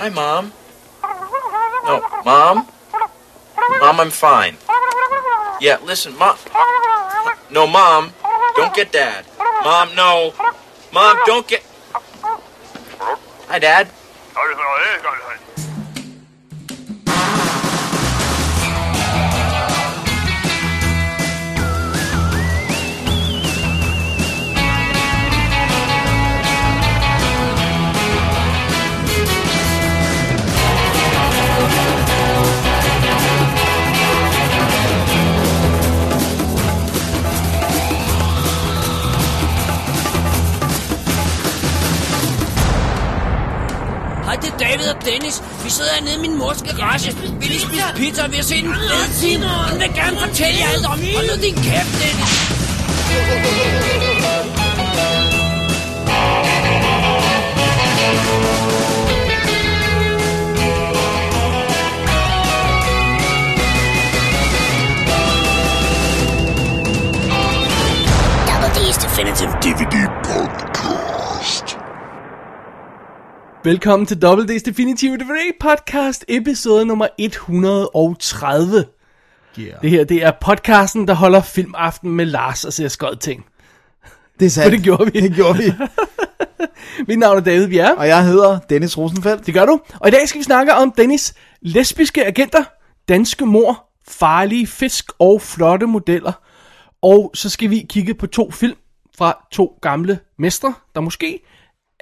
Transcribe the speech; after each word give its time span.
Hi, 0.00 0.08
Mom. 0.08 0.50
No, 1.84 2.00
Mom? 2.24 2.66
Mom, 3.80 4.00
I'm 4.00 4.08
fine. 4.08 4.56
Yeah, 5.60 5.76
listen, 5.84 6.16
Mom. 6.16 6.38
No, 7.50 7.66
Mom. 7.66 8.10
Don't 8.56 8.74
get 8.74 8.92
Dad. 8.92 9.26
Mom, 9.38 9.94
no. 9.94 10.32
Mom, 10.90 11.18
don't 11.26 11.46
get. 11.46 11.62
Hi, 13.52 13.58
Dad. 13.58 13.90
David 44.70 44.88
og 44.88 45.04
Dennis. 45.04 45.42
Vi 45.64 45.70
sidder 45.70 45.90
hernede 45.94 46.14
i 46.14 46.18
min 46.18 46.38
mors 46.38 46.62
garage. 46.62 47.16
Vi 47.40 47.46
lige 47.46 47.60
spise 47.60 47.82
pizza, 47.96 48.26
vi 48.26 48.36
har 48.36 48.42
set 48.42 48.64
en 48.64 48.74
fed 48.74 49.12
film. 49.20 49.42
Hun 49.42 49.80
vil 49.80 49.94
gerne 49.94 50.16
fortælle 50.18 50.60
jer 50.60 50.68
alt 50.68 50.86
om. 50.86 50.98
Hold 51.14 51.26
nu 51.30 51.42
din 51.42 51.54
kæft, 51.54 51.92
Dennis. 52.00 52.32
Double 68.48 68.70
D's 68.76 68.98
Definitive 69.04 69.52
DVD 69.62 69.96
Punk. 70.24 70.69
Velkommen 73.64 74.06
til 74.06 74.14
WD's 74.24 74.62
Definitive 74.64 75.16
DVD 75.16 75.52
podcast, 75.60 76.24
episode 76.28 76.84
nummer 76.84 77.08
130. 77.18 78.84
Yeah. 79.58 79.82
Det 79.82 79.90
her, 79.90 80.04
det 80.04 80.24
er 80.24 80.32
podcasten, 80.40 81.08
der 81.08 81.14
holder 81.14 81.42
filmaften 81.42 82.10
med 82.10 82.26
Lars 82.26 82.64
og 82.64 82.72
ser 82.72 82.88
skød 82.88 83.16
ting. 83.16 83.44
Det 84.38 84.46
er 84.46 84.50
sandt. 84.50 84.64
For 84.64 84.70
det 84.76 84.84
gjorde 84.84 85.12
vi. 85.12 85.20
Det 85.20 85.34
gjorde 85.34 85.58
vi. 85.58 85.72
Mit 87.08 87.18
navn 87.18 87.36
er 87.36 87.40
David 87.40 87.68
Bjerre. 87.68 87.94
Og 87.96 88.08
jeg 88.08 88.24
hedder 88.24 88.58
Dennis 88.58 88.98
Rosenfeldt. 88.98 89.46
Det 89.46 89.54
gør 89.54 89.66
du. 89.66 89.80
Og 90.00 90.08
i 90.08 90.10
dag 90.10 90.28
skal 90.28 90.38
vi 90.38 90.44
snakke 90.44 90.74
om 90.74 90.92
Dennis 90.92 91.34
lesbiske 91.60 92.26
agenter, 92.26 92.64
danske 93.08 93.46
mor, 93.46 93.88
farlige 94.08 94.66
fisk 94.66 95.04
og 95.18 95.42
flotte 95.42 95.86
modeller. 95.86 96.32
Og 97.02 97.30
så 97.34 97.48
skal 97.48 97.70
vi 97.70 97.86
kigge 97.88 98.14
på 98.14 98.26
to 98.26 98.50
film 98.50 98.76
fra 99.18 99.46
to 99.52 99.78
gamle 99.82 100.18
mestre, 100.38 100.74
der 100.94 101.00
måske, 101.00 101.40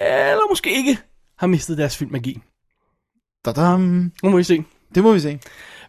eller 0.01 0.51
måske 0.51 0.77
ikke, 0.77 0.99
har 1.39 1.47
mistet 1.47 1.79
deres 1.79 1.97
filmmagi. 1.97 2.41
Da-dam. 3.45 4.13
Nu 4.23 4.31
må 4.31 4.37
vi 4.37 4.43
se. 4.43 4.65
Det 4.95 5.03
må 5.03 5.13
vi 5.13 5.21
se. 5.21 5.39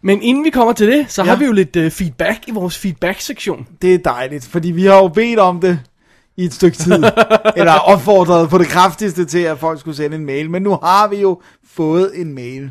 Men 0.02 0.22
inden 0.22 0.44
vi 0.44 0.50
kommer 0.50 0.72
til 0.72 0.86
det, 0.86 1.06
så 1.08 1.22
ja. 1.22 1.28
Har 1.28 1.36
vi 1.36 1.44
jo 1.44 1.52
lidt 1.52 1.76
uh, 1.76 1.90
feedback 1.90 2.48
i 2.48 2.50
vores 2.50 2.78
feedback-sektion. 2.78 3.66
Det 3.82 3.94
er 3.94 3.98
dejligt, 3.98 4.46
fordi 4.46 4.70
vi 4.70 4.84
har 4.84 4.96
jo 4.96 5.08
bedt 5.08 5.38
om 5.38 5.60
det 5.60 5.80
i 6.36 6.44
et 6.44 6.52
stykke 6.52 6.76
tid. 6.76 6.92
eller 7.56 7.72
opfordret 7.72 8.50
på 8.50 8.58
det 8.58 8.68
kraftigste 8.68 9.24
til, 9.24 9.38
at 9.38 9.58
folk 9.58 9.80
skulle 9.80 9.96
sende 9.96 10.16
en 10.16 10.26
mail. 10.26 10.50
Men 10.50 10.62
nu 10.62 10.70
har 10.70 11.08
vi 11.08 11.16
jo 11.16 11.40
fået 11.64 12.20
en 12.20 12.34
mail. 12.34 12.70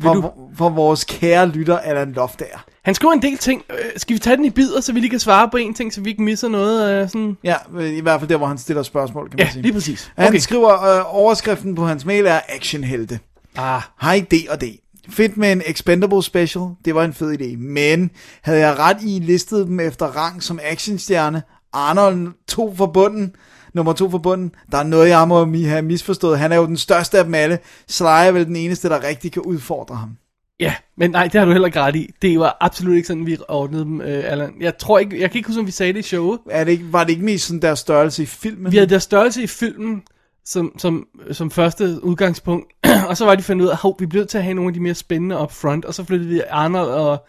For, 0.00 0.14
du- 0.14 0.30
for 0.56 0.68
vores 0.68 1.04
kære 1.04 1.48
lytter, 1.48 1.78
Allan 1.78 2.12
Loftager. 2.12 2.64
Han 2.84 2.94
skriver 2.94 3.12
en 3.12 3.22
del 3.22 3.38
ting. 3.38 3.62
Øh, 3.70 3.76
skal 3.96 4.14
vi 4.14 4.18
tage 4.18 4.36
den 4.36 4.44
i 4.44 4.50
bidder, 4.50 4.80
så 4.80 4.92
vi 4.92 5.00
lige 5.00 5.10
kan 5.10 5.18
svare 5.20 5.48
på 5.50 5.56
en 5.56 5.74
ting, 5.74 5.92
så 5.92 6.00
vi 6.00 6.10
ikke 6.10 6.22
misser 6.22 6.48
noget? 6.48 7.02
Uh, 7.04 7.08
sådan... 7.10 7.36
Ja, 7.44 7.56
i 7.80 8.00
hvert 8.00 8.20
fald 8.20 8.28
der, 8.28 8.36
hvor 8.36 8.46
han 8.46 8.58
stiller 8.58 8.82
spørgsmål, 8.82 9.28
kan 9.28 9.36
man 9.38 9.46
Ja, 9.46 9.52
sige. 9.52 9.62
lige 9.62 9.72
præcis. 9.72 10.12
Han 10.16 10.28
Okay. 10.28 10.38
skriver, 10.38 10.82
øh, 10.98 11.16
overskriften 11.16 11.74
på 11.74 11.86
hans 11.86 12.04
mail 12.04 12.26
er 12.26 12.40
actionhelte. 12.48 13.18
Ah, 13.56 13.82
Hej 14.02 14.24
D 14.30 14.34
og 14.50 14.60
D. 14.60 14.64
Fedt 15.10 15.36
med 15.36 15.52
en 15.52 15.62
Expendable 15.66 16.22
Special, 16.22 16.64
det 16.84 16.94
var 16.94 17.04
en 17.04 17.12
fed 17.14 17.40
idé. 17.40 17.56
Men 17.58 18.10
havde 18.42 18.58
jeg 18.60 18.78
ret 18.78 18.96
i 19.02 19.18
listet 19.22 19.66
dem 19.66 19.80
efter 19.80 20.06
rang 20.06 20.42
som 20.42 20.60
actionstjerne, 20.62 21.42
Arnold 21.72 22.28
to 22.48 22.74
for 22.76 22.86
bunden, 22.86 23.34
nummer 23.74 23.92
to 23.92 24.10
for 24.10 24.18
bunden, 24.18 24.54
der 24.72 24.78
er 24.78 24.82
noget, 24.82 25.08
jeg 25.08 25.28
må 25.28 25.44
have 25.44 25.82
misforstået. 25.82 26.38
Han 26.38 26.52
er 26.52 26.56
jo 26.56 26.66
den 26.66 26.76
største 26.76 27.18
af 27.18 27.24
dem 27.24 27.34
alle. 27.34 27.58
Sly 27.88 28.04
er 28.04 28.32
vel 28.32 28.46
den 28.46 28.56
eneste, 28.56 28.88
der 28.88 29.04
rigtig 29.04 29.32
kan 29.32 29.42
udfordre 29.42 29.96
ham. 29.96 30.16
ja, 30.60 30.74
men 30.96 31.10
nej, 31.10 31.24
det 31.24 31.34
har 31.34 31.44
du 31.44 31.52
heller 31.52 31.66
ikke 31.66 31.80
ret 31.80 31.96
i. 31.96 32.10
Det 32.22 32.38
var 32.38 32.56
absolut 32.60 32.96
ikke 32.96 33.08
sådan, 33.08 33.26
vi 33.26 33.36
ordnede 33.48 33.84
dem, 33.84 34.00
uh, 34.00 34.06
Allan. 34.06 34.52
Jeg 34.60 34.78
tror 34.78 34.98
ikke, 34.98 35.20
jeg 35.20 35.30
kan 35.30 35.38
ikke 35.38 35.46
huske, 35.46 35.60
om 35.60 35.66
vi 35.66 35.72
sagde 35.72 35.92
det 35.92 35.98
i 35.98 36.02
showet. 36.02 36.40
Er 36.50 36.64
det 36.64 36.72
ikke, 36.72 36.92
var 36.92 37.04
det 37.04 37.10
ikke 37.10 37.24
mest 37.24 37.46
sådan 37.46 37.62
der 37.62 37.74
størrelse 37.74 38.22
i 38.22 38.26
filmen? 38.26 38.72
Vi 38.72 38.76
havde 38.76 38.90
deres 38.90 39.02
størrelse 39.02 39.42
i 39.42 39.46
filmen 39.46 40.02
som, 40.44 40.78
som, 40.78 41.06
som 41.32 41.50
første 41.50 42.04
udgangspunkt, 42.04 42.72
og 43.08 43.16
så 43.16 43.24
var 43.24 43.34
de 43.34 43.42
fundet 43.42 43.64
ud 43.64 43.70
af, 43.70 43.86
at 43.86 43.94
vi 43.98 44.06
bliver 44.06 44.20
nødt 44.20 44.30
til 44.30 44.38
at 44.38 44.44
have 44.44 44.54
nogle 44.54 44.68
af 44.68 44.74
de 44.74 44.80
mere 44.80 44.94
spændende 44.94 45.38
up 45.38 45.52
front, 45.52 45.84
og 45.84 45.94
så 45.94 46.04
flyttede 46.04 46.30
vi 46.30 46.42
Arnold 46.50 46.90
og, 46.90 47.26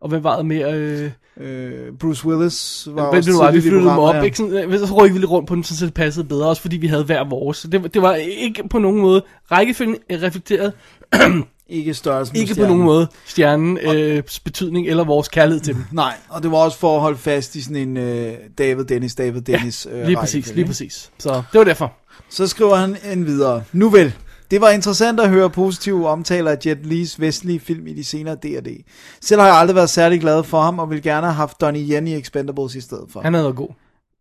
og 0.00 0.08
hvem 0.08 0.24
var 0.24 0.36
det 0.36 0.46
mere? 0.46 0.72
Øh, 0.74 1.10
Øh, 1.40 1.92
Bruce 2.00 2.26
Willis 2.26 2.88
var 2.90 3.10
Hvem 3.10 3.18
også 3.18 3.32
var, 3.38 3.50
vi 3.50 3.60
flyttede 3.60 3.80
dem 3.90 3.98
op, 3.98 4.14
ja. 4.14 4.22
ikke? 4.22 4.36
Sådan, 4.36 4.52
øh, 4.72 4.78
så 4.78 4.94
røg 4.96 5.12
vi 5.14 5.18
lidt 5.18 5.30
rundt 5.30 5.48
på 5.48 5.54
den, 5.54 5.64
så 5.64 5.86
det 5.86 5.94
passede 5.94 6.24
bedre, 6.26 6.48
også 6.48 6.62
fordi 6.62 6.76
vi 6.76 6.86
havde 6.86 7.04
hver 7.04 7.24
vores. 7.28 7.56
Så 7.56 7.68
det, 7.68 7.82
var- 7.82 7.88
det 7.88 8.02
var 8.02 8.14
ikke 8.14 8.68
på 8.68 8.78
nogen 8.78 9.00
måde, 9.00 9.22
rækkefølgen 9.52 9.96
reflekteret 10.10 10.72
Ikke 11.68 11.94
størrelsen 11.94 12.36
ikke 12.36 12.48
på 12.48 12.54
stjernen. 12.54 12.68
nogen 12.70 12.84
måde 12.84 13.06
stjernen 13.26 13.78
øh, 13.94 14.22
betydning 14.44 14.88
eller 14.88 15.04
vores 15.04 15.28
kærlighed 15.28 15.60
til 15.60 15.74
dem. 15.74 15.84
Nej, 15.92 16.14
og 16.28 16.42
det 16.42 16.50
var 16.50 16.56
også 16.58 16.78
for 16.78 16.94
at 16.96 17.00
holde 17.00 17.18
fast 17.18 17.54
i 17.56 17.62
sådan 17.62 17.76
en 17.76 17.96
øh, 17.96 18.32
David 18.58 18.84
Dennis, 18.84 19.14
David 19.14 19.40
Dennis 19.40 19.88
øh, 19.92 20.06
Lige 20.06 20.16
præcis, 20.16 20.54
lige 20.54 20.66
præcis. 20.66 21.10
Så 21.18 21.42
det 21.52 21.58
var 21.58 21.64
derfor. 21.64 21.92
Så 22.30 22.46
skriver 22.46 22.74
han 22.76 22.96
en 23.12 23.26
videre. 23.26 23.62
Nu 23.72 23.88
vel, 23.88 24.12
det 24.50 24.60
var 24.60 24.70
interessant 24.70 25.20
at 25.20 25.28
høre 25.28 25.50
positive 25.50 26.08
omtaler 26.08 26.50
af 26.50 26.56
Jet 26.66 26.86
Lees 26.86 27.20
vestlige 27.20 27.60
film 27.60 27.86
i 27.86 27.92
de 27.92 28.04
senere 28.04 28.34
D&D. 28.34 28.84
Selv 29.20 29.40
har 29.40 29.48
jeg 29.48 29.56
aldrig 29.56 29.74
været 29.76 29.90
særlig 29.90 30.20
glad 30.20 30.44
for 30.44 30.60
ham, 30.60 30.78
og 30.78 30.90
vil 30.90 31.02
gerne 31.02 31.26
have 31.26 31.34
haft 31.34 31.60
Donnie 31.60 31.96
Yen 31.96 32.08
i 32.08 32.14
Expendables 32.14 32.74
i 32.74 32.80
stedet 32.80 33.04
for. 33.12 33.20
Han 33.20 33.34
havde 33.34 33.44
været 33.44 33.56
god. 33.56 33.68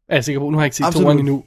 Er 0.10 0.16
jeg 0.16 0.24
sikker 0.24 0.40
på. 0.40 0.50
Nu 0.50 0.58
har 0.58 0.62
jeg 0.64 0.66
ikke 0.68 0.76
set 0.76 0.86
Absolut. 0.86 1.06
toeren 1.06 1.20
endnu. 1.20 1.44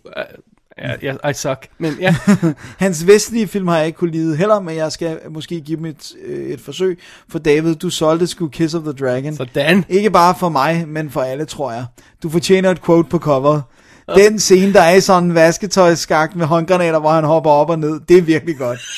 Ja, 0.78 0.94
ja, 1.02 1.28
I 1.30 1.32
suck. 1.34 1.68
Men 1.78 1.92
ja, 2.00 2.16
Hans 2.84 3.06
vestlige 3.06 3.46
film 3.46 3.68
har 3.68 3.76
jeg 3.76 3.86
ikke 3.86 3.96
kunne 3.98 4.10
lide 4.10 4.36
heller, 4.36 4.60
men 4.60 4.76
jeg 4.76 4.92
skal 4.92 5.18
måske 5.30 5.60
give 5.60 5.76
dem 5.76 5.84
et, 5.84 6.12
øh, 6.24 6.46
et 6.46 6.60
forsøg. 6.60 6.98
For 7.28 7.38
David, 7.38 7.74
du 7.74 7.90
solgte 7.90 8.26
sgu 8.26 8.48
Kiss 8.48 8.74
of 8.74 8.82
the 8.82 8.92
Dragon. 8.92 9.36
sådan. 9.36 9.84
Ikke 9.88 10.10
bare 10.10 10.34
for 10.38 10.48
mig, 10.48 10.88
men 10.88 11.10
for 11.10 11.20
alle, 11.20 11.44
tror 11.44 11.72
jeg. 11.72 11.84
Du 12.22 12.28
fortjener 12.28 12.70
et 12.70 12.82
quote 12.82 13.08
på 13.08 13.18
coveret. 13.18 13.62
Den 14.16 14.38
scene, 14.38 14.72
der 14.72 14.80
er 14.80 14.94
i 14.94 15.00
sådan 15.00 15.22
en 15.22 15.34
vasketøjsskak 15.34 16.36
med 16.36 16.46
håndgranater, 16.46 16.98
hvor 16.98 17.10
han 17.10 17.24
hopper 17.24 17.50
op 17.50 17.70
og 17.70 17.78
ned, 17.78 18.00
det 18.08 18.18
er 18.18 18.22
virkelig 18.22 18.58
godt. 18.58 18.80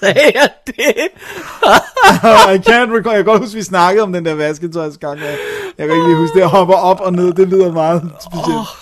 Sagde 0.00 0.32
jeg 0.34 0.48
det? 0.66 0.74
I 2.54 2.56
can't 2.68 2.90
recall. 2.96 3.14
Jeg 3.14 3.16
kan 3.16 3.24
godt 3.24 3.40
huske, 3.42 3.54
vi 3.56 3.62
snakkede 3.62 4.02
om 4.02 4.12
den 4.12 4.24
der 4.24 4.34
vasketøjsskak. 4.34 5.18
Jeg, 5.18 5.36
jeg 5.78 5.86
kan 5.86 5.96
ikke 5.96 6.08
lige 6.08 6.16
huske 6.16 6.34
det. 6.34 6.40
Jeg 6.40 6.48
hopper 6.48 6.74
op 6.74 7.00
og 7.00 7.12
ned. 7.12 7.32
Det 7.32 7.48
lyder 7.48 7.72
meget 7.72 8.10
specielt. 8.20 8.58
Oh. 8.58 8.79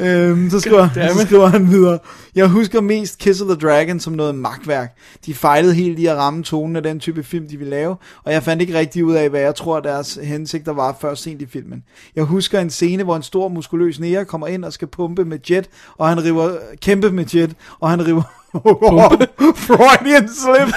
Øhm, 0.00 0.50
så, 0.50 0.60
skriver, 0.60 0.88
så 0.94 1.26
skriver 1.26 1.46
han 1.46 1.70
videre. 1.70 1.98
Jeg 2.34 2.46
husker 2.46 2.80
mest 2.80 3.18
Kiss 3.18 3.40
of 3.40 3.46
the 3.46 3.68
Dragon 3.68 4.00
som 4.00 4.12
noget 4.12 4.34
magtværk. 4.34 4.96
De 5.26 5.34
fejlede 5.34 5.74
helt 5.74 5.98
i 5.98 6.06
at 6.06 6.16
ramme 6.16 6.42
tonen 6.42 6.76
af 6.76 6.82
den 6.82 7.00
type 7.00 7.22
film, 7.22 7.48
de 7.48 7.56
ville 7.56 7.70
lave, 7.70 7.96
og 8.24 8.32
jeg 8.32 8.42
fandt 8.42 8.62
ikke 8.62 8.78
rigtig 8.78 9.04
ud 9.04 9.14
af, 9.14 9.30
hvad 9.30 9.40
jeg 9.40 9.54
tror, 9.54 9.80
deres 9.80 10.18
hensigter 10.22 10.72
var 10.72 10.96
før 11.00 11.14
sent 11.14 11.42
i 11.42 11.46
filmen. 11.46 11.82
Jeg 12.16 12.24
husker 12.24 12.60
en 12.60 12.70
scene, 12.70 13.04
hvor 13.04 13.16
en 13.16 13.22
stor 13.22 13.48
muskuløs 13.48 14.00
nære 14.00 14.24
kommer 14.24 14.46
ind 14.46 14.64
og 14.64 14.72
skal 14.72 14.88
pumpe 14.88 15.24
med 15.24 15.38
Jet, 15.50 15.68
og 15.98 16.08
han 16.08 16.24
river, 16.24 16.50
kæmpe 16.82 17.10
med 17.10 17.24
Jet, 17.34 17.50
og 17.80 17.90
han 17.90 18.06
river 18.06 18.22
Freudian 19.66 20.28
slip. 20.28 20.74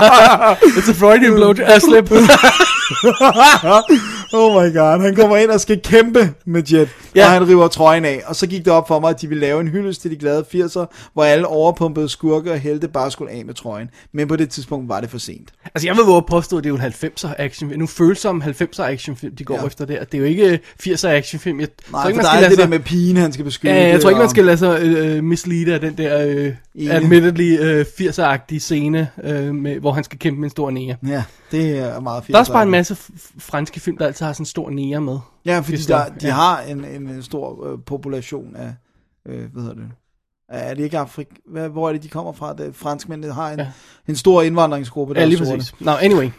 It's 0.78 0.88
a 0.88 0.94
Freudian 0.94 1.34
blow 1.34 1.50
uh, 1.50 1.78
slip. 1.78 2.10
oh 4.32 4.62
my 4.62 4.74
god, 4.76 5.00
han 5.02 5.14
kommer 5.16 5.36
ind 5.36 5.50
og 5.50 5.60
skal 5.60 5.80
kæmpe 5.82 6.32
med 6.44 6.62
Jet, 6.62 6.88
Ja. 7.16 7.24
og 7.24 7.30
han 7.30 7.48
river 7.48 7.68
trøjen 7.68 8.04
af. 8.04 8.22
Og 8.26 8.36
så 8.36 8.46
gik 8.46 8.64
det 8.64 8.72
op 8.72 8.88
for 8.88 9.00
mig, 9.00 9.10
at 9.10 9.20
de 9.20 9.28
ville 9.28 9.40
lave 9.40 9.60
en 9.60 9.68
hyldest 9.68 10.02
til 10.02 10.10
de 10.10 10.16
glade 10.16 10.44
80'er, 10.54 11.10
hvor 11.12 11.24
alle 11.24 11.46
overpumpede 11.46 12.08
skurke 12.08 12.52
og 12.52 12.58
helte 12.58 12.88
bare 12.88 13.10
skulle 13.10 13.32
af 13.32 13.44
med 13.44 13.54
trøjen. 13.54 13.88
Men 14.12 14.28
på 14.28 14.36
det 14.36 14.50
tidspunkt 14.50 14.88
var 14.88 15.00
det 15.00 15.10
for 15.10 15.18
sent. 15.18 15.50
altså, 15.74 15.88
jeg 15.88 15.96
vil 15.96 16.04
våge 16.04 16.16
at 16.16 16.26
påstå, 16.26 16.58
at 16.58 16.64
det 16.64 16.70
er 16.70 16.74
jo 16.74 16.76
en 16.76 16.92
90'er 16.92 17.34
actionfilm. 17.38 17.80
Nu 17.80 17.86
følsomme 17.86 18.44
90'er 18.44 18.82
actionfilm, 18.82 19.36
de 19.36 19.44
går 19.44 19.54
ja. 19.60 19.66
Efter 19.66 19.84
der. 19.84 20.04
Det 20.04 20.14
er 20.14 20.18
jo 20.18 20.24
ikke 20.24 20.60
80'er 20.86 21.08
actionfilm. 21.08 21.60
Jeg 21.60 21.68
Nej, 21.92 22.00
tror 22.00 22.08
ikke, 22.08 22.16
man 22.16 22.24
der 22.24 22.30
skal 22.30 22.36
er 22.36 22.40
lade 22.40 22.50
det 22.50 22.58
der 22.58 22.62
sig... 22.64 22.70
med 22.70 22.78
pigen, 22.80 23.16
han 23.16 23.32
skal 23.32 23.44
beskytte. 23.44 23.74
Ja, 23.76 23.88
jeg 23.88 24.00
tror 24.00 24.10
ikke, 24.10 24.20
man 24.20 24.30
skal 24.30 24.44
lade 24.44 24.56
sig 24.58 24.80
øh, 24.82 25.24
mislede 25.24 25.74
af 25.74 25.80
den 25.80 25.94
der 25.98 26.26
øh, 26.26 26.52
admittedly 26.90 27.58
øh, 27.60 27.84
80'er-agtige 28.00 28.58
scene, 28.58 29.08
øh, 29.24 29.54
med, 29.54 29.80
hvor 29.80 29.92
han 29.92 30.04
skal 30.04 30.18
kæmpe 30.18 30.40
med 30.40 30.46
en 30.46 30.50
stor 30.50 30.70
nære. 30.70 30.96
Ja, 31.08 31.22
det 31.52 31.78
er 31.78 32.00
meget 32.00 32.24
fint. 32.24 32.32
Der 32.32 32.36
er 32.36 32.40
også 32.40 32.52
bare 32.52 32.62
en 32.62 32.70
masse 32.70 32.96
franske 33.38 33.80
film, 33.80 33.96
der 33.98 34.06
altid 34.06 34.21
har 34.26 34.32
sådan 34.32 34.42
en 34.42 34.46
stor 34.46 34.70
nære 34.70 35.00
med. 35.00 35.18
Ja, 35.46 35.58
fordi 35.60 35.76
Forstår. 35.76 35.96
der, 35.96 36.04
de 36.08 36.26
Ja. 36.26 36.32
har 36.32 36.60
en, 36.60 36.84
en, 36.84 37.22
stor 37.22 37.72
øh, 37.72 37.78
population 37.86 38.56
af, 38.56 38.74
øh, 39.28 39.52
hvad 39.52 39.62
hedder 39.62 39.76
det, 39.76 39.84
Er 40.48 40.74
det 40.74 40.84
ikke 40.84 40.98
Afrika? 40.98 41.30
Hvad, 41.50 41.68
hvor 41.68 41.88
er 41.88 41.92
det, 41.92 42.02
de 42.02 42.08
kommer 42.08 42.32
fra? 42.32 42.54
Det, 42.54 42.74
franskmændene 42.76 43.32
har 43.34 43.50
en, 43.52 43.58
ja. 43.58 43.66
en 44.08 44.16
stor 44.16 44.42
indvandringsgruppe, 44.42 45.14
der 45.14 45.20
Ja, 45.20 45.26
lige 45.26 45.38
præcis. 45.38 45.74
Nå, 45.80 45.90
anyway. 45.90 46.30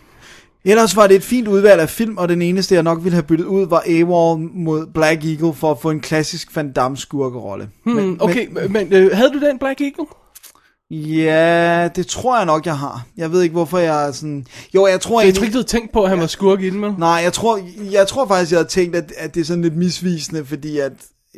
Ellers 0.65 0.95
var 0.95 1.07
det 1.07 1.15
et 1.15 1.23
fint 1.23 1.47
udvalg 1.47 1.81
af 1.81 1.89
film, 1.89 2.17
og 2.17 2.29
den 2.29 2.41
eneste, 2.41 2.75
jeg 2.75 2.83
nok 2.83 3.03
ville 3.03 3.13
have 3.13 3.23
byttet 3.23 3.45
ud, 3.45 3.67
var 3.67 3.83
AWOL 3.87 4.39
mod 4.53 4.87
Black 4.93 5.25
Eagle 5.25 5.53
for 5.53 5.71
at 5.71 5.79
få 5.79 5.89
en 5.91 5.99
klassisk 5.99 6.55
Van 6.55 6.71
Damme 6.71 6.97
skurkerolle. 6.97 7.69
Hmm, 7.85 8.17
okay, 8.21 8.47
men, 8.51 8.73
men 8.73 8.93
øh, 8.93 9.11
havde 9.13 9.29
du 9.33 9.39
den 9.39 9.59
Black 9.59 9.81
Eagle? 9.81 10.05
Ja, 10.93 11.87
det 11.95 12.07
tror 12.07 12.37
jeg 12.37 12.45
nok, 12.45 12.65
jeg 12.65 12.77
har. 12.77 13.05
Jeg 13.17 13.31
ved 13.31 13.41
ikke, 13.41 13.53
hvorfor 13.53 13.77
jeg 13.77 14.07
er 14.07 14.11
sådan... 14.11 14.45
Jo, 14.75 14.87
jeg 14.87 15.01
tror 15.01 15.21
Jeg 15.21 15.25
egentlig... 15.25 15.37
tror 15.39 15.43
ikke, 15.45 15.53
du 15.53 15.57
havde 15.57 15.67
tænkt 15.67 15.91
på, 15.93 16.03
at 16.03 16.09
han 16.09 16.19
var 16.19 16.27
skurk 16.27 16.61
i 16.61 16.69
den, 16.69 16.81
vel? 16.81 16.93
Nej, 16.97 17.09
jeg 17.23 17.33
tror, 17.33 17.59
jeg 17.91 18.07
tror 18.07 18.27
faktisk, 18.27 18.51
jeg 18.51 18.57
havde 18.59 18.69
tænkt, 18.69 18.95
at, 18.95 19.13
at 19.17 19.35
det 19.35 19.41
er 19.41 19.45
sådan 19.45 19.61
lidt 19.63 19.75
misvisende, 19.77 20.45
fordi 20.45 20.79
at 20.79 20.91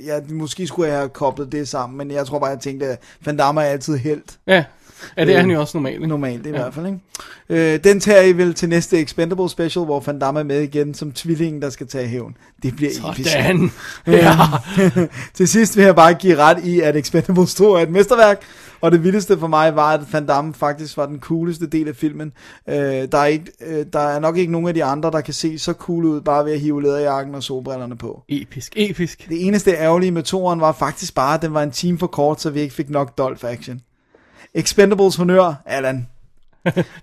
jeg 0.05 0.21
måske 0.29 0.67
skulle 0.67 0.89
jeg 0.89 0.97
have 0.97 1.09
koblet 1.09 1.51
det 1.51 1.67
sammen, 1.67 1.97
men 1.97 2.11
jeg 2.11 2.25
tror 2.25 2.39
bare, 2.39 2.49
jeg 2.49 2.59
tænkte, 2.59 2.85
at 2.85 2.99
Van 3.25 3.37
Damme 3.37 3.61
er 3.61 3.65
altid 3.65 3.97
helt 3.97 4.37
Ja. 4.47 4.63
Ja, 5.17 5.25
det 5.25 5.31
er 5.31 5.35
Øh, 5.37 5.41
han 5.41 5.51
jo 5.51 5.59
også 5.59 5.77
normalt. 5.77 5.93
ikke? 5.95 6.07
normalt, 6.07 6.43
det 6.43 6.49
er 6.49 6.53
i 6.55 6.61
hvert 6.61 6.73
fald, 6.73 6.85
ikke? 6.85 6.99
Øh, 7.73 7.79
den 7.83 7.99
tager 7.99 8.21
I 8.21 8.31
vel 8.31 8.53
til 8.53 8.69
næste 8.69 9.01
Expendable 9.01 9.49
Special, 9.49 9.85
hvor 9.85 9.99
Van 10.05 10.19
Damme 10.19 10.39
er 10.39 10.43
med 10.43 10.61
igen 10.61 10.93
som 10.93 11.11
tvillingen, 11.11 11.61
der 11.61 11.69
skal 11.69 11.87
tage 11.87 12.07
hævn. 12.07 12.37
Det 12.63 12.75
bliver 12.75 12.91
episk. 13.11 13.29
Sådan. 13.31 13.71
Ja. 14.07 14.37
til 15.33 15.47
sidst 15.47 15.77
vil 15.77 15.83
jeg 15.85 15.95
bare 15.95 16.13
give 16.13 16.37
ret 16.37 16.63
i, 16.63 16.79
at 16.79 16.95
Expendables 16.95 17.55
2 17.55 17.73
er 17.73 17.79
et 17.79 17.89
mesterværk, 17.89 18.41
og 18.81 18.91
det 18.91 19.03
vildeste 19.03 19.39
for 19.39 19.47
mig 19.47 19.75
var, 19.75 19.93
at 19.93 20.13
Van 20.13 20.25
Damme 20.25 20.53
faktisk 20.53 20.97
var 20.97 21.05
den 21.05 21.19
cooleste 21.19 21.67
del 21.67 21.87
af 21.87 21.95
filmen. 21.95 22.33
Øh, 22.69 22.75
der, 22.75 23.17
er 23.17 23.25
ikke, 23.25 23.51
øh, 23.65 23.85
der 23.93 23.99
er 23.99 24.19
nok 24.19 24.37
ikke 24.37 24.51
nogen 24.51 24.67
af 24.67 24.73
de 24.73 24.83
andre, 24.83 25.11
der 25.11 25.21
kan 25.21 25.33
se 25.33 25.59
så 25.59 25.73
cool 25.73 26.05
ud, 26.05 26.21
bare 26.21 26.45
ved 26.45 26.53
at 26.53 26.59
hive 26.59 26.81
læderjakken 26.81 27.35
og 27.35 27.43
solbrillerne 27.43 27.97
på. 27.97 28.23
Episk, 28.29 28.73
episk. 28.75 29.29
Det 29.29 29.47
eneste 29.47 29.71
ærgerlige 29.71 30.11
med 30.11 30.23
toren 30.23 30.61
var 30.61 30.71
faktisk 30.71 31.15
bare, 31.15 31.35
at 31.35 31.41
den 31.41 31.53
var 31.53 31.63
en 31.63 31.71
time 31.71 31.99
for 31.99 32.07
kort, 32.07 32.41
så 32.41 32.49
vi 32.49 32.59
ikke 32.59 32.73
fik 32.75 32.89
nok 32.89 33.17
Dolph 33.17 33.45
action. 33.45 33.81
Expendables 34.53 35.15
honør, 35.15 35.61
Allan. 35.65 36.07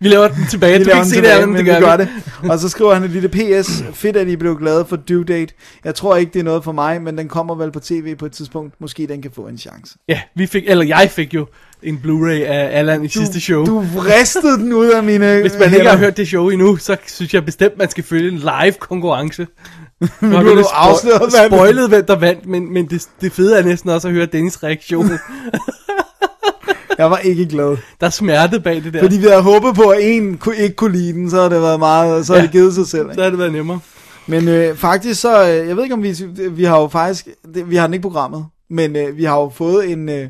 Vi 0.00 0.08
laver 0.08 0.28
den 0.28 0.46
tilbage. 0.50 0.78
Vi 0.78 0.84
Du 0.84 0.88
laver 0.88 0.96
kan 0.96 1.04
den 1.04 1.10
se 1.10 1.16
tilbage, 1.16 1.40
det, 1.40 1.48
men 1.48 1.56
det 1.56 1.64
vi 1.64 1.70
gør 1.70 1.80
gør 1.80 1.96
vi. 1.96 2.02
det. 2.42 2.50
Og 2.50 2.58
så 2.58 2.68
skriver 2.68 2.94
han 2.94 3.02
et 3.02 3.10
lille 3.10 3.28
PS. 3.28 3.82
Fedt, 3.94 4.16
at 4.16 4.28
I 4.28 4.36
blev 4.36 4.58
glade 4.58 4.84
for 4.88 4.96
due 4.96 5.24
date. 5.24 5.54
Jeg 5.84 5.94
tror 5.94 6.16
ikke, 6.16 6.32
det 6.32 6.40
er 6.40 6.44
noget 6.44 6.64
for 6.64 6.72
mig, 6.72 7.02
men 7.02 7.18
den 7.18 7.28
kommer 7.28 7.54
vel 7.54 7.72
på 7.72 7.80
tv 7.80 8.14
på 8.16 8.26
et 8.26 8.32
tidspunkt. 8.32 8.74
Måske 8.80 9.06
den 9.06 9.22
kan 9.22 9.30
få 9.34 9.46
en 9.46 9.58
chance. 9.58 9.94
Ja, 10.08 10.20
vi 10.36 10.46
fik, 10.46 10.62
eller 10.66 10.84
jeg 10.84 11.10
fik 11.10 11.34
jo 11.34 11.46
en 11.82 12.00
Blu-ray 12.04 12.30
af 12.30 12.78
Allan 12.78 13.04
i 13.04 13.08
sidste 13.08 13.40
show. 13.40 13.64
Du 13.64 13.80
vristede 13.80 14.58
den 14.58 14.72
ud 14.72 14.86
af 14.90 15.02
mine 15.02 15.40
Hvis 15.40 15.52
man 15.58 15.74
ikke 15.74 15.88
har 15.88 15.96
hørt 15.96 16.16
det 16.16 16.28
show 16.28 16.48
endnu, 16.48 16.76
så 16.76 16.96
synes 17.06 17.34
jeg 17.34 17.44
bestemt, 17.44 17.78
man 17.78 17.90
skal 17.90 18.04
følge 18.04 18.28
en 18.28 18.38
live 18.38 18.72
konkurrence. 18.80 19.46
Nu 20.20 20.28
har 20.28 20.42
du 20.42 20.64
afsløret, 20.72 21.32
spoilet, 21.46 21.88
hvem 21.88 22.04
der 22.04 22.16
vandt, 22.16 22.46
men, 22.46 22.72
men 22.72 22.86
det, 22.86 23.08
det 23.20 23.32
fede 23.32 23.58
er 23.58 23.62
næsten 23.62 23.90
også 23.90 24.08
at 24.08 24.14
høre 24.14 24.26
Dennis 24.26 24.62
reaktion. 24.62 25.10
Jeg 26.98 27.10
var 27.10 27.18
ikke 27.18 27.46
glad. 27.46 27.76
der 28.00 28.06
er 28.06 28.10
smerte 28.10 28.60
bag 28.60 28.84
det 28.84 28.94
der. 28.94 29.00
Fordi 29.00 29.16
vi 29.18 29.26
havde 29.26 29.42
håbet 29.42 29.74
på, 29.74 29.82
at 29.82 29.98
en 30.02 30.40
ikke 30.58 30.76
kunne 30.76 30.92
lide 30.92 31.12
den, 31.12 31.30
så 31.30 31.36
havde 31.36 31.50
det 31.50 31.62
været 31.62 31.78
meget, 31.78 32.26
så 32.26 32.34
Ja. 32.34 32.42
det 32.42 32.50
givet 32.52 32.74
sig 32.74 32.86
selv. 32.86 33.04
Så 33.06 33.10
Ikke? 33.10 33.22
har 33.22 33.30
det 33.30 33.38
været 33.38 33.52
nemmere. 33.52 33.80
Men 34.26 34.48
øh, 34.48 34.76
faktisk 34.76 35.20
så, 35.20 35.42
øh, 35.48 35.68
jeg 35.68 35.76
ved 35.76 35.82
ikke 35.82 35.94
om 35.94 36.02
vi, 36.02 36.14
vi 36.50 36.64
har 36.64 36.80
jo 36.80 36.88
faktisk, 36.88 37.28
det, 37.54 37.70
vi 37.70 37.76
har 37.76 37.86
den 37.86 37.94
ikke 37.94 38.02
programmet, 38.02 38.44
men 38.70 38.96
øh, 38.96 39.16
vi 39.16 39.24
har 39.24 39.36
jo 39.40 39.52
fået 39.54 39.90
en, 39.92 40.08
øh, 40.08 40.28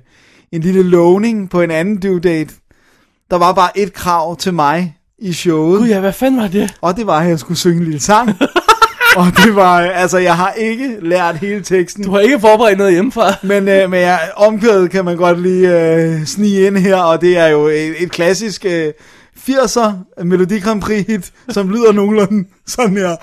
en 0.52 0.60
lille 0.60 0.82
lovning 0.82 1.50
på 1.50 1.60
en 1.60 1.70
anden 1.70 2.00
due 2.00 2.20
date. 2.20 2.54
Der 3.30 3.38
var 3.38 3.52
bare 3.52 3.78
et 3.78 3.92
krav 3.92 4.36
til 4.36 4.54
mig 4.54 4.96
i 5.18 5.32
showet. 5.32 5.78
Gud 5.80 5.88
ja, 5.88 6.00
hvad 6.00 6.12
fanden 6.12 6.40
var 6.40 6.48
det? 6.48 6.74
Og 6.80 6.96
det 6.96 7.06
var, 7.06 7.18
at 7.20 7.28
jeg 7.28 7.38
skulle 7.38 7.58
synge 7.58 7.78
en 7.78 7.84
lille 7.84 8.00
sang. 8.00 8.28
og 9.16 9.26
det 9.44 9.56
var, 9.56 9.82
øh, 9.82 10.00
altså 10.02 10.18
jeg 10.18 10.36
har 10.36 10.52
ikke 10.52 10.96
lært 11.00 11.36
hele 11.36 11.62
teksten. 11.62 12.04
Du 12.04 12.10
har 12.10 12.20
ikke 12.20 12.40
forberedt 12.40 12.78
noget 12.78 12.92
hjemmefra. 12.92 13.34
Men, 13.42 13.68
øh, 13.68 13.90
men 13.90 14.00
jeg, 14.00 14.30
omkvædet 14.36 14.90
kan 14.90 15.04
man 15.04 15.16
godt 15.16 15.42
lige 15.42 15.92
øh, 15.92 16.24
snige 16.24 16.66
ind 16.66 16.76
her, 16.76 16.96
og 16.96 17.20
det 17.20 17.38
er 17.38 17.46
jo 17.46 17.66
et, 17.66 18.02
et 18.02 18.10
klassisk 18.10 18.64
øh, 18.64 18.92
80'er 19.48 20.22
Melodi 20.24 20.58
Grand 20.58 20.80
Prix 20.80 21.06
hit, 21.06 21.32
som 21.48 21.70
lyder 21.70 21.92
nogenlunde 21.92 22.48
sådan 22.66 22.96
her. 22.96 23.16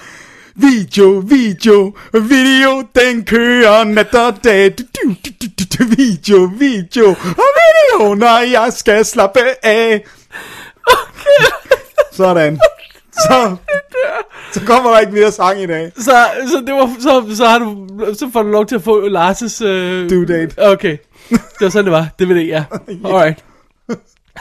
Video, 0.55 1.23
video, 1.27 1.93
video, 2.13 2.83
den 2.95 3.23
kører 3.25 3.83
nat 3.83 4.15
og 4.15 4.43
dag. 4.43 4.73
Du, 4.77 4.83
du, 4.83 5.09
du, 5.09 5.31
du, 5.41 5.47
du, 5.59 5.83
du, 5.83 5.89
video, 5.97 6.51
video, 6.59 7.09
og 7.09 7.49
video, 7.59 8.13
når 8.15 8.51
jeg 8.51 8.73
skal 8.73 9.05
slappe 9.05 9.39
af. 9.63 10.05
Sådan. 12.11 12.59
Så, 13.27 13.55
så 14.53 14.65
kommer 14.65 14.91
der 14.91 14.99
ikke 14.99 15.13
mere 15.13 15.31
sang 15.31 15.61
i 15.61 15.65
dag. 15.65 15.91
Så, 15.95 16.11
så, 16.47 16.63
det 16.67 16.73
var, 16.73 16.95
så, 16.99 17.35
så, 17.35 17.45
har 17.45 17.59
du, 17.59 17.87
så 18.13 18.29
får 18.33 18.43
du 18.43 18.49
lov 18.49 18.65
til 18.65 18.75
at 18.75 18.81
få 18.81 19.07
Lars' 19.07 19.65
øh... 19.65 20.09
Due 20.09 20.25
date. 20.25 20.71
Okay. 20.71 20.97
Det 21.29 21.61
var 21.61 21.69
sådan, 21.69 21.85
det 21.85 21.91
var. 21.91 22.07
Det 22.19 22.27
var 22.27 22.33
det, 22.33 22.47
ja. 22.55 22.63
Alright. 23.05 23.45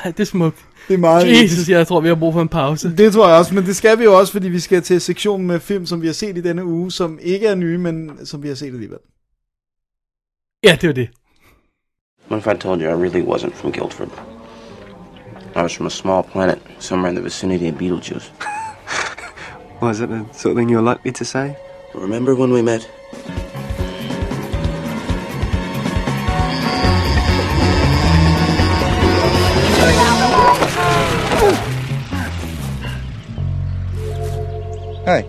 Ej, 0.05 0.11
Det 0.11 0.21
er 0.21 0.25
smukt. 0.25 0.57
Det 0.89 0.95
er 0.95 0.99
meget 0.99 1.43
Jesus, 1.43 1.69
jeg 1.69 1.87
tror, 1.87 2.01
vi 2.01 2.09
har 2.09 2.15
brug 2.15 2.33
for 2.33 2.43
en 2.43 2.49
pause. 2.49 2.97
Det 2.97 3.13
tror 3.13 3.29
jeg 3.29 3.37
også, 3.37 3.55
men 3.55 3.65
det 3.65 3.77
skal 3.77 3.99
vi 3.99 4.05
jo 4.05 4.19
også, 4.19 4.33
fordi 4.33 4.49
vi 4.49 4.61
skal 4.61 4.83
til 4.83 5.01
sektionen 5.01 5.47
med 5.47 5.61
film, 5.61 5.87
som 5.87 6.03
vi 6.03 6.07
har 6.07 6.15
set 6.15 6.37
i 6.39 6.41
denne 6.41 6.65
uge, 6.65 6.93
som 6.93 7.19
ikke 7.23 7.47
er 7.47 7.55
nye, 7.55 7.79
men 7.79 8.27
som 8.27 8.43
vi 8.43 8.49
har 8.49 8.55
set 8.55 8.67
alligevel. 8.67 8.99
Ja, 10.65 10.77
det 10.81 10.87
var 10.89 10.95
det. 10.95 11.09
What 12.31 12.41
if 12.41 12.47
I 12.47 12.59
told 12.61 12.83
you 12.83 12.91
I 12.91 13.09
really 13.09 13.23
wasn't 13.23 13.55
from 13.55 13.73
Guildford? 13.73 14.09
I 15.57 15.63
was 15.63 15.77
from 15.77 15.87
a 15.87 15.91
small 15.91 16.23
planet 16.23 16.59
somewhere 16.79 17.11
in 17.11 17.17
the 17.17 17.25
vicinity 17.25 17.69
of 17.69 17.79
Beetlejuice. 17.79 18.33
Was 19.81 20.01
it 20.01 20.09
the 20.09 20.27
sort 20.33 20.53
of 20.53 20.57
thing 20.57 20.69
you're 20.69 20.83
likely 20.83 21.13
to 21.13 21.25
say? 21.25 21.57
Remember 21.95 22.35
when 22.35 22.53
we 22.53 22.63
met? 22.63 22.89
Hey, 35.05 35.23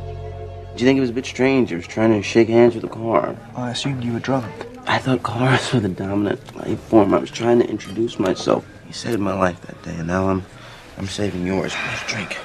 Did 0.74 0.82
you 0.82 0.88
think 0.88 0.98
it 0.98 1.02
was 1.02 1.10
a 1.10 1.14
bit 1.14 1.26
strange? 1.26 1.72
I 1.72 1.78
was 1.78 1.88
trying 1.88 2.12
to 2.12 2.22
shake 2.22 2.50
hands 2.50 2.76
with 2.76 2.84
a 2.84 2.90
car. 2.90 3.36
I 3.56 3.72
assumed 3.72 4.04
you 4.04 4.12
were 4.12 4.20
drunk. 4.20 4.46
I 4.86 4.98
thought 4.98 5.24
cars 5.24 5.72
were 5.72 5.80
the 5.80 5.88
dominant 5.88 6.56
life 6.58 6.80
form. 6.82 7.14
I 7.14 7.20
was 7.20 7.32
trying 7.32 7.60
to 7.60 7.70
introduce 7.70 8.20
myself. 8.20 8.66
You 8.88 8.92
saved 8.94 9.20
my 9.22 9.34
life 9.34 9.62
that 9.62 9.82
day, 9.84 9.96
and 9.96 10.08
now 10.08 10.28
I'm, 10.28 10.44
I'm 10.98 11.08
saving 11.08 11.48
yours. 11.48 11.74
Let's 11.74 12.12
drink. 12.12 12.38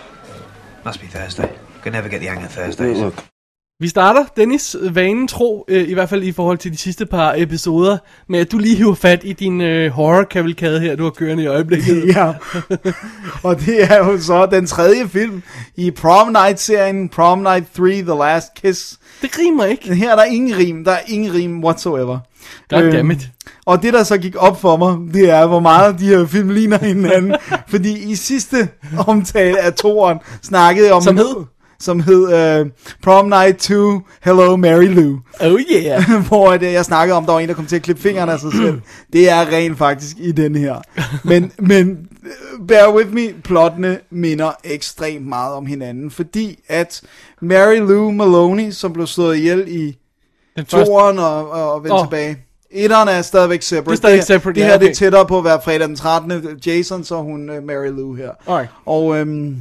Must 0.85 1.01
be 1.01 1.09
Thursday. 1.09 1.59
Could 1.84 1.92
never 1.92 2.08
get 2.08 2.20
the 2.20 2.28
hang 2.28 2.44
of 2.44 2.50
Thursdays. 2.50 2.98
look, 2.98 3.25
Vi 3.81 3.88
starter, 3.88 4.25
Dennis, 4.36 4.76
vanen 4.90 5.28
tro, 5.28 5.64
øh, 5.69 5.88
i 5.88 5.94
hvert 5.94 6.08
fald 6.08 6.22
i 6.22 6.32
forhold 6.32 6.58
til 6.58 6.72
de 6.72 6.76
sidste 6.76 7.06
par 7.06 7.34
episoder, 7.36 7.98
med 8.29 8.38
at 8.38 8.53
du 8.53 8.58
lige 8.58 8.76
hiver 8.76 8.94
fat 8.94 9.20
i 9.24 9.32
din 9.32 9.60
øh, 9.60 9.91
horror-kavalkade 9.91 10.81
her, 10.81 10.96
du 10.96 11.03
har 11.03 11.10
kørende 11.10 11.43
i 11.43 11.46
øjeblikket. 11.46 12.05
Ja, 12.17 12.32
og 13.48 13.60
det 13.60 13.82
er 13.82 13.98
jo 13.98 14.20
så 14.20 14.46
den 14.46 14.67
tredje 14.67 15.08
film 15.08 15.43
i 15.76 15.91
Prom 15.91 16.32
Night-serien, 16.32 17.08
Prom 17.08 17.38
Night 17.38 17.67
3, 17.76 17.84
The 17.84 18.19
Last 18.19 18.55
Kiss. 18.55 18.98
Det 19.22 19.38
rimer 19.38 19.64
ikke. 19.64 19.94
Her 19.94 20.12
er 20.12 20.17
der 20.17 20.24
ingen 20.24 20.56
rim, 20.56 20.84
der 20.84 20.93
er 20.93 21.00
ingen 21.06 21.34
rim 21.34 21.64
whatsoever. 21.64 22.19
Goddammit. 22.69 23.31
og 23.67 23.82
det 23.82 23.93
der 23.93 24.03
så 24.03 24.19
gik 24.19 24.36
op 24.38 24.60
for 24.60 24.76
mig, 24.76 25.14
det 25.14 25.31
er, 25.31 25.46
hvor 25.46 25.60
meget 25.60 25.98
de 25.98 26.06
her 26.06 26.26
film 26.26 26.48
ligner 26.48 26.79
hinanden. 26.79 27.34
fordi 27.72 28.10
i 28.12 28.14
sidste 28.14 28.69
omtale 29.06 29.58
af 29.58 29.72
toren 29.72 30.19
snakkede 30.43 30.86
jeg 30.86 30.94
om... 30.94 31.03
Som 31.03 31.17
hed? 31.17 31.54
Som 31.81 32.00
hed 32.00 32.60
uh, 32.62 32.66
Prom 33.02 33.26
Night 33.28 33.58
2, 33.58 34.00
Hello 34.22 34.56
Mary 34.56 34.84
Lou. 34.86 35.19
Oh 35.40 35.60
yeah. 35.72 36.02
hvor 36.28 36.52
at, 36.52 36.62
øh, 36.62 36.72
jeg 36.72 36.84
snakkede 36.84 37.16
om, 37.16 37.24
der 37.24 37.32
var 37.32 37.40
en, 37.40 37.48
der 37.48 37.54
kom 37.54 37.66
til 37.66 37.76
at 37.76 37.82
klippe 37.82 38.02
fingrene 38.02 38.32
af 38.32 38.40
sig 38.40 38.52
selv. 38.52 38.81
Det 39.12 39.31
er 39.31 39.40
rent 39.52 39.78
faktisk 39.78 40.16
i 40.20 40.32
den 40.32 40.54
her. 40.56 40.76
Men, 41.24 41.52
men 41.70 42.08
øh, 42.24 42.66
bear 42.69 42.94
with 42.96 43.12
me, 43.14 43.32
plottene 43.44 43.98
minder 44.10 44.50
ekstremt 44.64 45.26
meget 45.26 45.54
om 45.54 45.66
hinanden, 45.66 46.10
fordi 46.10 46.58
at 46.69 47.02
Mary 47.43 47.76
Lou 47.76 48.10
Maloney, 48.10 48.70
som 48.70 48.93
blev 48.93 49.06
slået 49.06 49.36
ihjel 49.36 49.64
i 49.69 49.96
Den 50.56 50.66
første, 50.66 50.84
toeren 50.90 51.19
og, 51.19 51.50
og, 51.50 51.72
og 51.72 51.82
vendt 51.82 51.93
Åh. 51.94 52.00
oh. 52.00 52.06
tilbage. 52.06 52.36
Etteren 52.76 53.08
er 53.08 53.22
stadigvæk 53.22 53.62
separate. 53.62 53.90
Det 53.90 53.93
er 53.93 53.96
stadig 53.96 54.16
her- 54.16 54.24
separate, 54.24 54.54
Det 54.54 54.60
ja, 54.60 54.66
her 54.70 54.78
det 54.78 54.86
er 54.86 54.88
okay. 54.90 54.94
tættere 54.94 55.26
på 55.26 55.38
at 55.38 55.44
være 55.44 55.60
fredag 55.64 55.88
den 55.88 55.96
13. 55.96 56.32
Jason, 56.66 57.04
så 57.04 57.16
hun 57.16 57.50
uh, 57.50 57.62
Mary 57.64 57.86
Lou 57.88 58.14
her. 58.14 58.31
Alright. 58.46 58.70
Og 58.86 59.16
øhm, 59.19 59.56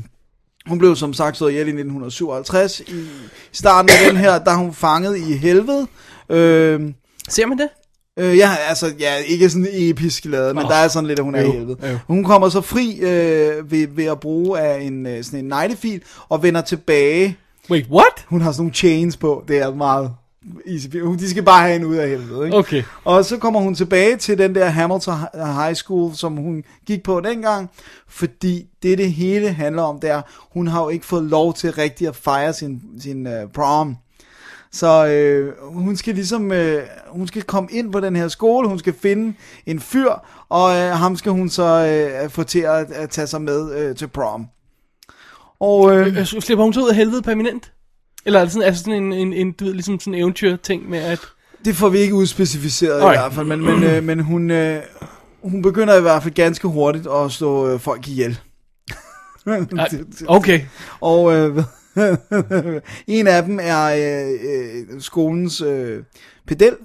hun 0.67 0.77
blev 0.77 0.95
som 0.95 1.13
sagt 1.13 1.37
slået 1.37 1.51
ihjel 1.51 1.67
i 1.67 1.69
1957. 1.69 2.79
I 2.79 3.05
starten 3.51 3.89
af 3.89 4.07
den 4.11 4.17
her, 4.17 4.39
der 4.39 4.51
er 4.51 4.55
hun 4.55 4.73
fanget 4.73 5.17
i 5.17 5.37
helvede. 5.37 5.87
Øhm, 6.29 6.93
Ser 7.29 7.45
man 7.45 7.57
det? 7.57 7.69
Øh, 8.19 8.37
ja, 8.37 8.55
altså, 8.67 8.93
ja, 8.99 9.15
ikke 9.15 9.49
sådan 9.49 9.67
episk 9.71 10.25
lavet, 10.25 10.55
men 10.55 10.63
Åh. 10.63 10.69
der 10.69 10.75
er 10.75 10.87
sådan 10.87 11.07
lidt, 11.07 11.19
at 11.19 11.25
hun 11.25 11.35
er 11.35 11.41
i 11.41 11.49
helvede. 11.51 11.77
jo. 11.91 11.97
Hun 12.07 12.23
kommer 12.23 12.49
så 12.49 12.61
fri 12.61 12.99
øh, 13.01 13.71
ved, 13.71 13.87
ved 13.95 14.05
at 14.05 14.19
bruge 14.19 14.59
af 14.59 14.81
en, 14.81 15.05
øh, 15.05 15.23
sådan 15.23 15.39
en 15.39 15.45
neglefil, 15.45 16.01
og 16.29 16.43
vender 16.43 16.61
tilbage. 16.61 17.37
Wait, 17.69 17.85
what? 17.91 18.25
Hun 18.27 18.41
har 18.41 18.51
sådan 18.51 18.61
nogle 18.61 18.73
chains 18.73 19.17
på, 19.17 19.43
det 19.47 19.57
er 19.57 19.73
meget 19.75 20.11
De 21.19 21.29
skal 21.29 21.43
bare 21.43 21.61
have 21.61 21.73
hende 21.73 21.87
ud 21.87 21.95
af 21.95 22.09
helvede, 22.09 22.45
ikke? 22.45 22.57
Okay. 22.57 22.83
Og 23.03 23.25
så 23.25 23.37
kommer 23.37 23.59
hun 23.59 23.75
tilbage 23.75 24.17
til 24.17 24.37
den 24.37 24.55
der 24.55 24.65
Hamilton 24.65 25.13
High 25.33 25.75
School, 25.75 26.15
som 26.15 26.35
hun 26.35 26.63
gik 26.85 27.03
på 27.03 27.19
dengang, 27.19 27.69
fordi 28.07 28.65
det, 28.83 28.97
det 28.97 29.11
hele 29.11 29.49
handler 29.49 29.83
om, 29.83 29.99
det 29.99 30.09
er, 30.09 30.21
hun 30.53 30.67
har 30.67 30.83
jo 30.83 30.89
ikke 30.89 31.05
fået 31.05 31.23
lov 31.23 31.53
til 31.53 31.73
rigtig 31.73 32.07
at 32.07 32.15
fejre 32.15 32.53
sin, 32.53 32.81
sin 32.99 33.27
uh, 33.27 33.51
prom. 33.53 33.97
Så 34.71 35.07
øh, 35.07 35.53
hun 35.73 35.95
skal 35.95 36.15
ligesom, 36.15 36.51
øh, 36.51 36.83
hun 37.09 37.27
skal 37.27 37.41
komme 37.41 37.69
ind 37.71 37.91
på 37.91 37.99
den 37.99 38.15
her 38.15 38.27
skole, 38.27 38.67
hun 38.67 38.79
skal 38.79 38.93
finde 39.01 39.33
en 39.65 39.79
fyr, 39.79 40.11
og 40.49 40.75
øh, 40.75 40.91
ham 40.91 41.15
skal 41.15 41.31
hun 41.31 41.49
så 41.49 41.85
øh, 42.23 42.29
få 42.29 42.43
til 42.43 42.59
at, 42.59 42.91
at 42.91 43.09
tage 43.09 43.27
sig 43.27 43.41
med 43.41 43.75
øh, 43.75 43.95
til 43.95 44.07
prom. 44.07 44.45
Og 45.59 45.97
øh, 45.97 46.17
Øh, 46.17 46.25
Slipper 46.25 46.63
hun 46.63 46.73
så 46.73 46.81
ud 46.83 46.89
af 46.89 46.95
helvede 46.95 47.21
permanent? 47.21 47.71
Eller 48.25 48.39
er 48.39 48.47
sådan, 48.47 48.67
altså 48.67 48.83
sådan 48.83 49.03
en, 49.03 49.13
en, 49.13 49.33
en 49.33 49.51
du 49.51 49.65
ved, 49.65 49.73
ligesom 49.73 49.99
sådan 49.99 50.13
en 50.13 50.19
eventyr-ting 50.19 50.89
med, 50.89 50.99
at... 50.99 51.19
det 51.65 51.75
får 51.75 51.89
vi 51.89 51.97
ikke 51.97 52.15
udspecificeret 52.15 52.99
Nej. 52.99 53.13
i 53.13 53.17
hvert 53.17 53.33
fald, 53.33 53.45
men, 53.45 53.65
men, 53.65 53.83
øh, 53.83 54.03
men 54.03 54.19
hun, 54.19 54.51
øh, 54.51 54.81
hun 55.43 55.61
begynder 55.61 55.97
i 55.97 56.01
hvert 56.01 56.23
fald 56.23 56.33
ganske 56.33 56.67
hurtigt 56.67 57.07
at 57.07 57.31
slå 57.31 57.67
øh, 57.67 57.79
folk 57.79 58.07
ihjel. 58.07 58.39
Okay. 60.27 60.61
Og 61.01 61.33
øh, 61.35 61.63
en 63.07 63.27
af 63.27 63.43
dem 63.43 63.59
er 63.61 63.85
øh, 63.85 64.31
øh, 64.53 65.01
skolens 65.01 65.61
øh, 65.61 66.03
pedel, 66.47 66.75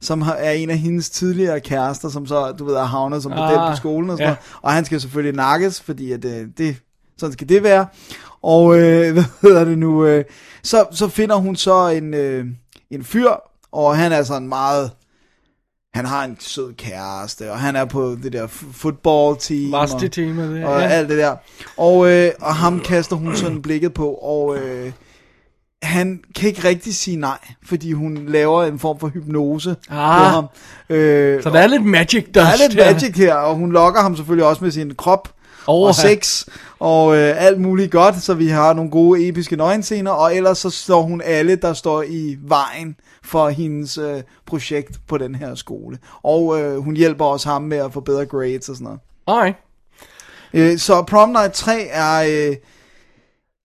som 0.00 0.22
er 0.38 0.50
en 0.50 0.70
af 0.70 0.78
hendes 0.78 1.10
tidligere 1.10 1.60
kærester, 1.60 2.08
som 2.08 2.26
så, 2.26 2.52
du 2.52 2.64
ved, 2.64 2.74
er 2.74 2.84
havnet 2.84 3.22
som 3.22 3.32
pedel 3.32 3.58
Ah, 3.58 3.72
på 3.72 3.76
skolen 3.76 4.10
og 4.10 4.18
sådan 4.18 4.28
ja. 4.28 4.30
noget. 4.30 4.60
Og 4.62 4.72
han 4.72 4.84
skal 4.84 5.00
selvfølgelig 5.00 5.36
nakkes, 5.36 5.80
fordi 5.80 6.12
at, 6.12 6.24
øh, 6.24 6.46
det, 6.58 6.76
sådan 7.18 7.32
skal 7.32 7.48
det 7.48 7.62
være. 7.62 7.86
Og 8.42 8.78
øh, 8.78 9.12
hvad 9.12 9.24
hedder 9.42 9.64
det 9.64 9.78
nu? 9.78 10.06
Øh, 10.06 10.24
så, 10.62 10.84
så 10.92 11.08
finder 11.08 11.36
hun 11.36 11.56
så 11.56 11.88
en, 11.88 12.14
øh, 12.14 12.44
en 12.90 13.04
fyr, 13.04 13.28
og 13.72 13.96
han 13.96 14.12
er 14.12 14.22
sådan 14.22 14.48
meget... 14.48 14.90
Han 15.94 16.04
har 16.06 16.24
en 16.24 16.36
sød 16.40 16.72
kæreste, 16.74 17.52
og 17.52 17.58
han 17.58 17.76
er 17.76 17.84
på 17.84 18.16
det 18.22 18.32
der 18.32 18.46
f- 18.46 18.72
football 18.72 19.36
team. 19.40 19.70
og- 19.94 20.00
det. 20.54 20.64
og 20.64 20.80
ja. 20.80 20.86
alt 20.86 21.08
det 21.08 21.18
der. 21.18 21.36
Og, 21.76 22.10
øh, 22.12 22.30
og 22.40 22.54
ham 22.54 22.80
kaster 22.80 23.16
hun 23.16 23.36
sådan 23.36 23.62
blikket 23.62 23.94
på, 23.94 24.08
og 24.14 24.56
øh, 24.58 24.92
han 25.82 26.20
kan 26.36 26.48
ikke 26.48 26.68
rigtig 26.68 26.94
sige 26.94 27.16
nej, 27.16 27.38
fordi 27.64 27.92
hun 27.92 28.18
laver 28.28 28.64
en 28.64 28.78
form 28.78 28.98
for 29.00 29.08
hypnose 29.08 29.70
Ah. 29.70 29.76
på 30.20 30.24
ham. 30.24 30.44
Øh, 30.90 31.42
Så 31.42 31.50
der 31.50 31.58
er 31.60 31.66
lidt 31.66 31.84
magic 31.84 32.24
der 32.34 32.44
dust 32.50 32.62
er 32.62 32.68
lidt 32.68 32.84
her. 32.84 32.92
magic 32.92 33.16
her, 33.16 33.34
og 33.34 33.54
hun 33.56 33.72
lokker 33.72 34.00
ham 34.00 34.16
selvfølgelig 34.16 34.46
også 34.46 34.64
med 34.64 34.70
sin 34.72 34.94
krop 34.94 35.28
Oha. 35.66 35.88
og 35.88 35.94
sex 35.94 36.46
og 36.78 37.16
øh, 37.16 37.34
alt 37.44 37.60
muligt 37.60 37.92
godt, 37.92 38.22
så 38.22 38.34
vi 38.34 38.48
har 38.48 38.72
nogle 38.72 38.90
gode 38.90 39.28
episke 39.28 39.56
nøgenscener, 39.56 40.10
og 40.10 40.36
ellers 40.36 40.58
så 40.58 40.70
står 40.70 41.02
hun 41.02 41.22
alle, 41.24 41.56
der 41.56 41.72
står 41.72 42.02
i 42.02 42.36
vejen 42.42 42.96
for 43.24 43.48
hendes 43.48 43.98
øh, 43.98 44.22
projekt 44.46 45.00
på 45.08 45.18
den 45.18 45.34
her 45.34 45.54
skole. 45.54 45.98
Og 46.22 46.60
øh, 46.60 46.76
hun 46.78 46.96
hjælper 46.96 47.24
også 47.24 47.48
ham 47.48 47.62
med 47.62 47.78
at 47.78 47.92
få 47.92 48.00
bedre 48.00 48.26
grades 48.26 48.68
og 48.68 48.76
sådan 48.76 48.84
noget. 48.84 49.00
Alright. 49.26 49.56
Øh, 50.54 50.78
så 50.78 51.02
Prom 51.02 51.28
Night 51.28 51.52
3 51.52 51.82
er 51.82 52.48
øh, 52.50 52.56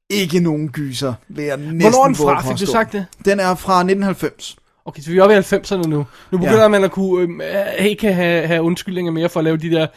ikke 0.09 0.39
nogen 0.39 0.69
gyser, 0.69 1.13
vil 1.27 1.45
jeg 1.45 1.57
næsten 1.57 1.79
Hvornår 1.81 2.01
er 2.03 2.05
den 2.07 2.15
fra? 2.15 2.41
Fik 2.51 2.59
du 2.59 2.65
sagt 2.65 2.93
det? 2.93 3.05
Den 3.25 3.39
er 3.39 3.55
fra 3.55 3.73
1990. 3.79 4.55
Okay, 4.85 5.01
så 5.01 5.11
vi 5.11 5.17
er 5.17 5.23
oppe 5.23 5.35
i 5.35 5.37
90'erne 5.37 5.87
nu. 5.87 6.05
Nu 6.31 6.37
begynder 6.37 6.61
Ja. 6.61 6.67
man 6.67 6.83
at 6.83 6.91
kunne, 6.91 7.43
øh, 7.79 7.85
ikke 7.85 8.13
have, 8.13 8.47
have 8.47 8.61
undskyldninger 8.61 9.11
mere 9.11 9.29
for 9.29 9.39
at 9.39 9.43
lave 9.43 9.57
de 9.57 9.71
der 9.71 9.87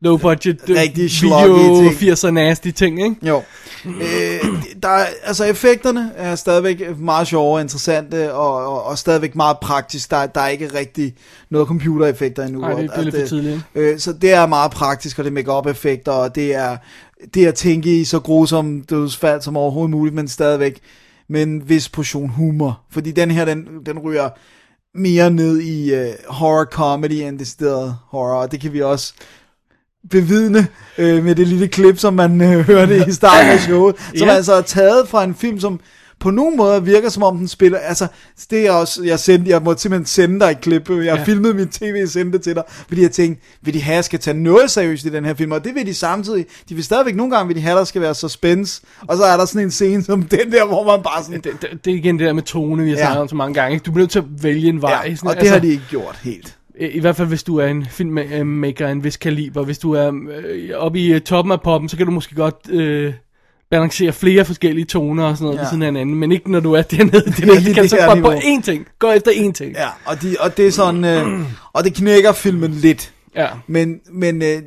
low 0.00 0.16
budget 0.16 0.60
øh, 0.68 0.76
Rigtig 0.76 1.10
video 1.22 1.90
80'er 1.90 2.30
nasty 2.30 2.70
ting, 2.70 3.02
ikke? 3.04 3.16
Jo. 3.22 3.42
Øh, 3.86 4.40
der 4.82 4.88
er, 4.88 5.06
altså 5.24 5.44
effekterne 5.44 6.10
er 6.16 6.34
stadigvæk 6.34 6.98
meget 6.98 7.26
sjove 7.28 7.54
og 7.54 7.60
interessante, 7.60 8.34
og, 8.34 8.54
og, 8.66 8.84
og 8.84 8.98
stadigvæk 8.98 9.34
meget 9.34 9.56
praktisk. 9.62 10.10
Der, 10.10 10.16
er- 10.16 10.26
der 10.26 10.40
er 10.40 10.48
ikke 10.48 10.74
rigtig 10.74 11.14
noget 11.50 11.68
computereffekter 11.68 12.44
endnu. 12.46 12.60
Nej, 12.60 12.70
det- 12.74 12.90
det 12.90 12.98
er 12.98 13.02
lidt 13.02 13.14
for 13.16 13.26
tidligt, 13.28 13.60
Øh, 13.74 13.98
så 13.98 14.12
det 14.12 14.32
er 14.32 14.46
meget 14.46 14.70
praktisk, 14.70 15.18
og 15.18 15.24
det 15.24 15.30
er 15.30 15.34
make 15.34 15.70
effekter 15.70 16.12
og 16.12 16.34
det 16.34 16.54
er 16.54 16.76
det 17.34 17.46
at 17.46 17.54
tænke 17.54 18.00
i 18.00 18.04
så 18.04 18.20
grusom 18.20 18.82
dødsfald 18.82 19.40
som 19.42 19.56
overhovedet 19.56 19.90
muligt, 19.90 20.14
men 20.14 20.28
stadigvæk 20.28 20.78
med 21.28 21.42
en 21.42 21.68
vis 21.68 21.88
portion 21.88 22.28
humor. 22.28 22.80
Fordi 22.90 23.10
den 23.10 23.30
her, 23.30 23.44
den, 23.44 23.66
den 23.86 23.98
ryger 23.98 24.28
mere 24.98 25.30
ned 25.30 25.60
i 25.60 25.94
uh, 25.94 26.06
horror 26.28 26.64
comedy 26.64 27.12
end 27.12 27.38
det 27.38 27.46
sted 27.46 27.92
horror, 28.08 28.34
og 28.42 28.52
det 28.52 28.60
kan 28.60 28.72
vi 28.72 28.82
også 28.82 29.12
bevidne 30.10 30.66
øh, 30.98 31.24
med 31.24 31.34
det 31.34 31.48
lille 31.48 31.68
klip, 31.68 31.98
som 31.98 32.14
man 32.14 32.40
øh, 32.40 32.60
hørte 32.66 33.04
i 33.08 33.12
starten 33.12 33.50
af 33.50 33.60
showet, 33.60 33.96
som 34.16 34.28
Ja. 34.28 34.34
altså 34.34 34.52
er 34.54 34.60
taget 34.62 35.08
fra 35.08 35.24
en 35.24 35.34
film, 35.34 35.60
som 35.60 35.80
på 36.20 36.30
nogen 36.30 36.56
måde 36.56 36.84
virker 36.84 37.08
som 37.08 37.22
om 37.22 37.36
den 37.38 37.48
spiller, 37.48 37.78
altså 37.78 38.06
det 38.50 38.66
er 38.66 38.70
også, 38.72 39.04
jeg 39.04 39.18
sendte, 39.20 39.50
jeg 39.50 39.62
må 39.62 39.74
simpelthen 39.76 40.06
sende 40.06 40.40
dig 40.40 40.50
et 40.50 40.60
klip, 40.60 40.90
jeg 40.90 40.96
har 41.12 41.18
Ja. 41.18 41.24
filmet 41.24 41.56
mit 41.56 41.68
tv 41.68 42.00
og 42.02 42.08
sendte 42.08 42.38
det 42.38 42.44
til 42.44 42.54
dig, 42.54 42.62
fordi 42.88 43.02
jeg 43.02 43.10
tænkte, 43.10 43.42
vil 43.62 43.74
de 43.74 43.82
have, 43.82 43.94
jeg 43.94 44.04
skal 44.04 44.18
tage 44.18 44.36
noget 44.36 44.70
seriøst 44.70 45.04
i 45.04 45.08
den 45.08 45.24
her 45.24 45.34
film, 45.34 45.52
og 45.52 45.64
det 45.64 45.74
vil 45.74 45.86
de 45.86 45.94
samtidig, 45.94 46.46
de 46.68 46.74
vil 46.74 46.84
stadigvæk 46.84 47.16
nogle 47.16 47.36
gange, 47.36 47.46
vil 47.46 47.56
de 47.56 47.60
have, 47.60 47.78
der 47.78 47.84
skal 47.84 48.00
være 48.02 48.14
suspense, 48.14 48.82
og 49.08 49.16
så 49.16 49.22
er 49.24 49.36
der 49.36 49.44
sådan 49.44 49.62
en 49.62 49.70
scene 49.70 50.04
som 50.04 50.22
den 50.22 50.52
der, 50.52 50.66
hvor 50.66 50.84
man 50.96 51.02
bare 51.02 51.24
sådan, 51.24 51.40
Det, 51.40 51.52
det, 51.62 51.84
det 51.84 51.90
er 51.92 51.96
igen 51.96 52.18
det 52.18 52.26
der 52.26 52.32
med 52.32 52.42
tone, 52.42 52.82
vi 52.84 52.90
har 52.90 52.96
Ja. 52.96 53.02
snakket 53.04 53.20
om 53.22 53.28
så 53.28 53.36
mange 53.36 53.54
gange. 53.54 53.78
Du 53.78 53.90
bliver 53.92 54.02
nødt 54.02 54.10
til 54.10 54.18
at 54.18 54.24
vælge 54.42 54.68
en 54.68 54.82
vej. 54.82 55.02
ja, 55.06 55.14
sådan, 55.14 55.28
og 55.28 55.34
det 55.34 55.40
altså, 55.40 55.52
har 55.54 55.60
de 55.60 55.68
ikke 55.68 55.84
gjort 55.90 56.18
helt. 56.22 56.55
I 56.80 56.86
i 56.86 57.00
hvert 57.00 57.16
fald, 57.16 57.28
hvis 57.28 57.42
du 57.42 57.56
er 57.56 57.66
en 57.66 57.86
filmmaker 57.86 58.86
af 58.86 58.92
en 58.92 59.04
vis 59.04 59.16
kaliber. 59.16 59.64
Hvis 59.64 59.78
du 59.78 59.92
er 59.92 60.12
øh, 60.44 60.70
oppe 60.74 60.98
i 61.00 61.12
øh, 61.12 61.20
toppen 61.20 61.52
af 61.52 61.60
poppen, 61.62 61.88
så 61.88 61.96
kan 61.96 62.06
du 62.06 62.12
måske 62.12 62.34
godt 62.34 62.70
øh, 62.70 63.14
balancere 63.70 64.12
flere 64.12 64.44
forskellige 64.44 64.84
toner 64.84 65.24
og 65.24 65.36
sådan 65.36 65.44
noget 65.44 65.56
ja. 65.56 65.62
Ved 65.62 65.68
siden 65.68 65.82
af 65.82 65.88
hinanden. 65.88 66.16
Men 66.16 66.32
ikke 66.32 66.50
når 66.52 66.60
du 66.60 66.72
er 66.72 66.82
dernede. 66.92 67.24
Det, 67.24 67.36
det, 67.36 67.64
det 67.66 67.74
kan 67.74 67.82
det 67.82 67.90
så 67.90 67.96
her 67.96 68.06
bare 68.06 68.20
på 68.20 68.32
én 68.32 68.62
ting. 68.62 68.86
Gå 68.98 69.10
efter 69.10 69.30
én 69.30 69.52
ting. 69.52 69.72
Ja, 69.72 69.88
og, 70.04 70.22
de, 70.22 70.36
og 70.40 70.56
det 70.56 70.66
er 70.66 70.70
sådan, 70.70 71.04
øh, 71.04 71.40
og 71.72 71.84
det 71.84 71.94
knækker 71.94 72.32
filmen 72.32 72.70
lidt. 72.70 73.12
ja. 73.36 73.48
Men, 73.66 74.00
men 74.12 74.42
øh, 74.42 74.62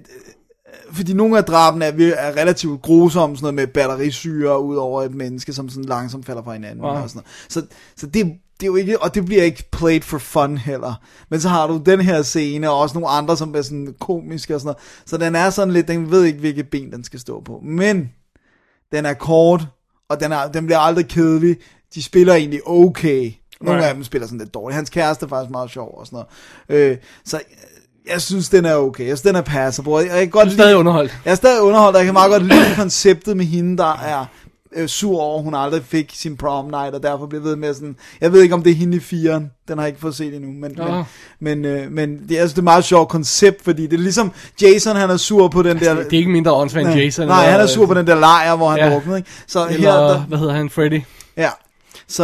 fordi 0.91 1.13
nogle 1.13 1.37
af 1.37 1.43
drabene 1.43 1.85
er, 1.85 2.13
er 2.17 2.37
relativt 2.41 2.81
grusomme, 2.81 3.35
sådan 3.35 3.43
noget 3.43 3.55
med 3.55 3.67
batterisyre 3.67 4.63
ud 4.63 4.75
over 4.75 5.03
et 5.03 5.15
menneske, 5.15 5.53
som 5.53 5.69
sådan 5.69 5.85
langsomt 5.85 6.25
falder 6.25 6.43
fra 6.43 6.53
hinanden. 6.53 6.81
Wow. 6.81 6.91
Og 6.91 7.09
sådan 7.09 7.21
noget. 7.25 7.45
Så, 7.49 7.75
så 7.97 8.07
det, 8.07 8.33
det 8.59 8.63
er 8.63 8.67
jo 8.67 8.75
ikke, 8.75 9.01
og 9.03 9.15
det 9.15 9.25
bliver 9.25 9.43
ikke 9.43 9.69
played 9.71 10.01
for 10.01 10.17
fun 10.17 10.57
heller. 10.57 10.93
Men 11.29 11.41
så 11.41 11.49
har 11.49 11.67
du 11.67 11.81
den 11.85 12.01
her 12.01 12.21
scene, 12.21 12.69
og 12.69 12.77
også 12.79 12.93
nogle 12.99 13.09
andre, 13.09 13.37
som 13.37 13.55
er 13.55 13.61
sådan 13.61 13.93
komiske 13.99 14.55
og 14.55 14.61
sådan 14.61 14.67
noget. 14.67 15.05
Så 15.05 15.17
den 15.17 15.35
er 15.35 15.49
sådan 15.49 15.73
lidt, 15.73 15.87
den 15.87 16.11
ved 16.11 16.23
ikke, 16.23 16.39
hvilket 16.39 16.69
ben 16.69 16.91
den 16.91 17.03
skal 17.03 17.19
stå 17.19 17.41
på. 17.41 17.59
Men 17.63 18.09
den 18.91 19.05
er 19.05 19.13
kort, 19.13 19.67
og 20.09 20.19
den, 20.19 20.31
er, 20.31 20.47
den 20.47 20.65
bliver 20.65 20.79
aldrig 20.79 21.07
kedelig. 21.07 21.57
De 21.95 22.03
spiller 22.03 22.33
egentlig 22.33 22.59
okay. 22.67 23.31
Nogle 23.61 23.77
Right. 23.79 23.89
af 23.89 23.95
dem 23.95 24.03
spiller 24.03 24.27
sådan 24.27 24.39
lidt 24.39 24.53
dårligt. 24.53 24.75
Hans 24.75 24.89
kæreste 24.89 25.25
er 25.25 25.29
faktisk 25.29 25.51
meget 25.51 25.69
sjov 25.71 25.97
og 25.99 26.05
sådan 26.05 26.23
noget. 26.69 26.91
Øh, 26.91 26.97
så 27.25 27.39
jeg 28.09 28.21
synes, 28.21 28.49
den 28.49 28.65
er 28.65 28.75
okay. 28.75 29.07
Jeg 29.07 29.17
synes, 29.17 29.21
den 29.21 29.35
er 29.35 29.41
passable. 29.41 29.95
Jeg, 29.97 30.07
jeg 30.07 30.19
kan 30.19 30.29
godt 30.29 30.45
Du 30.45 30.49
er 30.49 30.53
stadig 30.53 30.75
underholdt. 30.75 31.17
jeg 31.25 31.31
er 31.31 31.35
stadig 31.35 31.61
underholdt, 31.61 31.95
og 31.95 31.99
jeg 31.99 32.05
kan 32.05 32.13
meget 32.13 32.31
godt 32.31 32.43
lide 32.43 32.75
konceptet 32.75 33.37
med 33.37 33.45
hende, 33.45 33.77
der 33.77 33.93
er 33.97 34.25
øh, 34.75 34.87
sur 34.87 35.19
over, 35.19 35.41
hun 35.41 35.55
aldrig 35.55 35.83
fik 35.83 36.11
sin 36.13 36.37
prom 36.37 36.65
night, 36.65 36.95
og 36.95 37.03
derfor 37.03 37.25
bliver 37.25 37.43
ved 37.43 37.55
med 37.55 37.73
sådan, 37.73 37.95
jeg 38.21 38.33
ved 38.33 38.41
ikke, 38.41 38.55
om 38.55 38.63
det 38.63 38.71
er 38.71 38.75
hende 38.75 38.97
i 38.97 38.99
firen, 38.99 39.51
den 39.67 39.77
har 39.77 39.85
jeg 39.85 39.89
ikke 39.89 40.01
fået 40.01 40.15
set 40.15 40.33
endnu, 40.35 40.51
men, 40.51 40.71
Nå. 40.77 40.83
men, 40.85 41.03
men, 41.61 41.65
øh, 41.65 41.91
men 41.91 42.19
det, 42.29 42.37
er, 42.37 42.41
altså, 42.41 42.53
det 42.53 42.57
er 42.57 42.61
et 42.61 42.63
meget 42.63 42.83
sjovt 42.83 43.09
koncept, 43.09 43.63
fordi 43.63 43.81
det 43.87 43.93
er 43.93 43.97
ligesom, 44.03 44.31
Jason 44.61 44.95
han 44.95 45.09
er 45.09 45.17
sur 45.17 45.47
på 45.47 45.63
den 45.63 45.79
der... 45.79 45.93
Det 45.95 46.13
er 46.13 46.17
ikke 46.17 46.29
mindre 46.31 46.53
åndssvagt 46.53 46.85
end 46.87 46.93
nej, 46.95 47.03
Jason. 47.03 47.27
Nej, 47.27 47.39
eller- 47.43 47.51
han 47.51 47.61
er 47.61 47.65
sur 47.67 47.85
på 47.85 47.93
den 47.93 48.07
der 48.07 48.15
lejr, 48.19 48.55
hvor 48.55 48.69
han 48.69 48.79
Ja. 48.79 48.85
ja. 48.87 48.93
druknede, 48.93 49.17
ikke? 49.17 49.29
Så 49.47 49.67
Eller, 49.67 49.79
her, 49.91 49.97
der, 50.07 50.19
hvad 50.19 50.37
hedder 50.37 50.53
han, 50.53 50.69
Freddy? 50.69 51.01
ja. 51.37 51.49
Så, 52.07 52.23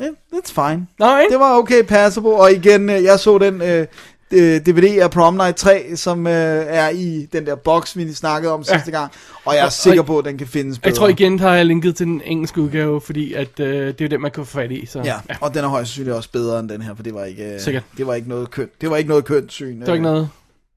yeah, 0.00 0.10
that's 0.34 0.52
fine. 0.70 0.86
Nej, 0.98 1.22
Det 1.30 1.38
var 1.38 1.58
okay 1.58 1.82
passable, 1.82 2.30
og 2.34 2.52
igen, 2.52 2.90
øh, 2.90 3.02
jeg 3.04 3.18
så 3.20 3.38
den 3.38 3.62
øh, 3.62 3.86
øh, 4.30 4.60
DVD 4.60 4.98
af 5.02 5.10
Prom 5.10 5.34
Night 5.34 5.56
3, 5.56 5.96
som 5.96 6.26
øh, 6.26 6.32
er 6.68 6.88
i 6.88 7.26
den 7.32 7.46
der 7.46 7.54
boks, 7.54 7.96
vi 7.96 8.12
snakkede 8.12 8.52
om 8.52 8.64
sidste 8.64 8.90
gang, 8.90 9.12
og 9.44 9.54
jeg 9.54 9.60
er 9.60 9.64
Og- 9.66 9.72
sikker 9.72 10.02
på, 10.02 10.18
at 10.18 10.24
den 10.24 10.38
kan 10.38 10.46
findes 10.46 10.78
bedre. 10.78 10.88
Jeg 10.88 10.96
tror 10.98 11.08
igen, 11.08 11.38
har 11.40 11.54
jeg 11.54 11.66
linket 11.66 11.96
til 11.96 12.06
den 12.06 12.22
engelske 12.24 12.60
udgave, 12.60 13.00
fordi 13.00 13.32
at, 13.32 13.60
øh, 13.60 13.86
det 13.86 14.00
er 14.00 14.04
jo 14.04 14.08
den, 14.08 14.20
man 14.20 14.30
kan 14.30 14.44
få 14.46 14.50
fat 14.50 14.70
i. 14.70 14.86
Så. 14.86 15.02
Ja, 15.04 15.14
og 15.40 15.54
den 15.54 15.64
er 15.64 15.68
højst 15.68 15.88
sandsynligt 15.90 16.16
også 16.16 16.30
bedre 16.32 16.60
end 16.60 16.68
den 16.68 16.82
her, 16.82 16.94
for 16.94 17.02
det 17.02 17.14
var 17.14 17.24
ikke, 17.24 17.54
øh, 17.54 17.60
Sikkert. 17.60 17.82
det 17.96 18.06
var 18.06 18.14
ikke 18.14 18.28
noget 18.28 18.50
kønt. 18.50 18.80
Det 18.80 18.90
var 18.90 18.96
ikke 18.96 19.08
noget 19.08 19.24
kønt 19.24 19.52
syn. 19.52 19.78
Det 19.80 19.86
var 19.86 19.92
ikke 19.94 20.02
noget 20.02 20.28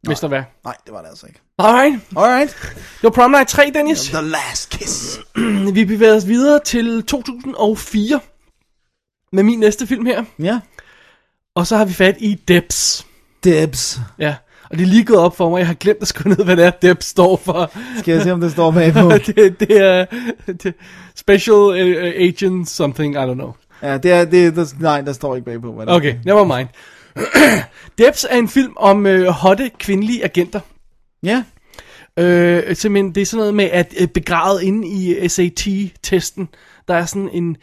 mesterværk. 0.07 0.51
Nej, 0.63 0.75
det 0.85 0.93
var 0.93 1.01
det 1.01 1.07
altså 1.09 1.25
ikke. 1.27 1.39
Alright. 1.57 1.95
Alright. 2.17 2.57
Det 2.75 3.03
var 3.03 3.09
Prom 3.09 3.31
Night 3.31 3.49
3, 3.49 3.71
Dennis. 3.73 4.01
The 4.09 4.21
Last 4.21 4.69
Kiss. 4.69 5.19
Vi 5.73 5.85
bevæger 5.85 6.15
os 6.15 6.27
videre 6.27 6.59
til 6.65 7.03
2004 7.03 8.19
med 9.33 9.43
min 9.43 9.59
næste 9.59 9.87
film 9.87 10.05
her. 10.05 10.23
Ja. 10.39 10.59
Og 11.55 11.67
så 11.67 11.77
har 11.77 11.85
vi 11.85 11.93
fat 11.93 12.15
i 12.19 12.35
Debs. 12.47 13.05
Debs. 13.43 13.99
Ja, 14.19 14.35
og 14.69 14.77
det 14.77 14.83
er 14.83 14.87
lige 14.87 15.05
gået 15.05 15.19
op 15.19 15.37
for 15.37 15.49
mig. 15.49 15.59
Jeg 15.59 15.67
har 15.67 15.73
glemt 15.73 16.01
at 16.01 16.07
skrive 16.07 16.35
ned, 16.35 16.45
hvad 16.45 16.57
det 16.57 16.65
er, 16.65 16.69
Debs 16.69 17.05
står 17.05 17.41
for. 17.45 17.71
Skal 17.99 18.13
jeg 18.13 18.23
se, 18.23 18.31
om 18.31 18.41
det 18.41 18.51
står 18.51 18.71
bagpå? 18.71 19.09
det, 19.27 19.59
det 19.59 19.77
er 19.77 20.05
det, 20.47 20.73
Special 21.15 21.55
uh, 21.55 22.13
Agent 22.27 22.69
something, 22.69 23.15
I 23.15 23.17
don't 23.17 23.33
know. 23.33 23.53
ja, 23.81 23.97
det 23.97 24.11
er, 24.11 24.25
det, 24.25 24.55
der, 24.55 24.65
nej, 24.79 25.01
der 25.01 25.13
står 25.13 25.35
ikke 25.35 25.45
bagpå. 25.45 25.71
Hvad 25.71 25.85
det. 25.85 25.95
Okay, 25.95 26.15
never 26.25 26.57
mind. 26.57 26.67
Debs 27.97 28.25
er 28.29 28.37
en 28.37 28.47
film 28.47 28.73
om 28.75 29.05
øh, 29.05 29.27
hotte 29.27 29.71
kvindelige 29.79 30.23
agenter. 30.23 30.59
Ja. 31.23 31.43
Øh, 32.19 32.75
simpelthen, 32.75 33.15
det 33.15 33.21
er 33.21 33.25
sådan 33.25 33.39
noget 33.39 33.53
med, 33.53 33.65
at 33.65 33.93
øh, 33.99 34.07
begravet 34.07 34.61
inde 34.61 34.87
i 34.87 35.13
øh, 35.13 35.29
SAT-testen, 35.29 36.49
der 36.87 36.93
er 36.93 37.05
sådan 37.05 37.29
en, 37.33 37.49
øh, 37.49 37.55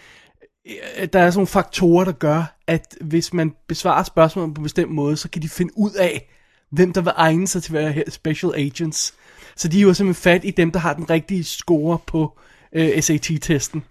der 1.12 1.20
er 1.20 1.30
sådan 1.30 1.32
nogle 1.35 1.46
faktorer, 1.46 2.04
der 2.04 2.12
gør, 2.12 2.56
at 2.66 2.96
hvis 3.00 3.32
man 3.32 3.54
besvarer 3.66 4.04
spørgsmålet 4.04 4.54
på 4.54 4.61
en 4.61 4.62
bestemt 4.62 4.92
måde, 4.92 5.16
så 5.16 5.30
kan 5.30 5.42
de 5.42 5.49
finde 5.49 5.73
ud 5.78 5.92
af, 5.92 6.28
hvem 6.70 6.92
der 6.92 7.00
vil 7.00 7.12
egne 7.16 7.49
sig 7.49 7.62
til 7.62 7.76
at 7.76 7.82
være 7.82 7.92
her 7.92 8.11
special 8.11 8.52
agents. 8.54 9.14
Så 9.56 9.68
de 9.68 9.78
er 9.78 9.82
jo 9.82 9.94
simpelthen 9.94 10.23
fat 10.23 10.44
i 10.44 10.50
dem, 10.50 10.70
der 10.70 10.78
har 10.78 10.94
den 10.94 11.11
rigtige 11.11 11.44
score 11.44 11.99
på 12.06 12.38
øh, 12.73 13.02
SAT-testen. 13.02 13.85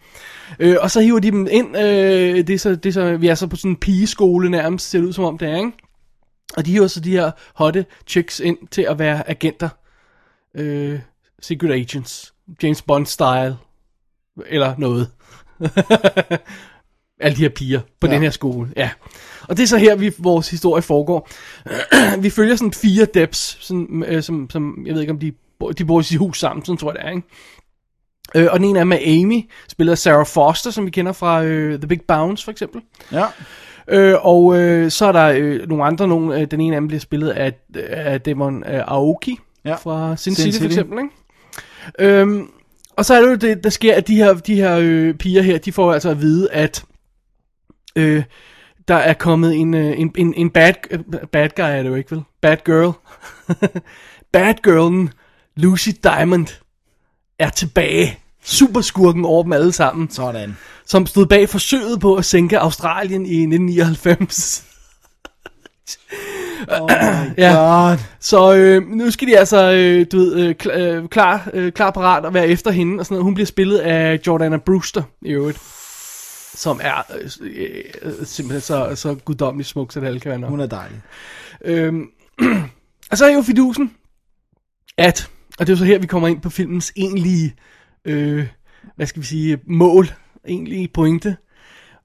Øh, 0.59 0.77
og 0.81 0.91
så 0.91 1.01
hiver 1.01 1.19
de 1.19 1.31
dem 1.31 1.47
ind, 1.51 1.77
øh, 1.77 2.47
det 2.47 2.49
er 2.49 2.57
så, 2.57 2.75
det 2.75 2.89
er 2.89 2.93
så, 2.93 3.17
vi 3.17 3.27
er 3.27 3.35
så 3.35 3.47
på 3.47 3.55
sådan 3.55 3.71
en 3.71 3.77
pigeskole 3.77 4.49
nærmest, 4.49 4.89
ser 4.89 4.99
det 4.99 5.07
ud 5.07 5.13
som 5.13 5.23
om 5.23 5.37
det 5.37 5.49
er, 5.49 5.57
ikke? 5.57 5.71
Og 6.57 6.65
de 6.65 6.71
hiver 6.71 6.87
så 6.87 6.99
de 6.99 7.11
her 7.11 7.31
hotte 7.55 7.85
chicks 8.07 8.39
ind 8.39 8.57
til 8.71 8.81
at 8.81 8.99
være 8.99 9.29
agenter. 9.29 9.69
Øh, 10.53 10.99
secret 11.41 11.71
agents. 11.71 12.33
James 12.63 12.81
Bond-style. 12.81 13.53
Eller 14.47 14.75
noget. 14.77 15.09
Alle 17.19 17.37
de 17.37 17.41
her 17.41 17.49
piger 17.49 17.79
på 17.99 18.07
ja. 18.07 18.13
den 18.13 18.21
her 18.21 18.29
skole, 18.29 18.69
ja. 18.77 18.89
Og 19.41 19.57
det 19.57 19.63
er 19.63 19.67
så 19.67 19.77
her, 19.77 19.95
vi, 19.95 20.11
vores 20.17 20.49
historie 20.49 20.81
foregår. 20.81 21.29
vi 22.23 22.29
følger 22.29 22.55
sådan 22.55 22.73
fire 22.73 23.05
depths, 23.13 23.57
sådan, 23.61 24.03
øh, 24.07 24.23
som, 24.23 24.49
som, 24.49 24.83
jeg 24.85 24.93
ved 24.93 25.01
ikke 25.01 25.13
om 25.13 25.19
de, 25.19 25.33
de 25.77 25.85
bor 25.85 25.99
i 25.99 26.03
sit 26.03 26.17
hus 26.17 26.39
sammen, 26.39 26.65
sådan 26.65 26.77
tror 26.77 26.91
jeg 26.91 26.99
det 26.99 27.05
er, 27.05 27.09
ikke? 27.09 27.27
Øh, 28.35 28.47
og 28.51 28.59
den 28.59 28.77
ene 28.77 28.95
er 28.95 29.21
Amy, 29.21 29.49
spiller 29.67 29.95
Sarah 29.95 30.25
Foster, 30.25 30.71
som 30.71 30.85
vi 30.85 30.91
kender 30.91 31.11
fra 31.11 31.43
øh, 31.43 31.79
The 31.79 31.87
Big 31.87 32.01
Bounce 32.07 32.43
for 32.43 32.51
eksempel. 32.51 32.81
Ja. 33.11 33.25
Øh, 33.87 34.15
og 34.25 34.57
øh, 34.57 34.91
så 34.91 35.05
er 35.05 35.11
der 35.11 35.33
øh, 35.37 35.69
nogle 35.69 35.83
andre, 35.83 36.07
nogle, 36.07 36.39
øh, 36.39 36.47
den 36.51 36.61
ene 36.61 36.75
af 36.75 36.81
dem 36.81 36.87
bliver 36.87 36.99
spillet 36.99 37.29
af, 37.29 37.53
af 37.75 38.21
Demon 38.21 38.63
øh, 38.63 38.83
Aoki 38.87 39.39
Ja. 39.65 39.75
fra 39.75 40.15
Sin 40.17 40.35
Sin 40.35 40.51
City, 40.51 40.57
for 40.63 40.65
eksempel. 40.65 40.99
Ikke? 40.99 42.19
Øhm, 42.19 42.49
og 42.97 43.05
så 43.05 43.13
er 43.13 43.21
det 43.21 43.29
jo 43.29 43.35
det, 43.35 43.63
der 43.63 43.69
sker, 43.69 43.95
at 43.95 44.07
de 44.07 44.15
her, 44.15 44.33
de 44.33 44.55
her 44.55 44.77
øh, 44.81 45.13
piger 45.13 45.41
her, 45.41 45.57
de 45.57 45.71
får 45.71 45.93
altså 45.93 46.09
at 46.09 46.21
vide, 46.21 46.51
at 46.51 46.85
øh, 47.95 48.23
der 48.87 48.95
er 48.95 49.13
kommet 49.13 49.55
en, 49.55 49.73
øh, 49.73 49.99
en, 49.99 50.11
en, 50.17 50.33
en 50.33 50.49
bad, 50.49 50.73
øh, 50.91 50.99
bad 51.31 51.49
guy, 51.55 51.63
er 51.63 51.83
det 51.83 51.89
jo 51.89 51.95
ikke 51.95 52.11
vel? 52.11 52.23
Bad 52.41 52.57
girl. 52.65 52.93
bad 54.33 54.53
girlen, 54.63 55.09
Lucy 55.55 55.89
Diamond, 56.03 56.47
er 57.39 57.49
tilbage. 57.49 58.19
Superskurken 58.43 59.25
over 59.25 59.43
dem 59.43 59.53
alle 59.53 59.71
sammen 59.71 60.09
Sådan. 60.09 60.57
som 60.85 61.05
stod 61.05 61.25
bag 61.25 61.49
forsøget 61.49 61.99
på 61.99 62.15
at 62.15 62.25
sænke 62.25 62.59
Australien 62.59 63.25
i 63.25 63.39
1999. 63.39 64.65
Oh 66.81 66.89
Ja. 67.37 67.97
Så 68.19 68.55
øh, 68.55 68.87
nu 68.89 69.11
skal 69.11 69.27
de 69.27 69.37
altså, 69.37 69.71
øh, 69.71 70.05
du 70.11 70.17
ved, 70.17 70.35
øh, 70.35 70.55
kl- 70.63 70.77
øh, 70.79 71.07
klar, 71.09 71.49
øh, 71.53 71.71
klar 71.71 71.91
parat 71.91 72.25
at 72.25 72.33
være 72.33 72.47
efter 72.47 72.71
hende, 72.71 72.99
og 72.99 73.05
sådan 73.05 73.13
noget. 73.15 73.23
Hun 73.23 73.33
bliver 73.33 73.45
spillet 73.45 73.77
af 73.77 74.19
Jordana 74.27 74.57
Brewster 74.57 75.03
i 75.21 75.31
øvrigt, 75.31 75.59
som 76.55 76.79
er 76.83 77.03
øh, 77.41 77.83
øh, 78.01 78.13
simpelthen 78.25 78.61
så, 78.61 78.91
så 78.95 79.15
guddommeligt 79.15 79.69
smuk, 79.69 79.91
så 79.91 79.99
det 79.99 80.07
alle 80.07 80.19
kan 80.19 80.29
være 80.29 80.39
nok. 80.39 80.49
Hun 80.49 80.59
er 80.59 80.67
dejlig. 80.67 81.01
Øhm, 81.65 82.05
og 83.11 83.17
så 83.17 83.25
er 83.25 83.33
jo 83.33 83.41
fidusen, 83.41 83.91
at, 84.97 85.29
og 85.59 85.67
det 85.67 85.73
er 85.73 85.75
jo 85.75 85.77
så 85.77 85.85
her, 85.85 85.99
vi 85.99 86.07
kommer 86.07 86.27
ind 86.27 86.41
på 86.41 86.49
filmens 86.49 86.93
egentlige, 86.95 87.55
øh, 88.05 88.47
hvad 88.95 89.05
skal 89.05 89.21
vi 89.21 89.27
sige, 89.27 89.57
mål, 89.67 90.07
egentlige 90.47 90.87
pointe. 90.93 91.37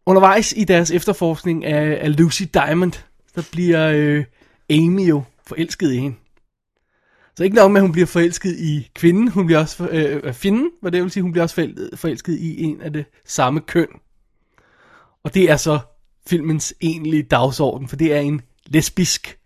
Undervejs 0.06 0.54
i 0.56 0.64
deres 0.64 0.90
efterforskning 0.90 1.64
af, 1.64 1.98
af 2.00 2.16
Lucy 2.16 2.42
Diamond, 2.54 2.92
der 3.34 3.42
bliver 3.52 3.90
øh, 3.94 4.24
Amy 4.70 5.08
jo 5.08 5.22
forelsket 5.46 5.92
i 5.92 5.96
hende. 5.96 6.16
Så 7.36 7.44
ikke 7.44 7.56
nok 7.56 7.70
med, 7.72 7.80
at 7.80 7.82
hun 7.82 7.92
bliver 7.92 8.06
forelsket 8.06 8.58
i 8.58 8.90
kvinden, 8.94 9.28
hun 9.28 9.46
bliver 9.46 9.58
også 9.58 9.76
for, 9.76 9.88
øh, 9.92 10.34
fjenden, 10.34 10.70
hvad 10.80 10.92
det 10.92 11.02
vil 11.02 11.10
sige, 11.10 11.22
hun 11.22 11.32
bliver 11.32 11.42
også 11.42 11.54
forelsket, 11.54 11.90
forelsket 11.94 12.38
i 12.38 12.62
en 12.62 12.80
af 12.80 12.92
det 12.92 13.04
samme 13.24 13.60
køn. 13.60 13.88
Og 15.24 15.34
det 15.34 15.50
er 15.50 15.56
så 15.56 15.78
filmens 16.26 16.74
egentlige 16.80 17.22
dagsorden, 17.22 17.88
for 17.88 17.96
det 17.96 18.14
er 18.14 18.20
en 18.20 18.40
lesbisk 18.66 19.38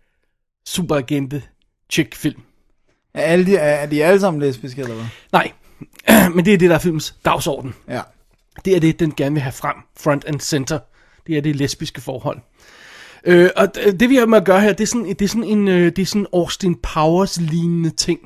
superagente 0.67 1.43
chick 1.89 2.15
film. 2.15 2.41
Er, 3.13 3.21
alle 3.21 3.45
de, 3.45 3.57
er, 3.57 3.85
de 3.85 4.03
alle 4.03 4.19
sammen 4.19 4.41
lesbiske, 4.41 4.81
eller 4.81 4.95
hvad? 4.95 5.05
Nej, 5.31 5.51
men 6.35 6.45
det 6.45 6.53
er 6.53 6.57
det, 6.57 6.69
der 6.69 6.75
er 6.75 6.79
filmens 6.79 7.15
dagsorden. 7.25 7.73
Ja. 7.87 8.01
Det 8.65 8.75
er 8.75 8.79
det, 8.79 8.99
den 8.99 9.13
gerne 9.15 9.33
vil 9.33 9.41
have 9.41 9.51
frem, 9.51 9.75
front 9.97 10.25
and 10.25 10.39
center. 10.39 10.79
Det 11.27 11.37
er 11.37 11.41
det 11.41 11.55
lesbiske 11.55 12.01
forhold. 12.01 12.39
Øh, 13.25 13.49
og 13.55 13.75
det 13.75 14.09
vi 14.09 14.15
har 14.15 14.25
med 14.25 14.37
at 14.37 14.45
gøre 14.45 14.61
her, 14.61 14.73
det 14.73 14.83
er 14.83 14.87
sådan, 14.87 15.07
det 15.07 15.21
er 15.21 15.27
sådan 15.27 15.43
en 15.43 15.67
øh, 15.67 15.85
det 15.85 15.99
er 15.99 16.05
sådan 16.05 16.27
Austin 16.33 16.75
Powers 16.75 17.41
lignende 17.41 17.89
ting. 17.89 18.19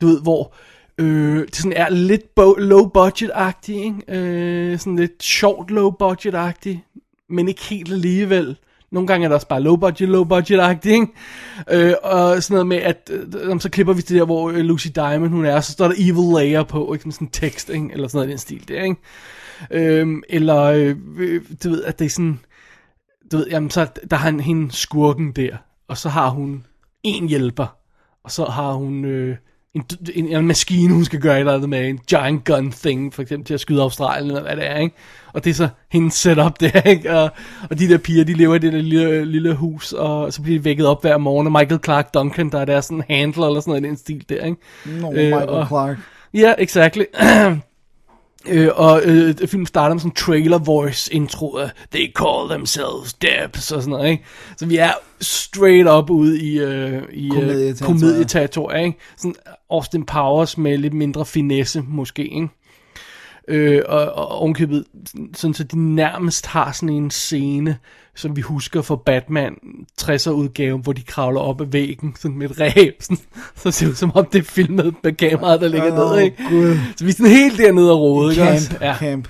Du 0.00 0.06
ved, 0.06 0.20
hvor 0.22 0.54
øh, 0.98 1.46
det 1.46 1.56
sådan 1.56 1.72
er 1.72 1.90
lidt 1.90 2.34
bo- 2.34 2.54
low 2.58 2.88
budget-agtigt, 2.88 3.78
ikke? 3.78 4.18
Øh, 4.18 4.78
sådan 4.78 4.96
lidt 4.96 5.22
short 5.22 5.70
low 5.70 5.90
budget-agtigt, 5.90 6.78
men 7.28 7.48
ikke 7.48 7.62
helt 7.62 7.92
alligevel. 7.92 8.56
Nogle 8.90 9.06
gange 9.06 9.24
er 9.24 9.28
der 9.28 9.34
også 9.34 9.48
bare 9.48 9.62
low 9.62 9.76
budget, 9.76 10.08
low 10.08 10.24
budget 10.24 10.60
acting. 10.60 11.12
ikke? 11.68 11.88
Øh, 11.88 11.94
og 12.02 12.42
sådan 12.42 12.54
noget 12.54 12.66
med, 12.66 12.76
at 12.76 13.10
øh, 13.42 13.60
så 13.60 13.70
klipper 13.70 13.92
vi 13.92 14.02
til 14.02 14.16
der, 14.16 14.24
hvor 14.24 14.50
øh, 14.50 14.56
Lucy 14.56 14.88
Diamond 14.94 15.30
hun 15.30 15.44
er, 15.44 15.60
så 15.60 15.72
står 15.72 15.88
der 15.88 15.94
evil 15.98 16.34
layer 16.36 16.62
på, 16.62 16.94
ikke? 16.94 17.08
Med 17.08 17.12
sådan 17.12 17.26
en 17.26 17.30
tekst, 17.30 17.70
ikke? 17.70 17.88
Eller 17.92 18.08
sådan 18.08 18.18
noget 18.18 18.28
i 18.28 18.30
den 18.30 18.38
stil 18.38 18.68
der, 18.68 18.82
ikke? 18.82 18.96
Øh, 19.70 20.08
eller, 20.28 20.62
øh, 20.62 20.96
øh, 21.18 21.42
du 21.64 21.70
ved, 21.70 21.84
at 21.84 21.98
det 21.98 22.04
er 22.04 22.08
sådan, 22.10 22.40
du 23.32 23.36
ved, 23.36 23.46
jamen 23.50 23.70
så 23.70 23.86
der 24.10 24.16
har 24.16 24.24
han 24.30 24.40
hende 24.40 24.72
skurken 24.72 25.32
der, 25.32 25.56
og 25.88 25.98
så 25.98 26.08
har 26.08 26.28
hun 26.28 26.64
en 27.02 27.28
hjælper, 27.28 27.76
og 28.24 28.30
så 28.30 28.44
har 28.44 28.72
hun 28.72 29.04
øh, 29.04 29.36
en, 29.74 29.84
en, 30.14 30.28
en 30.36 30.46
maskine, 30.46 30.94
hun 30.94 31.04
skal 31.04 31.20
gøre 31.20 31.34
et 31.34 31.38
eller 31.40 31.54
andet 31.54 31.68
med, 31.68 31.88
en 31.88 31.98
giant 31.98 32.44
gun 32.44 32.72
thing, 32.72 33.14
for 33.14 33.22
eksempel 33.22 33.46
til 33.46 33.54
at 33.54 33.60
skyde 33.60 33.82
Australien, 33.82 34.26
eller 34.30 34.42
hvad 34.42 34.56
det 34.56 34.70
er, 34.70 34.78
ikke? 34.78 34.96
Og 35.32 35.44
det 35.44 35.50
er 35.50 35.54
så 35.54 35.68
hendes 35.92 36.14
setup 36.14 36.60
der, 36.60 36.80
ikke? 36.90 37.18
Og, 37.18 37.30
og 37.70 37.78
de 37.78 37.88
der 37.88 37.98
piger, 37.98 38.24
de 38.24 38.32
lever 38.34 38.54
i 38.54 38.58
det 38.58 38.72
der 38.72 38.78
lille, 38.82 39.24
lille 39.24 39.54
hus, 39.54 39.92
og 39.92 40.32
så 40.32 40.42
bliver 40.42 40.58
de 40.58 40.64
vækket 40.64 40.86
op 40.86 41.02
hver 41.02 41.16
morgen, 41.18 41.46
og 41.46 41.52
Michael 41.52 41.80
Clark 41.84 42.14
Duncan, 42.14 42.50
der 42.50 42.58
er 42.60 42.64
der 42.64 42.80
sådan 42.80 43.02
handler, 43.10 43.46
eller 43.46 43.60
sådan 43.60 43.70
noget 43.70 43.84
i 43.84 43.88
den 43.88 43.96
stil 43.96 44.24
der, 44.28 44.44
ikke? 44.44 44.56
No, 44.86 45.08
Øh, 45.12 45.16
Michael 45.16 45.48
og- 45.48 45.66
Clark. 45.66 45.98
Ja, 46.34 46.38
yeah, 46.40 46.54
exactly. 46.58 47.02
Øh, 48.48 48.68
og 48.74 49.02
øh, 49.04 49.34
filmen 49.46 49.66
starter 49.66 49.94
med 49.94 50.00
sådan 50.00 50.10
en 50.10 50.14
trailer 50.14 50.58
voice 50.58 51.14
intro 51.14 51.56
af 51.56 51.70
They 51.92 52.12
call 52.14 52.48
themselves 52.48 53.12
Debs 53.12 53.72
og 53.72 53.82
sådan 53.82 53.90
noget, 53.90 54.10
ikke? 54.10 54.24
Så 54.56 54.66
vi 54.66 54.76
er 54.76 54.92
straight 55.20 55.88
up 55.88 56.10
ude 56.10 56.40
i, 56.40 56.58
øh, 56.58 57.02
i 57.12 57.30
øh, 57.36 57.76
komedieterritoriet, 57.76 58.84
ikke? 58.84 58.98
Sådan 59.16 59.34
Austin 59.70 60.04
Powers 60.04 60.58
med 60.58 60.78
lidt 60.78 60.94
mindre 60.94 61.26
finesse 61.26 61.82
måske, 61.88 62.24
ikke? 62.24 62.48
Øh, 63.48 63.82
og, 63.88 64.00
og 64.12 64.28
ovenkøbet, 64.28 64.84
sådan 65.34 65.54
så 65.54 65.64
de 65.64 65.94
nærmest 65.94 66.46
har 66.46 66.72
sådan 66.72 66.88
en 66.88 67.10
scene, 67.10 67.78
som 68.16 68.36
vi 68.36 68.40
husker 68.40 68.82
fra 68.82 68.96
Batman 69.06 69.54
60'er 70.02 70.30
udgaven, 70.30 70.80
hvor 70.82 70.92
de 70.92 71.02
kravler 71.02 71.40
op 71.40 71.60
ad 71.60 71.66
væggen, 71.66 72.14
sådan 72.18 72.36
med 72.36 72.50
et 72.50 72.60
ræb, 72.60 72.94
sådan, 73.02 73.18
så 73.56 73.70
ser 73.70 73.86
det 73.86 73.90
ud 73.90 73.96
som 73.96 74.12
om 74.14 74.26
det 74.26 74.38
er 74.38 74.42
filmet 74.42 74.94
med 75.04 75.12
kameraet, 75.12 75.60
der 75.60 75.68
ligger 75.68 75.92
Åh, 75.92 76.10
nede, 76.10 76.24
ikke? 76.24 76.36
Gud. 76.48 76.76
Så 76.96 77.04
vi 77.04 77.10
er 77.10 77.14
sådan 77.14 77.32
helt 77.32 77.58
dernede 77.58 77.92
og 77.92 78.00
rode, 78.00 78.32
ikke 78.32 78.42
også? 78.42 78.68
Camp, 78.68 78.82
Ja. 78.82 78.96
camp. 78.98 79.28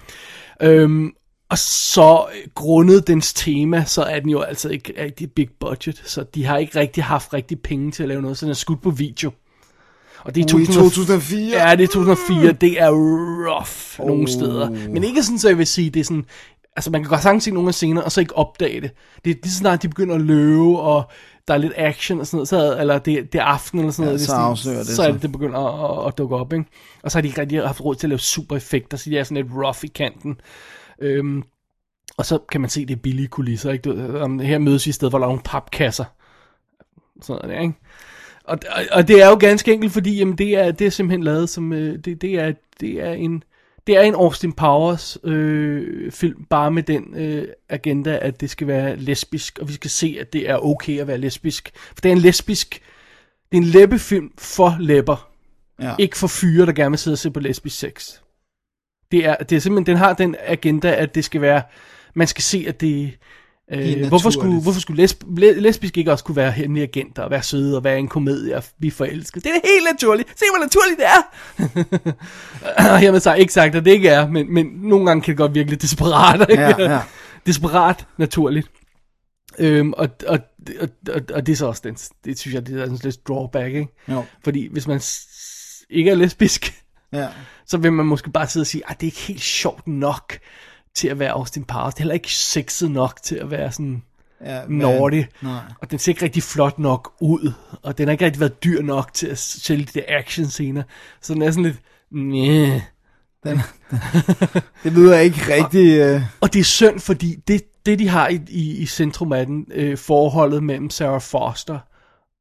Øhm, 0.63 1.11
og 1.51 1.59
så 1.59 2.25
øh, 2.35 2.49
grundet 2.55 3.07
dens 3.07 3.35
tema, 3.35 3.85
så 3.87 4.03
er 4.03 4.21
den 4.21 4.29
jo 4.29 4.41
altså 4.41 4.69
ikke 4.69 4.95
rigtig 5.05 5.33
big 5.33 5.49
budget, 5.61 6.03
så 6.05 6.25
de 6.35 6.45
har 6.45 6.59
ikke 6.59 6.79
rigtig 6.81 7.05
haft 7.05 7.35
rigtig 7.35 7.61
penge 7.61 7.91
til 7.91 8.03
at 8.03 8.09
lave 8.09 8.23
noget, 8.23 8.39
så 8.39 8.47
den 8.47 8.51
er 8.51 8.55
skudt 8.55 8.83
på 8.83 8.91
video. 8.91 9.31
Og 10.25 10.35
det 10.35 10.51
er 10.51 10.55
Uh, 10.55 10.61
i 10.63 10.67
2000 10.67 10.85
2004. 10.85 11.69
Ja, 11.69 11.75
det 11.77 11.85
er 11.85 11.89
2004, 11.89 12.53
det 12.53 12.81
er 12.81 12.91
rough 12.91 14.01
oh. 14.01 14.07
nogle 14.07 14.29
steder. 14.29 14.71
Men 14.71 15.05
ikke 15.05 15.23
sådan, 15.23 15.39
så 15.39 15.49
jeg 15.49 15.59
vil 15.59 15.67
sige, 15.67 15.91
det 15.91 16.01
er 16.01 16.05
sådan, 16.05 16.25
altså 16.77 16.91
man 16.91 17.03
kan 17.03 17.09
godt 17.09 17.23
sagtens 17.23 17.45
se 17.45 17.51
nogle 17.51 17.69
af 17.69 17.75
scener, 17.75 18.03
og 18.03 18.13
så 18.13 18.21
ikke 18.21 18.37
opdage 18.37 18.81
det. 18.81 18.91
Det 19.25 19.31
er 19.31 19.35
lige 19.43 19.53
så 19.53 19.59
snart, 19.59 19.83
de 19.83 19.89
begynder 19.89 20.15
at 20.15 20.21
løbe, 20.21 20.79
og 20.79 21.11
der 21.49 21.55
er 21.55 21.59
lidt 21.59 21.73
action 21.77 22.21
og 22.21 22.27
sådan 22.27 22.37
noget, 22.37 22.49
så, 22.49 22.77
eller 22.81 22.99
det, 22.99 23.33
det 23.33 23.41
er 23.41 23.45
aften 23.45 23.79
eller 23.79 23.93
sådan 23.93 24.05
Ja, 24.05 24.09
noget, 24.11 24.21
så 24.21 24.33
i 24.33 24.37
afslører 24.37 24.77
det 24.79 24.87
så 24.87 25.03
er 25.03 25.07
sig. 25.07 25.15
det, 25.15 25.23
det 25.23 25.33
begynder 25.33 25.59
at, 25.59 25.99
at, 26.03 26.09
at 26.09 26.19
dukke 26.19 26.37
op, 26.37 26.53
ikke? 26.53 26.65
Og 27.03 27.11
så 27.11 27.19
har 27.19 27.23
de 27.23 27.29
ikke 27.29 27.41
rigtig 27.41 27.63
haft 27.63 27.85
råd 27.85 27.95
til 27.95 28.07
at 28.07 28.09
lave 28.09 28.19
super 28.19 28.57
effekter, 28.57 28.97
så 28.97 29.11
de 29.11 29.19
er 29.19 29.25
sådan 29.25 29.37
lidt 29.45 29.55
rough 29.55 29.85
i 29.85 29.87
kanten. 29.87 30.37
Øhm, 31.01 31.43
og 32.17 32.27
så 32.27 32.39
kan 32.53 32.61
man 32.61 32.71
se, 32.71 32.87
det 32.87 32.97
er 32.97 33.01
billige 33.01 33.29
kulisser, 33.29 33.71
ikke? 33.71 33.83
Du, 33.83 34.39
her 34.43 34.59
mødes 34.59 34.87
vi 34.87 34.89
et 34.89 34.95
sted, 34.95 35.09
hvor 35.11 35.19
der 35.19 35.27
er 35.27 35.29
nogle 35.31 35.43
papkasser. 35.45 36.05
Sådan 37.23 37.41
noget 37.43 37.57
der, 37.57 37.63
ikke? 37.63 37.75
Og, 38.45 38.59
og, 38.71 38.83
og 38.93 39.09
det 39.09 39.23
er 39.23 39.29
jo 39.29 39.35
ganske 39.35 39.73
enkelt, 39.73 39.93
fordi 39.93 40.17
jamen, 40.19 40.39
det, 40.39 40.59
er, 40.59 40.71
det 40.73 40.87
er 40.87 40.91
simpelthen 40.91 41.23
lavet 41.25 41.49
som, 41.49 41.73
øh, 41.73 41.99
det, 42.05 42.23
det, 42.23 42.35
er, 42.35 42.53
det 42.81 43.03
er 43.03 43.13
en, 43.13 43.45
det 43.87 43.97
er 43.97 44.01
en 44.01 44.15
Austin 44.15 44.53
Powers 44.53 45.19
øh, 45.25 46.13
film, 46.13 46.45
bare 46.51 46.71
med 46.71 46.83
den 46.83 47.15
øh, 47.17 47.49
agenda, 47.69 48.19
at 48.23 48.41
det 48.41 48.51
skal 48.51 48.67
være 48.67 48.97
lesbisk, 48.97 49.59
og 49.59 49.69
vi 49.69 49.73
skal 49.73 49.91
se, 49.91 50.17
at 50.21 50.33
det 50.33 50.51
er 50.51 50.57
okay 50.67 51.01
at 51.01 51.07
være 51.07 51.19
lesbisk. 51.19 51.71
For 51.75 52.01
det 52.03 52.09
er 52.09 52.13
en 52.13 52.19
lesbisk, 52.19 52.83
det 53.53 53.59
er 53.59 53.63
en 53.63 53.69
læbefilm 53.69 54.33
for 54.39 54.77
læber, 54.81 55.29
Ja. 55.81 55.95
ikke 55.99 56.19
for 56.19 56.27
fyre, 56.27 56.67
der 56.67 56.73
gerne 56.73 56.91
vil 56.91 56.99
sidde 56.99 57.15
og 57.15 57.19
se 57.19 57.31
på 57.31 57.41
lesbisk 57.41 57.79
sex. 57.79 58.13
Det 59.13 59.27
er, 59.27 59.37
det 59.37 59.57
er 59.57 59.61
simpelthen, 59.61 59.87
den 59.87 59.97
har 59.97 60.13
den 60.13 60.37
agenda, 60.47 60.95
at 60.95 61.15
det 61.15 61.25
skal 61.25 61.41
være, 61.41 61.63
man 62.15 62.27
skal 62.27 62.43
se, 62.43 62.65
at 62.69 62.81
Det 62.81 63.19
øh, 63.73 64.09
hvorfor 64.09 64.31
skulle, 64.31 64.61
hvorfor 64.63 64.81
skulle 64.81 65.03
lesb, 65.03 65.23
le- 65.37 65.61
lesbisk 65.61 65.99
ikke 65.99 66.13
også 66.13 66.25
kunne 66.25 66.37
være 66.37 66.51
hemmelige 66.53 66.83
agenter, 66.83 67.23
og 67.23 67.31
være 67.31 67.43
søde, 67.43 67.77
og 67.77 67.85
være 67.85 67.99
en 67.99 68.09
komedie, 68.09 68.57
og 68.57 68.65
blive 68.79 68.93
forelsket? 68.93 69.45
Det 69.45 69.51
er 69.51 69.69
helt 69.69 69.87
naturligt. 69.93 70.29
Se, 70.39 70.45
hvor 70.57 70.65
naturligt 70.65 70.99
det 70.99 71.07
er. 71.07 72.99
hermed 72.99 73.21
så 73.21 73.35
ikke 73.35 73.53
sagt, 73.53 73.75
at 73.75 73.85
det 73.85 73.91
ikke 73.91 74.09
er, 74.09 74.29
men, 74.29 74.55
men 74.55 74.67
nogle 74.67 75.07
gange 75.07 75.23
kan 75.23 75.33
det 75.33 75.39
godt 75.39 75.55
virke 75.55 75.71
lidt 75.71 75.83
desperat. 75.83 76.51
Ikke? 76.51 76.63
Ja, 76.63 76.93
ja. 76.93 77.01
desperat 77.47 78.07
naturligt. 78.19 78.71
Øhm, 79.59 79.93
og, 79.93 80.09
og, 80.27 80.39
og, 80.81 80.89
og, 81.15 81.21
og 81.35 81.47
det 81.47 81.53
er 81.53 81.57
så 81.57 81.67
også 81.67 81.83
den, 81.85 81.95
det 82.25 82.39
synes 82.39 82.55
jeg, 82.55 82.67
det 82.67 82.81
er 82.81 82.85
sådan 82.85 82.99
lidt 83.03 83.29
drawback, 83.29 83.67
ikke? 83.75 83.89
Jo. 84.09 84.25
Fordi 84.45 84.69
hvis 84.73 84.87
man 84.87 85.01
ikke 85.91 86.11
er 86.11 86.15
lesbisk, 86.15 86.75
Ja. 87.13 87.29
så 87.67 87.77
vil 87.79 87.93
man 87.93 88.07
måske 88.07 88.31
bare 88.31 88.47
sidde 88.47 88.63
og 88.63 88.67
sige, 88.67 88.83
at 88.89 89.01
det 89.01 89.07
er 89.07 89.09
ikke 89.09 89.19
helt 89.21 89.41
sjovt 89.41 89.89
nok 89.89 90.39
til 90.97 91.09
at 91.09 91.19
være 91.19 91.31
Austin 91.31 91.65
Powers. 91.65 91.95
Det 91.95 92.01
er 92.01 92.03
heller 92.03 92.15
ikke 92.15 92.33
sexet 92.35 92.91
nok 92.91 93.23
til 93.23 93.37
at 93.37 93.51
være 93.51 93.73
sådan 93.73 94.03
ja 94.45 94.63
naughty. 94.69 95.23
nej. 95.43 95.61
Og 95.81 95.91
den 95.91 95.99
ser 95.99 96.13
ikke 96.13 96.25
rigtig 96.25 96.43
flot 96.43 96.79
nok 96.79 97.13
ud. 97.21 97.53
Og 97.83 97.99
den 97.99 98.09
har 98.09 98.13
ikke 98.13 98.25
rigtig 98.25 98.41
været 98.41 98.65
dyr 98.65 98.83
nok 98.83 99.13
til 99.15 99.27
at 99.27 99.39
sælge 99.39 99.85
de 99.85 100.01
der 100.01 100.05
action 100.09 100.47
scener. 100.47 100.83
Så 101.21 101.35
den 101.35 101.43
er 101.43 101.51
sådan 101.51 101.65
lidt... 101.65 101.77
Næh. 102.11 102.81
Det 104.85 104.93
lyder 104.93 105.19
ikke 105.19 105.55
rigtig... 105.55 105.99
Øh, 105.99 106.23
Og 106.41 106.53
det 106.53 106.61
er 106.61 106.65
synd, 106.65 107.01
fordi 107.01 107.35
det, 107.49 107.63
det 107.87 107.99
de 107.99 108.09
har 108.09 108.29
i, 108.29 108.41
i, 108.49 108.77
i 108.77 108.87
centrum 108.87 109.33
af 109.33 109.47
den, 109.47 109.67
øh, 109.75 109.99
forholdet 109.99 110.63
mellem 110.63 110.91
Sarah 110.91 111.21
Foster, 111.21 111.79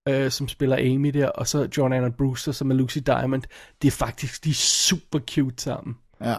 øh, 0.10 0.32
som 0.32 0.48
spiller 0.48 0.76
Amy 0.78 1.10
der, 1.10 1.28
og 1.28 1.48
så 1.48 1.68
John 1.78 1.94
Anna 1.94 2.10
Brewster, 2.10 2.52
som 2.52 2.72
er 2.72 2.76
Lucy 2.76 2.98
Diamond, 2.98 3.44
det 3.82 3.88
er 3.88 3.92
faktisk, 3.92 4.44
de 4.44 4.50
er 4.50 4.54
super 4.54 5.20
cute 5.20 5.64
sammen. 5.64 5.98
ja. 6.24 6.36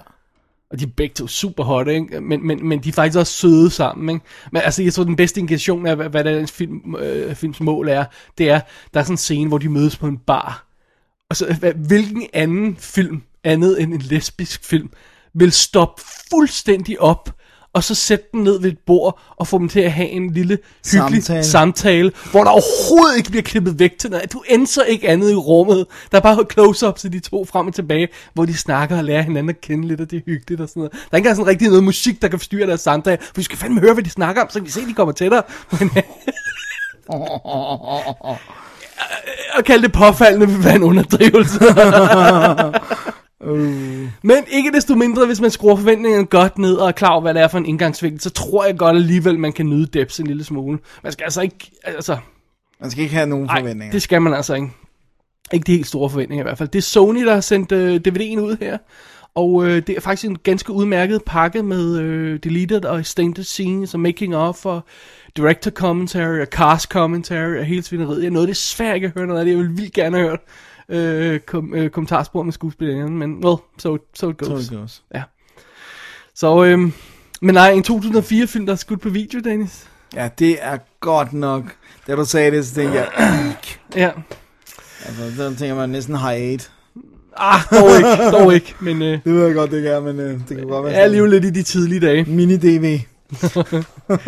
Og 0.72 0.78
de 0.78 0.85
er 0.85 0.88
begge 0.96 1.14
to 1.14 1.26
super 1.26 1.64
hot, 1.64 1.88
ikke? 1.88 2.20
Men, 2.20 2.46
men, 2.46 2.68
men 2.68 2.78
de 2.78 2.88
er 2.88 2.92
faktisk 2.92 3.18
også 3.18 3.32
søde 3.32 3.70
sammen, 3.70 4.14
ikke? 4.14 4.26
Men 4.52 4.62
altså, 4.62 4.82
jeg 4.82 4.92
tror, 4.92 5.04
den 5.04 5.16
bedste 5.16 5.40
indikation 5.40 5.87
af, 5.87 5.96
hvad, 5.96 6.08
hvad 6.08 6.24
den 6.24 6.48
film, 6.48 6.96
øh, 6.96 7.35
films 7.35 7.61
mål 7.61 7.88
er, 7.88 8.04
det 8.38 8.50
er, 8.50 8.61
der 8.94 9.00
er 9.00 9.04
sådan 9.04 9.14
en 9.14 9.18
scene, 9.18 9.48
hvor 9.48 9.58
de 9.58 9.68
mødes 9.68 9.96
på 9.96 10.06
en 10.06 10.18
bar. 10.18 10.66
Og 11.30 11.37
så, 11.37 11.56
hvad, 11.61 11.72
hvilken 11.74 12.26
anden 12.32 12.76
film, 12.76 13.22
andet 13.44 13.82
end 13.82 13.94
en 13.94 14.00
lesbisk 14.00 14.64
film, 14.64 14.90
vil 15.35 15.52
stoppe 15.52 16.02
fuldstændig 16.30 17.00
op, 17.00 17.30
og 17.74 17.85
så 17.85 17.94
sætte 17.94 18.24
dem 18.32 18.40
ned 18.40 18.61
ved 18.61 18.72
et 18.72 18.78
bord, 18.87 19.20
og 19.37 19.46
få 19.46 19.58
dem 19.58 19.68
til 19.68 19.80
at 19.80 19.92
have 19.92 20.08
en 20.08 20.32
lille 20.32 20.58
hyggelig 20.92 21.22
Samtale. 21.22 21.44
samtale, 21.44 22.12
hvor 22.30 22.44
der 22.44 22.50
overhovedet 22.50 23.16
ikke 23.16 23.30
bliver 23.30 23.42
klippet 23.42 23.78
væk 23.78 23.98
til 23.98 24.11
noget. 24.11 24.32
Du 24.32 24.42
ændrer 24.48 24.85
ikke 24.85 25.08
andet 25.08 25.30
i 25.30 25.35
rummet. 25.35 25.87
Der 26.12 26.18
er 26.18 26.22
bare 26.22 26.44
close-ups 26.52 27.04
af 27.04 27.11
de 27.11 27.20
to 27.20 27.44
frem 27.44 27.66
og 27.66 27.74
tilbage, 27.74 28.08
hvor 28.35 28.44
de 28.44 28.56
snakker 28.56 28.98
og 28.98 29.04
lærer 29.04 29.22
hinanden 29.22 29.50
at 29.50 29.61
kende 29.61 29.88
lidt, 29.88 30.00
og 30.00 30.11
det 30.11 30.16
er 30.16 30.20
hyggeligt 30.26 30.61
og 30.61 30.68
sådan 30.68 30.80
noget. 30.80 30.92
Der 30.92 30.98
er 30.98 31.16
ikke 31.16 31.16
engang 31.16 31.37
sådan 31.37 31.50
rigtig 31.50 31.68
noget 31.68 31.85
musik, 31.85 32.22
der 32.22 32.28
kan 32.28 32.38
forstyrre 32.38 32.66
deres 32.66 32.80
samtale, 32.80 33.18
for 33.20 33.32
vi 33.37 33.42
skal 33.42 33.58
fandme 33.58 33.80
høre, 33.80 33.94
hvad 33.94 34.04
de 34.04 34.11
snakker 34.11 34.42
om, 34.42 34.48
så 34.50 34.58
kan 34.58 34.66
vi 34.66 34.70
se, 34.70 34.80
at 34.80 34.87
de 34.88 34.94
kommer 34.94 35.12
tættere. 35.12 35.42
Men, 35.80 35.90
og 39.56 39.64
kalde 39.64 39.82
det 39.82 39.92
påfaldende 39.92 40.48
vil 40.48 40.64
være 40.64 40.74
en 40.74 40.82
underdrivelse. 40.82 41.58
Men 44.22 44.37
ikke 44.48 44.72
desto 44.72 44.94
mindre, 44.94 45.26
hvis 45.26 45.40
man 45.40 45.50
skruer 45.50 45.76
forventningerne 45.76 46.26
godt 46.26 46.59
ned 46.59 46.74
og 46.74 46.88
er 46.88 46.92
klar 46.92 47.11
over, 47.11 47.20
hvad 47.20 47.35
det 47.35 47.42
er 47.42 47.48
for 47.48 47.59
en 47.59 47.66
indgangsvinkel, 47.66 48.20
så 48.20 48.31
tror 48.31 48.64
jeg 48.64 48.78
godt 48.78 48.96
alligevel, 48.96 49.38
man 49.38 49.52
kan 49.52 49.66
nyde 49.66 49.87
Debs 49.87 50.20
en 50.20 50.26
lille 50.26 50.44
smule. 50.44 50.78
Man 51.02 51.12
skal 51.12 51.24
altså 51.24 51.40
ikke, 51.40 51.70
altså, 51.85 52.16
Man 52.81 52.90
skal 52.90 53.02
ikke 53.02 53.14
have 53.14 53.26
nogen 53.26 53.46
nej, 53.46 53.61
forventninger. 53.61 53.92
det 53.92 54.02
skal 54.02 54.22
man 54.22 54.35
altså 54.35 54.55
ikke. 54.55 54.70
Ikke 55.52 55.64
de 55.64 55.72
helt 55.72 55.87
store 55.87 56.11
forventninger 56.11 56.42
i 56.42 56.46
hvert 56.46 56.59
fald. 56.59 56.68
Det 56.68 56.78
er 56.78 56.83
Sony, 56.83 57.26
der 57.26 57.35
har 57.35 57.40
sendt 57.40 57.72
øh, 57.72 58.00
DVD'en 58.09 58.40
ud 58.40 58.57
her. 58.61 58.78
Og 59.35 59.66
øh, 59.66 59.83
det 59.87 59.96
er 59.96 60.00
faktisk 60.00 60.31
en 60.31 60.38
ganske 60.38 60.72
udmærket 60.72 61.22
pakke 61.26 61.62
med 61.62 61.98
øh, 61.98 62.38
deleted 62.44 62.85
og 62.85 63.00
extended 63.00 63.44
scenes 63.44 63.94
og 63.94 64.00
making 64.00 64.37
of 64.37 64.66
og 64.66 64.81
director 65.37 65.70
commentary 65.70 66.40
og 66.40 66.46
cast 66.46 66.88
commentary 66.88 67.59
og 67.59 67.64
hele 67.64 67.83
svineriet. 67.83 68.22
Jeg 68.22 68.31
nåede 68.31 68.46
det 68.46 68.57
svært 68.57 68.94
ikke 68.94 69.07
at 69.07 69.12
høre 69.16 69.26
noget 69.26 69.40
af 69.40 69.44
det. 69.44 69.52
Jeg 69.52 69.59
ville 69.59 69.76
vildt 69.76 69.92
gerne 69.92 70.16
have 70.16 70.28
hørt 70.28 70.40
øh, 70.88 71.40
kom, 71.40 71.75
øh, 71.75 71.90
kommentarspor 71.90 72.42
med 72.42 72.53
skuespillerne, 72.53 73.11
men 73.11 73.45
well, 73.45 73.57
so, 73.79 73.99
so 74.14 74.31
it 74.31 74.37
goes. 74.38 74.49
So 74.66 74.75
it 74.75 74.79
goes. 74.81 75.03
Ja. 75.14 75.23
Så, 76.35 76.64
øh, 76.64 76.79
men 77.42 77.55
nej, 77.55 77.71
en 77.71 77.85
2004-film, 77.90 78.66
der 78.66 78.73
er 78.73 78.77
skudt 78.77 79.01
på 79.01 79.09
video, 79.09 79.40
Dennis. 79.40 79.88
Ja, 80.14 80.29
det 80.38 80.57
er 80.61 80.79
godt 81.01 81.33
nok. 81.33 81.64
Da 82.07 82.16
du 82.16 82.25
sagde 82.25 82.51
det, 82.51 82.66
så 82.66 82.75
tænkte 82.75 82.99
jeg, 82.99 83.09
"Eek." 83.49 83.81
Ja. 83.97 84.11
altså, 85.07 85.42
der 85.42 85.55
tænker 85.57 85.75
man 85.75 85.90
næsten 85.90 86.16
high 86.16 86.53
8. 86.53 86.64
Ah, 87.37 87.61
dog 87.71 87.97
ikke, 87.97 88.31
dog 88.33 88.55
ikke, 88.55 88.75
men 88.81 89.03
øh, 89.03 89.09
Det 89.25 89.35
ved 89.35 89.47
jeg 89.47 89.55
godt, 89.55 89.71
det 89.71 89.83
kan, 89.83 90.03
men 90.03 90.21
øh, 90.21 90.40
det 90.49 90.57
kan 90.57 90.66
godt 90.66 90.85
være 90.85 90.92
jeg 90.92 91.01
er 91.01 91.05
alligevel 91.05 91.31
lidt 91.31 91.45
i 91.45 91.51
de 91.51 91.62
tidlige 91.62 92.01
dage. 92.01 92.23
Mini-DV. 92.25 93.01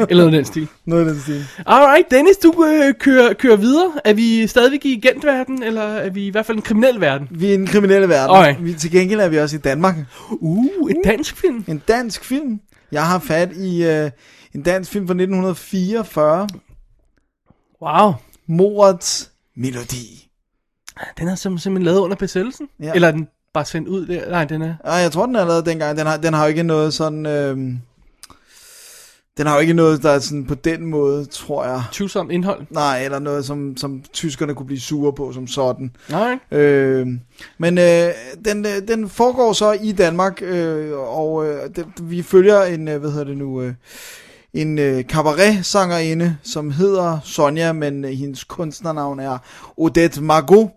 Eller 0.09 0.25
noget 0.25 0.27
af 0.27 0.31
den 0.33 0.45
stil. 0.45 0.69
Noget 0.85 1.07
af 1.07 1.13
den 1.13 1.23
stil. 1.23 1.45
Alright, 1.67 2.11
Dennis, 2.11 2.37
du 2.37 2.65
øh, 2.65 2.95
kører, 3.01 3.33
kører 3.35 3.57
videre. 3.57 3.93
Er 4.05 4.15
vi 4.15 4.47
stadigvæk 4.47 4.85
i 4.85 5.01
agentverden, 5.05 5.63
eller 5.63 5.83
er 5.83 6.11
vi 6.11 6.27
i 6.27 6.31
hvert 6.31 6.47
fald 6.47 6.57
en 6.57 6.63
kriminel 6.63 7.01
verden? 7.01 7.29
Vi 7.31 7.47
er 7.49 7.55
i 7.55 7.57
den 7.57 7.67
kriminelle 7.67 8.09
verden. 8.09 8.37
Okay. 8.37 8.57
Vi, 8.61 8.75
til 8.75 8.91
gengæld 8.91 9.21
er 9.21 9.29
vi 9.29 9.39
også 9.39 9.57
i 9.57 9.59
Danmark. 9.59 9.95
Uh, 10.31 10.91
en 10.91 10.97
dansk 11.05 11.37
film. 11.37 11.65
En 11.69 11.83
dansk 11.89 12.25
film. 12.25 12.61
Jeg 12.93 13.07
har 13.07 13.19
fat 13.19 13.53
i 13.53 13.85
øh, 13.85 14.11
en 14.55 14.63
dansk 14.63 14.91
film 14.91 15.07
fra 15.07 15.13
1944. 15.13 16.49
Wow. 17.83 18.13
Morets 18.47 19.31
Melodi. 19.57 20.29
Den 21.19 21.29
er 21.29 21.35
sim- 21.35 21.39
simpelthen 21.39 21.83
lavet 21.83 21.99
under 21.99 22.17
besættelsen? 22.17 22.69
Ja. 22.83 22.93
Eller 22.95 23.09
er 23.09 23.13
den 23.13 23.29
bare 23.55 23.65
sendt 23.65 23.89
ud 23.89 24.07
der? 24.07 24.31
Nej, 24.31 24.45
den 24.45 24.63
er... 24.63 24.75
Ej, 24.85 24.95
jeg 24.95 25.13
tror, 25.13 25.27
den 25.27 25.37
er 25.37 25.45
lavet 25.45 25.67
dengang. 25.67 25.99
Den 25.99 26.07
har, 26.07 26.17
den 26.17 26.35
har 26.35 26.43
jo 26.45 26.49
ikke 26.49 26.63
noget 26.63 26.95
sådan... 26.95 27.27
Øh, 27.27 27.59
den 29.37 29.47
har 29.47 29.55
jo 29.55 29.61
ikke 29.61 29.75
noget, 29.75 30.03
der 30.03 30.11
er 30.11 30.19
sådan 30.19 30.45
på 30.45 30.55
den 30.55 30.87
måde, 30.87 31.25
tror 31.25 31.65
jeg. 31.65 31.83
Tvivlsomt 31.93 32.33
indhold. 32.33 32.67
Nej, 32.71 33.05
eller 33.05 33.19
noget, 33.19 33.45
som, 33.45 33.77
som 33.77 34.03
tyskerne 34.13 34.55
kunne 34.55 34.67
blive 34.67 34.81
sure 34.81 35.13
på 35.13 35.33
som 35.33 35.47
sådan. 35.47 35.91
Nej. 36.11 36.39
Øh, 36.51 37.07
men 37.59 37.79
øh, 37.79 38.09
den, 38.45 38.67
øh, 38.67 38.89
den 38.89 39.09
foregår 39.09 39.53
så 39.53 39.73
i 39.73 39.93
Danmark, 39.93 40.43
øh, 40.43 40.93
og 40.99 41.47
øh, 41.47 41.61
det, 41.77 41.87
vi 42.03 42.23
følger 42.23 42.63
en, 42.63 42.89
øh, 42.89 43.01
hvad 43.01 43.11
hedder 43.11 43.25
det 43.25 43.37
nu, 43.39 43.63
øh, 43.63 43.75
en 44.53 44.79
øh, 44.79 45.05
cabaret-sangerinde, 45.05 46.37
som 46.43 46.71
hedder 46.71 47.19
Sonja, 47.25 47.73
men 47.73 48.05
øh, 48.05 48.11
hendes 48.11 48.45
kunstnernavn 48.45 49.21
er 49.21 49.39
Odette 49.77 50.23
Margot. 50.23 50.71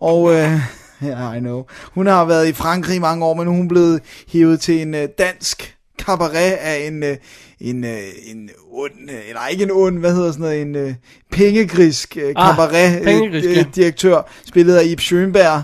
Og 0.00 0.32
øh, 0.32 0.60
ja, 1.02 1.32
I 1.32 1.38
know. 1.38 1.64
Hun 1.94 2.06
har 2.06 2.24
været 2.24 2.48
i 2.48 2.52
Frankrig 2.52 2.96
i 2.96 2.98
mange 2.98 3.24
år, 3.24 3.34
men 3.34 3.46
nu 3.46 3.52
er 3.52 3.56
hun 3.56 3.68
blevet 3.68 4.00
hævet 4.28 4.60
til 4.60 4.82
en 4.82 4.94
øh, 4.94 5.08
dansk 5.18 5.79
cabaret 6.00 6.52
af 6.52 6.86
en, 6.86 7.02
øh, 7.02 7.16
en, 7.60 7.84
øh, 7.84 7.98
en 8.26 8.50
ond, 8.72 9.10
øh, 9.10 9.50
ikke 9.50 9.64
en 9.64 9.70
ond, 9.72 9.98
hvad 9.98 10.14
hedder 10.14 10.32
sådan 10.32 10.40
noget, 10.42 10.62
en 10.62 10.76
øh, 10.76 10.94
pengegrisk 11.32 12.16
øh, 12.16 12.32
Ah, 12.36 12.50
cabaret 12.56 13.02
pengegrisk, 13.04 13.48
øh, 13.48 13.56
ja. 13.56 13.64
direktør, 13.74 14.30
spillet 14.46 14.76
af 14.76 14.84
Ib 14.84 15.00
Schønberg. 15.00 15.62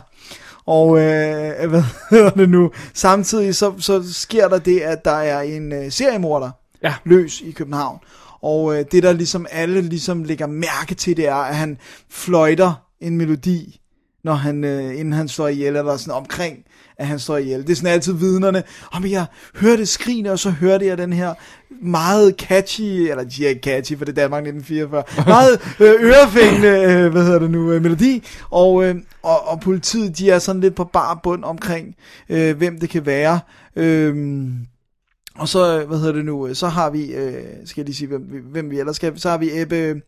Og 0.66 0.99
øh, 0.99 1.68
hvad 1.70 1.83
hedder 2.11 2.31
det 2.31 2.49
nu? 2.49 2.70
Samtidig 2.94 3.55
så, 3.55 3.72
så 3.79 4.12
sker 4.12 4.49
der 4.49 4.59
det, 4.59 4.81
at 4.81 5.05
der 5.05 5.11
er 5.11 5.40
en 5.40 5.72
øh, 5.72 5.92
seriemorder 5.92 6.51
Ja. 6.83 6.94
løs 7.05 7.40
i 7.40 7.51
København. 7.51 7.99
Og 8.42 8.79
øh, 8.79 8.85
det 8.92 9.03
der 9.03 9.12
ligesom 9.12 9.46
alle 9.51 9.81
ligesom 9.81 10.25
lægger 10.25 10.46
mærke 10.46 10.94
til, 10.94 11.16
det 11.16 11.29
er, 11.29 11.35
at 11.35 11.57
han 11.57 11.79
fløjter 12.11 12.72
en 13.01 13.16
melodi, 13.16 13.81
når 14.25 14.35
han, 14.35 14.64
øh, 14.64 14.99
inden 14.99 15.12
han 15.12 15.29
slår 15.29 15.49
ihjel, 15.49 15.77
eller 15.77 15.96
sådan 15.96 16.14
omkring, 16.14 16.59
at 16.98 17.06
han 17.06 17.18
slår 17.18 17.37
ihjel. 17.37 17.62
Det 17.62 17.70
er 17.70 17.74
sådan 17.74 17.92
altid 17.92 18.12
vidnerne, 18.12 18.62
om 18.92 19.06
jeg 19.06 19.26
hørte 19.54 19.87
skrine, 19.87 20.32
og 20.32 20.38
så 20.38 20.50
hørte 20.50 20.87
jeg 20.87 20.98
den 20.98 21.12
her 21.12 21.35
meget 21.82 22.35
catchy, 22.38 22.82
eller 22.82 23.24
de 23.24 23.44
er 23.44 23.48
ikke 23.48 23.61
catchy, 23.61 23.98
for 23.98 24.04
det 24.04 24.18
er 24.18 24.22
Danmark 24.22 24.46
1944, 24.46 25.04
meget 25.35 25.61
øh, 25.80 26.11
ørefængende, 26.11 26.68
øh, 26.68 27.12
hvad 27.12 27.24
hedder 27.24 27.38
det 27.38 27.50
nu, 27.50 27.72
øh, 27.72 27.82
melodi, 27.82 28.22
og, 28.50 28.85
øh, 28.85 28.94
og, 29.22 29.48
og 29.48 29.61
politiet, 29.61 30.18
de 30.18 30.30
er 30.30 30.38
sådan 30.38 30.61
lidt 30.61 30.74
på 30.74 30.85
bar 30.85 31.20
bund 31.22 31.44
omkring, 31.44 31.94
øh, 32.28 32.56
hvem 32.56 32.80
det 32.80 32.90
kan 32.90 33.06
være. 33.06 33.40
Øh, 33.76 34.46
og 35.35 35.48
så, 35.48 35.85
hvad 35.85 35.98
hedder 35.98 36.12
det 36.12 36.24
nu, 36.24 36.54
så 36.54 36.68
har 36.68 36.90
vi, 36.90 37.04
øh, 37.04 37.44
skal 37.64 37.80
jeg 37.80 37.85
lige 37.85 37.96
sige, 37.96 38.09
hvem, 38.09 38.22
hvem 38.50 38.70
vi 38.70 38.78
ellers 38.78 38.96
skal, 38.96 39.20
så 39.20 39.30
har 39.30 39.38
vi 39.38 39.61
Ebbe, 39.61 40.00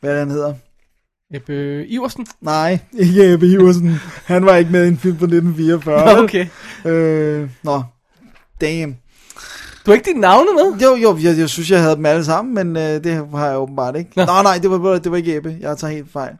hvad 0.00 0.14
er 0.14 0.18
han 0.18 0.30
hedder? 0.30 0.54
Ebbe 1.34 1.86
Iversen. 1.86 2.26
Nej, 2.40 2.78
ikke 2.98 3.32
Ebbe 3.32 3.46
Iversen. 3.46 4.00
Han 4.26 4.46
var 4.46 4.56
ikke 4.56 4.70
med 4.72 4.84
i 4.84 4.88
en 4.88 4.98
film 4.98 5.18
fra 5.18 5.24
1944. 5.24 6.16
vel? 6.16 6.24
Okay. 6.24 6.46
Øh, 6.84 7.48
nå, 7.62 7.82
damn. 8.60 8.96
Du 9.86 9.90
har 9.90 9.94
ikke 9.94 10.06
dine 10.10 10.20
navne 10.20 10.48
med? 10.54 10.78
Jo, 10.80 10.94
jo, 10.96 11.16
jeg, 11.22 11.38
jeg 11.38 11.48
synes, 11.48 11.70
jeg 11.70 11.80
havde 11.82 11.96
dem 11.96 12.06
alle 12.06 12.24
sammen, 12.24 12.54
men 12.54 12.76
øh, 12.76 13.04
det 13.04 13.26
har 13.34 13.46
jeg 13.48 13.58
åbenbart 13.58 13.96
ikke. 13.96 14.10
Nå. 14.16 14.24
Nå, 14.24 14.42
nej, 14.42 14.58
det 14.62 14.70
var, 14.70 14.98
det 14.98 15.10
var 15.10 15.16
ikke 15.16 15.36
Ebbe. 15.36 15.56
Jeg 15.60 15.76
tager 15.78 15.92
helt 15.92 16.12
fejl. 16.12 16.32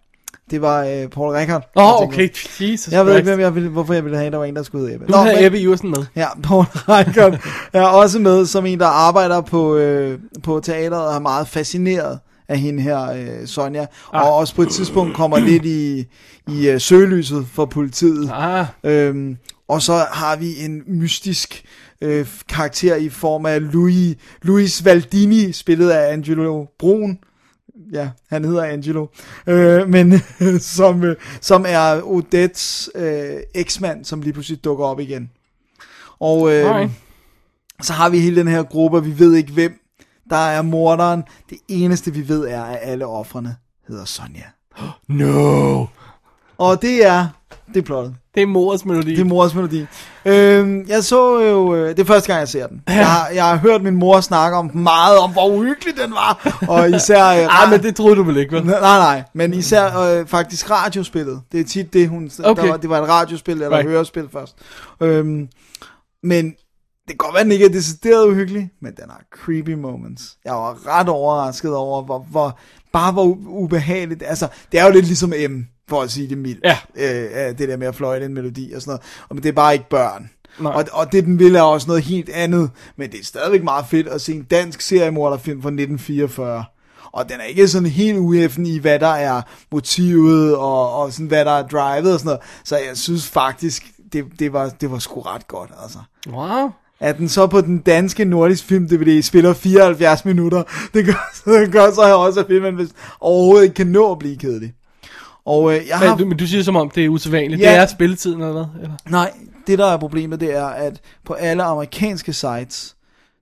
Det 0.50 0.62
var 0.62 0.84
øh, 0.84 1.08
Paul 1.08 1.34
Rickard. 1.36 1.70
Åh, 1.76 1.94
oh, 2.02 2.02
okay. 2.08 2.28
Jesus 2.60 2.92
Jeg 2.92 3.06
ved 3.06 3.16
ikke, 3.16 3.28
hvem 3.28 3.40
jeg 3.40 3.54
ville, 3.54 3.68
hvorfor 3.68 3.94
jeg 3.94 4.04
ville 4.04 4.18
have, 4.18 4.30
der 4.30 4.36
var 4.36 4.44
en, 4.44 4.56
der 4.56 4.62
skulle 4.62 4.82
hedde 4.82 4.94
Ebbe. 4.94 5.06
Du 5.12 5.16
havde 5.16 5.34
men- 5.36 5.44
Ebbe 5.44 5.58
Iversen 5.60 5.90
med. 5.90 6.04
Ja, 6.16 6.26
Paul 6.42 6.64
Reichert 6.64 7.40
er 7.72 7.82
også 7.82 8.18
med 8.18 8.46
som 8.46 8.66
en, 8.66 8.80
der 8.80 8.86
arbejder 8.86 9.40
på, 9.40 9.76
øh, 9.76 10.18
på 10.42 10.60
teateret 10.60 11.06
og 11.06 11.14
er 11.14 11.18
meget 11.20 11.48
fascineret 11.48 12.18
af 12.48 12.58
hende 12.58 12.82
her, 12.82 13.12
øh, 13.12 13.46
Sonja. 13.46 13.86
Ah. 14.12 14.26
Og 14.26 14.34
også 14.34 14.54
på 14.54 14.62
et 14.62 14.68
tidspunkt 14.68 15.16
kommer 15.16 15.38
lidt 15.38 15.64
i, 15.64 16.06
i 16.48 16.68
øh, 16.68 16.80
søgelyset 16.80 17.46
for 17.52 17.64
politiet. 17.64 18.30
Ah, 18.32 18.66
Øhm, 18.84 19.36
og 19.68 19.82
så 19.82 20.06
har 20.12 20.36
vi 20.36 20.64
en 20.64 20.82
mystisk 20.86 21.64
øh, 22.00 22.26
karakter 22.48 22.96
i 22.96 23.08
form 23.08 23.46
af 23.46 23.72
Louis, 23.72 24.16
Louis 24.42 24.84
Valdini, 24.84 25.52
spillet 25.52 25.90
af 25.90 26.12
Angelo 26.12 26.66
Brun. 26.78 27.18
Ja, 27.92 28.08
han 28.30 28.44
hedder 28.44 28.62
Angelo. 28.64 29.06
Øh, 29.46 29.88
men 29.88 30.20
som, 30.60 31.04
øh, 31.04 31.16
som 31.40 31.64
er 31.68 32.02
Odettes 32.02 32.90
øh, 32.94 33.36
eksmand, 33.54 34.04
som 34.04 34.22
lige 34.22 34.32
pludselig 34.32 34.64
dukker 34.64 34.84
op 34.84 35.00
igen. 35.00 35.30
Og 36.20 36.52
øh, 36.52 36.64
så 37.82 37.92
har 37.92 38.08
vi 38.08 38.18
hele 38.18 38.36
den 38.36 38.48
her 38.48 38.62
gruppe, 38.62 38.96
og 38.96 39.06
vi 39.06 39.18
ved 39.18 39.34
ikke 39.34 39.52
hvem 39.52 39.80
der 40.30 40.36
er 40.36 40.62
morderen. 40.62 41.24
Det 41.50 41.58
eneste 41.68 42.12
vi 42.12 42.28
ved 42.28 42.48
er, 42.48 42.64
at 42.64 42.78
alle 42.82 43.06
offrene 43.06 43.56
hedder 43.88 44.04
Sonja. 44.04 44.44
no. 45.08 45.86
Og 46.58 46.82
det 46.82 47.06
er, 47.06 47.26
det 47.74 47.76
er 47.76 47.84
plottet. 47.84 48.14
Det 48.34 48.42
er 48.42 48.46
morets 48.46 48.84
melodi. 48.84 49.10
Det 49.10 49.20
er 49.20 49.24
mors 49.24 49.54
melodi. 49.54 49.86
Øhm, 50.24 50.84
jeg 50.88 51.04
så 51.04 51.40
jo, 51.40 51.74
øh, 51.74 51.88
det 51.88 51.98
er 51.98 52.04
første 52.04 52.26
gang, 52.26 52.40
jeg 52.40 52.48
ser 52.48 52.66
den. 52.66 52.82
Jeg 52.86 53.06
har, 53.06 53.28
jeg 53.28 53.44
har 53.44 53.56
hørt 53.56 53.82
min 53.82 53.94
mor 53.94 54.20
snakke 54.20 54.56
om 54.56 54.70
meget 54.76 55.18
om, 55.18 55.32
hvor 55.32 55.48
uhyggelig 55.48 55.96
den 55.96 56.10
var. 56.10 56.58
Og 56.68 56.90
især... 56.90 57.24
Øh, 57.26 57.36
Ej, 57.62 57.70
men 57.70 57.82
det 57.82 57.96
troede 57.96 58.16
du 58.16 58.22
vel 58.22 58.36
ikke, 58.36 58.52
vel? 58.52 58.64
Nej, 58.66 58.80
nej, 58.80 59.22
men 59.34 59.54
især 59.54 59.98
øh, 59.98 60.26
faktisk 60.26 60.70
radiospillet. 60.70 61.40
Det 61.52 61.60
er 61.60 61.64
tit 61.64 61.92
det, 61.92 62.08
hun... 62.08 62.30
Okay. 62.44 62.62
Der 62.62 62.70
var, 62.70 62.76
det 62.76 62.90
var 62.90 63.02
et 63.02 63.08
radiospil 63.08 63.54
eller 63.54 63.76
right. 63.76 63.88
hørespil 63.88 64.28
først. 64.32 64.56
Øhm, 65.00 65.48
men 66.22 66.54
det 67.08 67.18
kan 67.18 67.26
godt 67.26 67.34
være, 67.34 67.44
den 67.44 67.52
ikke 67.52 67.64
er 67.64 67.68
decideret 67.68 68.28
uhyggelig, 68.28 68.70
men 68.80 68.92
den 68.92 69.04
har 69.10 69.22
creepy 69.44 69.70
moments. 69.70 70.36
Jeg 70.44 70.52
var 70.52 70.86
ret 70.86 71.08
overrasket 71.08 71.74
over, 71.74 72.02
hvor, 72.02 72.26
hvor 72.30 72.58
bare 72.92 73.12
hvor 73.12 73.38
ubehageligt. 73.46 74.22
Altså, 74.26 74.48
det 74.72 74.80
er 74.80 74.84
jo 74.84 74.92
lidt 74.92 75.06
ligesom 75.06 75.32
M, 75.50 75.62
for 75.88 76.02
at 76.02 76.10
sige 76.10 76.28
det 76.28 76.38
mildt. 76.38 76.64
Ja. 76.64 76.78
Øh, 76.96 77.24
øh, 77.24 77.58
det 77.58 77.68
der 77.68 77.76
med 77.76 77.86
at 77.86 77.94
fløjte 77.94 78.26
en 78.26 78.34
melodi 78.34 78.72
og 78.72 78.82
sådan 78.82 78.90
noget. 78.90 79.02
Og, 79.28 79.36
men 79.36 79.42
det 79.42 79.48
er 79.48 79.52
bare 79.52 79.72
ikke 79.72 79.88
børn. 79.88 80.30
Nej. 80.60 80.72
Og, 80.72 80.84
og 80.92 81.12
det, 81.12 81.24
den 81.24 81.38
vil, 81.38 81.54
er 81.54 81.62
også 81.62 81.86
noget 81.86 82.02
helt 82.02 82.28
andet. 82.28 82.70
Men 82.96 83.10
det 83.10 83.20
er 83.20 83.24
stadigvæk 83.24 83.62
meget 83.62 83.86
fedt 83.86 84.08
at 84.08 84.20
se 84.20 84.32
en 84.32 84.42
dansk 84.42 84.80
seriemorderfilm 84.80 85.62
fra 85.62 85.68
1944. 85.68 86.64
Og 87.12 87.28
den 87.28 87.40
er 87.40 87.44
ikke 87.44 87.68
sådan 87.68 87.88
helt 87.88 88.18
ueffen 88.18 88.66
i, 88.66 88.78
hvad 88.78 88.98
der 88.98 89.06
er 89.08 89.42
motivet, 89.72 90.56
og, 90.56 90.94
og 90.94 91.12
sådan, 91.12 91.26
hvad 91.26 91.44
der 91.44 91.50
er 91.50 91.66
drivet 91.66 92.12
og 92.12 92.18
sådan 92.20 92.26
noget. 92.26 92.40
Så 92.64 92.76
jeg 92.76 92.96
synes 92.96 93.28
faktisk, 93.28 93.92
det, 94.12 94.24
det, 94.38 94.52
var, 94.52 94.68
det 94.68 94.90
var 94.90 94.98
sgu 94.98 95.20
ret 95.20 95.48
godt, 95.48 95.70
altså. 95.82 95.98
Wow. 96.28 96.70
At 97.00 97.18
den 97.18 97.28
så 97.28 97.46
på 97.46 97.60
den 97.60 97.78
danske 97.78 98.24
nordisk 98.24 98.64
film 98.64 98.88
DVD 98.88 99.22
spiller 99.22 99.52
74 99.52 100.24
minutter, 100.24 100.62
det 100.94 101.06
gør, 101.06 101.30
det 101.58 101.72
gør 101.72 101.90
så 101.90 102.16
også, 102.16 102.40
at 102.40 102.46
filmen 102.46 102.74
hvis 102.74 102.88
overhovedet 103.20 103.64
ikke 103.64 103.74
kan 103.74 103.86
nå 103.86 104.12
at 104.12 104.18
blive 104.18 104.36
kedelig. 104.36 104.72
Og 105.44 105.74
øh, 105.74 105.88
jeg 105.88 105.98
har... 105.98 106.08
Men, 106.08 106.18
du, 106.18 106.28
men 106.28 106.38
du 106.38 106.46
siger 106.46 106.62
som 106.62 106.76
om, 106.76 106.90
det 106.90 107.04
er 107.04 107.08
usædvanligt. 107.08 107.60
Ja. 107.60 107.70
Det 107.70 107.78
er 107.78 107.86
spilletiden, 107.86 108.40
eller 108.40 108.52
hvad? 108.52 108.82
Eller? 108.82 108.96
Nej, 109.08 109.32
det 109.66 109.78
der 109.78 109.86
er 109.86 109.96
problemet, 109.96 110.40
det 110.40 110.56
er, 110.56 110.66
at 110.66 111.00
på 111.24 111.32
alle 111.32 111.62
amerikanske 111.62 112.32
sites, 112.32 112.96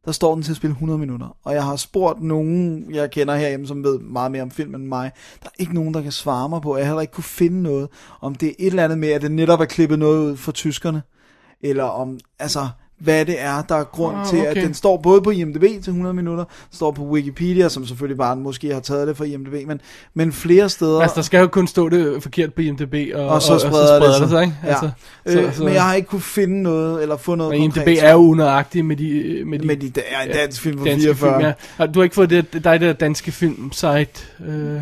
der 0.04 0.12
står 0.12 0.34
den 0.34 0.42
til 0.42 0.52
at 0.52 0.56
spille 0.56 0.72
100 0.72 0.98
minutter. 0.98 1.36
Og 1.44 1.54
jeg 1.54 1.64
har 1.64 1.76
spurgt 1.76 2.22
nogen, 2.22 2.84
jeg 2.94 3.10
kender 3.10 3.36
herhjemme, 3.36 3.66
som 3.66 3.84
ved 3.84 3.98
meget 3.98 4.32
mere 4.32 4.42
om 4.42 4.50
film 4.50 4.74
end 4.74 4.84
mig. 4.84 5.10
Der 5.42 5.48
er 5.48 5.52
ikke 5.58 5.74
nogen, 5.74 5.94
der 5.94 6.02
kan 6.02 6.12
svare 6.12 6.48
mig 6.48 6.62
på. 6.62 6.72
at 6.72 6.78
Jeg 6.78 6.86
har 6.86 6.92
heller 6.92 7.00
ikke 7.00 7.12
kunne 7.12 7.24
finde 7.24 7.62
noget. 7.62 7.88
Om 8.20 8.34
det 8.34 8.48
er 8.48 8.52
et 8.58 8.66
eller 8.66 8.84
andet 8.84 8.98
med, 8.98 9.08
at 9.08 9.22
det 9.22 9.30
netop 9.30 9.60
er 9.60 9.64
klippet 9.64 9.98
noget 9.98 10.18
ud 10.18 10.36
fra 10.36 10.52
tyskerne. 10.52 11.02
Eller 11.60 11.84
om, 11.84 12.18
altså, 12.38 12.68
hvad 12.98 13.24
det 13.24 13.42
er, 13.42 13.62
der 13.62 13.74
er 13.74 13.84
grund 13.84 14.16
Ah, 14.16 14.26
til, 14.26 14.36
at 14.36 14.50
okay. 14.50 14.62
den 14.64 14.74
står 14.74 14.96
både 14.96 15.22
på 15.22 15.30
IMDb 15.30 15.62
til 15.62 15.90
100 15.90 16.14
minutter, 16.14 16.44
står 16.72 16.90
på 16.90 17.02
Wikipedia, 17.02 17.68
som 17.68 17.86
selvfølgelig 17.86 18.18
bare 18.18 18.36
måske 18.36 18.72
har 18.74 18.80
taget 18.80 19.08
det 19.08 19.16
fra 19.16 19.24
IMDb, 19.24 19.66
men, 19.66 19.80
men 20.14 20.32
flere 20.32 20.68
steder... 20.68 21.00
Altså, 21.00 21.14
der 21.14 21.22
skal 21.22 21.40
jo 21.40 21.46
kun 21.46 21.66
stå 21.66 21.88
det 21.88 22.22
forkert 22.22 22.54
på 22.54 22.60
IMDb, 22.60 22.94
og, 23.14 23.26
og 23.28 23.42
så 23.42 23.54
og, 23.54 23.60
spreder, 23.60 23.78
og 23.78 23.86
så 23.86 23.96
spreder 23.98 24.20
det 24.20 24.28
sig. 24.30 24.42
ikke? 24.42 24.54
Ja. 24.64 24.90
Altså, 25.24 25.60
øh, 25.60 25.64
men 25.66 25.74
jeg 25.74 25.82
har 25.84 25.94
ikke 25.94 26.08
kunne 26.08 26.20
finde 26.20 26.62
noget, 26.62 27.02
eller 27.02 27.16
få 27.16 27.34
noget 27.34 27.50
og 27.50 27.56
IMDb 27.56 27.74
konkret 27.74 28.04
er 28.04 28.12
jo 28.12 28.18
unøjagtig 28.18 28.84
med 28.84 28.96
de... 28.96 29.42
Med 29.46 29.58
de, 29.58 29.66
med 29.66 29.76
de, 29.76 29.92
er 30.10 30.22
en 30.22 30.30
dansk 30.32 30.60
film 30.60 30.84
danske 30.84 31.00
44. 31.02 31.32
Film, 31.32 31.46
ja. 31.46 31.52
Og 31.78 31.94
Du 31.94 31.98
har 31.98 32.04
ikke 32.04 32.14
fået 32.14 32.30
det, 32.30 32.64
der 32.64 32.70
er 32.70 32.78
det 32.78 32.86
der 32.86 32.92
danske 32.92 33.32
filmsite. 33.32 34.10
Øh, 34.46 34.80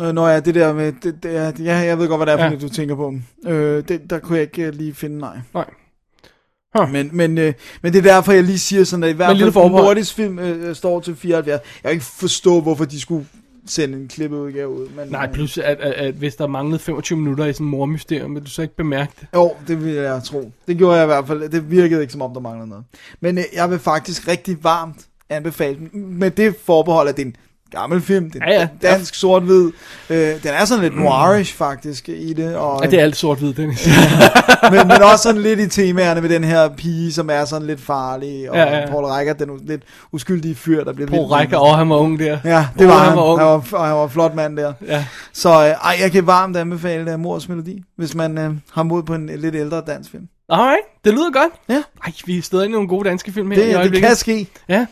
Øh, 0.00 0.12
Nå 0.12 0.26
ja, 0.26 0.40
det 0.40 0.54
der 0.54 0.72
med, 0.72 0.92
det, 1.02 1.22
det 1.22 1.64
ja, 1.64 1.76
jeg 1.76 1.98
ved 1.98 2.08
godt, 2.08 2.18
hvad 2.18 2.26
det 2.26 2.40
er 2.44 2.50
ja. 2.50 2.56
du 2.56 2.68
tænker 2.68 2.94
på. 2.94 3.14
Øh, 3.46 3.84
det, 3.88 4.10
der 4.10 4.18
kunne 4.18 4.38
jeg 4.38 4.42
ikke 4.42 4.62
øh, 4.62 4.74
lige 4.74 4.94
finde, 4.94 5.18
nej. 5.18 5.36
nej. 5.54 5.64
Huh. 6.78 6.90
Men, 6.90 7.10
men, 7.12 7.38
øh, 7.38 7.52
men 7.82 7.92
det 7.92 7.98
er 7.98 8.02
derfor, 8.02 8.32
jeg 8.32 8.44
lige 8.44 8.58
siger 8.58 8.84
sådan, 8.84 9.02
at 9.02 9.10
i 9.10 9.12
hvert 9.12 9.28
fald 9.28 9.42
en 9.42 9.52
forbehold. 9.52 9.84
nordisk 9.84 10.14
film 10.14 10.38
øh, 10.38 10.68
øh, 10.68 10.76
står 10.76 11.00
til 11.00 11.16
74. 11.16 11.46
Jeg 11.46 11.60
kan 11.82 11.90
ikke 11.92 12.04
forstå, 12.04 12.60
hvorfor 12.60 12.84
de 12.84 13.00
skulle 13.00 13.26
sende 13.66 13.98
en 13.98 14.08
klippet 14.08 14.36
udgave 14.38 14.68
ud. 14.68 14.88
Men, 14.96 15.08
Nej, 15.08 15.26
øh, 15.26 15.32
plus 15.32 15.58
at, 15.58 15.64
at, 15.64 15.92
at 15.92 16.14
hvis 16.14 16.36
der 16.36 16.46
manglede 16.46 16.78
25 16.78 17.18
minutter 17.18 17.44
i 17.44 17.52
sådan 17.52 17.66
en 17.66 17.70
mormysterium, 17.70 18.34
vil 18.34 18.42
du 18.42 18.50
så 18.50 18.62
ikke 18.62 18.76
bemærke 18.76 19.12
det? 19.20 19.28
Jo, 19.34 19.52
det 19.68 19.84
vil 19.84 19.92
jeg 19.92 20.22
tro. 20.24 20.52
Det 20.68 20.78
gjorde 20.78 20.96
jeg 20.96 21.04
i 21.04 21.06
hvert 21.06 21.26
fald. 21.26 21.48
Det 21.48 21.70
virkede 21.70 22.00
ikke, 22.00 22.12
som 22.12 22.22
om 22.22 22.32
der 22.34 22.40
manglede 22.40 22.68
noget. 22.68 22.84
Men 23.20 23.38
øh, 23.38 23.44
jeg 23.54 23.70
vil 23.70 23.78
faktisk 23.78 24.28
rigtig 24.28 24.64
varmt 24.64 25.06
anbefale 25.30 25.78
den. 25.78 26.18
Med 26.18 26.30
det 26.30 26.54
forbehold, 26.64 27.08
at 27.08 27.16
det 27.16 27.22
er 27.22 27.26
en 27.26 27.36
gammel 27.74 28.00
film. 28.02 28.30
Det 28.30 28.42
er 28.42 28.52
Ja, 28.52 28.60
ja. 28.60 28.68
dansk 28.82 29.14
sort-hvid. 29.14 29.72
Øh, 30.10 30.18
den 30.18 30.50
er 30.52 30.64
sådan 30.64 30.84
lidt 30.84 30.96
noirish 31.00 31.54
faktisk 31.56 32.08
i 32.08 32.32
det. 32.32 32.56
Og, 32.56 32.80
Ja, 32.84 32.90
det 32.90 32.98
er 32.98 33.02
alt 33.02 33.16
sort-hvid, 33.16 33.54
Dennis. 33.54 33.88
men, 34.70 34.88
men 34.88 35.02
også 35.02 35.22
sådan 35.22 35.40
lidt 35.40 35.60
i 35.60 35.68
temaerne 35.68 36.20
med 36.20 36.28
den 36.28 36.44
her 36.44 36.68
pige, 36.68 37.12
som 37.12 37.30
er 37.30 37.44
sådan 37.44 37.66
lidt 37.66 37.80
farlig, 37.80 38.50
og 38.50 38.56
Ja, 38.56 38.62
ja, 38.64 38.70
ja. 38.74 38.80
ja. 38.80 38.86
Paul 38.90 39.04
Reichert, 39.04 39.38
den 39.38 39.48
lidt 39.66 39.82
uskyldige 40.12 40.54
fyr, 40.54 40.84
der 40.84 40.92
bliver 40.92 41.10
vildt- 41.10 41.30
række, 41.32 41.58
og 41.58 41.78
han 41.78 41.90
var 41.90 41.96
ung 41.96 42.18
der. 42.18 42.38
Ja, 42.44 42.66
det 42.78 42.88
var 42.88 42.98
han 42.98 43.08
han. 43.08 43.16
var 43.16 43.22
ung. 43.22 43.38
Han 43.40 43.46
var, 43.48 43.62
og 43.72 43.86
han 43.86 43.96
var 43.96 44.08
flot 44.08 44.34
mand 44.34 44.56
der. 44.56 44.72
Ja. 44.88 45.04
Så 45.32 45.48
øh, 45.50 45.56
ej, 45.56 45.96
jeg 46.00 46.12
kan 46.12 46.26
varmt 46.26 46.56
anbefale 46.56 47.14
uh, 47.14 47.20
Mors 47.20 47.48
Melodi, 47.48 47.82
hvis 47.96 48.14
man 48.14 48.38
øh, 48.38 48.50
har 48.72 48.82
mod 48.82 49.02
på 49.02 49.14
en, 49.14 49.30
lidt 49.36 49.54
ældre 49.54 49.82
dansk 49.86 50.10
film. 50.10 50.24
Alright, 50.48 50.80
det 51.04 51.12
lyder 51.12 51.30
godt. 51.32 51.52
Ja. 51.68 51.82
Ej, 52.04 52.12
vi 52.26 52.38
er 52.38 52.42
stadig 52.42 52.66
i 52.68 52.72
nogle 52.72 52.88
gode 52.88 53.08
danske 53.08 53.32
film 53.32 53.50
her 53.50 53.58
i 53.58 53.60
Det, 53.60 53.68
det 53.68 53.76
øjeblikket. 53.76 54.08
kan 54.08 54.16
ske. 54.16 54.46
Ja. 54.68 54.86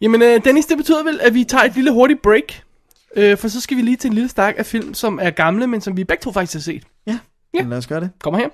Jamen, 0.00 0.22
øh, 0.22 0.44
Dennis, 0.44 0.66
det 0.66 0.76
betyder 0.76 1.04
vel, 1.04 1.20
at 1.22 1.34
vi 1.34 1.44
tager 1.44 1.64
et 1.64 1.74
lille 1.74 1.90
hurtigt 1.92 2.22
break. 2.22 2.62
Øh, 3.16 3.38
for 3.38 3.48
så 3.48 3.60
skal 3.60 3.76
vi 3.76 3.82
lige 3.82 3.96
til 3.96 4.08
en 4.08 4.14
lille 4.14 4.28
stak 4.28 4.54
af 4.58 4.66
film, 4.66 4.94
som 4.94 5.18
er 5.22 5.30
gamle, 5.30 5.66
men 5.66 5.80
som 5.80 5.96
vi 5.96 6.04
begge 6.04 6.22
to 6.22 6.32
faktisk 6.32 6.52
har 6.54 6.60
set. 6.60 6.82
Ja, 7.06 7.18
Ja. 7.54 7.62
Lad 7.62 7.78
os 7.78 7.86
gøre 7.86 8.00
det. 8.00 8.10
Kommer 8.22 8.38
her. 8.38 8.48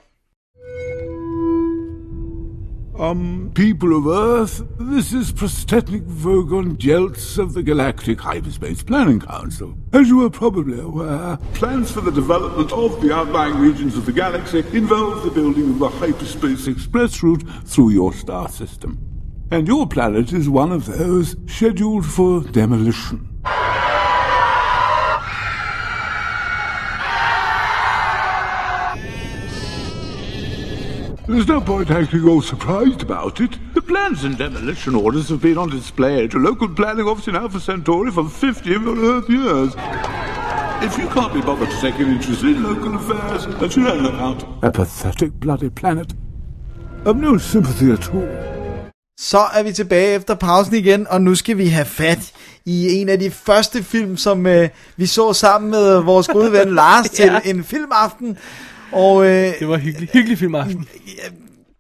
Um, 2.98 3.50
people 3.54 3.94
of 3.94 4.06
Earth, 4.06 4.62
this 4.80 5.12
is 5.12 5.32
Prostetnik 5.32 6.02
Vogon 6.06 6.76
Jeltz 6.78 7.38
of 7.38 7.52
the 7.52 7.62
Galactic 7.62 8.20
Hyperspace 8.20 8.85
Planning 8.85 9.20
Council. 9.20 9.68
As 9.92 10.09
you 10.09 10.24
are 10.24 10.30
probably 10.30 10.80
aware, 10.80 11.37
plans 11.54 11.92
for 11.92 12.00
the 12.00 12.11
development 12.11 12.72
of 12.72 13.00
the 13.02 13.12
outlying 13.12 13.61
regions 13.61 13.96
of 13.98 14.04
the 14.06 14.12
galaxy 14.12 14.64
involve 14.72 15.22
the 15.22 15.30
building 15.40 15.68
of 15.72 15.78
the 15.78 15.88
Hyperspace 15.88 16.66
Express 16.68 17.22
route 17.22 17.44
through 17.66 17.90
your 17.90 18.14
star 18.14 18.48
system. 18.48 18.98
And 19.48 19.68
your 19.68 19.87
planet 19.87 20.32
is 20.32 20.48
one 20.48 20.72
of 20.72 20.87
those 20.87 21.37
scheduled 21.46 22.04
for 22.04 22.40
demolition. 22.40 23.28
There's 31.28 31.46
no 31.48 31.61
point 31.61 31.90
acting 31.90 32.28
all 32.28 32.42
surprised 32.42 33.02
about 33.02 33.40
it. 33.40 33.59
The 33.74 33.82
plans 33.82 34.24
and 34.24 34.37
demolition 34.37 34.94
orders 34.94 35.28
have 35.28 35.42
been 35.42 35.59
on 35.59 35.70
display 35.70 36.24
at 36.24 36.35
a 36.35 36.38
local 36.38 36.68
planning 36.68 37.06
office 37.06 37.28
in 37.28 37.37
Alpha 37.37 37.61
Centauri 37.61 38.11
for 38.11 38.28
50 38.28 38.74
of 38.74 38.82
your 38.82 38.96
Earth 38.96 39.28
years. 39.28 39.74
If 40.82 40.98
you 40.98 41.09
can't 41.09 41.32
be 41.32 41.40
bothered 41.40 41.70
to 41.70 41.80
take 41.80 41.98
an 42.00 42.12
interest 42.12 42.42
in 42.42 42.62
local 42.62 42.96
affairs, 42.96 43.46
then 43.46 43.70
you 43.70 44.09
about 44.09 44.64
a 44.64 44.70
pathetic 44.70 45.32
bloody 45.35 45.70
planet 45.70 46.12
I've 47.06 47.16
no 47.16 47.38
sympathy 47.38 47.92
at 47.92 48.12
all. 48.12 48.56
Så 49.20 49.38
er 49.55 49.62
vi 49.62 49.72
tilbage 49.72 50.14
efter 50.14 50.35
pausen 50.35 50.74
igen, 50.74 51.07
og 51.11 51.22
nu 51.22 51.35
skal 51.35 51.59
vi 51.59 51.66
have 51.66 51.85
fat 51.87 52.18
i 52.64 52.92
en 53.00 53.09
af 53.09 53.18
de 53.18 53.31
første 53.31 53.83
film, 53.83 54.16
som 54.16 54.46
øh, 54.46 54.68
vi 54.96 55.07
så 55.07 55.33
sammen 55.33 55.70
med 55.70 55.94
vores 56.00 56.29
gode 56.29 56.52
ven 56.52 56.74
Lars 56.81 57.11
til 57.11 57.24
Ja. 57.24 57.38
en 57.44 57.64
filmaften. 57.64 58.38
Og 58.92 59.24
øh, 59.26 59.52
Det 59.61 59.68
var 59.68 59.76
hyggelig, 59.76 60.09
hyggelig 60.12 60.38
filmaften. 60.38 60.88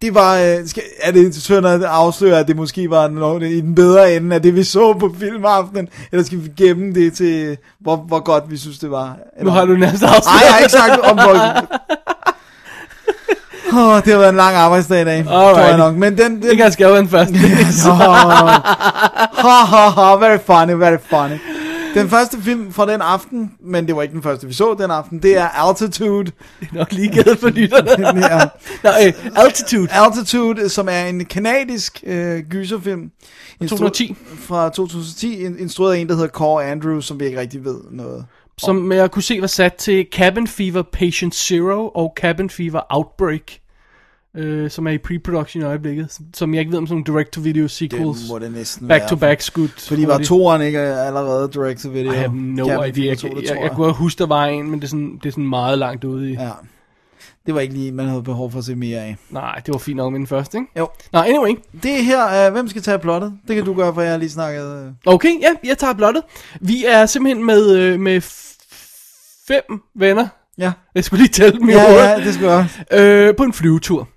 det 0.02 0.14
var, 0.14 0.38
øh, 0.38 0.66
skal, 0.66 0.82
er 1.00 1.10
det 1.12 1.34
synd 1.34 1.66
at 1.66 1.82
afsløre, 1.82 2.38
at 2.38 2.48
det 2.48 2.56
måske 2.56 2.90
var 2.90 3.08
noget 3.08 3.42
i 3.50 3.60
den 3.60 3.74
bedre 3.74 4.14
ende 4.16 4.34
af 4.36 4.42
det, 4.42 4.54
vi 4.54 4.64
så 4.64 4.92
på 4.92 5.14
filmaftenen, 5.20 5.88
eller 6.12 6.24
skal 6.24 6.44
vi 6.44 6.48
gemme 6.56 6.94
det 6.94 7.12
til, 7.12 7.56
hvor, 7.80 7.96
hvor 7.96 8.20
godt 8.20 8.44
vi 8.50 8.56
synes, 8.56 8.78
det 8.78 8.90
var? 8.90 9.16
Nu 9.42 9.50
har 9.50 9.64
du 9.64 9.76
nærmest 9.76 10.02
Nej, 10.02 10.14
afsløret. 10.16 10.40
jeg 10.42 10.52
har 10.52 10.58
ikke 10.58 10.72
sagt 10.72 11.00
om 11.00 11.14
hvor... 11.18 11.66
Oh, 13.76 14.02
det 14.04 14.12
har 14.12 14.18
været 14.18 14.28
en 14.30 14.36
lang 14.36 14.56
arbejdsdag 14.56 15.02
i 15.02 15.04
dag, 15.04 15.24
tror 15.24 15.58
jeg 15.60 15.76
nok. 15.76 15.94
Men 15.94 16.18
den, 16.18 16.32
den, 16.32 16.42
Det 16.42 16.56
kan 16.56 16.72
skal 16.72 16.84
jo 16.84 16.90
være 16.90 17.00
en 17.00 17.08
første. 17.08 17.34
ha, 19.42 19.64
ha, 19.64 19.88
ha, 19.88 20.14
very 20.16 20.38
funny, 20.46 20.72
very 20.78 20.98
funny. 21.10 21.38
Den 21.94 22.08
første 22.10 22.42
film 22.42 22.72
fra 22.72 22.92
den 22.92 23.00
aften, 23.02 23.50
men 23.64 23.86
det 23.86 23.96
var 23.96 24.02
ikke 24.02 24.12
den 24.14 24.22
første, 24.22 24.46
vi 24.46 24.52
så 24.52 24.76
den 24.78 24.90
aften, 24.90 25.18
det 25.22 25.38
er 25.38 25.48
Altitude. 25.48 26.24
Det 26.60 26.68
er 26.72 26.78
nok 26.78 26.92
lige 26.92 27.08
givet 27.08 27.38
for 27.40 27.48
lytterne. 27.48 28.20
Ja. 28.30 28.38
Nå, 28.84 28.90
øh, 29.06 29.12
Altitude. 29.36 29.88
Altitude, 29.92 30.68
som 30.68 30.88
er 30.90 31.04
en 31.04 31.24
kanadisk 31.24 32.04
øh, 32.06 32.38
gyserfilm. 32.50 33.00
Instru- 33.64 33.68
2010. 33.68 34.16
Fra 34.48 34.68
2010, 34.68 35.44
in- 35.44 35.58
instrueret 35.58 35.94
af 35.94 35.98
en, 35.98 36.08
der 36.08 36.14
hedder 36.14 36.28
Core 36.28 36.64
Andrews, 36.64 37.06
som 37.06 37.20
vi 37.20 37.24
ikke 37.24 37.40
rigtig 37.40 37.64
ved 37.64 37.76
noget. 37.90 38.24
Som 38.58 38.92
jeg 38.92 39.10
kunne 39.10 39.22
se 39.22 39.38
var 39.40 39.46
sat 39.46 39.74
til 39.74 40.06
Cabin 40.14 40.46
Fever 40.46 40.82
Patient 40.92 41.34
Zero 41.34 41.88
og 41.88 42.14
Cabin 42.20 42.50
Fever 42.50 42.80
Outbreak. 42.90 43.42
Øh, 44.36 44.70
som 44.70 44.86
er 44.86 44.90
i 44.90 44.98
pre-production 44.98 45.60
i 45.60 45.64
øjeblikket. 45.64 46.12
som- 46.12 46.26
Som 46.34 46.54
jeg 46.54 46.60
ikke 46.60 46.72
ved 46.72 46.78
om 46.78 46.86
sådan 46.86 47.02
nogle 47.06 47.18
direct-to-video 47.18 47.62
Det 47.62 47.70
sequels. 47.70 48.28
må 48.30 48.38
det 48.38 48.52
næsten 48.52 48.88
Back 48.88 49.00
være. 49.00 49.08
to 49.08 49.16
back 49.16 49.40
skud. 49.40 49.68
Fordi 49.68 50.06
var 50.06 50.18
toeren 50.18 50.62
ikke 50.62 50.78
allerede 50.80 51.50
direct 51.54 51.80
to 51.82 51.88
video? 51.88 52.12
I 52.12 52.16
have 52.16 52.32
no 52.34 52.66
Cabin 52.66 52.88
idea. 52.94 53.08
Jeg, 53.08 53.18
2, 53.18 53.28
det 53.28 53.42
jeg, 53.42 53.48
tror 53.48 53.62
jeg, 53.62 53.70
kunne 53.70 53.92
huske, 53.92 54.18
der 54.18 54.26
var 54.26 54.44
en, 54.46 54.70
men 54.70 54.80
det 54.80 54.84
er 54.84 54.88
sådan, 54.88 55.18
det 55.22 55.26
er 55.28 55.30
sådan 55.32 55.46
meget 55.48 55.78
langt 55.78 56.04
ude 56.04 56.30
i. 56.30 56.32
Ja. 56.34 56.50
Det 57.46 57.54
var 57.54 57.60
ikke 57.60 57.74
lige, 57.74 57.92
man 57.92 58.06
havde 58.08 58.22
behov 58.22 58.50
for 58.50 58.58
at 58.58 58.64
se 58.64 58.74
mere 58.74 58.98
af. 59.00 59.16
Nej, 59.30 59.60
det 59.66 59.72
var 59.72 59.78
fint 59.78 59.96
nok 59.96 60.12
med 60.12 60.18
den 60.18 60.26
første, 60.26 60.58
ikke? 60.58 60.70
Jo. 60.78 60.88
Nå, 61.12 61.18
anyway. 61.18 61.54
Det 61.82 62.04
her, 62.04 62.46
uh, 62.48 62.52
hvem 62.52 62.68
skal 62.68 62.82
tage 62.82 62.98
plottet? 62.98 63.32
Det 63.48 63.56
kan 63.56 63.64
du 63.64 63.74
gøre, 63.74 63.94
for 63.94 64.00
jeg 64.02 64.10
har 64.10 64.18
lige 64.18 64.30
snakket... 64.30 64.86
Uh... 65.06 65.14
Okay, 65.14 65.40
ja, 65.42 65.68
jeg 65.68 65.78
tager 65.78 65.92
blottet. 65.94 66.22
Vi 66.60 66.84
er 66.88 67.06
simpelthen 67.06 67.46
med, 67.46 67.76
øh, 67.76 68.00
med 68.00 68.20
fem 69.48 69.82
venner 69.96 70.26
Ja. 70.58 70.72
Jeg 70.94 71.04
skulle 71.04 71.22
lige 71.22 71.32
tælle 71.32 71.58
dem 71.60 71.68
i 71.68 71.72
Ja, 71.72 71.86
hovedet. 71.88 72.04
ja, 72.08 72.16
det 72.24 72.34
skal 72.34 72.46
jeg. 72.46 72.66
Øh, 73.28 73.36
på 73.36 73.42
en 73.42 73.52
flyvetur. 73.52 74.08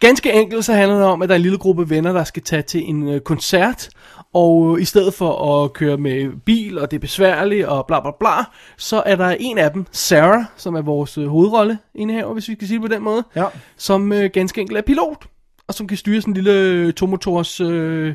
Ganske 0.00 0.32
enkelt 0.32 0.64
så 0.64 0.72
handler 0.72 0.96
det 0.96 1.06
om, 1.06 1.22
at 1.22 1.28
der 1.28 1.34
er 1.34 1.36
en 1.36 1.42
lille 1.42 1.58
gruppe 1.58 1.90
venner, 1.90 2.12
der 2.12 2.24
skal 2.24 2.42
tage 2.42 2.62
til 2.62 2.88
en 2.88 3.08
øh, 3.08 3.20
koncert, 3.20 3.88
og 4.34 4.74
øh, 4.76 4.82
i 4.82 4.84
stedet 4.84 5.14
for 5.14 5.64
at 5.64 5.72
køre 5.72 5.96
med 5.96 6.40
bil, 6.46 6.78
og 6.78 6.90
det 6.90 6.96
er 6.96 7.00
besværligt, 7.00 7.66
og 7.66 7.86
bla 7.86 8.00
bla 8.00 8.10
bla, 8.20 8.44
så 8.76 9.02
er 9.06 9.16
der 9.16 9.36
en 9.40 9.58
af 9.58 9.70
dem, 9.70 9.86
Sarah, 9.92 10.44
som 10.56 10.74
er 10.74 10.82
vores 10.82 11.18
øh, 11.18 11.26
hovedrolle 11.26 11.78
indehaver, 11.94 12.32
hvis 12.32 12.48
vi 12.48 12.54
kan 12.54 12.68
sige 12.68 12.80
det 12.82 12.90
på 12.90 12.94
den 12.94 13.02
måde, 13.02 13.24
Ja. 13.36 13.44
som 13.76 14.12
øh, 14.12 14.30
ganske 14.32 14.60
enkelt 14.60 14.78
er 14.78 14.82
pilot, 14.82 15.26
og 15.68 15.74
som 15.74 15.86
kan 15.86 15.96
styre 15.96 16.20
sådan 16.20 16.30
en 16.30 16.34
lille 16.34 16.60
øh, 16.60 16.92
tomotors 16.92 17.60
øh, 17.60 18.14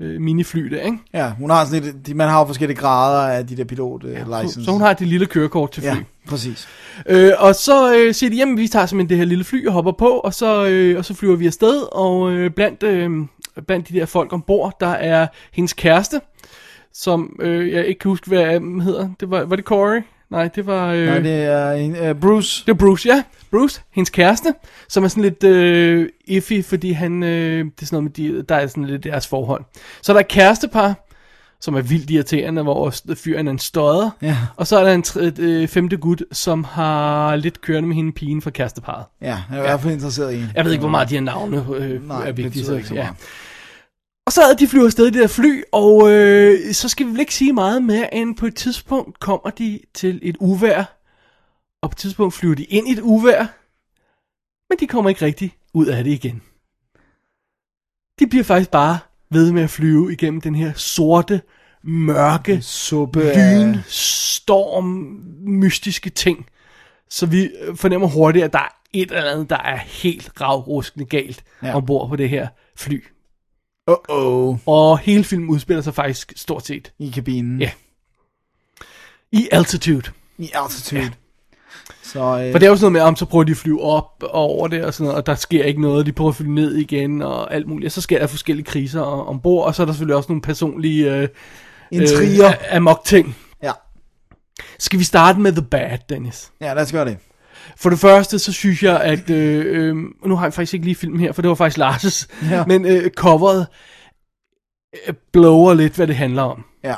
øh, 0.00 0.20
minifly 0.20 0.60
der, 0.60 0.80
ikke? 0.80 0.98
Ja, 1.12 1.30
hun 1.30 1.50
har 1.50 1.64
sådan 1.64 1.82
lidt, 1.82 2.06
de, 2.06 2.14
man 2.14 2.28
har 2.28 2.38
jo 2.38 2.46
forskellige 2.46 2.76
grader 2.78 3.28
af 3.28 3.46
de 3.46 3.56
der 3.56 3.64
pilot 3.64 4.04
uh, 4.04 4.10
license. 4.10 4.54
Så, 4.54 4.64
så 4.64 4.70
hun 4.70 4.80
har 4.80 4.92
det 4.92 5.06
lille 5.06 5.26
kørekort 5.26 5.70
til 5.70 5.82
fly. 5.82 5.88
Ja, 5.88 5.96
præcis. 6.26 6.68
Øh, 7.06 7.32
og 7.38 7.54
så 7.54 7.96
øh, 7.96 8.14
siger 8.14 8.30
de, 8.30 8.36
jamen 8.36 8.56
vi 8.56 8.68
tager 8.68 8.86
simpelthen 8.86 9.08
det 9.08 9.18
her 9.18 9.24
lille 9.24 9.44
fly 9.44 9.66
og 9.66 9.72
hopper 9.72 9.92
på, 9.92 10.08
og 10.08 10.34
så, 10.34 10.66
øh, 10.66 10.98
og 10.98 11.04
så 11.04 11.14
flyver 11.14 11.36
vi 11.36 11.46
afsted, 11.46 11.82
og 11.92 12.32
øh, 12.32 12.50
blandt, 12.50 12.82
øh, 12.82 13.10
blandt 13.66 13.88
de 13.88 13.94
der 13.94 14.06
folk 14.06 14.32
ombord, 14.32 14.76
der 14.80 14.86
er 14.86 15.26
hendes 15.52 15.72
kæreste, 15.72 16.20
som 16.92 17.36
øh, 17.40 17.72
jeg 17.72 17.86
ikke 17.86 17.98
kan 17.98 18.08
huske, 18.08 18.28
hvad 18.28 18.44
han 18.44 18.80
hedder. 18.80 19.08
Det 19.20 19.30
var, 19.30 19.44
var 19.44 19.56
det 19.56 19.64
Corey? 19.64 20.00
Nej, 20.30 20.48
det 20.54 20.66
var... 20.66 20.92
Øh, 20.92 21.06
Nej, 21.06 21.18
det 21.18 21.42
er 21.42 21.72
en, 21.72 22.10
uh, 22.10 22.20
Bruce. 22.20 22.64
det 22.66 22.72
var 22.72 22.86
Bruce, 22.86 23.08
ja. 23.08 23.22
Bruce, 23.50 23.82
hendes 23.92 24.10
kæreste, 24.10 24.54
som 24.88 25.04
er 25.04 25.08
sådan 25.08 25.22
lidt 25.22 25.44
øh, 25.44 26.08
iffy, 26.26 26.64
fordi 26.64 26.92
han, 26.92 27.22
øh, 27.22 27.64
det 27.64 27.82
er 27.82 27.86
sådan 27.86 28.04
noget 28.04 28.18
med, 28.18 28.32
de, 28.40 28.42
der 28.42 28.54
er 28.54 28.66
sådan 28.66 28.84
lidt 28.84 29.04
deres 29.04 29.26
forhold. 29.26 29.64
Så 30.02 30.12
der 30.12 30.18
er 30.18 30.20
et 30.20 30.28
kærestepar, 30.28 30.94
som 31.60 31.74
er 31.74 31.80
vildt 31.82 32.10
irriterende, 32.10 32.62
hvor 32.62 32.94
fyren 33.14 33.46
er 33.46 33.50
en 33.50 33.58
støder. 33.58 34.10
Ja. 34.22 34.36
Og 34.56 34.66
så 34.66 34.78
er 34.78 34.84
der 34.84 34.94
en 34.94 35.02
tre, 35.02 35.32
øh, 35.38 35.68
femte 35.68 35.96
gut, 35.96 36.22
som 36.32 36.64
har 36.64 37.36
lidt 37.36 37.60
kørende 37.60 37.88
med 37.88 37.96
hende 37.96 38.12
pigen 38.12 38.42
fra 38.42 38.50
kæresteparet. 38.50 39.04
Ja, 39.22 39.34
han 39.34 39.58
er 39.58 39.62
i 39.62 39.66
hvert 39.66 39.80
fald 39.80 39.92
interesseret 39.92 40.32
i 40.32 40.36
hende. 40.36 40.52
Jeg 40.54 40.64
ved 40.64 40.72
ikke, 40.72 40.80
hvor 40.82 40.90
meget 40.90 41.08
de 41.10 41.14
her 41.14 41.20
navne 41.20 41.66
øh, 41.76 42.08
Nej, 42.08 42.28
er 42.28 42.32
vigtige. 42.32 42.64
Så, 42.64 42.74
ikke 42.74 42.88
så 42.88 42.94
ja. 42.94 43.08
Og 44.26 44.32
så 44.32 44.42
er 44.42 44.54
de 44.54 44.68
flyver 44.68 44.84
afsted 44.84 45.06
i 45.06 45.10
det 45.10 45.20
der 45.20 45.26
fly, 45.26 45.62
og 45.72 46.10
øh, 46.12 46.72
så 46.72 46.88
skal 46.88 47.06
vi 47.06 47.10
vel 47.10 47.20
ikke 47.20 47.34
sige 47.34 47.52
meget 47.52 47.82
mere, 47.82 48.14
end 48.14 48.36
på 48.36 48.46
et 48.46 48.54
tidspunkt 48.54 49.20
kommer 49.20 49.50
de 49.50 49.80
til 49.94 50.20
et 50.22 50.36
uvær. 50.40 50.98
Og 51.82 51.90
på 51.90 51.94
et 51.94 51.96
tidspunkt 51.96 52.34
flyver 52.34 52.54
de 52.54 52.64
ind 52.64 52.88
i 52.88 52.92
et 52.92 53.00
uvær, 53.00 53.46
men 54.70 54.78
de 54.80 54.86
kommer 54.86 55.08
ikke 55.08 55.24
rigtig 55.24 55.56
ud 55.74 55.86
af 55.86 56.04
det 56.04 56.10
igen. 56.10 56.42
De 58.18 58.26
bliver 58.26 58.44
faktisk 58.44 58.70
bare 58.70 58.98
ved 59.30 59.52
med 59.52 59.62
at 59.62 59.70
flyve 59.70 60.12
igennem 60.12 60.40
den 60.40 60.54
her 60.54 60.72
sorte, 60.72 61.42
mørke, 61.82 62.62
Suppe 62.62 63.20
lyn, 63.20 63.76
storm, 63.88 64.86
mystiske 65.40 66.10
ting. 66.10 66.46
Så 67.10 67.26
vi 67.26 67.44
øh, 67.44 67.76
fornemmer 67.76 68.08
hurtigt, 68.08 68.44
at 68.44 68.52
der 68.52 68.58
er 68.58 68.78
et 68.92 69.10
eller 69.10 69.30
andet, 69.30 69.50
der 69.50 69.58
er 69.58 69.76
helt 69.76 70.40
ravruskende 70.40 71.06
galt 71.06 71.44
ja. 71.62 71.76
ombord 71.76 72.08
på 72.08 72.16
det 72.16 72.28
her 72.28 72.48
fly. 72.76 73.04
Uh-oh. 73.90 74.58
Og 74.66 74.98
hele 74.98 75.24
filmen 75.24 75.48
udspiller 75.50 75.82
sig 75.82 75.94
faktisk 75.94 76.32
stort 76.36 76.66
set 76.66 76.92
I 76.98 77.10
kabinen. 77.14 77.60
Ja. 77.60 77.70
i 79.32 79.48
altitude. 79.52 80.02
I 80.38 80.50
altitude. 80.54 81.00
Ja. 81.00 81.10
Så, 82.02 82.18
øh, 82.20 82.52
For 82.52 82.58
det 82.58 82.66
er 82.66 82.70
jo 82.70 82.76
sådan 82.76 82.80
noget 82.80 82.92
med, 82.92 83.00
om 83.00 83.16
så 83.16 83.24
prøver 83.26 83.44
de 83.44 83.50
at 83.50 83.56
flyve 83.56 83.82
op 83.82 84.12
og 84.22 84.30
over 84.32 84.68
det 84.68 84.84
og 84.84 84.94
sådan 84.94 85.04
noget, 85.04 85.16
og 85.16 85.26
der 85.26 85.34
sker 85.34 85.64
ikke 85.64 85.80
noget, 85.80 86.06
de 86.06 86.12
prøver 86.12 86.30
at 86.30 86.36
flyve 86.36 86.52
ned 86.54 86.74
igen 86.74 87.22
og 87.22 87.54
alt 87.54 87.66
muligt. 87.68 87.86
Og 87.86 87.92
så 87.92 88.00
sker 88.00 88.18
der 88.18 88.26
forskellige 88.26 88.64
kriser 88.66 89.00
om- 89.00 89.26
ombord, 89.28 89.66
og 89.66 89.74
så 89.74 89.82
er 89.82 89.86
der 89.86 89.92
selvfølgelig 89.92 90.16
også 90.16 90.28
nogle 90.28 90.42
personlige 90.42 91.14
øh, 91.14 91.28
Intriger. 91.90 92.48
øh, 92.48 92.54
amok 92.76 93.00
ting. 93.04 93.36
Ja. 93.62 93.72
Skal 94.78 94.98
vi 94.98 95.04
starte 95.04 95.40
med 95.40 95.52
The 95.52 95.62
Bad, 95.62 95.98
Dennis? 96.08 96.52
ja, 96.60 96.74
lad 96.74 96.82
os 96.82 96.92
gøre 96.92 97.04
det. 97.04 97.18
For 97.76 97.90
det 97.90 97.98
første, 97.98 98.38
så 98.38 98.52
synes 98.52 98.82
jeg, 98.82 99.00
at... 99.00 99.30
Øh, 99.30 99.64
øh, 99.68 99.96
nu 100.26 100.36
har 100.36 100.46
jeg 100.46 100.52
faktisk 100.52 100.74
ikke 100.74 100.86
lige 100.86 100.94
filmen 100.94 101.20
her, 101.20 101.32
for 101.32 101.42
det 101.42 101.48
var 101.48 101.54
faktisk 101.54 101.78
Lars' 101.78 102.48
Ja. 102.50 102.64
Men 102.66 102.84
øh, 102.84 103.10
coveret 103.10 103.66
øh, 105.08 105.14
blower 105.32 105.74
lidt, 105.74 105.96
hvad 105.96 106.06
det 106.06 106.16
handler 106.16 106.42
om. 106.42 106.64
Ja. 106.84 106.94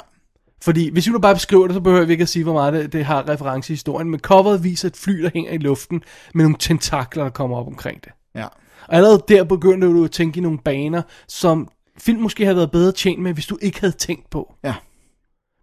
Fordi 0.62 0.90
hvis 0.92 1.06
vi 1.06 1.12
nu 1.12 1.18
bare 1.18 1.34
beskriver 1.34 1.66
det, 1.66 1.74
så 1.74 1.80
behøver 1.80 2.04
vi 2.04 2.12
ikke 2.12 2.22
at 2.22 2.28
sige, 2.28 2.42
hvor 2.42 2.52
meget 2.52 2.72
det, 2.72 2.92
det 2.92 3.04
har 3.04 3.28
reference 3.28 3.72
i 3.72 3.74
historien. 3.74 4.10
Men 4.10 4.20
coveret 4.20 4.64
viser 4.64 4.88
et 4.88 4.96
fly, 4.96 5.22
der 5.22 5.30
hænger 5.34 5.52
i 5.52 5.58
luften 5.58 6.02
med 6.34 6.44
nogle 6.44 6.56
tentakler, 6.58 7.22
der 7.22 7.30
kommer 7.30 7.56
op 7.56 7.66
omkring 7.66 8.04
det. 8.04 8.12
Ja. 8.34 8.44
Og 8.88 8.96
allerede 8.96 9.22
der 9.28 9.44
begyndte 9.44 9.86
du 9.86 10.04
at 10.04 10.10
tænke 10.10 10.38
i 10.38 10.40
nogle 10.40 10.58
baner, 10.58 11.02
som 11.28 11.68
film 11.98 12.20
måske 12.20 12.44
havde 12.44 12.56
været 12.56 12.70
bedre 12.70 12.92
tjent 12.92 13.22
med, 13.22 13.32
hvis 13.32 13.46
du 13.46 13.58
ikke 13.62 13.80
havde 13.80 13.92
tænkt 13.92 14.30
på. 14.30 14.54
Ja. 14.64 14.74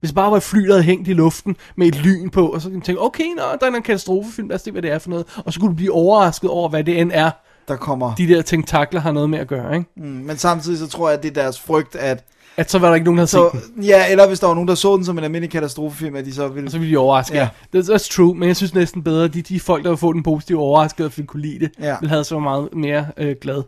Hvis 0.05 0.09
det 0.11 0.15
bare 0.15 0.31
var 0.31 0.37
et 0.37 0.43
fly, 0.43 0.59
der 0.65 0.71
havde 0.73 0.83
hængt 0.83 1.07
i 1.07 1.13
luften 1.13 1.55
med 1.75 1.87
et 1.87 1.95
lyn 1.95 2.29
på, 2.29 2.47
og 2.47 2.61
så 2.61 2.69
kan 2.69 2.79
du 2.79 2.85
tænke, 2.85 3.01
okay, 3.01 3.23
nå, 3.37 3.43
der 3.61 3.71
er 3.71 3.75
en 3.75 3.81
katastrofefilm, 3.83 4.47
lad 4.47 4.55
os 4.55 4.61
se, 4.61 4.71
hvad 4.71 4.81
det 4.81 4.91
er 4.91 4.99
for 4.99 5.09
noget. 5.09 5.25
Og 5.45 5.53
så 5.53 5.59
kunne 5.59 5.69
du 5.69 5.75
blive 5.75 5.91
overrasket 5.93 6.49
over, 6.49 6.69
hvad 6.69 6.83
det 6.83 6.99
end 6.99 7.11
er, 7.13 7.31
Der 7.67 7.75
kommer... 7.75 8.15
de 8.15 8.27
der 8.27 8.41
tentakler 8.41 9.01
har 9.01 9.11
noget 9.11 9.29
med 9.29 9.39
at 9.39 9.47
gøre, 9.47 9.75
ikke? 9.77 9.89
Mm, 9.97 10.03
men 10.03 10.37
samtidig 10.37 10.79
så 10.79 10.87
tror 10.87 11.09
jeg, 11.09 11.17
at 11.17 11.23
det 11.23 11.37
er 11.37 11.41
deres 11.41 11.59
frygt, 11.59 11.95
at... 11.95 12.23
At 12.57 12.71
så 12.71 12.79
var 12.79 12.87
der 12.87 12.95
ikke 12.95 13.05
nogen, 13.05 13.17
der 13.17 13.25
Så, 13.25 13.49
set 13.53 13.61
den. 13.75 13.83
ja, 13.83 14.11
eller 14.11 14.27
hvis 14.27 14.39
der 14.39 14.47
var 14.47 14.53
nogen, 14.53 14.67
der 14.67 14.75
så 14.75 14.95
den 14.95 15.05
som 15.05 15.17
en 15.17 15.23
almindelig 15.23 15.51
katastrofefilm, 15.51 16.15
at 16.15 16.25
de 16.25 16.33
så 16.33 16.47
ville... 16.47 16.67
Og 16.67 16.71
så 16.71 16.77
ville 16.77 16.91
de 16.93 16.97
overraske. 16.97 17.35
Ja. 17.37 17.47
Ja. 17.73 17.79
That's, 17.79 17.83
that's 17.93 18.15
true, 18.15 18.35
men 18.35 18.47
jeg 18.47 18.55
synes 18.55 18.73
næsten 18.73 19.03
bedre, 19.03 19.27
de, 19.27 19.41
de 19.41 19.59
folk, 19.59 19.83
der 19.83 19.89
vil 19.89 19.97
få 19.97 20.13
den 20.13 20.23
positive 20.23 20.59
overrasket 20.59 21.05
og 21.05 21.11
ville 21.15 21.27
kunne 21.27 21.41
lide 21.41 21.59
det, 21.59 21.71
Ja. 21.79 21.95
vil 22.01 22.09
have 22.09 22.23
så 22.23 22.39
meget 22.39 22.69
mere 22.73 23.05
øh, 23.17 23.35
glad. 23.41 23.63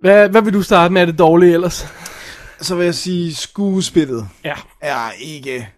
Hvad, 0.00 0.28
hvad 0.28 0.42
vil 0.42 0.52
du 0.52 0.62
starte 0.62 0.94
med? 0.94 1.02
Er 1.02 1.06
det 1.06 1.18
dårligt 1.18 1.54
ellers? 1.54 1.86
Så 2.60 2.74
vil 2.76 2.84
jeg 2.84 2.94
sige, 2.94 3.34
skuespillet 3.34 4.28
Ja, 4.44 4.54
er 4.80 5.10
ikke... 5.20 5.68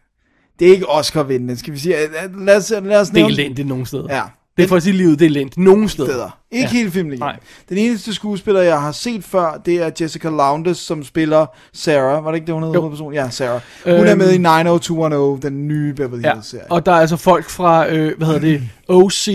Det 0.58 0.68
er 0.68 0.72
ikke 0.72 0.88
Oscar-vindende, 0.88 1.58
skal 1.58 1.72
vi 1.74 1.78
sige. 1.78 1.96
Lad 2.38 2.56
os, 2.56 2.70
lad 2.82 3.00
os 3.00 3.08
det 3.08 3.16
er 3.16 3.20
nævne... 3.20 3.32
elendigt 3.32 3.68
nogle 3.68 3.86
steder. 3.86 4.14
Ja. 4.14 4.22
Det 4.56 4.64
er 4.64 4.68
for 4.68 4.76
at 4.76 4.82
sige 4.82 4.96
livet, 4.96 5.18
det 5.18 5.24
er 5.24 5.28
elendigt. 5.30 5.58
Nogle 5.58 5.88
steder. 5.88 6.08
steder. 6.08 6.38
Ikke 6.50 6.62
Ja. 6.64 6.68
hele 6.78 6.90
filmen. 6.90 7.18
Nej. 7.18 7.36
Den 7.68 7.78
eneste 7.78 8.14
skuespiller, 8.14 8.60
jeg 8.60 8.80
har 8.80 8.92
set 8.92 9.24
før, 9.24 9.60
det 9.66 9.74
er 9.82 9.90
Jessica 10.00 10.28
Lowndes, 10.28 10.78
som 10.78 11.04
spiller 11.04 11.46
Sarah. 11.72 12.24
Var 12.24 12.30
det 12.30 12.36
ikke 12.36 12.46
det, 12.46 12.54
hun 12.54 12.62
hed? 12.62 12.74
Hovedperson? 12.74 13.14
Ja, 13.14 13.30
Sarah. 13.30 13.60
Hun 13.84 13.92
er 13.94 14.10
Øhm. 14.10 14.18
med 14.18 14.32
i 14.32 14.38
90210, 14.38 15.46
den 15.48 15.68
nye 15.68 15.94
Beverly 15.94 16.22
Ja, 16.22 16.32
Hills-serie. 16.32 16.72
og 16.72 16.86
der 16.86 16.92
er 16.92 16.96
altså 17.00 17.16
folk 17.16 17.48
fra, 17.50 17.88
øh, 17.88 18.16
hvad 18.16 18.26
hedder 18.26 18.40
det, 18.40 18.62
OC, 18.88 19.28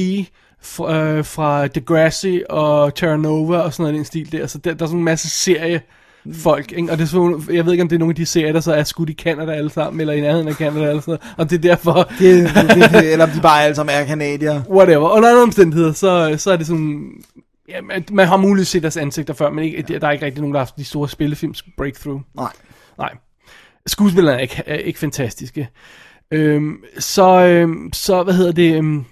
fra, 0.62 0.98
øh, 1.00 1.26
fra 1.26 1.68
Degrassi 1.68 2.42
og 2.50 2.96
Terra 2.96 3.18
Nova 3.18 3.58
og 3.58 3.74
sådan 3.74 3.84
noget 3.84 3.94
i 3.94 3.98
den 3.98 4.06
stil 4.06 4.32
der. 4.32 4.48
Så 4.48 4.58
der, 4.58 4.74
der 4.74 4.86
er 4.86 4.88
sådan 4.88 5.00
en 5.00 5.06
masse 5.06 5.30
serie 5.30 5.82
folk, 6.34 6.72
ikke? 6.72 6.92
og 6.92 6.98
det 6.98 7.04
er 7.04 7.08
sådan, 7.08 7.56
jeg 7.56 7.66
ved 7.66 7.72
ikke 7.72 7.82
om 7.82 7.90
det 7.90 7.96
er 7.96 8.00
nogle 8.00 8.12
af 8.12 8.16
de 8.16 8.26
serier, 8.26 8.54
der 8.54 8.60
så 8.60 8.74
er 8.74 8.84
skudt 8.84 9.10
i 9.10 9.14
Canada 9.14 9.52
alle 9.52 9.70
sammen, 9.70 10.00
eller 10.00 10.14
i 10.14 10.22
nærheden 10.22 10.48
af 10.48 10.54
Canada 10.54 10.90
eller 10.90 11.02
sådan 11.02 11.12
noget, 11.12 11.34
og 11.38 11.50
det 11.50 11.56
er 11.56 11.62
derfor, 11.62 11.94
det, 12.20 12.50
det, 12.56 12.92
det, 12.92 13.12
eller 13.12 13.26
om 13.26 13.32
de 13.32 13.42
bare 13.42 13.64
alle 13.64 13.76
sammen 13.76 13.96
er 13.96 14.06
kanadier. 14.06 14.62
whatever. 14.70 15.10
Under 15.10 15.30
andre 15.30 15.42
omstændigheder, 15.42 15.94
så, 15.94 16.36
så 16.38 16.52
er 16.52 16.58
det 16.58 16.68
sådan, 16.68 17.12
ja, 17.70 17.82
man, 17.82 18.06
man 18.12 18.28
har 18.28 18.38
mulighed 18.38 18.62
at 18.62 18.68
se 18.68 18.80
deres 18.80 18.98
ansigter 18.98 19.34
før, 19.34 19.50
men 19.50 19.64
ikke, 19.64 19.86
ja. 19.90 19.98
der 19.98 20.08
er 20.08 20.12
ikke 20.12 20.26
rigtig 20.26 20.42
nogen, 20.42 20.54
der 20.54 20.60
har 20.60 20.66
haft 20.66 20.78
de 20.78 20.86
store 20.86 21.10
spillefilms 21.10 21.64
breakthrough. 21.78 22.22
Nej. 22.36 22.52
Nej. 22.98 23.14
Skuespillerne 23.88 24.38
er 24.38 24.42
ikke, 24.42 24.64
er 24.66 24.76
ikke 24.76 25.00
fantastiske. 25.00 25.70
Øhm, 26.32 26.84
så, 27.00 27.46
øhm, 27.46 27.90
så, 27.94 28.24
hvad 28.24 28.34
hedder 28.34 28.52
det, 28.52 28.76
øhm, 28.76 29.06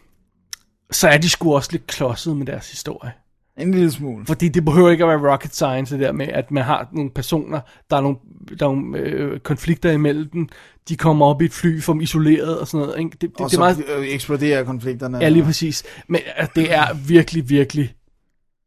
så 0.92 1.08
er 1.08 1.18
de 1.18 1.30
sgu 1.30 1.56
også 1.56 1.70
lidt 1.72 1.88
klodset 1.88 2.38
med 2.38 2.46
deres 2.46 2.72
historie. 2.72 3.12
En 3.58 3.72
lille 3.72 3.92
smule. 3.92 4.26
Fordi 4.26 4.50
det 4.50 4.66
behøver 4.66 4.90
ikke 4.90 5.04
at 5.06 5.10
være 5.22 5.32
rocket 5.32 5.56
science, 5.56 5.96
det 5.96 6.04
der 6.04 6.12
med, 6.12 6.28
at 6.28 6.52
man 6.52 6.64
har 6.64 6.88
nogle 6.92 7.12
personer, 7.12 7.60
der 7.90 7.98
er 7.98 8.02
nogle, 8.02 8.18
der 8.60 8.66
er 8.68 8.72
nogle 8.72 8.98
øh, 8.98 9.40
konflikter 9.40 9.92
imellem 9.92 10.30
dem, 10.30 10.50
de 10.90 10.96
kommer 10.98 11.26
op 11.26 11.42
i 11.42 11.46
et 11.46 11.54
fly, 11.54 11.82
får 11.82 11.94
dem 11.94 12.02
isoleret 12.02 12.60
og 12.60 12.68
sådan 12.68 12.86
noget. 12.88 13.00
Ikke? 13.00 13.10
Det, 13.12 13.22
det, 13.22 13.32
Og 13.40 13.50
det 13.52 13.56
er 13.56 13.60
meget, 13.60 13.76
så 13.78 13.84
øh, 13.98 14.08
eksploderer 14.08 14.64
konflikterne. 14.64 15.18
ja, 15.18 15.30
lige 15.30 15.44
præcis. 15.44 15.84
Men 16.08 16.22
øh, 16.42 16.48
det 16.56 16.74
er 16.74 16.94
virkelig, 17.08 17.50
virkelig 17.50 17.94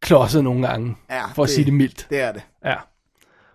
klodset 0.03 0.45
nogle 0.45 0.69
gange, 0.69 0.97
Ja, 1.11 1.27
for 1.27 1.43
at 1.43 1.51
sige 1.51 1.65
det 1.65 1.73
mildt. 1.75 2.07
Det 2.11 2.21
er 2.21 2.33
det. 2.33 2.43
Ja. 2.65 2.75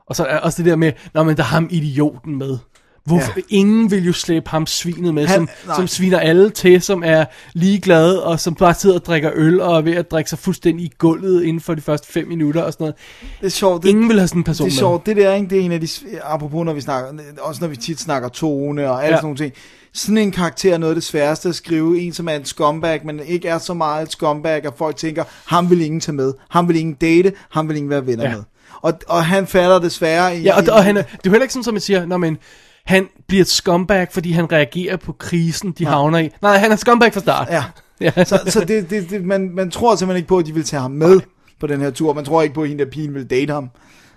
Og 0.06 0.16
så 0.16 0.26
er 0.26 0.38
også 0.40 0.64
det 0.64 0.70
der 0.70 0.76
med, 0.76 0.92
når 1.14 1.24
man 1.24 1.38
der 1.38 1.44
er 1.44 1.48
ham 1.48 1.68
idioten 1.72 2.38
med. 2.38 2.58
Hvorfor? 3.06 3.32
Ja. 3.38 3.42
Ingen 3.50 3.92
vil 3.92 4.06
jo 4.06 4.14
slæbe 4.14 4.50
ham 4.50 4.66
svinet 4.68 5.14
med, 5.14 5.26
Han- 5.28 5.36
som, 5.38 5.50
nej. 5.68 5.76
som 5.76 5.88
sviner 5.88 6.20
alle 6.20 6.50
til, 6.50 6.82
som 6.82 7.04
er 7.06 7.26
ligeglade, 7.54 8.24
og 8.24 8.40
som 8.40 8.56
bare 8.56 8.74
sidder 8.74 8.96
og 9.00 9.06
drikker 9.06 9.32
øl, 9.36 9.62
og 9.62 9.78
er 9.78 9.82
ved 9.82 9.94
at 9.96 10.12
drikke 10.12 10.30
sig 10.30 10.40
fuldstændig 10.40 10.86
i 10.86 10.92
gulvet 10.98 11.44
inden 11.44 11.62
for 11.62 11.74
de 11.76 11.82
første 11.82 12.08
fem 12.12 12.28
minutter 12.28 12.62
og 12.62 12.74
sådan 12.74 12.84
noget. 12.84 12.96
Det 13.40 13.46
er 13.46 13.50
sjovt. 13.50 13.84
Det, 13.84 13.90
Ingen 13.90 14.10
vil 14.10 14.18
have 14.20 14.28
sådan 14.28 14.40
en 14.40 14.44
person 14.44 14.66
det 14.66 14.72
er 14.72 14.76
med. 14.76 14.80
sjovt. 14.80 15.06
Det 15.06 15.18
der, 15.18 15.34
ikke? 15.34 15.50
det 15.50 15.58
er 15.58 15.62
en 15.62 15.72
af 15.72 15.82
de, 15.82 15.88
apropos 16.24 16.66
når 16.66 16.74
vi 16.74 16.82
snakker, 16.82 17.10
også 17.42 17.62
når 17.62 17.68
vi 17.68 17.76
tit 17.76 18.00
snakker 18.00 18.30
tone 18.30 18.90
og 18.92 19.04
alle 19.04 19.10
Ja. 19.16 19.18
sådan 19.18 19.24
nogle 19.26 19.38
ting. 19.38 19.54
Sådan 19.94 20.18
en 20.18 20.32
karakter 20.32 20.74
er 20.74 20.78
noget 20.78 20.92
af 20.92 20.96
det 20.96 21.04
sværeste 21.04 21.50
at 21.50 21.56
skrive. 21.56 22.00
En, 22.02 22.14
som 22.14 22.28
er 22.28 22.34
en 22.34 22.46
scumbag, 22.46 23.06
men 23.06 23.20
ikke 23.26 23.48
er 23.48 23.58
så 23.58 23.74
meget 23.74 24.04
et 24.04 24.12
scumbag, 24.12 24.66
at 24.66 24.74
folk 24.78 24.96
tænker, 24.96 25.24
ham 25.46 25.70
vil 25.70 25.82
ingen 25.82 26.00
tage 26.02 26.16
med. 26.16 26.34
Ham 26.50 26.68
vil 26.68 26.76
ingen 26.76 26.94
date. 26.96 27.34
Ham 27.50 27.68
vil 27.70 27.78
ingen 27.78 27.90
være 27.90 28.06
venner 28.06 28.24
Ja. 28.30 28.36
med. 28.36 28.44
Og, 28.82 28.94
og 29.08 29.26
han 29.26 29.48
falder 29.48 29.80
desværre 29.80 30.38
i... 30.38 30.42
Ja, 30.42 30.58
og, 30.58 30.64
og 30.72 30.84
han 30.84 30.98
er, 30.98 31.02
det 31.02 31.10
er 31.14 31.18
jo 31.26 31.32
heller 31.32 31.44
ikke 31.44 31.54
sådan, 31.54 31.64
som 31.64 31.74
man 31.74 31.82
siger, 31.82 32.06
når 32.06 32.18
man, 32.18 32.38
han 32.86 33.08
bliver 33.28 33.42
et 33.42 33.48
scumbag, 33.48 34.08
fordi 34.12 34.32
han 34.32 34.52
reagerer 34.52 34.98
på 34.98 35.12
krisen, 35.12 35.72
de 35.72 35.84
Nej. 35.84 35.94
havner 35.94 36.20
i. 36.20 36.30
Nej, 36.42 36.58
han 36.58 36.72
er 36.72 36.76
scumbag 36.76 37.14
fra 37.14 37.20
start. 37.20 37.48
Ja. 37.50 37.64
ja. 38.02 38.24
Så, 38.26 38.40
så 38.48 38.60
det, 38.66 38.90
det, 38.90 39.10
det, 39.10 39.26
man, 39.26 39.50
man 39.56 39.72
tror 39.72 39.96
simpelthen 39.96 40.18
ikke 40.18 40.28
på, 40.28 40.38
at 40.38 40.46
de 40.46 40.54
vil 40.54 40.64
tage 40.64 40.82
ham 40.82 40.92
med 40.92 41.20
på 41.60 41.68
den 41.68 41.82
her 41.82 41.92
tur. 41.92 42.14
Man 42.14 42.26
tror 42.26 42.42
ikke 42.42 42.56
på, 42.56 42.62
at 42.62 42.68
hende 42.70 42.84
der 42.86 42.92
pigen 42.92 43.14
vil 43.14 43.30
date 43.30 43.54
ham. 43.54 43.70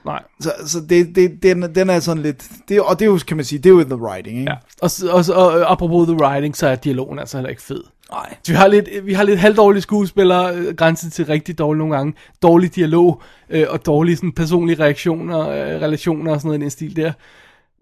Nej. 0.05 0.23
Så, 0.41 0.53
så 0.67 0.81
det, 0.81 1.15
det, 1.17 1.43
den, 1.43 1.75
den 1.75 1.91
er 1.91 2.01
sådan 2.01 2.23
lidt... 2.23 2.49
Det, 2.69 2.81
og 2.81 2.99
det 2.99 3.05
er 3.05 3.11
jo, 3.11 3.19
kan 3.29 3.37
man 3.37 3.45
sige, 3.45 3.59
det 3.59 3.67
er 3.71 3.75
jo 3.75 3.83
the 3.85 3.97
writing, 3.97 4.39
ikke? 4.39 4.51
Ja. 4.53 4.57
Og, 4.83 4.91
så- 4.91 5.11
og, 5.11 5.25
så- 5.25 5.33
og, 5.33 5.47
og 5.47 5.73
apropos 5.73 6.07
the 6.09 6.17
writing, 6.17 6.57
så 6.57 6.67
er 6.67 6.75
dialogen 6.75 7.19
altså 7.19 7.37
heller 7.37 7.51
ikke 7.51 7.63
fed. 7.63 7.83
Nej. 8.13 8.35
Vi 8.49 8.55
har 8.55 8.67
lidt, 8.69 8.89
vi 9.05 9.13
har 9.13 9.23
lidt 9.23 9.39
halvdårlige 9.41 9.83
skuespillere, 9.83 10.55
øh, 10.57 10.75
grænset 10.75 11.13
til 11.13 11.27
rigtig 11.27 11.59
dårlige 11.59 11.79
nogle 11.79 11.97
gange. 11.97 12.15
Dårlig 12.43 12.75
dialog 12.75 13.23
øh, 13.51 13.67
og 13.71 13.87
dårlige 13.87 14.17
sådan, 14.17 14.33
personlige 14.33 14.83
reaktioner, 14.83 15.41
øh, 15.49 15.57
relationer 15.81 16.33
og 16.33 16.41
sådan 16.41 16.49
noget 16.49 16.59
i 16.59 16.63
den 16.63 16.71
stil 16.71 16.97
der. 16.97 17.13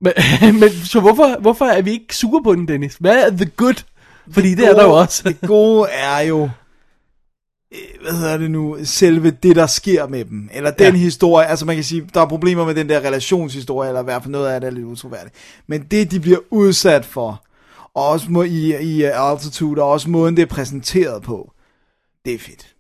Men, 0.03 0.13
men 0.61 0.71
så 0.71 1.01
hvorfor, 1.01 1.41
hvorfor 1.41 1.65
er 1.65 1.83
vi 1.83 1.91
ikke 1.91 2.17
sure 2.17 2.43
på 2.43 2.55
den, 2.55 2.69
Dennis? 2.69 2.97
Hvad 3.01 3.25
er 3.25 3.31
the 3.31 3.51
good? 3.57 3.83
Fordi 4.31 4.55
det, 4.55 4.67
er 4.69 4.75
der 4.75 4.85
jo 4.85 4.93
også. 4.93 5.23
det 5.29 5.41
gode 5.49 5.89
er 5.91 6.21
jo, 6.21 6.51
øh, 7.73 8.03
hvad 8.03 8.13
hedder 8.13 8.37
det 8.39 8.51
nu, 8.51 8.77
selve 8.85 9.31
det, 9.31 9.57
der 9.57 9.67
sker 9.67 10.07
med 10.07 10.25
dem. 10.25 10.49
Eller 10.53 10.71
den 10.71 10.95
Ja. 10.95 10.99
historie, 11.01 11.47
altså 11.47 11.65
man 11.67 11.75
kan 11.75 11.85
sige, 11.85 12.09
der 12.15 12.21
er 12.21 12.27
problemer 12.29 12.65
med 12.67 12.75
den 12.75 12.89
der 12.89 13.01
relationshistorie, 13.01 13.89
eller 13.89 14.01
i 14.01 14.05
hvert 14.05 14.23
fald 14.23 14.33
noget 14.33 14.49
af 14.49 14.61
det 14.61 14.67
er 14.67 14.71
lidt 14.71 14.85
utroværdigt. 14.85 15.35
Men 15.67 15.83
det, 15.91 16.11
de 16.11 16.21
bliver 16.21 16.39
udsat 16.51 17.05
for, 17.05 17.45
og 17.95 18.09
også 18.09 18.27
må, 18.31 18.43
i, 18.43 18.77
i 18.83 19.03
Altitude, 19.03 19.83
og 19.83 19.91
også 19.91 20.11
måden, 20.11 20.37
det 20.37 20.43
er 20.43 20.47
præsenteret 20.47 21.23
på, 21.23 21.53
det 22.25 22.35
er 22.35 22.39
fedt. 22.39 22.72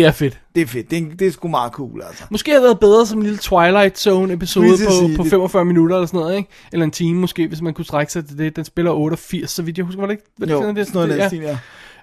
Det 0.00 0.08
er 0.08 0.12
fedt. 0.12 0.40
Det 0.54 0.62
er 0.62 0.66
fedt. 0.66 0.90
Det 0.90 0.98
er, 0.98 1.16
det 1.18 1.26
er 1.26 1.30
sgu 1.30 1.48
meget 1.48 1.72
cool, 1.72 2.02
altså. 2.02 2.24
Måske 2.30 2.50
havde 2.50 2.62
det 2.62 2.68
været 2.68 2.80
bedre 2.80 3.06
som 3.06 3.18
en 3.18 3.22
lille 3.24 3.38
Twilight 3.38 3.98
Zone 3.98 4.32
episode 4.32 4.66
Skulle 4.66 4.68
lige 4.68 4.78
til 4.78 4.84
at 4.84 4.88
på, 4.88 5.06
sige 5.06 5.16
på 5.16 5.22
det. 5.22 5.30
45 5.30 5.64
minutter 5.64 5.96
eller 5.96 6.06
sådan 6.06 6.20
noget, 6.20 6.36
ikke? 6.36 6.50
Eller 6.72 6.84
en 6.84 6.90
time 6.90 7.20
måske, 7.20 7.48
hvis 7.48 7.62
man 7.62 7.74
kunne 7.74 7.84
strække 7.84 8.12
sig 8.12 8.26
til 8.26 8.38
det. 8.38 8.56
Den 8.56 8.64
spiller 8.64 8.90
88, 8.92 9.50
så 9.50 9.62
vidt 9.62 9.78
jeg 9.78 9.86
husker, 9.86 10.00
var 10.00 10.06
det 10.06 10.12
ikke? 10.12 10.24
Var 10.38 10.46
det 10.46 10.52
Jo, 10.52 10.62
sådan, 10.62 10.86
sådan 10.86 11.08
noget 11.08 11.32
i 11.32 11.36
den 11.36 11.42
ja. 11.42 11.58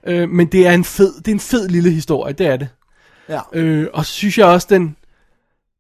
ja. 0.06 0.22
Øh, 0.22 0.30
men 0.30 0.48
det 0.48 0.68
er 0.68 0.72
en 0.72 0.84
fed, 0.84 1.14
det 1.18 1.28
er 1.28 1.32
en 1.36 1.40
fed 1.40 1.68
lille 1.68 1.92
historie, 1.92 2.34
det 2.34 2.48
er 2.48 2.58
det. 2.58 2.68
Ja. 3.30 3.40
Øh, 3.54 3.88
og 3.94 4.06
så 4.06 4.12
synes 4.12 4.38
jeg 4.38 4.48
også, 4.48 4.68
den, 4.70 4.96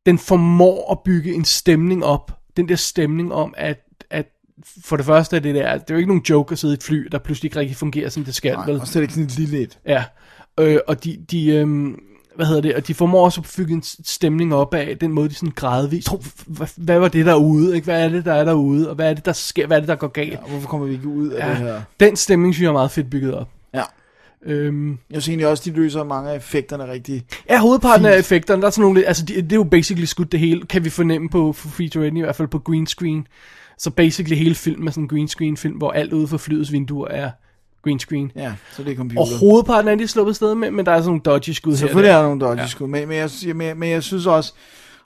den 0.05 0.19
formår 0.19 0.91
at 0.91 0.99
bygge 1.05 1.33
en 1.33 1.45
stemning 1.45 2.05
op. 2.05 2.31
Den 2.57 2.69
der 2.69 2.75
stemning 2.75 3.33
om, 3.33 3.53
at, 3.57 3.79
at 4.09 4.25
for 4.83 4.97
det 4.97 5.05
første 5.05 5.35
er 5.35 5.39
det 5.39 5.55
der, 5.55 5.73
det 5.73 5.89
er 5.89 5.93
jo 5.93 5.97
ikke 5.97 6.07
nogen 6.07 6.23
joke 6.29 6.51
at 6.51 6.59
sidde 6.59 6.73
i 6.73 6.77
et 6.77 6.83
fly, 6.83 7.07
der 7.11 7.17
pludselig 7.17 7.47
ikke 7.47 7.59
rigtig 7.59 7.77
fungerer, 7.77 8.09
som 8.09 8.25
det 8.25 8.35
skal. 8.35 8.53
Nej, 8.53 8.65
vel? 8.65 8.81
og 8.81 8.87
så 8.87 8.99
er 8.99 9.01
det 9.01 9.03
ikke 9.03 9.13
sådan 9.13 9.25
et 9.25 9.39
lille 9.39 9.59
et. 9.59 9.79
Ja, 9.85 10.03
øh, 10.59 10.77
og 10.87 11.03
de, 11.03 11.17
de 11.31 11.47
øhm, 11.55 11.99
hvad 12.35 12.45
hedder 12.45 12.61
det, 12.61 12.75
og 12.75 12.87
de 12.87 12.93
formår 12.93 13.25
også 13.25 13.41
at 13.41 13.53
bygge 13.57 13.73
en 13.73 13.83
stemning 14.05 14.55
op 14.55 14.73
af 14.73 14.97
den 14.97 15.11
måde, 15.11 15.29
de 15.29 15.33
sådan 15.35 15.53
gradvist, 15.55 16.07
tro, 16.07 16.21
hvad, 16.47 16.67
hvad 16.75 16.99
var 16.99 17.07
det 17.07 17.25
derude, 17.25 17.75
ikke? 17.75 17.85
hvad 17.85 18.03
er 18.03 18.09
det, 18.09 18.25
der 18.25 18.33
er 18.33 18.43
derude, 18.45 18.89
og 18.89 18.95
hvad 18.95 19.09
er 19.09 19.13
det, 19.13 19.25
der 19.25 19.31
sker, 19.33 19.67
hvad 19.67 19.77
er 19.77 19.81
det, 19.81 19.87
der 19.89 19.95
går 19.95 20.07
galt? 20.07 20.31
Ja, 20.31 20.37
hvorfor 20.49 20.67
kommer 20.67 20.87
vi 20.87 20.93
ikke 20.93 21.07
ud 21.07 21.29
af 21.29 21.45
Ja, 21.47 21.49
det 21.49 21.57
her? 21.57 21.81
den 21.99 22.15
stemning 22.15 22.53
synes 22.53 22.63
jeg 22.63 22.69
er 22.69 22.73
meget 22.73 22.91
fedt 22.91 23.09
bygget 23.09 23.33
op. 23.33 23.49
Ja. 23.73 23.83
Øhm, 24.45 24.89
Jeg 24.89 24.97
synes 25.21 25.27
egentlig 25.27 25.47
også, 25.47 25.63
de 25.71 25.75
løser 25.75 26.03
mange 26.03 26.29
af 26.31 26.35
effekterne 26.35 26.91
rigtig. 26.91 27.23
ja, 27.49 27.59
hovedparten 27.59 28.05
Fint. 28.05 28.13
af 28.15 28.19
effekterne, 28.19 28.61
der 28.61 28.67
er 28.67 28.71
sådan 28.71 28.81
nogle, 28.81 29.05
altså 29.05 29.25
det, 29.25 29.35
det 29.43 29.51
er 29.51 29.55
jo 29.55 29.63
basically 29.63 30.05
skudt 30.05 30.31
det 30.31 30.39
hele, 30.39 30.65
kan 30.65 30.83
vi 30.85 30.89
fornemme 30.89 31.29
på 31.29 31.55
på 31.61 31.67
featurette, 31.69 32.17
i 32.17 32.21
hvert 32.21 32.35
fald 32.35 32.47
på 32.47 32.59
green 32.59 32.87
screen. 32.87 33.27
Så 33.77 33.89
basically 33.91 34.35
hele 34.37 34.55
filmen 34.55 34.87
er 34.87 34.91
sådan 34.91 35.03
en 35.03 35.07
green 35.07 35.27
screen 35.27 35.57
film, 35.57 35.75
hvor 35.77 35.91
alt 35.91 36.13
ude 36.13 36.27
for 36.27 36.37
flyets 36.37 36.71
vinduer 36.71 37.07
er 37.07 37.31
green 37.87 37.99
screen. 37.99 38.31
Ja, 38.35 38.53
så 38.75 38.83
det 38.83 38.91
er 38.91 38.95
computer. 38.95 39.21
Og 39.21 39.39
hovedparten 39.39 39.87
er 39.91 39.95
de 39.95 40.07
sluppet 40.07 40.35
sted 40.35 40.55
med, 40.55 40.71
men 40.71 40.85
der 40.85 40.91
er 40.91 40.97
sådan 40.97 41.05
nogle 41.07 41.21
dodgy 41.21 41.49
skud 41.49 41.75
Selvfølgelig 41.75 42.09
er 42.09 42.15
der 42.17 42.23
nogle 42.23 42.41
dodgy 42.41 42.59
Ja. 42.59 42.67
skud, 42.67 42.87
men, 42.87 43.07
men, 43.07 43.17
jeg, 43.17 43.29
men, 43.55 43.79
men 43.79 43.89
jeg 43.89 44.03
synes 44.03 44.25
også, 44.25 44.53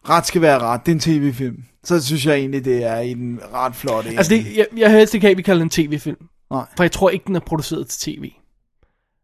ret 0.09 0.25
skal 0.27 0.41
være 0.41 0.59
ret. 0.59 0.85
Det 0.85 0.91
er 0.91 0.95
en 0.95 0.99
tv-film. 0.99 1.63
Så 1.83 2.05
synes 2.05 2.25
jeg 2.25 2.35
egentlig, 2.35 2.65
det 2.65 2.83
er 2.83 2.99
i 2.99 3.13
den 3.13 3.39
ret 3.53 3.75
flot. 3.75 4.05
Altså, 4.05 4.35
det, 4.35 4.45
jeg, 4.57 4.65
jeg 4.77 4.91
helst 4.91 5.13
ikke 5.13 5.23
have, 5.25 5.31
at 5.31 5.37
vi 5.37 5.41
kalder 5.41 5.59
den 5.59 5.65
en 5.65 5.69
tv-film. 5.89 6.17
Nej. 6.51 6.65
For 6.77 6.83
jeg 6.83 6.91
tror 6.91 7.09
ikke, 7.09 7.23
den 7.27 7.35
er 7.35 7.39
produceret 7.39 7.87
til 7.87 8.15
tv. 8.15 8.31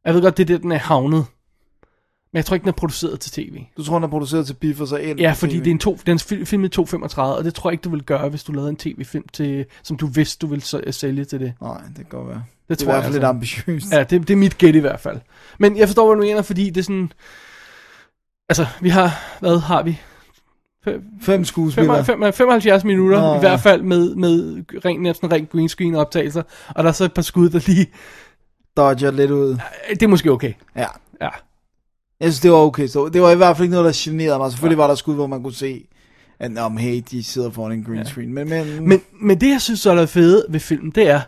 Jeg 0.06 0.14
ved 0.14 0.22
godt, 0.22 0.38
det 0.38 0.44
er 0.50 0.56
der, 0.56 0.62
den 0.62 0.72
er 0.72 0.78
havnet. 0.78 1.26
Men 2.38 2.40
jeg 2.40 2.46
tror 2.46 2.54
ikke, 2.54 2.64
den 2.64 2.70
er 2.70 2.74
produceret 2.74 3.20
til 3.20 3.32
tv. 3.32 3.60
Du 3.78 3.84
tror, 3.84 3.96
den 3.96 4.04
er 4.04 4.08
produceret 4.08 4.46
til 4.48 4.54
biff 4.54 4.82
og 4.82 4.88
så 4.88 4.96
ind 4.98 5.20
Ja, 5.20 5.32
fordi 5.32 5.58
det 5.60 5.68
er 5.68 5.72
en 5.72 5.80
to, 5.80 5.98
den 6.06 6.14
er 6.16 6.24
fil- 6.30 6.46
filmet 6.46 6.78
i 6.78 6.82
2.35, 6.82 7.20
og 7.20 7.44
det 7.44 7.54
tror 7.54 7.70
jeg 7.70 7.74
ikke, 7.74 7.82
du 7.82 7.90
vil 7.90 8.04
gøre, 8.04 8.30
hvis 8.30 8.44
du 8.44 8.52
lavede 8.52 8.70
en 8.70 8.76
tv-film, 8.76 9.24
til, 9.34 9.66
som 9.84 9.98
du 9.98 10.08
vidste, 10.08 10.42
du 10.42 10.48
ville 10.48 10.64
så- 10.64 10.82
sælge 10.92 11.26
til 11.26 11.40
det. 11.40 11.54
Nej, 11.62 11.78
det 11.88 11.96
kan 11.96 12.06
godt 12.10 12.28
være. 12.28 12.44
Det, 12.70 12.80
Det 12.80 12.82
er 12.82 12.86
tror 12.86 12.92
i 12.92 12.94
jeg 12.94 13.02
hvert 13.02 13.04
fald 13.04 13.14
lidt 13.14 13.24
ambitiøst. 13.24 13.86
Ja, 13.94 14.00
det, 14.04 14.10
det 14.28 14.30
er 14.30 14.36
mit 14.38 14.58
gæt 14.58 14.76
i 14.76 14.80
hvert 14.80 15.00
fald. 15.00 15.18
Men 15.60 15.78
jeg 15.78 15.88
forstår, 15.88 16.08
hvad 16.08 16.16
du 16.16 16.28
mener, 16.28 16.42
fordi 16.42 16.66
det 16.70 16.78
er 16.78 16.84
sådan... 16.84 17.12
Altså, 18.50 18.66
vi 18.82 18.90
har... 18.90 19.38
Hvad 19.40 19.60
har 19.60 19.84
vi? 19.84 20.00
Fem 21.22 21.46
skuespillere. 21.46 22.06
75, 22.06 22.38
75 22.38 22.84
minutter, 22.84 23.22
Nå, 23.22 23.36
i 23.36 23.40
hvert 23.40 23.60
fald 23.60 23.82
med, 23.82 24.16
med 24.16 24.64
ren, 24.86 25.14
sådan 25.14 25.32
ren 25.32 25.46
green 25.52 25.70
screen 25.70 25.96
optagelser, 25.96 26.44
og 26.68 26.84
der 26.84 26.90
er 26.90 26.94
så 26.94 27.04
et 27.06 27.14
par 27.14 27.22
skud, 27.22 27.50
der 27.50 27.60
lige... 27.68 27.88
Dodger 28.78 29.12
lidt 29.12 29.32
ud. 29.32 29.58
Det 29.90 30.04
er 30.04 30.08
måske 30.08 30.32
okay. 30.32 30.54
Ja. 30.76 30.86
Ja. 31.22 31.30
Jeg 32.20 32.28
synes, 32.34 32.40
det 32.40 32.52
var 32.52 32.58
okay. 32.58 32.88
Så 32.88 33.10
det 33.10 33.22
var 33.22 33.32
i 33.32 33.36
hvert 33.36 33.58
fald 33.58 33.64
ikke 33.64 33.76
noget, 33.76 33.86
der 33.86 34.02
generede 34.04 34.40
mig. 34.40 34.52
Selvfølgelig 34.52 34.78
var 34.78 34.88
der 34.88 34.96
skud, 34.96 35.16
hvor 35.16 35.28
man 35.28 35.44
kunne 35.44 35.54
se, 35.54 35.88
at 36.40 36.58
om 36.58 36.78
hey, 36.78 37.04
de 37.12 37.24
sidder 37.24 37.52
foran 37.52 37.72
en 37.72 37.84
green 37.84 38.06
screen. 38.06 38.34
Men, 38.34 38.50
men, 38.50 38.88
Men, 38.88 39.02
men 39.22 39.42
det, 39.42 39.50
jeg 39.50 39.62
synes 39.62 39.80
så 39.80 39.92
er 39.92 40.06
fede 40.06 40.46
ved 40.50 40.60
filmen, 40.60 40.92
det 40.92 41.10
er, 41.10 41.22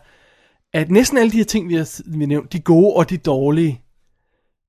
at 0.73 0.91
næsten 0.91 1.17
alle 1.17 1.31
de 1.31 1.37
her 1.37 1.43
ting, 1.43 1.69
vi 1.69 1.75
har, 1.75 2.01
vi 2.17 2.25
nævnt, 2.25 2.53
de 2.53 2.59
gode 2.59 2.93
og 2.93 3.09
de 3.09 3.17
dårlige, 3.17 3.81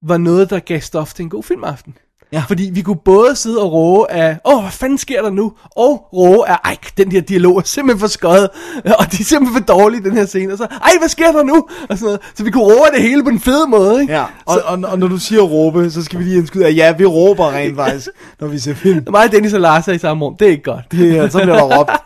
var 0.03 0.19
noget, 0.19 0.51
der 0.51 0.59
gav 0.59 0.81
stof 0.81 1.15
til 1.15 1.23
en 1.23 1.31
god 1.31 1.43
filmaften. 1.43 1.95
Ja. 2.33 2.43
Fordi 2.49 2.71
vi 2.73 2.83
kunne 2.83 2.99
både 3.05 3.37
sidde 3.37 3.59
og 3.63 3.73
råbe 3.73 4.11
af, 4.13 4.39
åh, 4.45 4.61
hvad 4.63 4.71
fanden 4.73 4.99
sker 4.99 5.23
der 5.23 5.31
nu? 5.31 5.53
Og 5.77 6.07
råbe 6.13 6.49
af, 6.49 6.57
ej, 6.65 6.77
den 6.97 7.11
der 7.11 7.21
dialog 7.21 7.57
er 7.57 7.63
simpelthen 7.65 8.01
for 8.01 8.07
skøjet, 8.07 8.49
og 9.01 9.13
de 9.13 9.17
er 9.21 9.25
simpelthen 9.25 9.65
for 9.65 9.75
dårlige, 9.75 10.03
den 10.05 10.13
her 10.17 10.27
scene. 10.27 10.53
Og 10.53 10.59
så, 10.59 10.65
ej, 10.65 10.91
hvad 10.99 11.09
sker 11.09 11.33
der 11.33 11.43
nu? 11.43 11.55
Og 11.89 11.99
sådan 11.99 12.05
noget. 12.05 12.21
Så 12.35 12.45
vi 12.45 12.51
kunne 12.51 12.65
råbe 12.65 12.91
det 12.95 13.03
hele 13.03 13.25
på 13.25 13.31
den 13.31 13.41
fede 13.41 13.67
måde, 13.69 14.01
ikke? 14.01 14.13
Ja, 14.13 14.25
og, 14.47 14.59
og, 14.65 14.79
og, 14.85 14.99
når 14.99 15.09
du 15.09 15.19
siger 15.19 15.43
råbe, 15.43 15.91
så 15.91 16.03
skal 16.05 16.19
vi 16.19 16.25
lige 16.25 16.37
indskyde, 16.39 16.67
at 16.67 16.77
ja, 16.77 16.93
vi 16.99 17.05
råber 17.05 17.51
rent 17.53 17.77
faktisk, 17.83 18.09
når 18.41 18.49
vi 18.49 18.59
ser 18.59 18.75
film. 18.75 19.05
Mig, 19.11 19.33
Dennis 19.33 19.53
og 19.53 19.61
Lars 19.61 19.89
er 19.89 19.93
i 19.93 19.99
samme 19.99 20.25
rum. 20.25 20.37
Det 20.37 20.47
er 20.47 20.51
ikke 20.51 20.63
godt. 20.63 20.85
Det, 20.93 21.19
er- 21.19 21.29
så 21.29 21.39
bliver 21.39 21.57
der 21.57 21.79
råbt. 21.79 21.91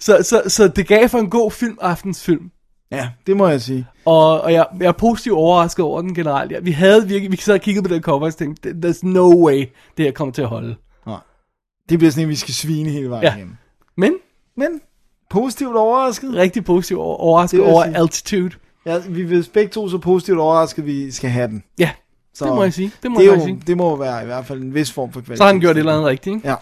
Så, 0.00 0.18
så, 0.22 0.42
så 0.46 0.68
det 0.68 0.86
gav 0.88 1.08
for 1.08 1.18
en 1.18 1.30
god 1.30 1.50
filmaftensfilm. 1.50 2.42
Ja, 2.92 3.08
det 3.26 3.36
må 3.36 3.48
jeg 3.48 3.60
sige. 3.62 3.86
Og, 4.04 4.40
og 4.40 4.52
jeg, 4.52 4.66
jeg 4.80 4.86
er 4.86 4.92
positivt 4.92 5.36
overrasket 5.36 5.84
over 5.84 6.00
den 6.00 6.14
generelt. 6.14 6.52
Ja, 6.52 6.58
vi 6.60 6.70
havde 6.70 7.08
virkelig, 7.08 7.32
vi 7.32 7.36
sad 7.36 7.54
og 7.54 7.60
kiggede 7.60 7.88
på 7.88 7.94
den 7.94 8.02
cover 8.02 8.26
og 8.26 8.36
tænkte, 8.36 8.70
there's 8.70 9.00
no 9.02 9.44
way, 9.46 9.66
det 9.96 10.04
her 10.04 10.12
kommer 10.12 10.32
til 10.32 10.42
at 10.42 10.48
holde. 10.48 10.76
Det 11.88 11.98
bliver 11.98 12.10
sådan 12.10 12.22
en, 12.22 12.28
vi 12.28 12.36
skal 12.36 12.54
svine 12.54 12.90
hele 12.90 13.10
vejen 13.10 13.22
Ja. 13.24 13.34
igennem. 13.36 13.56
Men 13.96 14.14
Men 14.56 14.68
positivt 15.30 15.76
overrasket. 15.76 16.34
rigtig 16.34 16.64
positivt 16.64 17.00
over, 17.00 17.16
overrasket 17.16 17.58
jeg 17.58 17.66
over 17.66 17.84
sige. 17.84 17.96
altitude. 17.96 18.50
Ja, 18.86 18.98
vi 19.08 19.36
er 19.38 19.48
begge 19.54 19.70
to 19.70 19.88
så 19.88 19.98
positivt 19.98 20.38
overrasket, 20.38 20.82
at 20.82 20.86
vi 20.86 21.10
skal 21.10 21.30
have 21.30 21.48
den. 21.48 21.62
Ja, 21.78 21.90
Så 22.34 22.44
det 22.44 22.54
må 22.54 22.62
jeg 22.62 22.72
sige. 22.72 22.92
Det 23.02 23.10
må 23.10 23.20
det, 23.20 23.26
jeg 23.26 23.36
jo, 23.38 23.44
sige. 23.44 23.62
det 23.66 23.76
må 23.76 23.96
være 23.96 24.22
i 24.22 24.26
hvert 24.26 24.46
fald 24.46 24.62
en 24.62 24.74
vis 24.74 24.92
form 24.92 25.12
for 25.12 25.20
kvalitet. 25.20 25.38
Så 25.38 25.44
har 25.44 25.52
han 25.52 25.60
gjort 25.60 25.76
et 25.76 25.78
eller 25.78 25.92
andet 25.92 26.06
rigtigt, 26.06 26.36
ikke? 26.36 26.48
Ja. 26.48 26.54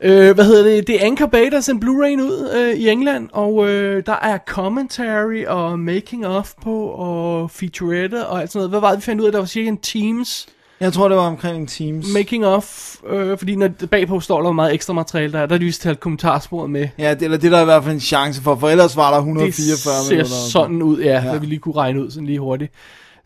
Øh, 0.00 0.34
hvad 0.34 0.44
hedder 0.44 0.62
det? 0.64 0.86
Det 0.86 1.02
er 1.02 1.06
Anchor 1.06 1.26
Bay, 1.26 1.50
der 1.50 1.60
sendte 1.60 1.86
Blu-ray 1.86 2.22
ud 2.22 2.50
øh, 2.56 2.74
i 2.80 2.88
England, 2.88 3.28
og 3.32 3.68
øh, 3.68 4.02
der 4.06 4.12
er 4.22 4.38
commentary 4.46 5.44
og 5.46 5.78
making 5.78 6.26
of 6.26 6.52
på, 6.62 6.86
og 6.86 7.50
featurette 7.50 8.26
og 8.26 8.40
alt 8.40 8.52
sådan 8.52 8.58
noget. 8.58 8.70
Hvad 8.70 8.80
var 8.80 8.88
det, 8.90 8.96
vi 8.96 9.02
fandt 9.02 9.20
ud 9.20 9.26
af? 9.26 9.32
Der 9.32 9.38
var 9.38 9.46
cirka 9.46 9.68
en 9.68 9.76
Teams 9.78 10.46
Jeg 10.80 10.92
tror, 10.92 11.08
det 11.08 11.16
var 11.16 11.26
omkring 11.26 11.56
en 11.56 11.66
Teams. 11.66 12.06
making 12.14 12.46
of, 12.46 12.94
øh, 13.08 13.38
fordi 13.38 13.56
når 13.56 13.68
bagpå 13.90 14.20
står 14.20 14.42
der 14.42 14.52
meget 14.52 14.74
ekstra 14.74 14.92
materiale 14.92 15.32
der, 15.32 15.46
der 15.46 15.54
er 15.54 15.58
vist 15.58 15.82
talt 15.82 16.00
kommentarsporet 16.00 16.70
med. 16.70 16.88
Ja, 16.98 17.14
det, 17.14 17.22
eller 17.22 17.36
det 17.38 17.46
er 17.46 17.50
der 17.56 17.62
i 17.62 17.64
hvert 17.64 17.84
fald 17.84 17.94
en 17.94 18.00
chance 18.00 18.42
for, 18.42 18.56
for 18.56 18.68
ellers 18.68 18.96
var 18.96 19.08
der 19.10 19.16
Det 19.16 19.26
144 19.26 20.04
ser 20.04 20.10
minutter. 20.10 20.34
sådan 20.50 20.82
ud, 20.82 20.98
ja, 21.00 21.04
ja, 21.10 21.22
Ja. 21.24 21.30
hvad 21.30 21.40
vi 21.40 21.46
lige 21.46 21.58
kunne 21.58 21.76
regne 21.76 22.04
ud 22.04 22.10
sådan 22.10 22.26
lige 22.26 22.38
hurtigt. 22.38 22.72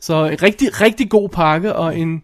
Så 0.00 0.24
en 0.24 0.42
rigtig, 0.42 0.80
rigtig 0.80 1.10
god 1.10 1.28
pakke 1.28 1.76
og 1.76 1.98
en 1.98 2.22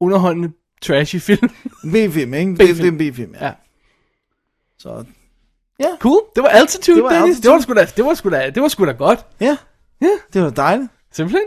underholdende 0.00 0.48
trashy 0.82 1.16
film. 1.20 1.48
B-film, 1.92 2.34
ikke? 2.34 2.50
Det, 2.50 2.58
det 2.58 2.70
er 2.70 2.74
B-film. 2.74 3.00
en 3.00 3.12
B-film, 3.12 3.34
ja. 3.40 3.46
Ja. 3.46 3.52
Så, 4.78 5.04
Cool, 5.98 6.22
det 6.36 6.42
var 6.42 6.48
Altitude, 6.48 6.96
Det 6.96 7.04
var 7.04 7.10
Dennis. 7.10 7.36
Altitude. 7.36 7.42
Det 7.48 7.54
var 7.54 7.60
sgu 7.60 7.74
da, 7.74 7.86
det 7.96 8.04
var 8.04 8.14
sgu 8.14 8.30
da, 8.30 8.50
det 8.50 8.62
var 8.62 8.68
sgu 8.68 8.86
da 8.86 8.92
godt. 8.92 9.26
ja. 9.40 9.56
Ja. 10.02 10.08
Det 10.32 10.42
var 10.42 10.50
dejligt. 10.50 10.88
Simpelthen. 11.12 11.42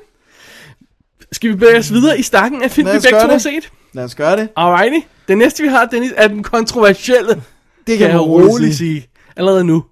Skal 1.32 1.50
vi 1.50 1.56
bevæge 1.56 1.78
os 1.78 1.92
videre 1.92 2.20
i 2.20 2.22
stakken 2.22 2.64
af 2.64 2.72
film, 2.72 2.88
vi 2.88 2.92
begge 2.92 3.10
to 3.10 3.18
har 3.18 3.28
det. 3.28 3.42
set? 3.42 3.72
Lad 3.94 4.04
os 4.04 4.16
gøre 4.16 4.38
det. 4.38 4.50
Alrighty. 4.56 5.08
Den 5.28 5.38
næste, 5.38 5.64
vi 5.64 5.70
har, 5.70 5.86
Dennis, 5.86 6.12
er 6.16 6.28
den 6.28 6.44
kontroversielle, 6.44 7.44
Det 7.88 7.98
kan 7.98 8.08
jeg 8.08 8.16
man 8.16 8.22
roligt 8.26 8.50
roligt 8.52 8.76
sige. 8.76 9.08
Allerede 9.36 9.64
nu. 9.64 9.86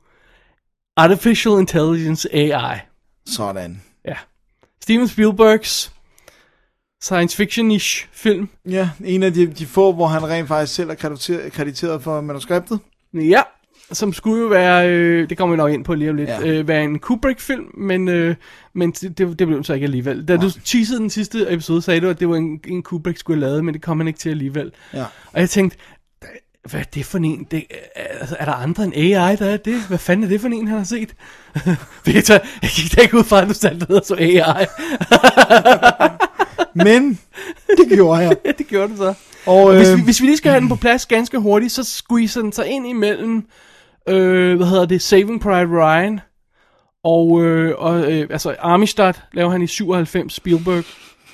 Artificial 0.97 1.59
Intelligence 1.59 2.35
AI. 2.35 2.77
Sådan. 3.25 3.81
Ja. 4.05 4.15
Steven 4.81 5.07
Spielbergs 5.07 5.91
science 7.04 7.43
fiction-ish 7.43 8.08
film. 8.12 8.49
Ja, 8.70 8.89
en 9.06 9.24
af 9.24 9.34
de, 9.34 9.47
de 9.47 9.66
få, 9.66 9.93
hvor 9.93 10.08
han 10.08 10.24
rent 10.30 10.47
faktisk 10.47 10.76
selv 10.76 10.89
er 10.89 10.93
krediteret, 10.95 11.51
krediteret 11.54 12.04
for 12.04 12.22
manuskriptet. 12.22 12.80
Ja, 13.14 13.41
som 13.91 14.14
skulle 14.14 14.41
jo 14.41 14.47
være, 14.47 14.89
øh, 14.89 15.30
det 15.30 15.38
kommer 15.38 15.56
vi 15.56 15.58
nok 15.58 15.72
ind 15.72 15.86
på 15.86 15.93
lige 15.93 16.10
om 16.10 16.16
lidt, 16.16 16.30
Ja. 16.30 16.47
øh, 16.47 16.68
være 16.68 16.84
en 16.84 16.99
Kubrick-film, 16.99 17.66
men, 17.78 18.08
øh, 18.08 18.36
men 18.74 18.91
det, 18.91 19.18
det 19.18 19.38
blev 19.38 19.49
den 19.56 19.64
så 19.64 19.74
ikke 19.74 19.84
alligevel. 19.84 20.28
Da 20.28 20.38
du 20.38 20.49
teasede 20.66 20.99
den 20.99 21.10
sidste 21.10 21.45
episode, 21.49 21.82
sagde 21.82 22.01
du, 22.01 22.10
at 22.10 22.20
det 22.20 22.30
var 22.30 22.36
en, 22.36 22.60
en 22.68 22.84
Kubrick 22.84 23.18
skulle 23.18 23.41
have 23.41 23.49
lavet, 23.49 23.66
men 23.66 23.74
det 23.74 23.82
kom 23.82 23.99
han 23.99 24.08
ikke 24.08 24.20
til 24.20 24.30
alligevel. 24.30 24.72
Ja. 24.93 25.04
Og 25.34 25.39
jeg 25.39 25.49
tænkte, 25.49 25.78
hvad 26.70 26.80
er 26.80 26.84
det 26.84 27.06
for 27.06 27.18
en? 27.18 27.47
Det, 27.51 27.64
altså, 27.95 28.36
er 28.39 28.45
der 28.45 28.54
andre 28.54 28.84
end 28.84 28.93
AI, 28.95 29.36
der 29.36 29.45
er 29.45 29.58
det? 29.58 29.82
Hvad 29.88 29.97
fanden 29.97 30.24
er 30.24 30.28
det 30.28 30.41
for 30.41 30.47
en, 30.47 30.68
han 30.68 30.78
har 30.78 30.86
set? 30.86 31.14
Peter, 32.06 32.39
jeg 32.62 32.70
gik 32.70 32.95
da 32.95 33.01
ikke 33.01 33.18
ud 33.18 33.24
fra, 33.24 33.41
at 33.41 33.47
du 33.47 33.54
satte 33.54 33.78
ned 33.78 33.89
og 33.89 34.06
så 34.06 34.16
AI. 34.16 34.66
Men, 36.74 37.19
det 37.78 37.88
gjorde 37.89 38.19
jeg. 38.19 38.38
ja, 38.45 38.51
det 38.57 38.67
gjorde 38.67 38.91
du 38.91 38.97
så. 38.97 39.13
Og, 39.45 39.76
Hvis 39.76 39.89
øh, 39.89 39.97
vi, 39.97 40.01
hvis 40.03 40.21
vi 40.21 40.26
lige 40.26 40.38
skal 40.38 40.51
have 40.51 40.61
den 40.61 40.69
på 40.69 40.76
plads 40.76 41.05
ganske 41.05 41.38
hurtigt, 41.39 41.71
så 41.71 41.84
squeezer 41.84 42.41
den 42.41 42.51
sig 42.51 42.67
ind 42.67 42.88
imellem, 42.88 43.45
øh, 44.09 44.55
hvad 44.57 44.67
hedder 44.67 44.86
det, 44.86 45.01
Saving 45.01 45.41
Private 45.41 45.71
Ryan 45.71 46.19
Og, 47.03 47.43
øh, 47.43 47.76
og 47.78 48.11
øh, 48.11 48.28
altså 48.30 48.55
Amistad 48.59 49.13
laver 49.34 49.49
han 49.51 49.61
i 49.61 49.67
97, 49.67 50.34
Spielberg, 50.34 50.84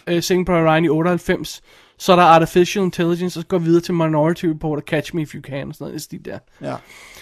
øh, 0.07 0.23
Saving 0.23 0.45
Private 0.45 0.69
Ryan 0.71 0.85
i 0.85 0.89
98. 0.89 1.61
Så 1.97 2.11
er 2.11 2.15
der 2.15 2.23
Artificial 2.23 2.85
Intelligence, 2.85 3.39
og 3.39 3.43
så 3.43 3.47
går 3.47 3.57
vi 3.57 3.65
videre 3.65 3.81
til 3.81 3.93
Minority 3.93 4.45
Report 4.45 4.77
og 4.77 4.83
Catch 4.87 5.15
Me 5.15 5.21
If 5.21 5.35
You 5.35 5.41
Can, 5.41 5.67
og 5.67 5.73
sådan 5.75 5.87
noget 5.87 6.01
stil 6.01 6.25
der. 6.25 6.39
Ja. 6.61 6.75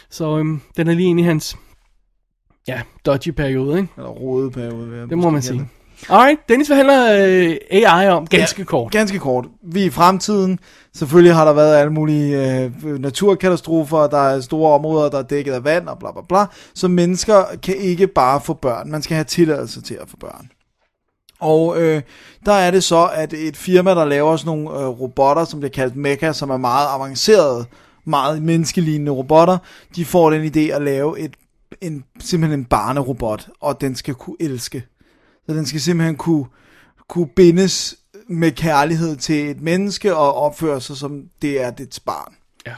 Så 0.09 0.37
øhm, 0.37 0.61
den 0.77 0.87
er 0.87 0.93
lige 0.93 1.09
inde 1.09 1.21
i 1.21 1.25
hans, 1.25 1.57
ja, 2.67 2.81
dodgy 3.05 3.29
periode, 3.29 3.77
ikke? 3.77 3.89
Eller 3.97 4.09
rode 4.09 4.51
periode. 4.51 5.07
Det 5.09 5.17
må 5.17 5.29
man 5.29 5.41
sige. 5.41 5.69
Alright, 6.09 6.49
Dennis, 6.49 6.67
hvad 6.67 6.77
handler 6.77 7.13
øh, 7.13 7.57
AI 7.71 8.09
om? 8.09 8.27
Ganske 8.27 8.61
Ja, 8.61 8.65
kort. 8.65 8.91
Ganske 8.91 9.19
kort. 9.19 9.45
Vi 9.63 9.81
er 9.81 9.85
i 9.85 9.89
fremtiden. 9.89 10.59
Selvfølgelig 10.93 11.35
har 11.35 11.45
der 11.45 11.53
været 11.53 11.75
alle 11.77 11.93
mulige 11.93 12.61
øh, 12.85 12.99
naturkatastrofer, 12.99 14.07
der 14.07 14.17
er 14.17 14.41
store 14.41 14.73
områder, 14.73 15.09
der 15.09 15.17
er 15.17 15.23
dækket 15.23 15.53
af 15.53 15.63
vand 15.63 15.87
og 15.87 15.99
bla 15.99 16.11
bla 16.11 16.21
bla. 16.29 16.45
Så 16.73 16.87
mennesker 16.87 17.43
kan 17.63 17.75
ikke 17.75 18.07
bare 18.07 18.41
få 18.41 18.53
børn. 18.53 18.91
Man 18.91 19.01
skal 19.01 19.15
have 19.15 19.23
tilladelse 19.23 19.81
til 19.81 19.93
at 19.93 20.09
få 20.09 20.17
børn. 20.17 20.49
Og 21.39 21.81
øh, 21.81 22.01
der 22.45 22.53
er 22.53 22.71
det 22.71 22.83
så, 22.83 23.09
at 23.13 23.33
et 23.33 23.57
firma, 23.57 23.95
der 23.95 24.05
laver 24.05 24.37
sådan 24.37 24.57
nogle 24.57 24.79
øh, 24.79 24.87
robotter, 24.87 25.45
som 25.45 25.59
bliver 25.59 25.71
kaldt 25.71 25.95
Mecha, 25.95 26.33
som 26.33 26.49
er 26.49 26.57
meget 26.57 26.87
avancerede, 26.95 27.65
meget 28.05 28.41
menneskelignende 28.41 29.11
robotter, 29.11 29.57
de 29.95 30.05
får 30.05 30.29
den 30.29 30.45
idé 30.45 30.59
at 30.59 30.81
lave 30.81 31.19
et, 31.19 31.33
en, 31.81 32.03
simpelthen 32.19 32.59
en 32.59 32.65
barnerobot, 32.65 33.47
og 33.61 33.81
den 33.81 33.95
skal 33.95 34.13
kunne 34.13 34.35
elske. 34.39 34.83
Så 35.49 35.53
den 35.55 35.65
skal 35.65 35.81
simpelthen 35.81 36.15
kunne, 36.15 36.45
kunne 37.09 37.27
bindes 37.35 37.95
med 38.29 38.51
kærlighed 38.51 39.15
til 39.15 39.49
et 39.49 39.61
menneske 39.61 40.15
og 40.15 40.33
opføre 40.35 40.81
sig 40.81 40.97
som 40.97 41.21
det 41.41 41.61
er 41.63 41.71
dets 41.71 41.99
barn. 41.99 42.33
Ja. 42.67 42.73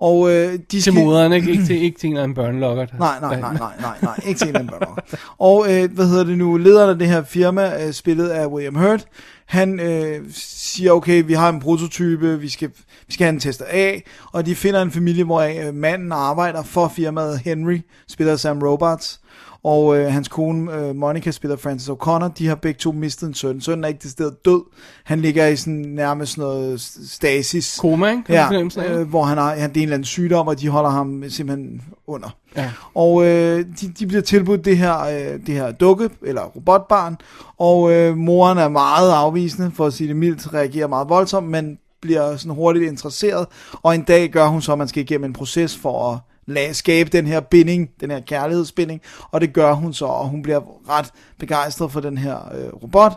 Og 0.00 0.30
øh, 0.30 0.52
de 0.52 0.58
Til 0.68 0.82
skal... 0.82 0.94
moderen, 0.94 1.32
ikke? 1.32 1.50
Ikke 1.50 1.64
til, 1.64 1.82
ikke 1.82 1.98
til 1.98 2.06
en 2.06 2.12
eller 2.12 2.22
anden 2.22 2.34
børnelokker. 2.34 2.86
der- 2.86 2.98
Nej, 2.98 3.20
nej, 3.20 3.40
nej, 3.40 3.52
nej, 3.58 3.72
nej, 3.80 3.96
nej, 4.02 4.20
ikke 4.26 4.38
til 4.38 4.56
en 4.56 4.66
børn. 4.66 4.98
Og 5.38 5.66
øh, 5.74 5.92
hvad 5.92 6.06
hedder 6.08 6.24
det 6.24 6.38
nu, 6.38 6.56
lederen 6.56 6.90
af 6.90 6.98
det 6.98 7.08
her 7.08 7.24
firma, 7.24 7.86
øh, 7.86 7.92
spillet 7.92 8.28
af 8.28 8.46
William 8.46 8.74
Hurt, 8.74 9.06
han 9.46 9.80
øh, 9.80 10.20
siger, 10.32 10.92
okay, 10.92 11.22
vi 11.26 11.32
har 11.32 11.48
en 11.48 11.60
prototype, 11.60 12.40
vi 12.40 12.48
skal, 12.48 12.70
vi 13.06 13.12
skal 13.12 13.24
have 13.24 13.32
en 13.34 13.40
tester 13.40 13.64
af, 13.68 14.04
og 14.32 14.46
de 14.46 14.54
finder 14.54 14.82
en 14.82 14.90
familie, 14.90 15.24
hvor 15.24 15.40
øh, 15.40 15.74
manden 15.74 16.12
arbejder 16.12 16.62
for 16.62 16.88
firmaet 16.88 17.38
Henry, 17.38 17.80
spiller 18.08 18.32
af 18.32 18.38
Sam 18.40 18.58
Robards, 18.62 19.20
og 19.62 19.98
øh, 19.98 20.12
hans 20.12 20.28
kone 20.28 20.74
øh, 20.74 20.96
Monica 20.96 21.30
spiller 21.30 21.56
Frances 21.56 21.88
O'Connor, 21.88 22.28
de 22.28 22.46
har 22.48 22.54
begge 22.54 22.78
to 22.78 22.92
mistet 22.92 23.28
en 23.28 23.34
søn. 23.34 23.60
Sønnen 23.60 23.84
er 23.84 23.88
ikke 23.88 24.08
stedet 24.08 24.44
død, 24.44 24.62
han 25.04 25.20
ligger 25.20 25.46
i 25.46 25.56
sådan 25.56 25.74
nærmest 25.74 26.38
noget 26.38 26.80
stasis. 27.08 27.78
Koma, 27.80 28.10
ikke? 28.10 28.22
Kan 28.22 28.70
Ja, 28.76 28.98
øh, 29.00 29.08
hvor 29.08 29.24
han 29.24 29.38
har, 29.38 29.54
han, 29.54 29.70
det 29.70 29.76
er 29.76 29.80
en 29.80 29.82
eller 29.82 29.94
anden 29.94 30.04
sygdom, 30.04 30.48
og 30.48 30.60
de 30.60 30.68
holder 30.68 30.90
ham 30.90 31.24
simpelthen 31.28 31.82
under. 32.06 32.36
Ja. 32.56 32.70
Og 32.94 33.26
øh, 33.26 33.64
de, 33.80 33.88
de 33.98 34.06
bliver 34.06 34.22
tilbudt 34.22 34.64
det 34.64 34.78
her, 34.78 34.98
øh, 35.00 35.46
det 35.46 35.54
her 35.54 35.72
dukke, 35.72 36.10
eller 36.22 36.42
robotbarn, 36.42 37.16
og 37.58 37.92
øh, 37.92 38.16
moren 38.16 38.58
er 38.58 38.68
meget 38.68 39.12
afvisende, 39.12 39.70
for 39.74 39.86
at 39.86 39.92
sige 39.92 40.08
det 40.08 40.16
mildt, 40.16 40.54
reagerer 40.54 40.86
meget 40.86 41.08
voldsomt, 41.08 41.48
men 41.48 41.78
bliver 42.02 42.36
sådan 42.36 42.54
hurtigt 42.54 42.84
interesseret, 42.90 43.46
og 43.72 43.94
en 43.94 44.02
dag 44.02 44.30
gør 44.30 44.46
hun 44.46 44.62
så, 44.62 44.72
at 44.72 44.78
man 44.78 44.88
skal 44.88 45.02
igennem 45.02 45.24
en 45.24 45.32
proces 45.32 45.76
for 45.76 46.12
at 46.12 46.18
lade, 46.46 46.74
skabe 46.74 47.10
den 47.10 47.26
her 47.26 47.40
binding, 47.40 47.90
den 48.00 48.10
her 48.10 48.20
kærlighedsbinding, 48.20 49.00
og 49.30 49.40
det 49.40 49.52
gør 49.52 49.72
hun 49.72 49.92
så, 49.94 50.04
og 50.04 50.28
hun 50.28 50.42
bliver 50.42 50.60
ret 50.88 51.10
begejstret 51.38 51.92
for 51.92 52.00
den 52.00 52.18
her 52.18 52.36
øh, 52.54 52.72
robot, 52.82 53.12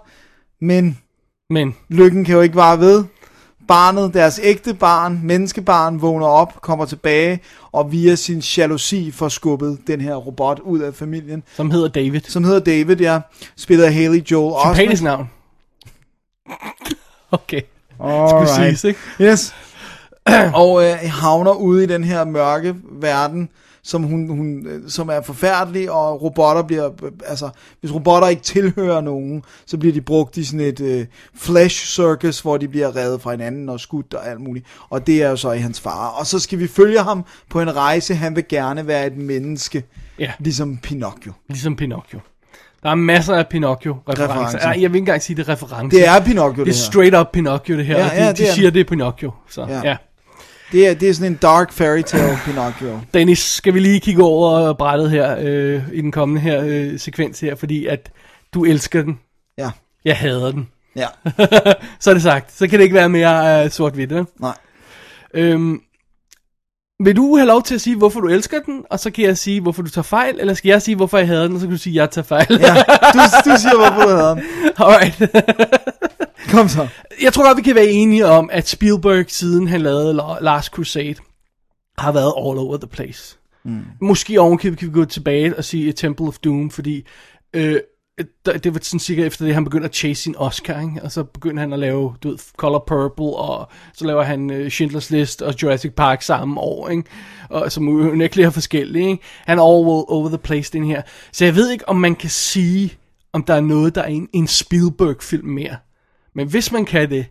men 0.62 0.98
Men, 1.50 1.76
lykken 1.90 2.26
kan 2.26 2.36
jo 2.36 2.42
ikke 2.42 2.56
vare 2.56 2.80
ved. 2.80 3.04
Barnet, 3.68 4.14
deres 4.14 4.40
ægte 4.44 4.74
barn, 4.74 5.20
menneskebarn, 5.24 6.02
vågner 6.02 6.28
op, 6.28 6.62
kommer 6.62 6.86
tilbage, 6.86 7.40
og 7.72 7.92
via 7.92 8.16
sin 8.16 8.40
jalousi 8.40 9.12
får 9.12 9.28
skubbet 9.30 9.80
den 9.88 10.02
her 10.02 10.16
robot 10.16 10.60
ud 10.60 10.80
af 10.80 10.94
familien, 10.94 11.44
som 11.56 11.72
hedder 11.72 11.88
David. 11.88 12.22
som 12.28 12.44
hedder 12.44 12.60
David, 12.60 12.96
ja, 12.96 13.20
spillet 13.56 13.84
af 13.86 13.94
Haley 13.94 14.24
Joel 14.32 14.54
Osment. 14.56 15.02
Navn. 15.04 15.30
Okay, 17.32 17.62
skulle 18.00 18.12
Alright. 18.12 18.80
siges, 18.80 18.84
ikke? 18.84 19.00
Yes. 19.22 19.56
og 20.64 20.84
øh, 20.84 20.96
havner 21.04 21.52
ude 21.52 21.84
i 21.84 21.88
den 21.88 22.04
her 22.04 22.26
mørke 22.26 22.76
verden, 22.92 23.50
som, 23.84 24.04
hun, 24.04 24.30
hun, 24.30 24.68
øh, 24.68 24.90
som 24.90 25.10
er 25.10 25.22
forfærdelig, 25.22 25.92
og 25.92 26.22
robotter 26.22 26.64
bliver, 26.64 26.90
øh, 27.04 27.12
altså, 27.28 27.50
hvis 27.82 27.94
robotter 27.94 28.28
ikke 28.28 28.42
tilhører 28.42 29.02
nogen, 29.02 29.44
så 29.66 29.78
bliver 29.78 29.94
de 29.94 30.02
brugt 30.02 30.38
i 30.38 30.44
sådan 30.44 30.60
et 30.60 30.80
øh, 30.82 31.06
flesh 31.36 31.86
circus, 31.88 32.40
hvor 32.40 32.58
de 32.58 32.68
bliver 32.68 32.96
reddet 32.96 33.22
fra 33.22 33.32
hinanden 33.32 33.70
og 33.70 33.80
skudt 33.80 34.14
og 34.14 34.28
alt 34.30 34.42
muligt, 34.42 34.66
og 34.90 35.08
det 35.08 35.24
er 35.24 35.30
jo 35.30 35.36
så 35.36 35.52
i 35.52 35.60
hans 35.60 35.80
far. 35.80 36.08
Og 36.08 36.26
så 36.26 36.40
skal 36.40 36.60
vi 36.60 36.68
følge 36.68 37.00
ham 37.04 37.26
på 37.50 37.62
en 37.62 37.76
rejse, 37.76 38.16
han 38.16 38.36
vil 38.36 38.46
gerne 38.50 38.88
være 38.88 39.08
et 39.08 39.18
menneske, 39.18 39.84
Ja. 40.20 40.32
ligesom 40.40 40.78
Pinocchio. 40.78 41.32
Ligesom 41.50 41.76
Pinocchio. 41.76 42.20
Der 42.84 42.90
er 42.90 42.96
masser 42.96 43.36
af 43.36 43.48
Pinocchio-referencer. 43.48 44.24
Referencer. 44.24 44.60
Ja, 44.60 44.68
jeg 44.70 44.76
vil 44.78 44.86
ikke 44.86 44.98
engang 44.98 45.22
sige, 45.22 45.38
det 45.38 45.48
er 45.50 45.54
referencer. 45.54 45.98
Det 46.00 46.08
er 46.08 46.20
Pinocchio, 46.20 46.64
det 46.66 46.74
det 46.74 46.80
er 46.80 46.86
straight 46.92 47.16
up 47.16 47.28
Pinocchio, 47.34 47.78
det 47.78 47.86
her. 47.86 47.98
Ja, 47.98 48.06
og 48.06 48.12
de, 48.12 48.16
ja, 48.24 48.32
de 48.32 48.38
det 48.38 48.50
er 48.50 48.54
siger, 48.54 48.68
det. 48.68 48.74
det 48.74 48.80
er 48.80 48.86
Pinocchio. 48.90 49.32
Så, 49.50 49.66
Ja. 49.70 49.82
ja. 49.84 49.96
Det 50.72 50.88
er, 50.88 50.94
det 50.94 51.10
er 51.10 51.14
sådan 51.14 51.32
en 51.32 51.38
dark 51.42 51.72
fairy 51.74 52.02
tale 52.02 52.38
Pinocchio. 52.46 53.00
Dennis, 53.14 53.40
skal 53.40 53.74
vi 53.74 53.80
lige 53.80 54.00
kigge 54.00 54.24
over 54.24 54.74
brættet 54.74 55.12
her, 55.12 55.36
øh, 55.40 55.82
i 55.94 56.02
den 56.02 56.12
kommende 56.12 56.42
her 56.42 56.62
øh, 56.66 57.00
sekvens 57.00 57.40
her, 57.40 57.56
fordi 57.56 57.86
at 57.86 58.12
du 58.54 58.66
elsker 58.66 59.02
den. 59.02 59.20
Ja, 59.58 59.70
Jeg 60.06 60.18
hader 60.18 60.52
den. 60.52 60.68
ja, 60.96 61.08
Så 62.00 62.10
er 62.10 62.14
det 62.14 62.24
sagt. 62.24 62.54
Så 62.58 62.68
kan 62.68 62.80
det 62.80 62.84
ikke 62.84 62.96
være 62.96 63.10
mere 63.10 63.64
øh, 63.66 63.72
sort-hvidt, 63.72 64.14
vel? 64.16 64.26
nej. 64.40 64.56
Øhm, 65.34 65.82
vil 67.04 67.16
du 67.16 67.36
have 67.38 67.48
lov 67.48 67.64
til 67.64 67.76
at 67.76 67.82
sige, 67.82 67.96
hvorfor 67.96 68.20
du 68.20 68.28
elsker 68.28 68.60
den, 68.60 68.84
og 68.90 69.00
så 69.00 69.12
kan 69.12 69.24
jeg 69.26 69.38
sige, 69.38 69.62
hvorfor 69.62 69.82
du 69.82 69.90
tager 69.90 70.04
fejl, 70.04 70.36
eller 70.40 70.54
skal 70.54 70.70
jeg 70.70 70.82
sige, 70.82 70.96
hvorfor 70.96 71.18
jeg 71.18 71.28
hader 71.28 71.44
den, 71.44 71.54
og 71.56 71.60
så 71.60 71.66
kan 71.68 71.72
du 71.76 71.78
sige, 71.82 71.92
at 71.94 71.96
jeg 72.02 72.10
tager 72.12 72.26
fejl? 72.26 72.48
Ja, 72.50 72.74
du, 73.14 73.20
du 73.52 73.58
siger, 73.60 73.76
hvorfor 73.78 74.02
du 74.10 74.16
havde 74.18 74.36
den. 74.36 74.44
Alright. 74.86 75.22
Kom 76.48 76.68
så. 76.68 76.88
jeg 77.22 77.34
tror 77.34 77.48
godt, 77.48 77.58
vi 77.58 77.62
kan 77.62 77.76
være 77.76 77.88
enige 77.90 78.26
om, 78.26 78.50
at 78.54 78.68
Spielberg, 78.68 79.26
siden 79.28 79.68
han 79.68 79.82
lavede 79.82 80.22
La- 80.22 80.44
Last 80.44 80.70
Crusade, 80.72 81.16
har 81.98 82.12
været 82.12 82.34
all 82.38 82.58
over 82.58 82.78
the 82.78 82.88
place. 82.88 83.38
Mm. 83.64 83.82
Måske 84.02 84.42
ovenkøbet 84.42 84.80
kan 84.80 84.88
vi 84.88 84.94
gå 84.94 85.06
tilbage 85.06 85.58
og 85.58 85.64
sige 85.64 85.94
Temple 85.94 86.28
of 86.28 86.38
Doom, 86.38 86.70
fordi 86.70 87.08
øh, 87.54 87.80
det 88.46 88.74
var 88.74 88.80
sådan 88.84 89.00
cirka 89.00 89.26
efter 89.26 89.46
det, 89.46 89.54
han 89.54 89.64
begyndte 89.64 89.86
at 89.86 89.96
chase 89.96 90.22
sin 90.22 90.36
Oscar, 90.38 90.82
ikke? 90.82 91.04
og 91.04 91.12
så 91.12 91.24
begyndte 91.24 91.60
han 91.60 91.74
at 91.74 91.80
lave, 91.80 92.14
du 92.24 92.30
ved, 92.30 92.38
Color 92.58 92.84
Purple, 92.88 93.36
og 93.36 93.68
så 93.94 94.06
laver 94.06 94.24
han 94.24 94.50
øh, 94.50 94.70
Schindlers 94.70 95.10
List 95.10 95.42
og 95.42 95.54
Jurassic 95.64 95.94
Park 95.94 96.22
samme 96.22 96.60
år, 96.60 96.90
ikke? 96.90 97.04
Og, 97.50 97.72
som 97.72 97.88
unægteligt 97.88 98.46
er 98.46 98.50
forskellige. 98.50 99.10
Ikke? 99.10 99.24
Han 99.46 99.60
er 99.60 99.64
all 99.64 100.06
over 100.08 100.28
the 100.28 100.38
place, 100.38 100.74
den 100.74 100.86
her. 100.86 101.02
Så 101.32 101.46
jeg 101.46 101.56
ved 101.56 101.70
ikke, 101.70 101.90
om 101.90 101.96
man 101.96 102.16
kan 102.16 102.30
sige, 102.30 102.94
om 103.34 103.44
der 103.44 103.54
er 103.54 103.62
noget, 103.62 103.96
der 103.96 104.02
er 104.02 104.08
en, 104.08 104.28
en 104.34 104.48
Spielberg-film 104.48 105.48
mere. 105.48 105.76
Men 106.40 106.48
hvis 106.48 106.72
man 106.72 106.86
kan 106.86 107.10
det, 107.10 107.26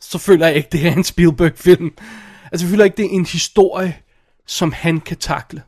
så 0.00 0.18
føler 0.18 0.46
jeg 0.46 0.56
ikke, 0.56 0.68
det 0.72 0.86
er 0.86 0.92
en 0.92 1.04
Spielberg-film. 1.04 1.92
Altså, 2.52 2.66
jeg 2.66 2.70
føler 2.70 2.84
ikke, 2.84 2.96
det 2.96 3.04
er 3.04 3.10
en 3.10 3.26
historie, 3.26 3.96
som 4.46 4.72
han 4.72 5.00
kan 5.00 5.16
takle. 5.16 5.62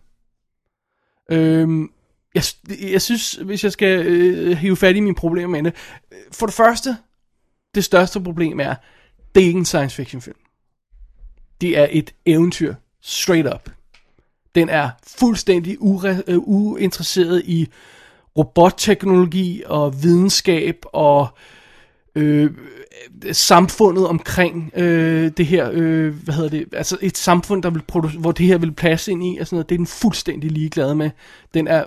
Øhm, 1.31 1.91
jeg, 2.35 2.43
jeg 2.81 3.03
synes, 3.03 3.33
hvis 3.33 3.65
jeg 3.65 3.73
skal 3.73 4.07
øh, 4.07 4.57
hive 4.57 4.77
fat 4.77 4.97
i 4.97 5.01
mine 5.01 5.15
problemer 5.15 5.49
med 5.49 5.63
det, 5.63 5.79
øh, 6.13 6.19
for 6.33 6.47
det 6.47 6.55
første, 6.55 6.97
det 7.75 7.85
største 7.85 8.21
problem 8.21 8.61
er, 8.61 8.75
det 9.35 9.43
er 9.43 9.47
ikke 9.47 9.59
en 9.59 9.65
science 9.65 9.97
fiction 9.97 10.23
film. 10.23 10.39
Det 11.61 11.79
er 11.79 11.87
et 11.91 12.15
eventyr, 12.27 12.75
straight 13.01 13.55
up. 13.55 13.71
Den 14.55 14.69
er 14.69 14.91
fuldstændig 15.07 15.77
ure, 15.81 16.23
øh, 16.27 16.39
uinteresseret 16.39 17.43
i 17.45 17.69
robotteknologi 18.39 19.63
og 19.67 20.03
videnskab 20.03 20.85
og 20.93 21.29
øh, 21.33 21.62
samfundet 23.33 24.07
omkring 24.09 24.71
øh, 24.77 25.31
det 25.37 25.47
her, 25.47 25.71
øh, 25.73 26.15
hvad 26.25 26.35
hedder 26.35 26.51
det, 26.51 26.65
altså 26.73 26.99
et 27.03 27.17
samfund, 27.19 27.63
der 27.63 27.71
vil 27.71 27.83
produ- 27.93 28.19
hvor 28.21 28.33
det 28.33 28.47
her 28.47 28.59
vil 28.59 28.73
passe 28.73 29.13
ind 29.13 29.25
i, 29.25 29.39
og 29.41 29.47
sådan 29.47 29.57
noget, 29.57 29.69
det 29.69 29.75
er 29.75 29.79
den 29.79 29.87
fuldstændig 29.87 30.51
ligeglad 30.51 30.95
med. 30.95 31.11
Den 31.55 31.69
er, 31.69 31.85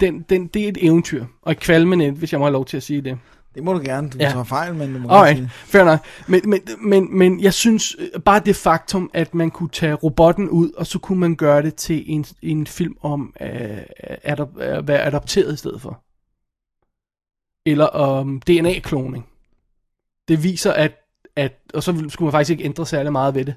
den, 0.00 0.20
den, 0.30 0.46
det 0.46 0.64
er 0.64 0.68
et 0.68 0.78
eventyr, 0.80 1.24
og 1.42 1.52
et 1.52 1.60
kvalmende, 1.60 2.06
et, 2.06 2.14
hvis 2.14 2.32
jeg 2.32 2.40
må 2.40 2.46
have 2.46 2.52
lov 2.52 2.64
til 2.64 2.76
at 2.76 2.82
sige 2.82 3.00
det. 3.00 3.18
Det 3.54 3.64
må 3.64 3.72
du 3.72 3.78
gerne. 3.84 4.10
Du 4.10 4.18
Ja. 4.20 4.30
tager 4.30 4.44
fejl, 4.44 4.74
men 4.74 4.92
du 4.94 4.98
må 4.98 5.08
Alright, 5.08 5.36
sige 5.36 5.42
det. 5.44 5.50
fair 5.52 5.84
nok. 5.84 5.98
Men, 6.28 6.40
men, 6.44 6.60
men, 6.80 7.18
men 7.18 7.40
jeg 7.40 7.54
synes 7.54 7.96
øh, 7.98 8.20
bare 8.20 8.40
det 8.40 8.56
faktum, 8.56 9.10
at 9.14 9.34
man 9.34 9.50
kunne 9.50 9.68
tage 9.68 9.94
robotten 9.94 10.48
ud, 10.48 10.70
og 10.76 10.86
så 10.86 10.98
kunne 10.98 11.20
man 11.20 11.34
gøre 11.36 11.62
det 11.62 11.74
til 11.74 12.04
en, 12.06 12.24
en 12.42 12.66
film 12.66 12.96
om 13.00 13.32
øh, 13.40 13.48
at, 14.22 14.40
at 14.60 14.88
være 14.88 15.02
adopteret 15.04 15.54
i 15.54 15.56
stedet 15.56 15.80
for. 15.80 16.02
Eller 17.66 17.86
om 17.86 18.40
DNA-kloning. 18.40 19.26
Det 20.28 20.42
viser, 20.42 20.72
at, 20.72 20.92
at 21.36 21.52
og 21.74 21.82
så 21.82 22.04
skulle 22.08 22.26
man 22.26 22.32
faktisk 22.32 22.50
ikke 22.50 22.64
ændre 22.64 22.86
særlig 22.86 23.12
meget 23.12 23.34
ved 23.34 23.44
det. 23.44 23.54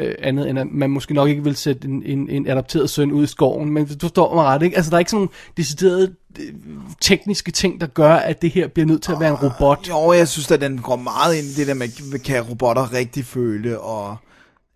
Øh, 0.00 0.14
andet 0.18 0.50
end 0.50 0.58
at 0.58 0.66
man 0.66 0.90
måske 0.90 1.14
nok 1.14 1.28
ikke 1.28 1.44
vil 1.44 1.56
sætte 1.56 1.88
en, 1.88 2.02
en, 2.02 2.30
en 2.30 2.48
adopteret 2.48 2.90
søn 2.90 3.12
ud 3.12 3.24
i 3.24 3.26
skoven, 3.26 3.70
men 3.70 3.86
du 3.86 3.94
forstår 4.00 4.34
mig 4.34 4.44
ret, 4.44 4.62
ikke? 4.62 4.76
Altså 4.76 4.90
der 4.90 4.96
er 4.96 4.98
ikke 4.98 5.10
sådan 5.10 5.18
nogle 5.18 5.30
deciderede 5.56 6.14
øh, 6.40 6.52
tekniske 7.00 7.52
ting, 7.52 7.80
der 7.80 7.86
gør, 7.86 8.14
at 8.14 8.42
det 8.42 8.50
her 8.50 8.68
bliver 8.68 8.86
nødt 8.86 9.02
til 9.02 9.12
at 9.12 9.20
være 9.20 9.30
en 9.30 9.36
robot. 9.36 9.88
Jo, 9.88 10.12
jeg 10.12 10.28
synes 10.28 10.50
at 10.50 10.60
den 10.60 10.78
går 10.78 10.96
meget 10.96 11.34
ind 11.36 11.46
i 11.46 11.54
det 11.54 11.66
der 11.66 11.74
med, 11.74 12.18
kan 12.18 12.42
robotter 12.42 12.92
rigtig 12.92 13.24
føle, 13.24 13.80
og 13.80 14.16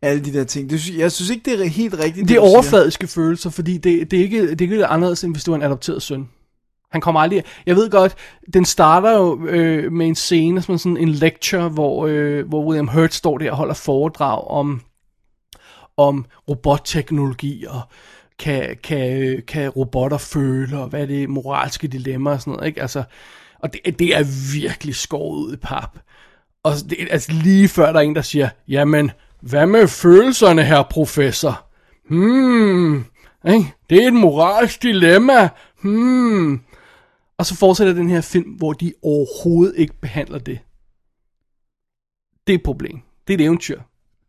alle 0.02 0.24
de 0.24 0.32
der 0.32 0.44
ting. 0.44 0.70
Det 0.70 0.80
synes, 0.80 0.98
jeg 0.98 1.12
synes 1.12 1.30
ikke, 1.30 1.50
det 1.50 1.60
er 1.60 1.68
helt 1.68 1.94
rigtigt. 1.94 2.28
Det 2.28 2.36
er 2.36 2.40
du 2.40 2.46
siger. 2.46 2.54
overfladiske 2.54 3.06
følelser, 3.06 3.50
fordi 3.50 3.78
det, 3.78 4.10
det, 4.10 4.18
er 4.18 4.22
ikke, 4.22 4.50
det 4.50 4.60
er 4.60 4.64
ikke 4.64 4.86
anderledes, 4.86 5.24
end 5.24 5.34
hvis 5.34 5.44
du 5.44 5.52
er 5.52 5.56
en 5.56 5.62
adopteret 5.62 6.02
søn. 6.02 6.28
Han 6.90 7.00
kommer 7.00 7.20
aldrig... 7.20 7.44
Jeg 7.66 7.76
ved 7.76 7.90
godt, 7.90 8.14
den 8.54 8.64
starter 8.64 9.12
jo 9.12 9.46
øh, 9.46 9.92
med 9.92 10.06
en 10.06 10.14
scene, 10.14 10.62
som 10.62 10.78
sådan 10.78 10.96
en 10.96 11.08
lecture, 11.08 11.68
hvor, 11.68 12.06
øh, 12.06 12.48
hvor 12.48 12.64
William 12.64 12.88
Hurt 12.88 13.14
står 13.14 13.38
der 13.38 13.50
og 13.50 13.56
holder 13.56 13.74
foredrag 13.74 14.48
om, 14.48 14.80
om 15.96 16.26
robotteknologi 16.48 17.64
og 17.68 17.80
kan, 18.38 18.76
kan, 18.84 19.42
kan 19.48 19.68
robotter 19.68 20.18
føle, 20.18 20.78
og 20.78 20.88
hvad 20.88 21.02
er 21.02 21.06
det 21.06 21.30
moralske 21.30 21.88
dilemma 21.88 22.30
og 22.30 22.40
sådan 22.40 22.52
noget, 22.52 22.66
ikke? 22.66 22.82
Altså, 22.82 23.02
og 23.58 23.72
det, 23.72 23.98
det 23.98 24.16
er 24.16 24.52
virkelig 24.54 24.94
skåret 24.94 25.38
ud 25.38 25.54
i 25.54 25.56
pap. 25.56 25.98
Og 26.62 26.72
det 26.90 27.08
altså 27.10 27.32
lige 27.32 27.68
før 27.68 27.92
der 27.92 27.98
er 27.98 28.04
en, 28.04 28.14
der 28.14 28.22
siger, 28.22 28.48
jamen, 28.68 29.10
hvad 29.40 29.66
med 29.66 29.88
følelserne 29.88 30.64
her, 30.64 30.82
professor? 30.82 31.64
Hmm, 32.10 33.04
ikke? 33.48 33.74
det 33.90 34.02
er 34.02 34.06
et 34.06 34.14
moralsk 34.14 34.82
dilemma. 34.82 35.48
Hmm. 35.82 36.60
Og 37.38 37.46
så 37.46 37.54
fortsætter 37.54 37.92
den 37.94 38.10
her 38.10 38.20
film, 38.20 38.50
hvor 38.50 38.72
de 38.72 38.92
overhovedet 39.02 39.74
ikke 39.76 39.94
behandler 40.00 40.38
det. 40.38 40.58
Det 42.46 42.52
er 42.52 42.58
et 42.58 42.64
problem. 42.64 42.98
Det 43.26 43.34
er 43.34 43.38
et 43.38 43.44
eventyr. 43.44 43.80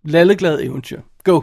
Lalleglad 0.06 0.60
eventyr. 0.62 1.02
Go. 1.24 1.42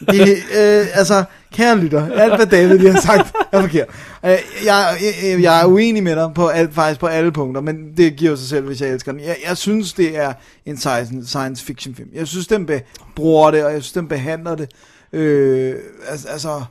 Det, 0.00 0.28
øh, 0.28 0.86
altså, 0.98 1.24
kære 1.52 1.78
lytter, 1.78 2.12
alt 2.12 2.36
hvad 2.36 2.46
David 2.46 2.78
lige 2.78 2.92
har 2.92 3.00
sagt 3.00 3.34
er 3.52 3.60
forkert. 3.60 3.88
Øh, 4.24 4.30
jeg, 4.64 4.96
jeg, 5.22 5.42
jeg 5.42 5.60
er 5.62 5.66
uenig 5.66 6.02
med 6.02 6.16
dig 6.16 6.32
på 6.34 6.48
alt, 6.48 6.74
faktisk 6.74 7.00
på 7.00 7.06
alle 7.06 7.32
punkter, 7.32 7.60
men 7.60 7.96
det 7.96 8.16
giver 8.16 8.36
sig 8.36 8.48
selv, 8.48 8.66
hvis 8.66 8.80
jeg 8.80 8.90
elsker 8.90 9.12
den. 9.12 9.20
Jeg, 9.20 9.36
jeg 9.48 9.56
synes, 9.56 9.92
det 9.92 10.16
er 10.16 10.32
en 10.66 10.76
science, 10.76 11.26
science 11.28 11.64
fiction 11.64 11.94
film. 11.94 12.08
Jeg 12.12 12.28
synes, 12.28 12.46
den 12.46 12.68
bruger 13.16 13.50
det, 13.50 13.64
og 13.64 13.72
jeg 13.72 13.82
synes, 13.82 13.92
den 13.92 14.08
behandler 14.08 14.54
det. 14.54 14.70
Øh, 15.12 15.74
altså, 16.08 16.28
altså, 16.28 16.64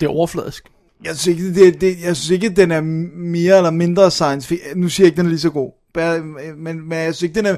Det 0.00 0.06
er 0.06 0.10
overfladisk 0.10 0.71
jeg 1.04 1.16
synes, 1.16 1.26
ikke, 1.26 1.54
det, 1.54 1.80
det, 1.80 2.02
jeg 2.02 2.16
synes 2.16 2.30
ikke, 2.30 2.48
den 2.48 2.70
er 2.70 2.80
mere 2.80 3.56
eller 3.56 3.70
mindre 3.70 4.10
science 4.10 4.48
fiction. 4.48 4.78
Nu 4.78 4.88
siger 4.88 5.04
jeg 5.04 5.08
ikke, 5.08 5.16
den 5.16 5.26
er 5.26 5.30
lige 5.30 5.40
så 5.40 5.50
god. 5.50 5.72
Men, 6.56 6.88
men 6.88 6.98
jeg 6.98 7.14
synes 7.14 7.22
ikke, 7.22 7.34
den 7.34 7.46
er 7.46 7.56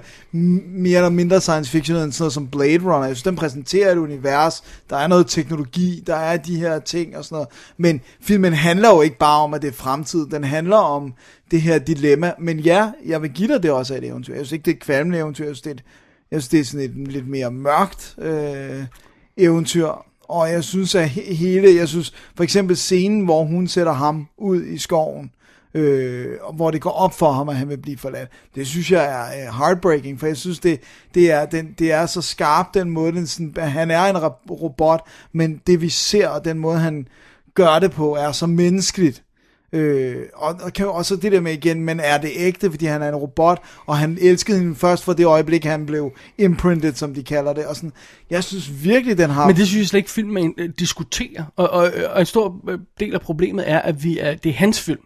mere 0.79 0.97
eller 0.97 1.11
mindre 1.11 1.41
science 1.41 1.71
fiction 1.71 1.99
end 1.99 2.13
sådan 2.13 2.23
noget 2.23 2.33
som 2.33 2.49
Blade 2.49 2.79
Runner. 2.79 3.07
Jeg 3.07 3.17
synes, 3.17 3.23
den 3.23 3.37
præsenterer 3.37 3.93
et 3.93 3.99
univers. 3.99 4.65
Der 4.91 4.97
er 4.97 5.07
noget 5.07 5.27
teknologi, 5.27 6.03
der 6.07 6.17
er 6.17 6.37
de 6.37 6.57
her 6.57 6.79
ting 6.79 7.17
og 7.17 7.25
sådan 7.25 7.37
noget. 7.37 7.49
Men 7.77 8.01
filmen 8.21 8.53
handler 8.53 8.89
jo 8.89 9.03
ikke 9.03 9.19
bare 9.19 9.43
om, 9.43 9.55
at 9.55 9.63
det 9.63 9.69
er 9.69 9.73
fremtid. 9.73 10.27
Den 10.27 10.45
handler 10.45 10.77
om 10.77 11.15
det 11.51 11.63
her 11.63 11.79
dilemma. 11.79 12.33
Men 12.39 12.59
ja, 12.59 12.91
jeg 13.07 13.23
vil 13.23 13.31
give 13.31 13.49
dig 13.49 13.63
det 13.63 13.71
også 13.71 13.95
af 13.95 13.99
et 13.99 14.05
eventyr. 14.05 14.35
Jeg 14.35 14.47
synes 14.47 14.53
ikke, 14.53 14.65
det 14.65 14.71
er 14.71 14.77
et 14.77 14.83
kvalmende 14.83 15.19
eventyr. 15.19 15.45
Jeg 15.45 15.57
synes, 15.57 15.63
det 15.63 15.71
er, 15.71 15.75
et, 15.75 15.83
jeg 16.31 16.43
synes, 16.43 16.49
det 16.49 16.61
er 16.61 16.65
sådan 16.65 17.01
et 17.01 17.13
lidt 17.13 17.29
mere 17.29 17.51
mørkt 17.51 18.15
øh, 18.19 18.85
eventyr. 19.37 20.05
Og 20.29 20.51
jeg 20.51 20.65
synes, 20.65 20.95
at 20.95 21.09
hele, 21.09 21.77
jeg 21.77 21.89
synes 21.89 22.13
for 22.37 22.45
eksempel 22.45 22.77
scenen, 22.77 23.25
hvor 23.25 23.45
hun 23.45 23.69
sætter 23.69 23.93
ham 23.93 24.29
ud 24.39 24.65
i 24.65 24.79
skoven, 24.79 25.31
øh, 25.75 26.37
og 26.43 26.55
hvor 26.55 26.71
det 26.71 26.81
går 26.81 26.91
op 26.91 27.19
for 27.19 27.33
ham, 27.33 27.49
at 27.49 27.57
han 27.57 27.69
vil 27.69 27.79
blive 27.79 27.99
forladt. 27.99 28.31
Det 28.55 28.67
synes 28.67 28.91
jeg 28.91 29.05
er 29.05 29.47
øh, 29.47 29.55
heartbreaking, 29.55 30.21
for 30.21 30.27
jeg 30.27 30.37
synes, 30.37 30.59
det, 30.59 30.81
det, 31.15 31.31
er, 31.31 31.47
den, 31.47 31.75
det 31.79 31.93
er 31.93 32.07
så 32.07 32.23
skarpt 32.23 32.75
den 32.75 32.91
måde, 32.91 33.13
den 33.13 33.27
sådan, 33.27 33.55
han 33.57 33.91
er 33.91 34.05
en 34.05 34.19
robot, 34.51 35.01
men 35.33 35.61
det 35.67 35.81
vi 35.81 35.89
ser, 35.89 36.29
og 36.29 36.45
den 36.45 36.59
måde, 36.59 36.79
han 36.79 37.09
gør 37.55 37.79
det 37.79 37.91
på, 37.91 38.15
er 38.15 38.33
så 38.33 38.47
menneskeligt. 38.47 39.24
Øh, 39.75 40.17
og, 40.35 40.55
og, 40.63 40.73
kan, 40.73 40.87
så 41.03 41.17
det 41.17 41.33
der 41.33 41.41
med 41.41 41.53
igen, 41.53 41.81
men 41.81 42.01
er 42.01 42.19
det 42.19 42.31
ægte, 42.35 42.71
fordi 42.71 42.87
han 42.87 43.03
er 43.03 43.09
en 43.09 43.15
robot, 43.15 43.63
og 43.87 43.99
han 43.99 44.19
elskede 44.21 44.59
hende 44.59 44.77
først 44.77 45.05
fra 45.05 45.15
det 45.15 45.27
øjeblik, 45.27 45.65
han 45.65 45.87
blev 45.87 46.13
imprinted, 46.39 46.95
som 46.95 47.15
de 47.15 47.23
kalder 47.23 47.53
det. 47.53 47.67
Og 47.67 47.77
sådan, 47.77 47.93
jeg 48.31 48.45
synes 48.45 48.85
virkelig, 48.85 49.19
den 49.19 49.31
har... 49.31 49.47
Men 49.47 49.57
det 49.57 49.67
synes 49.67 49.81
jeg 49.81 49.87
slet 49.87 49.99
ikke, 49.99 50.11
filmen 50.11 50.55
øh, 50.59 50.71
diskuterer. 50.79 51.45
Og, 51.57 51.71
og, 51.71 51.93
og 52.11 52.21
en 52.21 52.27
stor 52.27 52.61
øh, 52.69 52.79
del 53.01 53.15
af 53.15 53.21
problemet 53.21 53.71
er, 53.71 53.79
at 53.79 54.05
vi 54.05 54.19
er, 54.19 54.35
det 54.35 54.51
er 54.51 54.55
hans 54.55 54.81
film. 54.81 55.01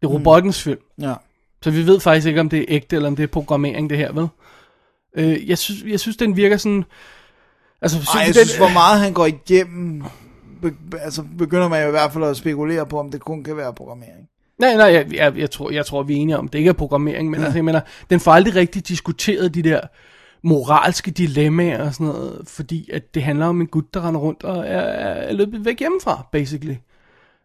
Det 0.00 0.06
er 0.06 0.10
robottens 0.10 0.62
film. 0.62 0.80
Ja. 1.00 1.14
Så 1.62 1.70
vi 1.70 1.86
ved 1.86 2.00
faktisk 2.00 2.26
ikke, 2.26 2.40
om 2.40 2.48
det 2.48 2.58
er 2.58 2.64
ægte, 2.68 2.96
eller 2.96 3.08
om 3.08 3.16
det 3.16 3.22
er 3.22 3.26
programmering, 3.26 3.90
det 3.90 3.98
her, 3.98 4.12
vel? 4.12 4.28
Øh, 5.16 5.48
jeg, 5.48 5.58
synes, 5.58 5.82
jeg 5.82 6.00
synes, 6.00 6.16
den 6.16 6.36
virker 6.36 6.56
sådan... 6.56 6.84
Altså, 7.82 7.98
Ej, 8.14 8.20
jeg 8.20 8.34
den, 8.34 8.34
synes, 8.34 8.56
hvor 8.56 8.72
meget 8.72 9.00
han 9.00 9.12
går 9.12 9.26
igennem, 9.26 10.02
be, 10.62 10.98
altså 11.00 11.24
begynder 11.38 11.68
man 11.68 11.82
jo 11.82 11.88
i 11.88 11.90
hvert 11.90 12.12
fald 12.12 12.24
at 12.24 12.36
spekulere 12.36 12.86
på, 12.86 12.98
om 12.98 13.10
det 13.10 13.20
kun 13.20 13.44
kan 13.44 13.56
være 13.56 13.74
programmering. 13.74 14.28
Nej, 14.58 14.76
nej, 14.76 14.86
jeg, 14.86 15.14
jeg, 15.14 15.38
jeg, 15.38 15.50
tror, 15.50 15.70
jeg 15.70 15.86
tror, 15.86 16.02
vi 16.02 16.16
er 16.16 16.20
enige 16.20 16.38
om, 16.38 16.48
det 16.48 16.58
ikke 16.58 16.68
er 16.68 16.72
programmering, 16.72 17.30
men 17.30 17.40
ja. 17.40 17.44
altså, 17.44 17.58
jeg 17.58 17.64
mener, 17.64 17.80
den 18.10 18.20
får 18.20 18.32
aldrig 18.32 18.54
rigtig 18.54 18.88
diskuteret 18.88 19.54
de 19.54 19.62
der 19.62 19.80
moralske 20.42 21.10
dilemmaer 21.10 21.86
og 21.86 21.94
sådan 21.94 22.06
noget, 22.06 22.42
fordi 22.46 22.90
at 22.92 23.14
det 23.14 23.22
handler 23.22 23.46
om 23.46 23.60
en 23.60 23.66
gut, 23.66 23.94
der 23.94 24.08
render 24.08 24.20
rundt 24.20 24.44
og 24.44 24.58
er, 24.58 24.80
er, 24.80 25.14
er 25.14 25.32
løbet 25.32 25.64
væk 25.64 25.78
hjemmefra, 25.78 26.26
basically. 26.32 26.74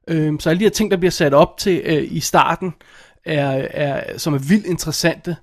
Øhm, 0.07 0.39
så 0.39 0.49
alle 0.49 0.59
de 0.59 0.65
her 0.65 0.69
ting, 0.69 0.91
der 0.91 0.97
bliver 0.97 1.11
sat 1.11 1.33
op 1.33 1.57
til 1.57 1.81
øh, 1.85 2.03
i 2.11 2.19
starten, 2.19 2.73
er, 3.25 3.67
er, 3.71 4.17
som 4.17 4.33
er 4.33 4.37
vildt 4.37 4.65
interessante, 4.65 5.35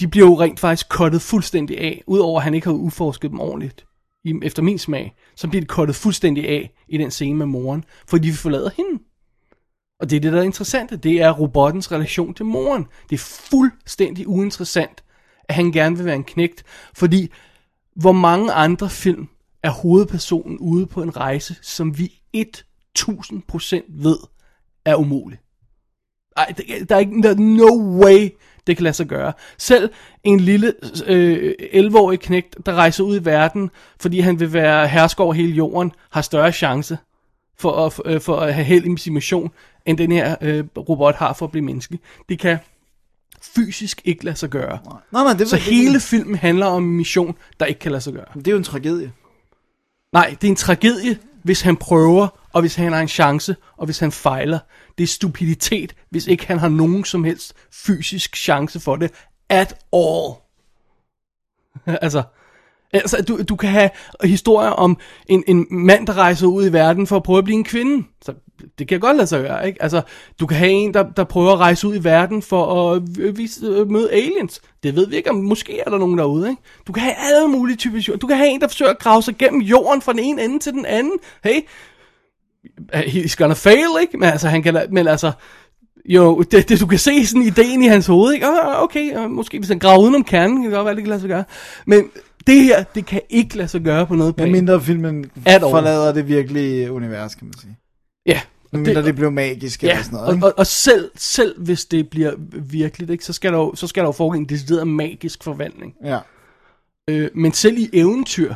de 0.00 0.08
bliver 0.08 0.26
jo 0.26 0.40
rent 0.40 0.60
faktisk 0.60 0.88
kottet 0.88 1.22
fuldstændig 1.22 1.78
af, 1.78 2.02
udover 2.06 2.38
at 2.38 2.44
han 2.44 2.54
ikke 2.54 2.66
har 2.66 2.74
udforsket 2.74 3.30
dem 3.30 3.40
ordentligt, 3.40 3.86
i, 4.24 4.34
efter 4.42 4.62
min 4.62 4.78
smag, 4.78 5.14
så 5.36 5.48
bliver 5.48 5.60
det 5.60 5.68
kottet 5.68 5.96
fuldstændig 5.96 6.48
af 6.48 6.70
i 6.88 6.98
den 6.98 7.10
scene 7.10 7.38
med 7.38 7.46
moren, 7.46 7.84
fordi 8.06 8.28
vi 8.28 8.34
forlader 8.34 8.70
hende. 8.76 9.02
Og 10.00 10.10
det 10.10 10.16
er 10.16 10.20
det, 10.20 10.32
der 10.32 10.38
er 10.38 10.42
interessant. 10.42 11.02
Det 11.02 11.22
er 11.22 11.30
robottens 11.30 11.92
relation 11.92 12.34
til 12.34 12.44
moren. 12.44 12.86
Det 13.10 13.16
er 13.16 13.20
fuldstændig 13.50 14.28
uinteressant, 14.28 15.04
at 15.48 15.54
han 15.54 15.72
gerne 15.72 15.96
vil 15.96 16.06
være 16.06 16.14
en 16.14 16.24
knægt. 16.24 16.64
Fordi 16.94 17.32
hvor 17.94 18.12
mange 18.12 18.52
andre 18.52 18.90
film 18.90 19.28
er 19.62 19.70
hovedpersonen 19.70 20.58
ude 20.58 20.86
på 20.86 21.02
en 21.02 21.16
rejse, 21.16 21.56
som 21.62 21.98
vi 21.98 22.20
1000% 22.36 23.82
ved 23.88 24.18
er 24.84 24.96
umulig. 24.96 25.38
Ej, 26.36 26.54
der, 26.56 26.84
der 26.84 26.94
er 26.94 27.00
ikke 27.00 27.22
der 27.22 27.30
er 27.30 27.34
no 27.34 28.00
way, 28.04 28.28
det 28.66 28.76
kan 28.76 28.84
lade 28.84 28.94
sig 28.94 29.06
gøre. 29.06 29.32
Selv 29.58 29.90
en 30.24 30.40
lille 30.40 30.72
øh, 31.06 31.54
11-årig 31.60 32.20
knægt, 32.20 32.56
der 32.66 32.74
rejser 32.74 33.04
ud 33.04 33.20
i 33.20 33.24
verden, 33.24 33.70
fordi 34.00 34.20
han 34.20 34.40
vil 34.40 34.52
være 34.52 34.88
hersker 34.88 35.24
over 35.24 35.34
hele 35.34 35.52
jorden, 35.52 35.92
har 36.10 36.22
større 36.22 36.52
chance 36.52 36.98
for 37.58 37.86
at, 37.86 38.00
øh, 38.04 38.20
for 38.20 38.36
at 38.36 38.54
have 38.54 38.64
held 38.64 38.84
i 38.84 38.96
sin 38.96 39.14
mission, 39.14 39.50
end 39.86 39.98
den 39.98 40.12
her 40.12 40.36
øh, 40.40 40.64
robot 40.76 41.14
har 41.14 41.32
for 41.32 41.46
at 41.46 41.52
blive 41.52 41.64
menneske. 41.64 41.98
Det 42.28 42.38
kan 42.38 42.58
fysisk 43.42 44.00
ikke 44.04 44.24
lade 44.24 44.36
sig 44.36 44.50
gøre. 44.50 44.78
Nej, 45.12 45.24
nej, 45.24 45.32
det, 45.32 45.48
Så 45.48 45.56
det, 45.56 45.64
hele 45.64 46.00
filmen 46.00 46.34
handler 46.34 46.66
om 46.66 46.84
en 46.84 46.96
mission, 46.96 47.36
der 47.60 47.66
ikke 47.66 47.80
kan 47.80 47.92
lade 47.92 48.00
sig 48.00 48.12
gøre. 48.12 48.24
det 48.34 48.48
er 48.48 48.52
jo 48.52 48.58
en 48.58 48.64
tragedie. 48.64 49.12
Nej, 50.12 50.36
det 50.40 50.46
er 50.46 50.50
en 50.50 50.56
tragedie, 50.56 51.18
hvis 51.42 51.60
han 51.60 51.76
prøver, 51.76 52.28
og 52.56 52.60
hvis 52.62 52.74
han 52.74 52.92
har 52.92 53.00
en 53.00 53.08
chance, 53.08 53.56
og 53.76 53.84
hvis 53.84 53.98
han 53.98 54.12
fejler. 54.12 54.58
Det 54.98 55.04
er 55.04 55.08
stupiditet, 55.08 55.94
hvis 56.10 56.26
ikke 56.26 56.46
han 56.46 56.58
har 56.58 56.68
nogen 56.68 57.04
som 57.04 57.24
helst 57.24 57.54
fysisk 57.72 58.36
chance 58.36 58.80
for 58.80 58.96
det. 58.96 59.10
At 59.48 59.76
all. 59.92 60.34
altså, 62.04 62.22
altså 62.92 63.22
du, 63.28 63.42
du 63.42 63.56
kan 63.56 63.70
have 63.70 63.90
historier 64.24 64.70
om 64.70 64.98
en, 65.28 65.44
en 65.46 65.66
mand, 65.70 66.06
der 66.06 66.16
rejser 66.16 66.46
ud 66.46 66.66
i 66.66 66.72
verden 66.72 67.06
for 67.06 67.16
at 67.16 67.22
prøve 67.22 67.38
at 67.38 67.44
blive 67.44 67.56
en 67.58 67.64
kvinde. 67.64 68.06
Så 68.22 68.34
det 68.78 68.88
kan 68.88 69.00
godt 69.00 69.16
lade 69.16 69.26
sig 69.26 69.42
gøre, 69.42 69.66
ikke? 69.66 69.82
Altså, 69.82 70.02
du 70.40 70.46
kan 70.46 70.56
have 70.56 70.70
en, 70.70 70.94
der, 70.94 71.10
der 71.16 71.24
prøver 71.24 71.52
at 71.52 71.58
rejse 71.58 71.88
ud 71.88 71.96
i 71.96 72.04
verden 72.04 72.42
for 72.42 72.92
at 72.92 73.02
vise, 73.36 73.66
øh, 73.66 73.90
møde 73.90 74.12
aliens. 74.12 74.60
Det 74.82 74.96
ved 74.96 75.06
vi 75.06 75.16
ikke, 75.16 75.30
om 75.30 75.36
måske 75.36 75.80
er 75.80 75.90
der 75.90 75.98
nogen 75.98 76.18
derude, 76.18 76.50
ikke? 76.50 76.62
Du 76.86 76.92
kan 76.92 77.02
have 77.02 77.14
alle 77.14 77.48
mulige 77.48 77.76
typer. 77.76 78.16
Du 78.16 78.26
kan 78.26 78.36
have 78.36 78.48
en, 78.48 78.60
der 78.60 78.68
forsøger 78.68 78.90
at 78.90 78.98
grave 78.98 79.22
sig 79.22 79.36
gennem 79.38 79.60
jorden 79.60 80.02
fra 80.02 80.12
den 80.12 80.20
ene 80.20 80.44
ende 80.44 80.58
til 80.58 80.72
den 80.72 80.86
anden. 80.86 81.18
Hey, 81.44 81.60
he's 82.94 83.34
gonna 83.36 83.54
fail, 83.54 83.88
ikke? 84.00 84.18
Men 84.18 84.28
altså, 84.28 84.48
han 84.48 84.62
kan, 84.62 84.86
men 84.90 85.08
altså, 85.08 85.32
jo, 86.08 86.42
det, 86.42 86.68
det, 86.68 86.80
du 86.80 86.86
kan 86.86 86.98
se 86.98 87.26
sådan 87.26 87.42
ideen 87.42 87.82
i 87.82 87.86
hans 87.86 88.06
hoved, 88.06 88.34
ikke? 88.34 88.46
Ah, 88.46 88.82
okay, 88.82 89.14
og 89.16 89.30
måske 89.30 89.58
hvis 89.58 89.68
han 89.68 89.78
graver 89.78 90.02
udenom 90.02 90.24
kernen, 90.24 90.56
kan 90.56 90.64
det 90.64 90.72
godt 90.72 90.84
være, 90.84 90.94
det 90.94 91.02
kan 91.02 91.08
lade 91.08 91.20
sig 91.20 91.28
gøre. 91.28 91.44
Men 91.86 92.10
det 92.46 92.62
her, 92.62 92.82
det 92.94 93.06
kan 93.06 93.20
ikke 93.30 93.56
lade 93.56 93.68
sig 93.68 93.80
gøre 93.80 94.06
på 94.06 94.14
noget 94.14 94.36
Men 94.36 94.42
plan. 94.44 94.52
mindre 94.52 94.80
filmen 94.80 95.30
forlader 95.44 96.12
det 96.12 96.28
virkelige 96.28 96.92
univers, 96.92 97.34
kan 97.34 97.46
man 97.46 97.54
sige. 97.58 97.78
Ja, 98.26 98.40
Men 98.72 98.82
mindre 98.82 98.94
det, 98.94 99.04
det 99.04 99.16
blev 99.16 99.32
magisk 99.32 99.82
ja 99.82 99.90
eller 99.90 100.02
sådan 100.02 100.16
noget. 100.16 100.28
og, 100.28 100.34
ikke? 100.34 100.46
og, 100.46 100.54
og 100.56 100.66
selv, 100.66 101.10
selv 101.16 101.62
hvis 101.62 101.84
det 101.84 102.10
bliver 102.10 102.32
virkeligt, 102.52 103.10
ikke, 103.10 103.24
så, 103.24 103.32
skal 103.32 103.52
der 103.52 103.58
jo, 103.58 103.74
så 103.74 103.86
skal 103.86 104.00
der 104.00 104.08
jo 104.08 104.12
foregå 104.12 104.34
en 104.34 104.44
decideret 104.48 104.88
magisk 104.88 105.44
forvandling. 105.44 105.94
Ja. 106.04 106.18
Øh, 107.10 107.30
men 107.34 107.52
selv 107.52 107.78
i 107.78 107.90
eventyr, 107.92 108.54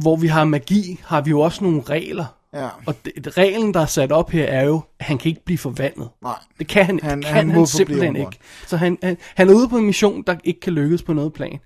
hvor 0.00 0.16
vi 0.16 0.26
har 0.26 0.44
magi, 0.44 1.00
har 1.04 1.20
vi 1.20 1.30
jo 1.30 1.40
også 1.40 1.64
nogle 1.64 1.82
regler. 1.82 2.24
Ja. 2.54 2.68
Og 2.86 2.94
det, 3.04 3.38
reglen, 3.38 3.74
der 3.74 3.80
er 3.80 3.86
sat 3.86 4.12
op 4.12 4.30
her, 4.30 4.44
er 4.44 4.64
jo, 4.64 4.80
at 5.00 5.06
han 5.06 5.18
kan 5.18 5.28
ikke 5.28 5.44
blive 5.44 5.58
forvandlet. 5.58 6.08
Nej. 6.22 6.34
Det 6.58 6.66
kan 6.66 6.86
han, 6.86 7.00
Han- 7.02 7.18
det 7.18 7.26
kan 7.26 7.34
han 7.36 7.50
han, 7.50 7.66
simpelthen 7.66 8.16
ikke. 8.16 8.38
Så 8.66 8.76
han, 8.76 8.98
han, 9.02 9.16
han 9.34 9.50
er 9.50 9.54
ude 9.54 9.68
på 9.68 9.76
en 9.78 9.84
mission, 9.86 10.22
der 10.26 10.34
ikke 10.44 10.60
kan 10.60 10.72
lykkes 10.72 11.02
på 11.02 11.12
noget 11.12 11.32
plan. 11.32 11.58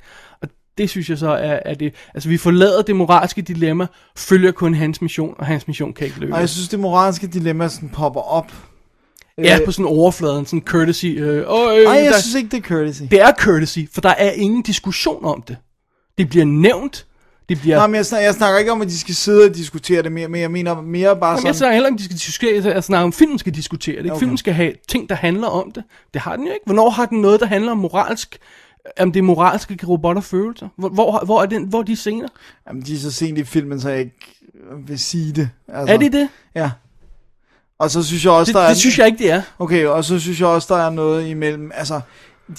Og 0.43 0.49
det 0.79 0.91
synes 0.91 1.11
jeg 1.11 1.19
så 1.19 1.29
er, 1.31 1.59
er 1.65 1.75
det. 1.75 1.95
Altså 2.15 2.29
vi 2.29 2.37
forlader 2.37 2.83
det 2.83 2.97
moralske 2.97 3.43
dilemma, 3.43 3.87
følger 4.17 4.53
kun 4.53 4.75
hans 4.75 5.03
mission, 5.03 5.35
og 5.39 5.47
hans 5.47 5.69
mission 5.69 5.93
kan 5.93 6.07
ikke 6.07 6.19
lykkes. 6.21 6.35
Og 6.35 6.41
jeg 6.41 6.49
synes, 6.49 6.69
det 6.69 6.81
moralske 6.81 7.27
dilemma 7.27 7.69
sådan 7.69 7.89
popper 7.89 8.21
op. 8.21 8.53
ja, 9.39 9.59
Øh, 9.61 9.65
på 9.65 9.73
sådan 9.73 9.87
overfladen, 9.87 10.47
sådan 10.47 10.63
courtesy. 10.63 11.07
Øh, 11.07 11.37
øh, 11.37 11.43
Ej, 11.45 11.95
jeg 11.95 12.05
der, 12.13 12.19
synes 12.21 12.35
ikke, 12.35 12.49
det 12.49 12.59
er 12.65 12.69
courtesy. 12.69 13.03
det 13.11 13.21
er 13.21 13.33
courtesy, 13.39 13.79
for 13.95 14.01
der 14.01 14.09
er 14.19 14.31
ingen 14.31 14.63
diskussion 14.63 15.25
om 15.25 15.43
det. 15.43 15.57
Det 16.19 16.29
bliver 16.29 16.45
nævnt, 16.45 17.07
De 17.49 17.57
bliver... 17.57 17.77
Nej, 17.77 17.87
men 17.87 17.95
jeg 17.95 18.07
snakker, 18.07 18.27
jeg 18.27 18.35
snakker 18.35 18.59
ikke 18.59 18.73
om, 18.73 18.83
at 18.83 18.89
de 18.89 18.99
skal 18.99 19.15
sidde 19.15 19.45
og 19.45 19.55
diskutere 19.55 20.03
det 20.03 20.13
mere, 20.13 20.29
men 20.29 20.41
jeg 20.41 20.51
mener 20.51 20.81
mere 20.81 21.17
bare 21.17 21.31
Jamen, 21.31 21.39
sådan... 21.39 21.47
jeg 21.47 21.55
snakker 21.55 21.75
heller 21.75 21.89
ikke, 21.89 21.95
om 21.95 21.99
de 21.99 22.05
skal 22.05 22.17
diskutere, 22.17 22.75
jeg 22.75 22.85
snakker 22.85 23.05
om, 23.05 23.13
filmen 23.13 23.39
skal 23.39 23.55
diskutere 23.55 23.97
det. 23.97 24.05
Ikke? 24.05 24.13
Okay. 24.13 24.19
Filmen 24.19 24.39
skal 24.39 24.55
have 24.55 24.73
ting, 24.89 25.09
der 25.09 25.15
handler 25.15 25.47
om 25.47 25.71
det. 25.71 25.85
Det 26.15 26.23
har 26.23 26.37
den 26.37 26.47
jo 26.47 26.53
ikke. 26.53 26.65
Hvornår 26.65 26.91
har 26.91 27.07
den 27.07 27.21
noget, 27.21 27.41
der 27.41 27.47
handler 27.47 27.73
om 27.73 27.79
moralsk, 27.79 28.39
om 29.01 29.13
det 29.13 29.21
er 29.21 29.25
moralske 29.25 29.77
kan 29.77 29.89
robotter 29.89 30.23
følelser? 30.23 30.69
Hvor, 30.77 30.89
hvor, 30.89 31.25
hvor, 31.25 31.43
er 31.43 31.47
den, 31.47 31.65
hvor 31.65 31.79
er 31.79 31.83
de 31.83 31.97
scener? 31.97 32.29
Jamen, 32.69 32.83
de 32.83 32.95
er 32.95 32.99
så 32.99 33.13
sent 33.13 33.39
i 33.39 33.45
filmen, 33.45 33.81
så 33.81 33.89
jeg 33.89 33.99
ikke 33.99 34.37
vil 34.87 34.99
sige 34.99 35.33
det. 35.33 35.51
Altså, 35.69 35.95
Er 35.95 35.99
de 35.99 36.13
det? 36.13 36.29
Ja. 36.55 36.71
Og 37.79 37.91
så 37.91 38.03
synes 38.03 38.25
jeg 38.25 38.33
også, 38.33 38.51
Det, 38.51 38.55
der 38.55 38.61
er... 38.61 38.69
det 38.69 38.77
synes 38.77 38.99
jeg 38.99 39.07
ikke, 39.07 39.19
det 39.19 39.31
er. 39.31 39.43
Okay, 39.59 39.87
og 39.87 40.05
så 40.05 40.19
synes 40.19 40.41
jeg 40.41 40.49
også, 40.49 40.75
der 40.75 40.81
er 40.81 40.91
noget 40.91 41.29
imellem... 41.29 41.71
Altså, 41.75 42.01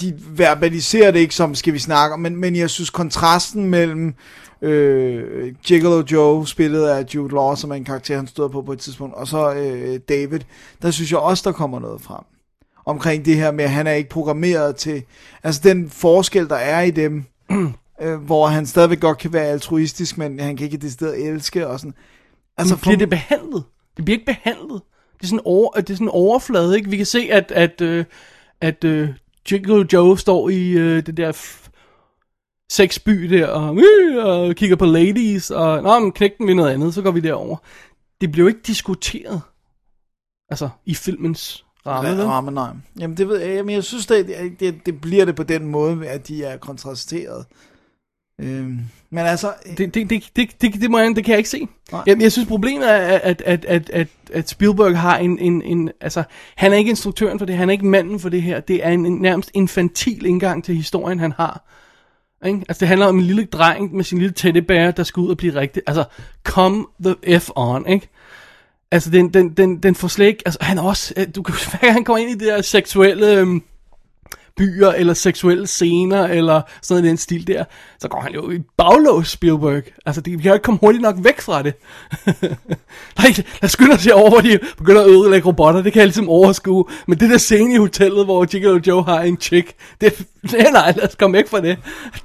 de 0.01 0.13
verbaliserer 0.29 1.11
det 1.11 1.19
ikke 1.19 1.35
som, 1.35 1.55
skal 1.55 1.73
vi 1.73 1.79
snakke 1.79 2.13
om, 2.13 2.19
men, 2.19 2.35
men 2.35 2.55
jeg 2.55 2.69
synes, 2.69 2.89
kontrasten 2.89 3.65
mellem 3.65 4.13
øh, 4.61 5.53
Gigolo 5.63 6.03
Joe, 6.11 6.47
spillet 6.47 6.87
af 6.87 7.05
Jude 7.15 7.33
Law, 7.33 7.55
som 7.55 7.71
er 7.71 7.75
en 7.75 7.83
karakter, 7.85 8.15
han 8.15 8.27
stod 8.27 8.49
på 8.49 8.61
på 8.61 8.71
et 8.71 8.79
tidspunkt, 8.79 9.15
og 9.15 9.27
så 9.27 9.53
øh, 9.53 9.99
David, 10.09 10.39
der 10.81 10.91
synes 10.91 11.11
jeg 11.11 11.19
også, 11.19 11.43
der 11.49 11.51
kommer 11.51 11.79
noget 11.79 12.01
frem. 12.01 12.23
Omkring 12.85 13.25
det 13.25 13.35
her 13.35 13.51
med, 13.51 13.63
at 13.63 13.69
han 13.71 13.87
er 13.87 13.91
ikke 13.91 14.09
programmeret 14.09 14.75
til... 14.75 15.03
Altså, 15.43 15.61
den 15.63 15.89
forskel, 15.89 16.49
der 16.49 16.55
er 16.55 16.81
i 16.81 16.91
dem, 16.91 17.23
øh, 18.01 18.15
hvor 18.15 18.47
han 18.47 18.65
stadigvæk 18.65 18.99
godt 18.99 19.17
kan 19.17 19.33
være 19.33 19.45
altruistisk, 19.45 20.17
men 20.17 20.39
han 20.39 20.55
kan 20.57 20.65
ikke 20.65 20.77
decideret 20.77 21.27
elske 21.27 21.67
og 21.67 21.79
sådan. 21.79 21.93
Altså, 22.57 22.75
for- 22.75 22.81
bliver 22.81 22.97
det 22.97 23.09
behandlet? 23.09 23.63
Det 23.97 24.05
bliver 24.05 24.19
ikke 24.19 24.25
behandlet. 24.25 24.81
Det 25.17 25.23
er 25.23 25.27
sådan, 25.27 25.41
over, 25.45 25.71
det 25.71 25.89
er 25.89 25.93
sådan 25.93 26.09
overflade, 26.09 26.77
ikke? 26.77 26.89
Vi 26.89 26.97
kan 26.97 27.05
se, 27.05 27.27
at, 27.31 27.51
at, 27.55 27.81
øh, 27.81 28.05
at 28.61 28.83
øh, 28.83 29.09
Jingle 29.51 29.87
Joe 29.93 30.17
står 30.17 30.49
i 30.49 30.69
øh, 30.71 31.05
det 31.05 31.17
der 31.17 31.31
f- 32.67 32.75
sexby 32.75 33.11
der, 33.11 33.47
og, 33.47 33.77
øh, 33.77 34.25
og 34.25 34.55
kigger 34.55 34.75
på 34.75 34.85
ladies, 34.85 35.51
og 35.51 35.83
nå, 35.83 35.99
men 35.99 36.11
knæk 36.11 36.37
den 36.37 36.47
ved 36.47 36.55
noget 36.55 36.73
andet, 36.73 36.93
så 36.93 37.01
går 37.01 37.11
vi 37.11 37.19
derover. 37.19 37.57
Det 38.21 38.31
bliver 38.31 38.43
jo 38.43 38.47
ikke 38.47 38.61
diskuteret. 38.67 39.41
Altså, 40.49 40.69
i 40.85 40.93
filmens 40.95 41.65
ramme, 41.85 42.09
vel? 42.09 42.23
ramme, 42.25 42.51
nej. 42.51 42.69
Jamen, 42.99 43.17
det 43.17 43.27
ved 43.27 43.37
jeg, 43.39 43.65
men 43.65 43.75
jeg 43.75 43.83
synes, 43.83 44.05
det, 44.05 44.55
det, 44.59 44.85
det 44.85 45.01
bliver 45.01 45.25
det 45.25 45.35
på 45.35 45.43
den 45.43 45.67
måde, 45.67 46.07
at 46.07 46.27
de 46.27 46.43
er 46.43 46.57
kontrasteret. 46.57 47.45
Øhm, 48.41 48.79
men 49.09 49.25
altså... 49.25 49.53
Det, 49.77 49.93
det, 49.93 50.09
det, 50.09 50.29
det, 50.35 50.61
det, 50.61 50.73
det, 50.73 50.91
må 50.91 50.99
jeg, 50.99 51.15
det 51.15 51.25
kan 51.25 51.31
jeg 51.31 51.37
ikke 51.37 51.49
se. 51.49 51.67
Nej. 51.91 52.03
Jamen, 52.07 52.21
jeg 52.21 52.31
synes, 52.31 52.47
problemet 52.47 52.91
er, 52.91 52.95
at, 52.95 53.41
at, 53.45 53.65
at, 53.65 53.89
at, 53.89 54.07
at 54.33 54.49
Spielberg 54.49 54.99
har 54.99 55.17
en, 55.17 55.39
en, 55.39 55.61
en... 55.61 55.91
Altså, 56.01 56.23
han 56.55 56.73
er 56.73 56.77
ikke 56.77 56.89
instruktøren 56.89 57.39
for 57.39 57.45
det, 57.45 57.55
han 57.55 57.69
er 57.69 57.73
ikke 57.73 57.87
manden 57.87 58.19
for 58.19 58.29
det 58.29 58.41
her. 58.41 58.59
Det 58.59 58.85
er 58.85 58.89
en, 58.89 59.05
en 59.05 59.17
nærmest 59.17 59.51
infantil 59.53 60.25
indgang 60.25 60.63
til 60.63 60.75
historien, 60.75 61.19
han 61.19 61.31
har. 61.31 61.63
Ikke? 62.45 62.65
Altså, 62.69 62.79
det 62.79 62.87
handler 62.87 63.05
om 63.05 63.19
en 63.19 63.25
lille 63.25 63.45
dreng 63.45 63.95
med 63.95 64.03
sin 64.03 64.17
lille 64.17 64.33
teddybær, 64.33 64.91
der 64.91 65.03
skal 65.03 65.21
ud 65.21 65.29
og 65.29 65.37
blive 65.37 65.55
rigtig... 65.55 65.81
Altså, 65.87 66.03
come 66.43 66.85
the 67.03 67.39
F 67.39 67.49
on, 67.55 67.87
ikke? 67.87 68.09
Altså, 68.91 69.09
den, 69.09 69.33
den, 69.33 69.49
den, 69.49 69.83
den 69.83 69.95
får 69.95 70.07
slet 70.07 70.25
ikke... 70.25 70.43
Altså, 70.45 70.59
han 70.61 70.79
også... 70.79 71.13
Øh, 71.17 71.27
du 71.35 71.41
kan, 71.41 71.55
hver 71.71 71.79
gang 71.81 71.93
han 71.93 72.03
kommer 72.03 72.17
ind 72.17 72.29
i 72.29 72.33
det 72.33 72.47
der 72.47 72.61
seksuelle... 72.61 73.35
Øhm, 73.35 73.63
byer, 74.57 74.91
eller 74.91 75.13
seksuelle 75.13 75.67
scener, 75.67 76.27
eller 76.27 76.61
sådan 76.81 76.95
noget 76.95 77.05
i 77.05 77.09
den 77.09 77.17
stil 77.17 77.47
der, 77.47 77.63
så 77.99 78.07
går 78.07 78.21
han 78.21 78.33
jo 78.33 78.51
i 78.51 78.59
baglås, 78.77 79.29
Spielberg. 79.29 79.83
Altså, 80.05 80.21
det, 80.21 80.33
vi 80.33 80.41
kan 80.41 80.49
jo 80.49 80.53
ikke 80.53 80.63
komme 80.63 80.79
hurtigt 80.81 81.01
nok 81.01 81.15
væk 81.19 81.41
fra 81.41 81.63
det. 81.63 81.73
Nej, 83.19 83.27
lad 83.37 83.63
os 83.63 83.71
skynde 83.71 83.93
os 83.93 84.07
over, 84.07 84.29
hvor 84.29 84.39
de 84.39 84.59
begynder 84.77 85.01
at 85.01 85.09
ødelægge 85.09 85.47
robotter, 85.47 85.81
det 85.81 85.93
kan 85.93 85.99
jeg 85.99 86.07
ligesom 86.07 86.29
overskue. 86.29 86.85
Men 87.07 87.19
det 87.19 87.29
der 87.29 87.37
scene 87.37 87.73
i 87.73 87.77
hotellet, 87.77 88.25
hvor 88.25 88.47
Jiggle 88.53 88.81
Joe 88.87 89.03
har 89.03 89.21
en 89.21 89.37
chick, 89.41 89.73
det, 90.01 90.25
nej, 90.51 90.71
nej, 90.71 90.93
lad 90.97 91.07
os 91.07 91.15
komme 91.15 91.37
væk 91.37 91.47
fra 91.47 91.61
det. 91.61 91.77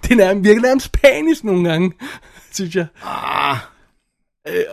Det 0.02 0.12
er 0.12 0.16
nærmest, 0.16 0.44
virkelig 0.44 0.68
nærmest 0.68 0.92
panisk 0.92 1.44
nogle 1.44 1.68
gange, 1.68 1.92
synes 2.52 2.76
jeg. 2.76 2.86
Ah. 3.04 3.71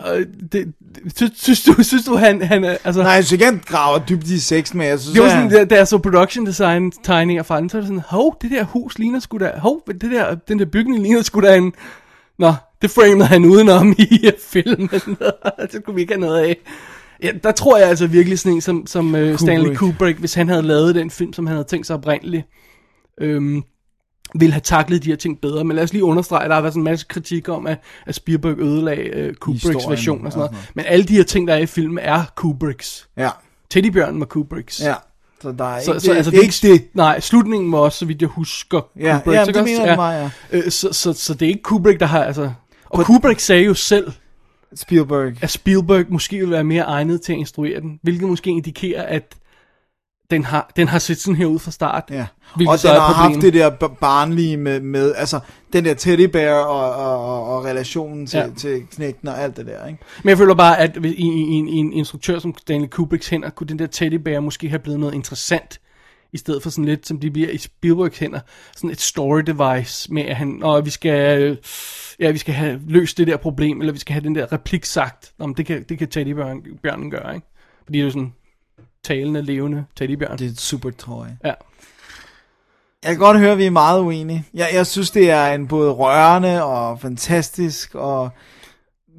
Og 0.00 0.18
det, 0.52 0.72
synes, 1.16 1.32
synes, 1.36 1.62
du, 1.62 1.82
synes 1.82 2.04
du, 2.04 2.16
han, 2.16 2.42
han 2.42 2.64
er, 2.64 2.76
altså... 2.84 3.02
Nej, 3.02 3.12
jeg 3.12 3.24
synes 3.24 3.32
ikke, 3.32 3.44
han 3.44 3.60
graver 3.66 3.98
dybt 3.98 4.28
i 4.28 4.40
sex, 4.40 4.74
men 4.74 4.86
jeg 4.86 5.00
synes, 5.00 5.14
Det 5.14 5.22
var 5.22 5.28
sådan, 5.28 5.42
han, 5.42 5.50
der, 5.50 5.64
der 5.64 5.76
er 5.76 5.84
så 5.84 5.98
production 5.98 6.46
design 6.46 6.90
tegninger 6.90 7.42
fra 7.42 7.60
den, 7.60 7.70
så 7.70 7.76
er 7.76 7.80
det 7.80 7.88
sådan, 7.88 8.02
hov, 8.06 8.36
det 8.42 8.50
der 8.50 8.64
hus 8.64 8.98
ligner 8.98 9.20
sgu 9.20 9.38
da, 9.38 9.52
hov, 9.58 9.82
det 9.86 10.10
der, 10.10 10.34
den 10.34 10.58
der 10.58 10.64
bygning 10.64 11.02
ligner 11.02 11.22
sgu 11.22 11.40
da 11.40 11.56
en, 11.56 11.72
nå, 12.38 12.54
det 12.82 12.90
framede 12.90 13.26
han 13.26 13.44
udenom 13.44 13.94
i 13.98 14.30
filmen, 14.52 14.88
det 15.72 15.80
skulle 15.82 15.94
vi 15.94 16.00
ikke 16.00 16.12
have 16.12 16.20
noget 16.20 16.40
af. 16.40 16.56
Ja, 17.22 17.30
der 17.42 17.52
tror 17.52 17.78
jeg 17.78 17.88
altså 17.88 18.06
virkelig 18.06 18.38
sådan 18.38 18.52
en 18.52 18.60
som, 18.60 18.86
som 18.86 19.14
uh, 19.14 19.36
Stanley 19.36 19.74
Kubrick, 19.74 20.18
hvis 20.18 20.34
han 20.34 20.48
havde 20.48 20.62
lavet 20.62 20.94
den 20.94 21.10
film, 21.10 21.32
som 21.32 21.46
han 21.46 21.56
havde 21.56 21.68
tænkt 21.68 21.86
sig 21.86 21.96
oprindeligt, 21.96 22.46
øhm, 23.20 23.62
ville 24.34 24.52
have 24.52 24.60
taklet 24.60 25.04
de 25.04 25.08
her 25.08 25.16
ting 25.16 25.40
bedre. 25.40 25.64
Men 25.64 25.76
lad 25.76 25.84
os 25.84 25.92
lige 25.92 26.04
understrege, 26.04 26.44
at 26.44 26.48
der 26.50 26.54
har 26.54 26.62
været 26.62 26.72
sådan 26.74 26.80
en 26.80 26.84
masse 26.84 27.06
kritik 27.08 27.48
om, 27.48 27.66
at, 27.66 27.78
at 28.06 28.14
Spielberg 28.14 28.58
ødelagde 28.58 29.28
uh, 29.28 29.34
Kubricks 29.34 29.62
Historien 29.64 29.90
version 29.90 30.26
og 30.26 30.32
sådan 30.32 30.48
og 30.48 30.52
noget. 30.52 30.70
Men 30.74 30.84
alle 30.88 31.04
de 31.04 31.14
her 31.16 31.22
ting, 31.22 31.48
der 31.48 31.54
er 31.54 31.58
i 31.58 31.66
filmen, 31.66 31.98
er 32.02 32.24
Kubricks. 32.36 33.08
Ja, 33.16 33.28
Teddybjørnen 33.70 34.20
var 34.20 34.26
Kubricks. 34.26 34.80
ja. 34.84 34.94
Så 35.42 35.52
der 35.52 35.64
er 35.64 35.80
Så, 35.82 35.90
ikke, 35.92 36.00
så, 36.00 36.12
altså, 36.12 36.30
det 36.30 36.38
er 36.38 36.42
ikke 36.42 36.54
det. 36.82 36.88
Nej, 36.94 37.20
slutningen 37.20 37.72
var 37.72 37.78
også, 37.78 37.98
så 37.98 38.04
vidt 38.06 38.20
jeg 38.22 38.28
husker, 38.28 38.80
Ja, 39.00 39.18
Kubrick. 39.18 39.36
ja, 39.38 39.44
det 39.44 39.56
også? 39.56 39.64
mener 39.64 39.86
det 39.88 39.96
var, 39.98 40.12
ja. 40.12 40.30
Øh, 40.52 40.70
så, 40.70 40.92
så, 40.92 41.12
så 41.12 41.34
det 41.34 41.46
er 41.46 41.48
ikke 41.50 41.62
Kubrick, 41.62 42.00
der 42.00 42.06
har, 42.06 42.24
altså... 42.24 42.52
Og 42.90 43.04
Kubrick 43.04 43.40
sagde 43.40 43.64
jo 43.64 43.74
selv, 43.74 44.12
Spielberg. 44.74 45.32
at 45.42 45.50
Spielberg 45.50 46.04
måske 46.08 46.38
vil 46.38 46.50
være 46.50 46.64
mere 46.64 46.82
egnet 46.82 47.22
til 47.22 47.32
at 47.32 47.38
instruere 47.38 47.80
den, 47.80 47.98
hvilket 48.02 48.28
måske 48.28 48.50
indikerer, 48.50 49.02
at 49.02 49.34
den 50.30 50.44
har, 50.44 50.72
den 50.76 50.88
har 50.88 50.98
set 50.98 51.18
sådan 51.18 51.36
her 51.36 51.46
ud 51.46 51.58
fra 51.58 51.70
start. 51.70 52.04
Ja. 52.10 52.26
Og 52.54 52.78
den 52.82 52.90
har 52.90 53.12
haft 53.12 53.42
det 53.42 53.54
der 53.54 53.70
barnlige 54.00 54.56
med, 54.56 54.80
med, 54.80 55.14
altså 55.16 55.40
den 55.72 55.84
der 55.84 55.94
teddybær 55.94 56.54
og, 56.54 56.94
og, 56.94 57.24
og, 57.24 57.56
og 57.56 57.64
relationen 57.64 58.26
til, 58.26 58.38
Ja. 58.38 58.46
til 58.56 58.82
knægten 58.94 59.28
og 59.28 59.42
alt 59.42 59.56
det 59.56 59.66
der, 59.66 59.86
ikke? 59.86 59.98
Men 60.22 60.28
jeg 60.28 60.38
føler 60.38 60.54
bare, 60.54 60.78
at 60.78 60.96
i, 60.96 61.08
i, 61.08 61.26
i, 61.26 61.52
en, 61.52 61.68
i 61.68 61.76
en 61.76 61.92
instruktør 61.92 62.38
som 62.38 62.54
Stanley 62.58 62.88
Kubricks 62.88 63.28
hænder, 63.28 63.50
kunne 63.50 63.66
den 63.66 63.78
der 63.78 63.86
teddybær 63.86 64.40
måske 64.40 64.68
have 64.68 64.78
blevet 64.78 65.00
noget 65.00 65.14
interessant, 65.14 65.80
i 66.32 66.38
stedet 66.38 66.62
for 66.62 66.70
sådan 66.70 66.84
lidt, 66.84 67.06
som 67.06 67.20
de 67.20 67.30
bliver 67.30 67.48
i 67.48 67.58
Spielbergs 67.58 68.18
hænder, 68.18 68.40
sådan 68.76 68.90
et 68.90 69.00
story 69.00 69.40
device 69.40 70.12
med, 70.12 70.22
at 70.22 70.36
han, 70.36 70.62
og 70.62 70.84
vi 70.84 70.90
skal, 70.90 71.58
ja, 72.20 72.30
vi 72.30 72.38
skal 72.38 72.54
have 72.54 72.80
løst 72.88 73.18
det 73.18 73.26
der 73.26 73.36
problem, 73.36 73.80
eller 73.80 73.92
vi 73.92 73.98
skal 73.98 74.12
have 74.12 74.24
den 74.24 74.34
der 74.34 74.52
replik 74.52 74.84
sagt, 74.84 75.32
men 75.38 75.54
det 75.54 75.66
kan, 75.66 75.84
det 75.88 75.98
kan 75.98 76.08
teddybjørnen 76.08 76.62
bjørnen 76.82 77.10
gøre, 77.10 77.34
ikke? 77.34 77.46
Fordi 77.84 77.98
det 77.98 78.00
er 78.00 78.04
jo 78.04 78.10
sådan 78.10 78.32
talende, 79.04 79.42
levende 79.42 79.84
teddybjørn. 79.96 80.38
Det 80.38 80.46
er 80.46 80.50
et 80.50 80.60
super 80.60 80.90
toy. 80.90 81.26
Ja. 81.44 81.52
Jeg 83.02 83.10
kan 83.10 83.18
godt 83.18 83.38
høre, 83.38 83.52
at 83.52 83.58
vi 83.58 83.66
er 83.66 83.70
meget 83.70 84.00
uenige. 84.00 84.44
Jeg, 84.54 84.68
jeg 84.72 84.86
synes, 84.86 85.10
det 85.10 85.30
er 85.30 85.46
en 85.46 85.68
både 85.68 85.90
rørende 85.90 86.64
og 86.64 87.00
fantastisk 87.00 87.94
og 87.94 88.30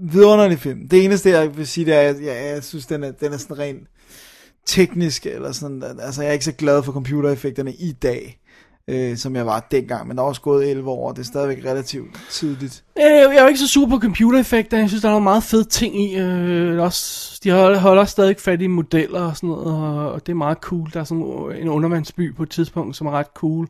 vidunderlig 0.02 0.60
film. 0.60 0.90
Det 0.90 1.06
eneste, 1.06 1.30
jeg 1.30 1.58
vil 1.58 1.68
sige, 1.68 1.86
det 1.86 1.94
er, 1.94 2.00
at 2.00 2.16
jeg, 2.16 2.26
jeg, 2.26 2.54
jeg 2.54 2.64
synes, 2.64 2.86
den 2.86 3.04
er, 3.04 3.12
den 3.12 3.34
er 3.34 3.38
sådan 3.38 3.60
rent 3.60 3.88
teknisk, 4.66 5.26
eller 5.26 5.52
sådan, 5.52 5.84
altså 6.00 6.22
jeg 6.22 6.30
er 6.30 6.34
ikke 6.34 6.46
så 6.46 6.52
glad 6.52 6.84
for 6.84 6.92
computereffekterne 6.92 7.74
i 7.74 7.92
dag, 7.92 8.41
øh, 8.88 9.18
som 9.18 9.36
jeg 9.36 9.46
var 9.46 9.68
dengang, 9.72 10.08
men 10.08 10.18
der 10.18 10.24
er 10.24 10.28
også 10.28 10.42
gået 10.42 10.70
11 10.70 10.90
år, 10.90 11.10
og 11.10 11.16
det 11.16 11.22
er 11.22 11.26
stadigvæk 11.26 11.66
relativt 11.66 12.08
tidligt. 12.30 12.84
Øh, 12.98 13.04
Jeg 13.04 13.36
er 13.38 13.42
jo 13.42 13.48
ikke 13.48 13.60
så 13.60 13.68
super 13.68 13.96
på 13.98 14.02
computereffekter. 14.02 14.78
Jeg 14.78 14.88
synes, 14.90 15.02
der 15.02 15.08
er 15.08 15.14
nogle 15.14 15.24
meget 15.24 15.44
fede 15.44 15.64
ting 15.64 16.02
i. 16.04 16.16
Øh, 16.18 16.82
også, 16.82 17.40
de 17.44 17.52
holder, 17.80 18.06
stadig 18.06 18.36
fat 18.40 18.62
i 18.62 18.68
modeller 18.68 19.22
og 19.22 19.36
sådan 19.38 19.50
noget, 19.50 19.66
og, 20.12 20.26
det 20.26 20.32
er 20.32 20.36
meget 20.36 20.58
cool. 20.58 20.90
Der 20.94 21.00
er 21.00 21.04
sådan 21.04 21.24
en 21.62 21.68
undervandsby 21.70 22.36
på 22.36 22.44
et 22.44 22.50
tidspunkt, 22.50 22.96
som 22.96 23.08
er 23.08 23.12
ret 23.12 23.28
cool. 23.36 23.68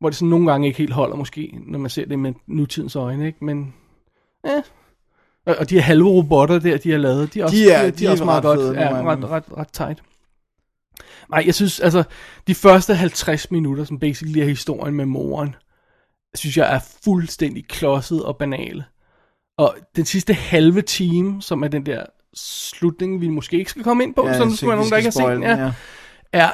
Hvor 0.00 0.08
det 0.08 0.16
sådan 0.16 0.28
nogle 0.28 0.50
gange 0.50 0.66
ikke 0.66 0.78
helt 0.78 0.92
holder 0.92 1.16
måske, 1.16 1.58
når 1.66 1.78
man 1.78 1.90
ser 1.90 2.06
det 2.06 2.18
med 2.18 2.32
nutidens 2.46 2.96
øjne, 2.96 3.26
ikke? 3.26 3.44
Men, 3.44 3.74
ja. 4.46 4.62
Og, 5.46 5.70
de 5.70 5.74
her 5.74 5.82
halve 5.82 6.08
robotter 6.08 6.58
der, 6.58 6.76
de 6.78 6.90
har 6.90 6.98
lavet, 6.98 7.34
de 7.34 7.40
er 7.40 7.44
også, 7.44 7.56
De 7.56 7.70
er- 7.70 7.84
de, 7.84 7.90
de 7.90 8.06
er 8.06 8.10
også 8.10 8.24
meget 8.24 8.44
ret 8.44 8.56
godt. 8.56 8.58
fede, 8.60 8.80
Ja, 8.80 8.90
nogle 8.90 8.98
af 9.10 9.12
ret, 9.12 9.18
dem. 9.18 9.24
ret, 9.24 9.44
ret 9.56 9.68
tight. 9.72 9.98
Nej, 11.30 11.42
jeg 11.46 11.54
synes, 11.54 11.80
altså, 11.80 12.02
de 12.46 12.54
første 12.54 12.94
50 12.94 13.50
minutter, 13.50 13.84
som 13.84 13.98
basically 13.98 14.38
er 14.38 14.44
historien 14.44 14.94
med 14.94 15.04
moren, 15.06 15.54
synes 16.34 16.56
jeg 16.56 16.74
er 16.74 16.80
fuldstændig 17.04 17.68
klodset 17.68 18.24
og 18.24 18.36
banale. 18.36 18.84
Og 19.58 19.76
den 19.96 20.04
sidste 20.04 20.34
halve 20.34 20.82
time, 20.82 21.42
som 21.42 21.62
er 21.62 21.68
den 21.68 21.86
der 21.86 22.04
slutning, 22.34 23.20
vi 23.20 23.28
måske 23.28 23.58
ikke 23.58 23.70
skal 23.70 23.82
komme 23.82 24.04
ind 24.04 24.14
på, 24.14 24.26
ja, 24.26 24.38
der 24.38 24.54
skulle 24.56 24.76
nogen, 24.76 24.90
der 24.90 24.96
ikke 24.96 25.06
har 25.06 25.10
set 25.10 25.34
den, 25.34 25.42
ja, 25.42 25.64
ja. 25.64 25.72
er 26.32 26.50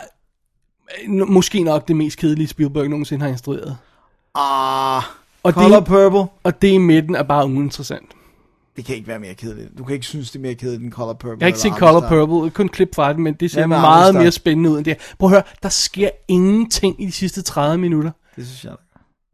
måske 1.09 1.63
nok 1.63 1.89
det 1.89 1.97
mest 1.97 2.19
kedelige 2.19 2.49
Spielberg 2.49 2.89
nogensinde 2.89 3.23
har 3.23 3.31
instrueret. 3.31 3.77
Ah, 4.35 5.03
Og 5.43 5.53
Color 5.53 5.77
det, 5.77 5.85
Purple. 5.87 6.33
og 6.43 6.63
det 6.63 6.69
i 6.69 6.79
midten 6.79 7.15
er 7.15 7.23
bare 7.23 7.47
uinteressant. 7.47 8.16
Det 8.77 8.85
kan 8.85 8.95
ikke 8.97 9.09
være 9.09 9.19
mere 9.19 9.35
kedeligt. 9.35 9.79
Du 9.79 9.85
kan 9.85 9.95
ikke 9.95 10.07
synes, 10.07 10.31
det 10.31 10.39
er 10.39 10.43
mere 10.43 10.55
kedeligt 10.55 10.83
end 10.83 10.93
Color 10.93 11.13
Purple. 11.13 11.31
Jeg 11.41 11.45
har 11.45 11.47
ikke 11.47 11.59
set 11.59 11.73
Color. 11.73 12.09
Purple, 12.09 12.51
kun 12.51 12.69
klip 12.69 12.95
fra 12.95 13.13
det, 13.13 13.19
men 13.21 13.35
det 13.35 13.51
ser 13.51 13.67
med 13.67 13.77
meget 13.81 14.09
Amistad? 14.09 14.23
mere 14.23 14.33
spændende 14.33 14.71
ud 14.71 14.77
end 14.77 14.85
det. 14.85 14.97
Prøv 15.19 15.27
at 15.29 15.31
høre, 15.31 15.43
der 15.63 15.69
sker 15.69 16.09
ingenting 16.29 17.03
i 17.03 17.07
de 17.07 17.13
sidste 17.13 17.43
30 17.43 17.79
minutter. 17.79 18.11
Det 18.37 18.47
synes 18.47 18.65
jeg. 18.65 18.73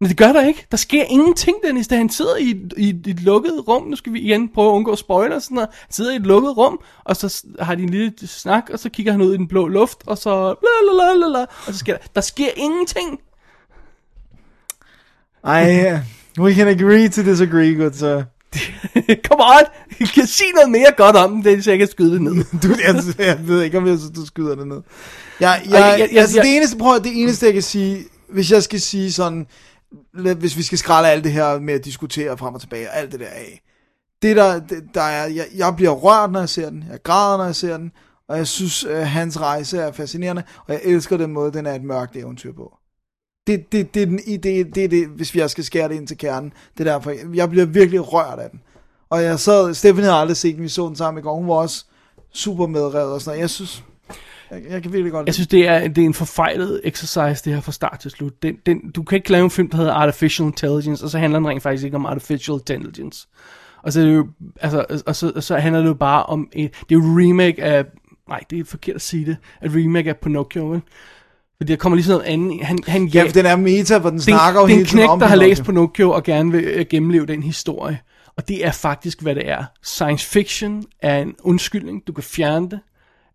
Men 0.01 0.09
det 0.09 0.17
gør 0.17 0.33
der 0.33 0.47
ikke. 0.47 0.67
Der 0.71 0.77
sker 0.77 1.03
ingenting, 1.05 1.57
Dennis, 1.67 1.89
da 1.89 1.97
han 1.97 2.11
sidder 2.11 2.37
i, 2.37 2.51
et- 2.51 2.73
i, 2.77 2.89
et- 2.89 3.07
i 3.07 3.11
et 3.11 3.21
lukket 3.23 3.69
rum. 3.69 3.83
Nu 3.87 3.97
skal 3.97 4.13
vi 4.13 4.21
igen 4.21 4.49
prøve 4.55 4.69
at 4.71 4.75
undgå 4.75 4.97
spoiler. 4.97 5.39
Sådan 5.39 5.55
noget. 5.55 5.69
Han 5.81 5.93
sidder 5.93 6.13
i 6.13 6.17
et 6.17 6.23
lukket 6.23 6.57
rum, 6.57 6.81
og 7.05 7.17
så 7.17 7.45
har 7.61 7.75
de 7.75 7.83
en 7.83 7.89
lille 7.91 8.13
snak, 8.27 8.71
og 8.73 8.79
så 8.79 8.89
kigger 8.91 9.13
han 9.13 9.21
ud 9.21 9.35
i 9.35 9.37
den 9.37 9.49
blå 9.49 9.69
luft, 9.69 9.99
og 10.07 10.19
så 10.19 10.55
bla 10.61 10.69
bla 10.95 11.17
bla 11.19 11.29
bla, 11.29 11.41
og 11.67 11.73
så 11.73 11.79
sker 11.79 11.97
der. 11.97 12.07
Der 12.15 12.21
sker 12.21 12.49
ingenting. 12.57 13.19
Ej, 15.45 16.01
We 16.39 16.55
can 16.55 16.69
agree 16.69 17.09
to 17.09 17.23
disagree, 17.23 17.75
good 17.75 17.93
sir. 17.93 18.23
Come 19.29 19.43
on! 19.45 19.65
I 20.01 20.05
kan 20.05 20.27
sige 20.27 20.53
noget 20.53 20.71
mere 20.71 20.93
godt 20.97 21.17
om 21.17 21.33
den, 21.33 21.45
Dennis, 21.45 21.65
så 21.65 21.71
jeg 21.71 21.79
kan 21.79 21.89
skyde 21.89 22.13
det 22.13 22.23
ned. 22.23 22.33
Du, 22.63 22.69
jeg, 22.87 23.03
jeg 23.27 23.49
ved 23.49 23.63
ikke, 23.63 23.79
om 23.79 23.87
jeg 23.87 23.99
synes, 23.99 24.13
du 24.19 24.27
skyder 24.27 24.55
det 24.55 24.67
ned. 24.67 24.81
Jeg, 25.41 25.63
jeg, 25.65 25.73
jeg, 25.73 26.09
jeg- 26.13 26.21
altså, 26.21 26.37
jeg- 26.39 26.45
det 26.45 26.57
eneste, 26.57 26.77
prøv, 26.79 26.99
det 27.05 27.13
eneste, 27.23 27.47
jeg 27.47 27.53
kan 27.53 27.63
sige, 27.63 28.05
hvis 28.29 28.51
jeg 28.51 28.63
skal 28.63 28.81
sige 28.81 29.13
sådan, 29.13 29.47
hvis 30.39 30.57
vi 30.57 30.63
skal 30.63 30.79
skralde 30.79 31.09
alt 31.09 31.25
det 31.25 31.33
her 31.33 31.59
med 31.61 31.75
at 31.75 31.85
diskutere 31.85 32.39
frem 32.39 32.55
og 32.55 32.61
tilbage, 32.61 32.91
og 32.91 32.97
alt 32.97 33.13
det 33.13 33.21
der 33.21 33.27
af. 33.27 33.63
Det 34.23 34.37
der, 34.37 34.61
det, 34.61 34.83
der 34.95 35.03
er, 35.03 35.27
jeg, 35.27 35.47
jeg 35.57 35.77
bliver 35.77 35.91
rørt, 35.93 36.33
når 36.33 36.41
jeg 36.41 36.49
ser 36.49 36.71
den, 36.71 36.85
jeg 36.91 36.99
græder, 37.03 37.37
når 37.39 37.45
jeg 37.45 37.57
ser 37.57 37.77
den, 37.77 37.91
og 38.29 38.37
jeg 38.37 38.47
synes, 38.47 38.85
øh, 38.85 38.97
hans 38.99 39.41
rejse 39.41 39.79
er 39.79 39.93
fascinerende, 39.93 40.43
og 40.67 40.73
jeg 40.75 40.81
elsker 40.85 41.17
den 41.17 41.33
måde, 41.33 41.53
den 41.53 41.67
er 41.67 41.75
et 41.75 41.85
mørkt 41.85 42.17
eventyr 42.17 42.53
på. 42.53 42.73
Det, 43.47 43.73
det, 43.73 43.95
det, 43.95 44.03
er 44.03 44.07
den, 44.07 44.19
det, 44.19 44.43
det, 44.43 44.75
det, 44.75 44.91
det, 44.91 45.09
hvis 45.09 45.37
jeg 45.37 45.51
skal 45.51 45.65
skære 45.65 45.89
det 45.89 45.95
ind 45.95 46.07
til 46.07 46.19
kernen, 46.19 46.53
det 46.79 46.87
er 46.87 46.93
derfor, 46.93 47.11
jeg, 47.11 47.21
jeg 47.35 47.51
bliver 47.51 47.67
virkelig 47.67 48.13
rørt 48.13 48.39
af 48.39 48.51
den. 48.51 48.61
Og 49.11 49.23
jeg 49.23 49.39
sad, 49.39 49.75
Stephanie 49.75 50.05
havde 50.05 50.21
aldrig 50.21 50.37
set 50.37 50.55
den, 50.55 50.63
vi 50.63 50.69
så 50.69 50.87
den 50.87 50.97
sammen 50.97 51.21
i 51.21 51.23
går, 51.23 51.37
hun 51.37 51.49
var 51.49 51.55
også 51.55 51.85
super 52.33 52.67
medrevet 52.67 53.13
og 53.13 53.21
sådan 53.21 53.31
noget. 53.31 53.41
Jeg 53.41 53.51
synes, 53.51 53.85
jeg, 54.51 54.63
jeg 54.71 54.83
kan 54.83 54.93
virkelig 54.93 55.13
godt 55.13 55.27
Jeg 55.27 55.35
synes, 55.35 55.49
det 55.49 55.69
er, 55.69 55.89
det 55.89 55.99
er 55.99 56.07
en 56.07 56.15
forfejlet 56.15 56.81
exercise, 56.85 57.45
det 57.45 57.55
her 57.55 57.61
fra 57.61 57.73
start 57.73 57.99
til 58.01 58.11
slut. 58.11 58.43
Den, 58.43 58.57
den, 58.67 58.91
du 58.91 59.03
kan 59.03 59.17
ikke 59.17 59.33
lave 59.33 59.45
en 59.45 59.51
film, 59.51 59.71
der 59.71 59.77
hedder 59.77 59.93
Artificial 59.93 60.47
Intelligence, 60.47 61.05
og 61.05 61.11
så 61.11 61.19
handler 61.19 61.39
den 61.39 61.49
rent 61.49 61.63
faktisk 61.63 61.85
ikke 61.85 61.97
om 61.97 62.07
Artificial 62.07 62.55
Intelligence. 62.55 63.29
Og 63.83 63.93
så, 63.93 64.01
er 64.01 64.05
det 64.05 64.15
jo, 64.15 64.27
altså, 64.61 65.03
og 65.07 65.17
så, 65.17 65.33
og 65.37 65.43
så 65.43 65.57
handler 65.57 65.81
det 65.81 65.89
jo 65.89 65.95
bare 65.95 66.23
om, 66.23 66.49
et, 66.53 66.71
det 66.89 66.95
er 66.95 66.99
jo 66.99 67.05
remake 67.05 67.63
af, 67.63 67.85
nej, 68.29 68.41
det 68.51 68.59
er 68.59 68.65
forkert 68.65 68.95
at 68.97 69.03
sige 69.03 69.27
det, 69.27 69.37
et 69.65 69.73
remake 69.75 70.11
af 70.11 70.17
Pinocchio, 70.17 70.75
ikke? 70.75 70.87
Fordi 71.63 71.73
der 71.73 71.77
kommer 71.77 71.97
lige 71.97 72.05
sådan 72.05 72.19
noget 72.19 72.33
andet, 72.33 72.67
han, 72.67 72.79
han 72.87 73.07
Ja, 73.07 73.23
for 73.25 73.33
den 73.33 73.47
er 73.47 73.57
meta, 73.57 73.99
hvor 73.99 74.11
den 74.11 74.19
det, 74.19 74.29
er 74.29 74.31
snakker 74.31 74.61
jo 74.61 74.67
hele 74.67 74.81
en 74.81 74.87
tiden 74.87 75.09
om 75.09 75.21
der 75.21 75.27
har 75.27 75.37
læst 75.37 75.65
Pinocchio 75.65 76.11
og 76.11 76.23
gerne 76.23 76.53
vil 76.53 76.65
øh, 76.65 76.87
gennemleve 76.91 77.27
den 77.27 77.43
historie. 77.43 78.01
Og 78.37 78.49
det 78.49 78.67
er 78.67 78.71
faktisk, 78.71 79.23
hvad 79.23 79.35
det 79.35 79.49
er. 79.49 79.65
Science 79.83 80.27
fiction 80.27 80.85
er 81.03 81.19
en 81.19 81.35
undskyldning. 81.43 82.07
Du 82.07 82.13
kan 82.13 82.25
fjerne 82.25 82.71
det. 82.71 82.81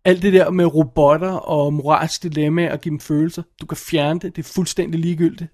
Alt 0.04 0.22
det 0.22 0.32
der 0.32 0.50
med 0.50 0.74
robotter 0.74 1.30
og 1.30 1.72
moralsk 1.72 2.22
dilemma 2.22 2.72
og 2.72 2.80
give 2.80 2.90
dem 2.90 3.00
følelser, 3.00 3.42
du 3.60 3.66
kan 3.66 3.76
fjerne 3.76 4.20
det. 4.20 4.36
Det 4.36 4.44
er 4.44 4.52
fuldstændig 4.54 5.00
ligegyldigt. 5.00 5.52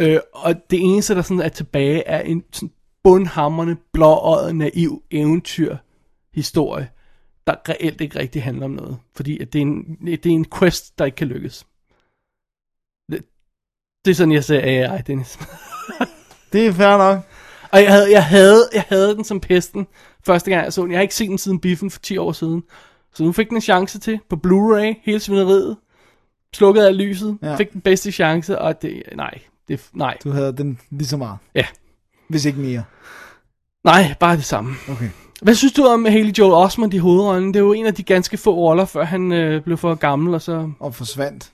Øh, 0.00 0.18
og 0.32 0.54
det 0.70 0.80
eneste, 0.80 1.14
der 1.14 1.22
sådan 1.22 1.42
er 1.42 1.48
tilbage, 1.48 2.06
er 2.06 2.20
en 2.20 2.42
sådan 2.52 2.70
bundhammerne, 3.04 3.76
blåøjet, 3.92 4.56
naiv 4.56 5.02
eventyr 5.10 5.76
historie, 6.34 6.88
der 7.46 7.54
reelt 7.68 8.00
ikke 8.00 8.18
rigtig 8.18 8.42
handler 8.42 8.64
om 8.64 8.70
noget. 8.70 8.98
Fordi 9.16 9.40
at 9.42 9.52
det, 9.52 9.58
er 9.58 9.62
en, 9.62 9.98
det 10.06 10.26
er 10.26 10.30
en 10.30 10.46
quest, 10.58 10.98
der 10.98 11.04
ikke 11.04 11.16
kan 11.16 11.26
lykkes. 11.28 11.66
Det, 13.12 13.24
det 14.04 14.10
er 14.10 14.14
sådan, 14.14 14.32
jeg 14.32 14.44
ser 14.44 14.60
AI, 14.92 15.02
Dennis. 15.06 15.38
Det 16.52 16.66
er 16.66 16.72
fair 16.72 16.96
nok. 16.98 17.18
Og 17.72 17.82
jeg 17.82 17.92
havde, 17.92 18.10
jeg, 18.12 18.26
havde, 18.26 18.68
jeg 18.74 18.84
havde 18.88 19.14
den 19.16 19.24
som 19.24 19.40
pesten, 19.40 19.86
første 20.26 20.50
gang 20.50 20.64
jeg 20.64 20.72
så 20.72 20.82
den. 20.82 20.90
Jeg 20.90 20.98
har 20.98 21.02
ikke 21.02 21.14
set 21.14 21.28
den 21.28 21.38
siden 21.38 21.60
Biffen 21.60 21.90
for 21.90 22.00
10 22.00 22.16
år 22.16 22.32
siden. 22.32 22.62
Så 23.14 23.22
nu 23.24 23.32
fik 23.32 23.48
den 23.48 23.56
en 23.56 23.60
chance 23.60 23.98
til 23.98 24.20
på 24.30 24.36
Blu-ray, 24.46 25.00
hele 25.04 25.20
svineriet. 25.20 25.76
Slukket 26.54 26.82
af 26.82 26.96
lyset, 26.98 27.38
Ja. 27.42 27.50
ja. 27.50 27.56
fik 27.56 27.72
den 27.72 27.80
bedste 27.80 28.12
chance, 28.12 28.58
og 28.58 28.82
det, 28.82 29.02
nej, 29.16 29.38
det, 29.68 29.88
nej, 29.94 30.18
Du 30.24 30.30
havde 30.30 30.56
den 30.56 30.78
lige 30.90 31.06
så 31.08 31.16
meget. 31.16 31.38
Ja. 31.54 31.66
Hvis 32.28 32.44
ikke 32.44 32.58
mere. 32.60 32.84
nej, 33.84 34.14
bare 34.20 34.36
det 34.36 34.44
samme. 34.44 34.74
Okay. 34.90 35.08
Hvad 35.42 35.54
synes 35.54 35.72
du 35.72 35.84
om 35.84 36.04
Haley 36.04 36.32
Joel 36.38 36.52
Osment 36.52 36.94
i 36.94 36.98
hovedrollen? 36.98 37.48
Det 37.48 37.56
er 37.56 37.64
jo 37.64 37.72
en 37.72 37.86
af 37.86 37.94
de 37.94 38.02
ganske 38.02 38.36
få 38.36 38.54
roller, 38.54 38.84
før 38.84 39.04
han 39.04 39.32
øh, 39.32 39.62
blev 39.62 39.76
for 39.76 39.94
gammel, 39.94 40.34
og 40.34 40.42
så... 40.42 40.70
Og 40.80 40.94
forsvandt. 40.94 41.52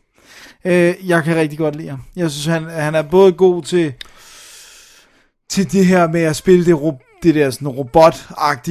Øh, 0.65 0.95
jeg 1.07 1.25
kan 1.25 1.37
rigtig 1.37 1.59
godt 1.59 1.77
lide 1.77 1.89
ham. 1.89 2.03
Jeg 2.17 2.31
synes, 2.31 2.47
han, 2.47 2.65
han 2.65 2.95
er 2.95 3.03
både 3.03 3.33
god 3.33 3.63
til, 3.63 3.93
til 5.49 5.73
det 5.73 5.87
her 5.87 6.09
med 6.09 6.21
at 6.21 6.37
spille 6.37 6.65
det, 6.65 6.83
ro- 6.83 7.03
det 7.23 7.35
der 7.35 7.51
sådan 7.51 7.69
robot 7.69 8.29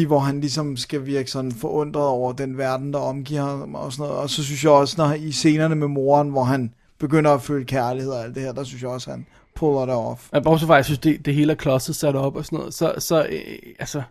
hvor 0.07 0.19
han 0.19 0.39
ligesom 0.41 0.77
skal 0.77 1.05
virke 1.05 1.31
sådan 1.31 1.51
forundret 1.51 2.05
over 2.05 2.33
den 2.33 2.57
verden, 2.57 2.93
der 2.93 2.99
omgiver 2.99 3.41
ham 3.41 3.75
og 3.75 3.91
sådan 3.93 4.03
noget. 4.03 4.21
Og 4.21 4.29
så 4.29 4.43
synes 4.43 4.63
jeg 4.63 4.71
også, 4.71 4.95
når 4.97 5.13
i 5.13 5.31
scenerne 5.31 5.75
med 5.75 5.87
moren, 5.87 6.29
hvor 6.29 6.43
han 6.43 6.73
begynder 6.99 7.31
at 7.31 7.41
føle 7.41 7.65
kærlighed 7.65 8.11
og 8.11 8.23
alt 8.23 8.35
det 8.35 8.43
her, 8.43 8.51
der 8.51 8.63
synes 8.63 8.81
jeg 8.81 8.89
også, 8.89 9.11
han 9.11 9.25
puller 9.55 9.85
det 9.85 9.95
off. 9.95 10.29
Ja, 10.33 10.39
Bortset 10.39 10.67
fra, 10.67 10.75
jeg 10.75 10.85
synes, 10.85 10.99
det, 10.99 11.25
det 11.25 11.35
hele 11.35 11.51
er 11.51 11.55
klodset 11.55 11.95
sat 11.95 12.15
op 12.15 12.35
og 12.35 12.45
sådan 12.45 12.59
noget. 12.59 12.73
Så, 12.73 12.93
så 12.97 13.25
øh, 13.29 13.39
altså, 13.79 14.01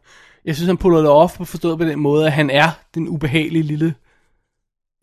jeg 0.47 0.55
synes, 0.57 0.67
han 0.67 0.77
puller 0.77 0.99
det 0.99 1.09
off 1.09 1.37
på 1.37 1.45
forstået 1.45 1.79
på 1.79 1.85
den 1.85 1.99
måde, 1.99 2.27
at 2.27 2.33
han 2.33 2.51
er 2.51 2.71
den 2.95 3.09
ubehagelige 3.09 3.63
lille, 3.63 3.95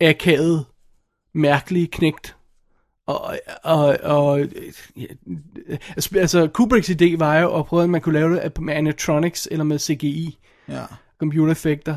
akavede, 0.00 0.64
mærkelige 1.34 1.86
knægt. 1.86 2.36
Og, 3.06 3.38
og, 3.64 3.96
og 4.02 4.40
ja, 4.96 5.06
altså, 6.16 6.48
Kubricks 6.54 6.90
idé 6.90 7.16
var 7.18 7.38
jo 7.38 7.58
at 7.58 7.66
prøve, 7.66 7.82
at 7.82 7.90
man 7.90 8.00
kunne 8.00 8.12
lave 8.12 8.34
det 8.34 8.60
med 8.60 8.74
animatronics 8.74 9.48
eller 9.50 9.64
med 9.64 9.78
CGI, 9.78 10.38
Ja. 10.68 10.82
computereffekter. 11.18 11.96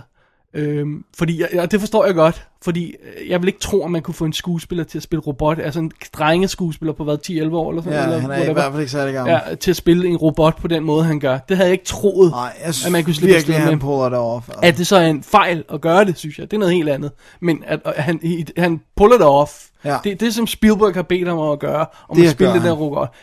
Øhm, 0.54 1.04
fordi, 1.18 1.42
og 1.60 1.72
det 1.72 1.80
forstår 1.80 2.06
jeg 2.06 2.16
godt, 2.16 2.48
fordi 2.64 2.96
øh, 3.20 3.30
jeg 3.30 3.42
vil 3.42 3.48
ikke 3.48 3.60
tro, 3.60 3.86
at 3.86 3.92
man 3.92 4.02
kunne 4.02 4.14
få 4.14 4.26
en 4.26 4.34
skuespiller 4.34 4.84
til 4.84 5.00
at 5.00 5.04
spille 5.04 5.22
robot, 5.22 5.60
altså 5.60 5.80
en 5.80 5.92
drenge 6.14 6.48
skuespiller 6.48 6.94
på 6.94 7.04
hvad, 7.04 7.18
10-11 7.30 7.56
år 7.56 7.70
eller 7.70 7.82
sådan 7.84 7.98
Ja, 8.00 8.04
eller 8.04 8.20
han 8.20 8.30
er 8.32 8.36
i 8.36 8.38
whatever. 8.38 8.54
hvert 8.54 8.72
fald 8.72 8.80
ikke 8.82 8.92
særlig 8.92 9.14
gammel. 9.14 9.32
Ja, 9.50 9.56
til 9.56 9.72
at 9.72 9.78
spille 9.78 10.08
en 10.08 10.18
robot 10.18 10.62
på 10.62 10.68
den 10.68 10.84
måde, 10.84 11.04
han 11.04 11.20
gør. 11.20 11.38
Det 11.38 11.58
havde 11.58 11.68
jeg 11.68 11.74
ikke 11.74 11.86
troet, 11.86 12.32
Nej, 12.32 12.54
jeg 12.66 12.74
synes 12.74 12.86
at 12.86 12.92
man 12.92 13.04
kunne 13.04 13.14
slippe 13.14 13.34
virkelig, 13.34 13.56
afsted 13.56 13.70
han 13.70 13.80
puller 13.80 14.10
det 14.10 14.18
off. 14.20 14.50
Altså. 14.50 14.60
At 14.64 14.78
det 14.78 14.88
så 14.88 14.96
er 14.96 15.08
en 15.08 15.24
fejl 15.24 15.64
at 15.74 15.82
gøre 15.82 16.06
det, 16.06 16.18
synes 16.18 16.40
jeg. 16.40 16.52
Det 16.52 16.58
er 16.58 16.60
noget 16.60 16.74
helt 16.74 16.90
andet. 16.90 17.12
Men 17.40 17.64
at, 17.68 17.80
at 17.86 18.04
han, 18.04 18.20
i- 18.24 18.46
han 18.58 18.82
puller 18.96 19.18
det 19.18 19.26
off. 19.26 19.52
Ja. 19.86 19.98
Det, 20.04 20.20
det, 20.20 20.34
som 20.34 20.48
Spielberg 20.48 20.94
har 20.94 21.02
bedt 21.02 21.28
ham 21.28 21.38
om 21.38 21.52
at 21.52 21.60
gøre, 21.60 21.86
om 22.10 22.16
Det 22.18 22.26
at 22.26 22.32
spille 22.32 22.54
det 22.54 22.62
der 22.62 22.68
han. 22.68 22.78
robot, 22.78 23.14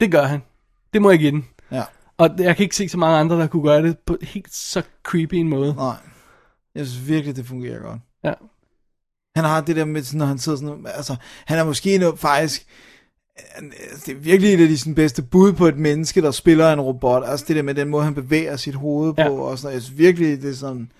det 0.00 0.10
gør 0.12 0.22
han. 0.22 0.42
Det 0.92 1.02
må 1.02 1.10
jeg 1.10 1.18
give 1.18 1.30
den. 1.30 1.44
Ja. 1.72 1.82
Og 2.18 2.30
jeg 2.38 2.56
kan 2.56 2.62
ikke 2.62 2.76
se 2.76 2.88
så 2.88 2.98
mange 2.98 3.18
andre, 3.18 3.36
der 3.38 3.46
kunne 3.46 3.62
gøre 3.62 3.82
det 3.82 3.98
på 4.06 4.16
helt 4.22 4.54
så 4.54 4.82
creepy 5.04 5.34
en 5.34 5.48
måde. 5.48 5.74
Nej. 5.76 5.94
Jeg 6.76 6.86
synes 6.86 7.08
virkelig, 7.08 7.36
det 7.36 7.46
fungerer 7.46 7.78
godt. 7.82 8.00
Ja. 8.24 8.32
Han 9.36 9.44
har 9.44 9.60
det 9.60 9.76
der 9.76 9.84
med, 9.84 10.02
sådan, 10.02 10.18
når 10.18 10.26
han 10.26 10.38
sidder 10.38 10.58
sådan, 10.58 10.86
altså, 10.94 11.16
han 11.44 11.58
er 11.58 11.64
måske 11.64 11.98
noget, 11.98 12.18
faktisk, 12.18 12.66
det 14.06 14.12
er 14.12 14.18
virkelig 14.18 14.54
et 14.54 14.60
af 14.60 14.68
de 14.68 14.78
sådan, 14.78 14.94
bedste 14.94 15.22
bud 15.22 15.52
på 15.52 15.66
et 15.66 15.78
menneske, 15.78 16.22
der 16.22 16.30
spiller 16.30 16.72
en 16.72 16.80
robot. 16.80 17.22
Altså 17.26 17.44
det 17.48 17.56
der 17.56 17.62
med 17.62 17.74
den 17.74 17.88
måde, 17.88 18.04
han 18.04 18.14
bevæger 18.14 18.56
sit 18.56 18.74
hoved 18.74 19.14
Ja. 19.18 19.28
på, 19.28 19.36
og 19.36 19.58
sådan. 19.58 19.74
Jeg 19.74 19.82
synes 19.82 19.98
virkelig, 19.98 20.42
det 20.42 20.50
er 20.50 20.54
sådan, 20.54 20.90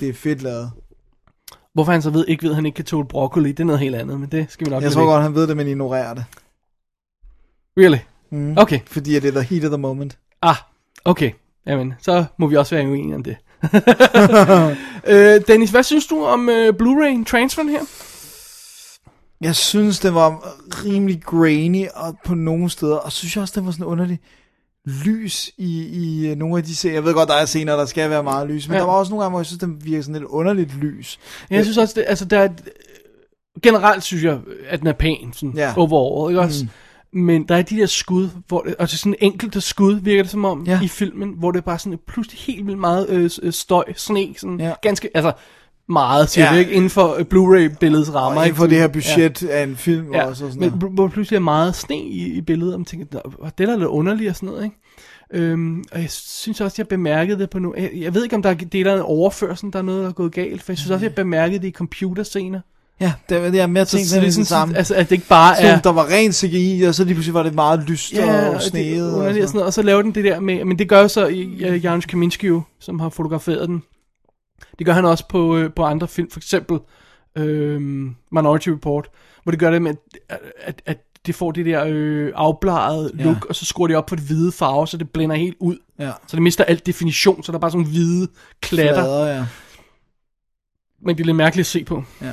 det 0.00 0.08
er 0.08 0.12
fedt 0.12 0.42
lavet. 0.42 0.70
Hvorfor 1.74 1.92
han 1.92 2.02
så 2.02 2.10
ved, 2.10 2.24
ikke 2.28 2.42
ved, 2.42 2.50
at 2.50 2.56
han 2.56 2.66
ikke 2.66 2.76
kan 2.76 2.84
tåle 2.84 3.08
broccoli, 3.08 3.48
det 3.48 3.60
er 3.60 3.64
noget 3.64 3.80
helt 3.80 3.94
andet, 3.94 4.20
men 4.20 4.28
det 4.28 4.46
skal 4.48 4.66
vi 4.66 4.70
nok 4.70 4.82
Jeg 4.82 4.92
tror 4.92 5.06
godt, 5.06 5.22
han 5.22 5.34
ved 5.34 5.46
det, 5.46 5.56
men 5.56 5.66
ignorerer 5.66 6.14
det. 6.14 6.24
Really? 7.78 7.98
Mm. 8.30 8.58
Okay. 8.58 8.80
Fordi 8.86 9.14
det 9.20 9.24
er 9.24 9.30
the 9.30 9.42
heat 9.42 9.64
of 9.64 9.70
the 9.70 9.78
moment. 9.78 10.18
Ah, 10.42 10.56
okay. 11.04 11.30
Jamen, 11.66 11.94
så 11.98 12.24
må 12.36 12.46
vi 12.46 12.56
også 12.56 12.74
være 12.74 12.88
uenige 12.88 13.14
om 13.14 13.22
det. 13.22 13.36
øh, 15.06 15.40
Dennis, 15.48 15.70
hvad 15.70 15.82
synes 15.82 16.06
du 16.06 16.24
om 16.24 16.48
øh, 16.48 16.74
Blu-ray 16.82 17.24
transferen 17.24 17.68
her? 17.68 17.80
Jeg 19.40 19.56
synes, 19.56 19.98
det 19.98 20.14
var 20.14 20.54
rimelig 20.84 21.22
grainy 21.22 21.86
og 21.94 22.16
på 22.24 22.34
nogle 22.34 22.70
steder, 22.70 22.96
og 22.96 23.12
synes 23.12 23.36
jeg 23.36 23.42
også, 23.42 23.52
det 23.60 23.66
var 23.66 23.72
sådan 23.72 23.86
underlig 23.86 24.18
lys 25.06 25.50
i, 25.58 25.86
i 25.86 26.28
øh, 26.30 26.36
nogle 26.36 26.56
af 26.58 26.64
de 26.64 26.74
scener. 26.76 26.94
Jeg 26.94 27.04
ved 27.04 27.14
godt, 27.14 27.28
der 27.28 27.34
er 27.34 27.44
scener, 27.44 27.76
der 27.76 27.84
skal 27.86 28.10
være 28.10 28.22
meget 28.22 28.48
lys, 28.48 28.68
men 28.68 28.72
Ja. 28.72 28.76
ja. 28.78 28.80
der 28.80 28.90
var 28.92 28.98
også 28.98 29.10
nogle 29.10 29.22
gange, 29.22 29.30
hvor 29.30 29.38
jeg 29.40 29.46
synes, 29.46 29.60
det 29.60 29.84
virker 29.84 30.02
sådan 30.02 30.14
lidt 30.14 30.24
underligt 30.24 30.76
lys. 30.76 31.18
Jeg 31.50 31.64
synes 31.64 31.78
også, 31.78 31.94
det, 31.96 32.04
altså 32.08 32.24
der 32.24 32.38
er, 32.38 32.48
generelt 33.62 34.02
synes 34.04 34.24
jeg, 34.24 34.38
at 34.68 34.78
den 34.80 34.86
er 34.88 34.92
pæn, 34.92 35.32
sådan 35.32 35.52
Ja. 35.56 35.62
ja. 35.66 35.74
overall, 35.76 36.32
ikke 36.32 36.40
også? 36.40 36.64
Mm. 36.64 36.70
Men 37.12 37.48
der 37.48 37.56
er 37.56 37.62
de 37.62 37.76
der 37.76 37.86
skud, 37.86 38.28
hvor 38.48 38.60
det, 38.60 38.74
altså 38.78 38.96
sådan 38.98 39.14
enkelte 39.20 39.60
skud, 39.60 39.94
virker 40.00 40.22
det 40.22 40.30
som 40.30 40.44
om, 40.44 40.64
Ja. 40.66 40.80
i 40.82 40.88
filmen, 40.88 41.34
hvor 41.38 41.50
det 41.50 41.58
er 41.58 41.62
bare 41.62 41.78
sådan 41.78 41.98
pludselig 42.08 42.38
helt 42.40 42.66
vildt 42.66 42.78
meget 42.80 43.06
øh, 43.10 43.30
øh, 43.42 43.52
støj, 43.52 43.84
sne, 43.96 44.34
sådan 44.38 44.60
Ja. 44.60 44.72
ganske, 44.82 45.08
altså 45.14 45.32
meget 45.88 46.28
til 46.28 46.40
Ja. 46.40 46.52
ja. 46.52 46.58
ikke? 46.58 46.72
Inden 46.72 46.90
for 46.90 47.14
øh, 47.18 47.24
Blu-ray-billedets 47.24 48.14
rammer, 48.14 48.40
Og 48.40 48.46
inden 48.46 48.56
for 48.56 48.64
ikke? 48.64 48.74
det 48.74 48.80
her 48.82 48.88
budget 48.88 49.42
ja. 49.42 49.48
af 49.48 49.62
en 49.62 49.76
film 49.76 50.14
Ja, 50.14 50.26
også. 50.26 50.44
Og 50.44 50.52
sådan 50.52 50.70
men 50.80 50.94
hvor 50.94 51.08
pludselig 51.08 51.36
er 51.36 51.40
meget 51.40 51.74
sne 51.74 51.96
i, 51.96 52.26
i 52.32 52.40
billedet, 52.40 52.74
og 52.74 52.80
man 52.80 52.84
tænker, 52.84 53.06
"Nå, 53.12 53.20
det 53.58 53.64
er 53.64 53.70
da 53.70 53.74
lidt 53.76 53.88
underligt 53.88 54.30
og 54.30 54.36
sådan 54.36 54.46
noget, 54.48 54.64
ikke? 54.64 54.76
Øhm, 55.32 55.84
og 55.92 56.00
jeg 56.00 56.10
synes 56.10 56.60
også, 56.60 56.74
jeg 56.78 56.88
bemærkede 56.88 57.38
det 57.38 57.50
på 57.50 57.58
nu. 57.58 57.74
Jeg, 57.78 57.90
jeg 57.94 58.14
ved 58.14 58.24
ikke, 58.24 58.36
om 58.36 58.42
der 58.42 58.50
er 58.50 58.54
deler 58.54 58.94
af 58.94 59.00
overførselen, 59.04 59.72
der 59.72 59.78
er 59.78 59.82
noget, 59.82 60.02
der 60.02 60.08
er 60.08 60.12
gået 60.12 60.32
galt, 60.32 60.62
for 60.62 60.72
jeg 60.72 60.78
synes 60.78 60.90
også, 60.90 61.04
jeg 61.06 61.14
bemærkede 61.14 61.62
det 61.62 61.68
i 61.68 61.72
computerscener. 61.72 62.60
Ja, 63.00 63.12
det, 63.28 63.52
det 63.52 63.60
er 63.60 63.66
mere 63.66 63.86
Så, 63.86 63.96
ting, 63.96 64.06
så 64.08 64.14
det 64.16 64.20
er 64.20 64.24
det 64.24 64.34
sådan, 64.34 64.44
samme. 64.44 64.76
altså, 64.76 64.94
at 64.94 65.10
det 65.10 65.16
ikke 65.16 65.28
bare 65.28 65.56
Så 65.56 65.62
er... 65.62 65.78
der 65.80 65.92
var 65.92 66.06
ren 66.10 66.32
CGI, 66.32 66.82
og 66.82 66.94
så 66.94 67.04
lige 67.04 67.14
pludselig 67.14 67.34
var 67.34 67.42
det 67.42 67.54
meget 67.54 67.80
lyst 67.88 68.12
Ja, 68.12 68.48
og 68.48 68.54
og 68.54 68.62
sneet. 68.62 68.96
det, 68.96 69.12
og, 69.12 69.18
underligt 69.18 69.42
og, 69.42 69.48
sådan 69.48 69.66
og 69.66 69.72
så 69.72 69.82
laver 69.82 70.02
den 70.02 70.14
det 70.14 70.24
der 70.24 70.40
med, 70.40 70.64
men 70.64 70.78
det 70.78 70.88
gør 70.88 71.00
jo 71.00 71.08
så 71.08 71.26
uh, 71.26 71.84
Janusz 71.84 72.06
Kaminski 72.06 72.46
jo, 72.46 72.62
som 72.80 73.00
har 73.00 73.08
fotograferet 73.08 73.68
den. 73.68 73.82
Det 74.78 74.86
gør 74.86 74.92
han 74.92 75.04
også 75.04 75.28
på, 75.28 75.56
øh, 75.56 75.70
på 75.76 75.84
andre 75.84 76.08
film, 76.08 76.30
for 76.30 76.38
eksempel 76.40 76.78
øh, 77.38 77.80
Minority 78.32 78.68
Report, 78.68 79.08
hvor 79.42 79.50
det 79.50 79.58
gør 79.60 79.70
det 79.70 79.82
med, 79.82 79.94
at, 80.28 80.38
at, 80.60 80.82
at 80.86 80.98
det 81.26 81.34
får 81.34 81.50
det 81.52 81.66
der 81.66 81.84
øh, 81.88 82.32
afbladet 82.34 83.12
Ja. 83.18 83.24
look, 83.24 83.44
og 83.44 83.56
så 83.56 83.64
skruer 83.64 83.86
de 83.88 83.94
op 83.94 84.06
på 84.06 84.16
det 84.16 84.24
hvide 84.24 84.52
farve, 84.52 84.86
så 84.88 84.96
det 84.96 85.10
blænder 85.10 85.36
helt 85.36 85.56
ud. 85.60 85.76
Ja. 85.98 86.12
Så 86.26 86.36
det 86.36 86.42
mister 86.42 86.64
alt 86.64 86.86
definition, 86.86 87.42
så 87.42 87.52
der 87.52 87.58
er 87.58 87.60
bare 87.60 87.70
sådan 87.70 87.86
hvide 87.86 88.28
klatter, 88.60 88.94
Flader, 88.94 89.26
ja. 89.36 89.46
men 91.02 91.16
det 91.16 91.22
er 91.22 91.26
lidt 91.26 91.36
mærkeligt 91.36 91.64
at 91.64 91.70
se 91.70 91.84
på. 91.84 92.04
Ja. 92.22 92.32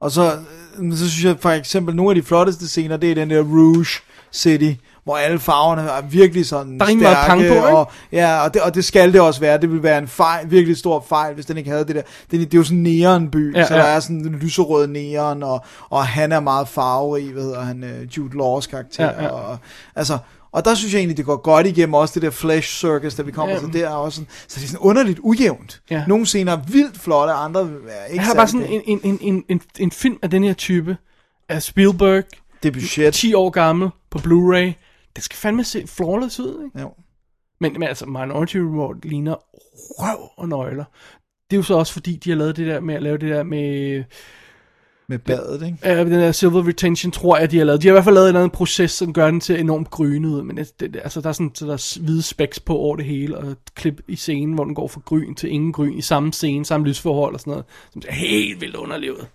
Og 0.00 0.10
så, 0.10 0.32
øh, 0.78 0.92
så 0.96 1.10
synes 1.10 1.24
jeg 1.24 1.36
for 1.40 1.50
eksempel, 1.50 1.96
nogle 1.96 2.10
af 2.10 2.14
de 2.14 2.22
flotteste 2.22 2.68
scener, 2.68 2.96
det 2.96 3.10
er 3.10 3.14
den 3.14 3.30
der 3.30 3.42
Rouge 3.42 3.86
City, 4.32 4.72
hvor 5.04 5.16
alle 5.16 5.38
farverne 5.38 5.82
er 5.82 6.00
virkelig 6.02 6.46
sådan 6.46 6.78
Der 6.78 6.84
er 6.84 6.88
stærke, 6.88 7.26
pang 7.26 7.40
på, 7.40 7.44
ikke? 7.44 7.66
og, 7.66 7.90
ja, 8.12 8.44
og 8.44 8.54
det, 8.54 8.62
og 8.62 8.74
det 8.74 8.84
skal 8.84 9.12
det 9.12 9.20
også 9.20 9.40
være. 9.40 9.60
Det 9.60 9.70
vil 9.72 9.82
være 9.82 9.98
en 9.98 10.08
fejl, 10.08 10.50
virkelig 10.50 10.76
stor 10.76 11.04
fejl, 11.08 11.34
hvis 11.34 11.46
den 11.46 11.56
ikke 11.56 11.70
havde 11.70 11.84
det 11.84 11.96
der. 11.96 12.02
Det, 12.30 12.40
det 12.40 12.54
er 12.54 12.58
jo 12.58 12.64
sådan 12.64 12.78
en 12.78 12.82
neonby, 12.82 13.56
Ja, 13.56 13.66
så 13.66 13.74
ja. 13.74 13.80
der 13.80 13.86
er 13.86 14.00
sådan 14.00 14.16
en 14.16 14.34
lyserød 14.34 14.86
neon, 14.86 15.42
og, 15.42 15.64
og 15.90 16.06
han 16.06 16.32
er 16.32 16.40
meget 16.40 16.68
farverig, 16.68 17.32
hvad 17.32 17.42
hedder 17.42 17.60
han, 17.60 17.84
øh, 17.84 18.02
Jude 18.16 18.36
Laws 18.36 18.66
karakter. 18.66 19.04
Ja, 19.04 19.22
ja. 19.22 19.28
Og, 19.28 19.58
altså, 19.96 20.18
og 20.52 20.64
der 20.64 20.74
synes 20.74 20.92
jeg 20.92 20.98
egentlig, 20.98 21.16
det 21.16 21.24
går 21.24 21.36
godt 21.36 21.66
igennem 21.66 21.94
også 21.94 22.14
det 22.14 22.22
der 22.22 22.30
flash 22.30 22.68
circus, 22.80 23.14
da 23.14 23.22
vi 23.22 23.32
kommer 23.32 23.54
Ja. 23.54 23.60
til 23.60 23.72
der. 23.72 23.88
er 23.88 23.94
Også 23.94 24.16
sådan, 24.16 24.28
så 24.48 24.60
det 24.60 24.64
er 24.64 24.68
sådan 24.68 24.86
underligt 24.86 25.18
ujævnt. 25.22 25.82
Ja. 25.90 26.04
Nogle 26.08 26.26
scener 26.26 26.52
er 26.52 26.60
vildt 26.68 26.98
flotte, 27.00 27.32
andre 27.32 27.60
er 27.88 28.04
ikke 28.04 28.16
Jeg 28.16 28.24
har 28.24 28.34
bare 28.34 28.48
sådan 28.48 28.66
en, 28.66 28.82
en, 28.86 29.00
en, 29.04 29.18
en, 29.20 29.44
en, 29.48 29.60
en 29.78 29.90
film 29.90 30.18
af 30.22 30.30
den 30.30 30.44
her 30.44 30.52
type, 30.52 30.96
af 31.48 31.62
Spielberg, 31.62 32.24
Det 32.62 32.68
er 32.68 32.72
budget. 32.72 33.14
10 33.14 33.34
år 33.34 33.50
gammel, 33.50 33.88
på 34.10 34.18
Blu-ray. 34.18 34.72
Det 35.16 35.24
skal 35.24 35.36
fandme 35.36 35.64
se 35.64 35.86
flawless 35.86 36.40
ud, 36.40 36.64
ikke? 36.64 36.80
Jo. 36.80 36.92
Men, 37.60 37.72
men 37.72 37.82
altså, 37.82 38.06
Minority 38.06 38.56
Report 38.56 38.96
ligner 39.04 39.34
røv 40.00 40.30
og 40.36 40.48
nøgler. 40.48 40.84
Det 41.50 41.56
er 41.56 41.58
jo 41.58 41.62
så 41.62 41.74
også 41.74 41.92
fordi, 41.92 42.16
de 42.16 42.30
har 42.30 42.36
lavet 42.36 42.56
det 42.56 42.66
der 42.66 42.80
med 42.80 42.94
at 42.94 43.02
lave 43.02 43.18
det 43.18 43.30
der 43.30 43.42
med... 43.42 44.04
Med 45.10 45.18
badet, 45.18 45.66
ikke? 45.66 46.00
Øh, 46.00 46.06
den 46.06 46.12
der 46.12 46.32
silver 46.32 46.68
retention, 46.68 47.12
tror 47.12 47.38
jeg, 47.38 47.50
de 47.50 47.58
har 47.58 47.64
lavet. 47.64 47.82
De 47.82 47.86
har 47.88 47.92
i 47.92 47.94
hvert 47.94 48.04
fald 48.04 48.14
lavet 48.14 48.26
en 48.26 48.28
eller 48.28 48.40
anden 48.40 48.56
proces, 48.56 48.90
som 48.90 49.12
gør 49.12 49.30
den 49.30 49.40
til 49.40 49.60
enormt 49.60 49.90
grynet. 49.90 50.46
Men 50.46 50.56
det, 50.56 50.80
det, 50.80 50.96
altså, 51.04 51.20
der 51.20 51.28
er 51.28 51.32
sådan, 51.32 51.50
så 51.54 51.66
der 51.66 51.72
er 51.72 51.98
hvide 52.00 52.22
specks 52.22 52.60
på 52.60 52.76
over 52.76 52.96
det 52.96 53.04
hele, 53.04 53.38
og 53.38 53.46
et 53.46 53.56
klip 53.74 54.00
i 54.08 54.16
scenen, 54.16 54.54
hvor 54.54 54.64
den 54.64 54.74
går 54.74 54.88
fra 54.88 55.00
gryn 55.04 55.34
til 55.34 55.50
ingen 55.50 55.72
gryn, 55.72 55.92
i 55.98 56.02
samme 56.02 56.32
scene, 56.32 56.64
samme 56.64 56.86
lysforhold 56.86 57.34
og 57.34 57.40
sådan 57.40 57.50
noget, 57.50 57.64
som 57.92 58.02
er 58.08 58.12
helt 58.14 58.60
vildt 58.60 58.76
underlevet. 58.76 59.26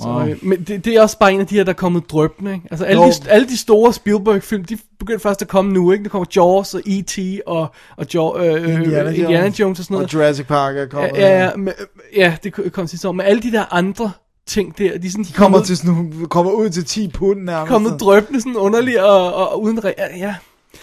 Så, 0.00 0.08
Wow. 0.08 0.28
øh, 0.28 0.36
men 0.42 0.64
det, 0.64 0.84
det, 0.84 0.94
er 0.94 1.02
også 1.02 1.18
bare 1.18 1.32
en 1.32 1.40
af 1.40 1.46
de 1.46 1.54
her, 1.54 1.64
der 1.64 1.70
er 1.72 1.76
kommet 1.76 2.10
drøbende, 2.10 2.52
ikke? 2.54 2.66
Altså 2.70 2.84
alle, 2.84 3.02
Jo. 3.02 3.08
de, 3.08 3.30
alle 3.30 3.48
de 3.48 3.56
store 3.56 3.92
Spielberg-film, 3.92 4.64
de 4.64 4.78
begynder 4.98 5.18
først 5.20 5.42
at 5.42 5.48
komme 5.48 5.72
nu, 5.72 5.92
ikke? 5.92 6.04
Der 6.04 6.10
kommer 6.10 6.26
Jaws 6.36 6.74
og 6.74 6.80
E.T. 6.86 7.18
og, 7.46 7.66
og 7.96 8.06
jo, 8.14 8.36
øh, 8.38 8.44
Indiana 8.44 8.74
Indiana, 8.74 9.00
Jones. 9.02 9.18
Indiana 9.18 9.52
Jones 9.60 9.78
og 9.78 9.84
sådan 9.84 9.94
noget. 9.94 10.06
Og 10.06 10.14
Jurassic 10.14 10.46
Park 10.46 10.76
er 10.76 10.86
kommet. 10.86 11.10
Ja, 11.14 11.28
ja, 11.28 11.44
ja, 11.44 11.56
men, 11.56 11.74
ja, 12.16 12.36
det 12.44 12.72
kom 12.72 12.86
sidste 12.86 13.08
år. 13.08 13.12
Men 13.12 13.26
alle 13.26 13.42
de 13.42 13.52
der 13.52 13.64
andre 13.74 14.12
ting 14.46 14.78
der, 14.78 14.98
de, 14.98 15.10
sådan, 15.10 15.24
de 15.24 15.32
kommer, 15.32 15.62
til 15.62 15.76
sådan, 15.76 16.12
kommer 16.30 16.52
ud 16.52 16.70
til 16.70 16.84
10 16.84 17.08
pund 17.08 17.40
nærmest. 17.42 17.68
kommet 17.70 18.00
drøbende 18.00 18.40
sådan 18.40 18.56
underligt 18.56 18.98
og, 18.98 19.34
og, 19.34 19.52
og 19.52 19.62
uden 19.62 19.78
re- 19.78 20.16
ja, 20.18 20.34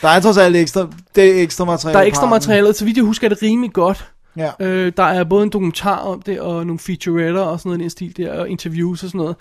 Der 0.02 0.08
er 0.10 0.20
trods 0.20 0.38
alt 0.38 0.56
ekstra, 0.56 0.88
det 1.16 1.38
er 1.40 1.44
ekstra 1.44 1.66
materiale. 1.66 1.94
der 1.98 2.04
er 2.04 2.08
ekstra 2.08 2.30
materiale, 2.30 2.74
så 2.74 2.86
vidt 2.86 2.98
jeg 2.98 3.06
husker 3.06 3.28
er 3.28 3.30
det 3.30 3.42
rimelig 3.44 3.74
godt. 3.74 4.06
Ja. 4.38 4.52
Øh, 4.60 4.92
der 4.98 5.04
er 5.04 5.24
både 5.24 5.44
en 5.44 5.50
dokumentar 5.50 5.98
om 5.98 6.22
det, 6.22 6.40
og 6.40 6.66
nogle 6.66 6.80
featuretter 6.80 7.42
og 7.42 7.60
sådan 7.60 7.70
noget 7.70 7.80
i 7.80 7.82
den 7.82 7.90
stil 7.90 8.18
der, 8.18 8.40
og 8.40 8.50
interviews 8.50 9.04
og 9.04 9.10
sådan 9.10 9.20
noget. 9.20 9.36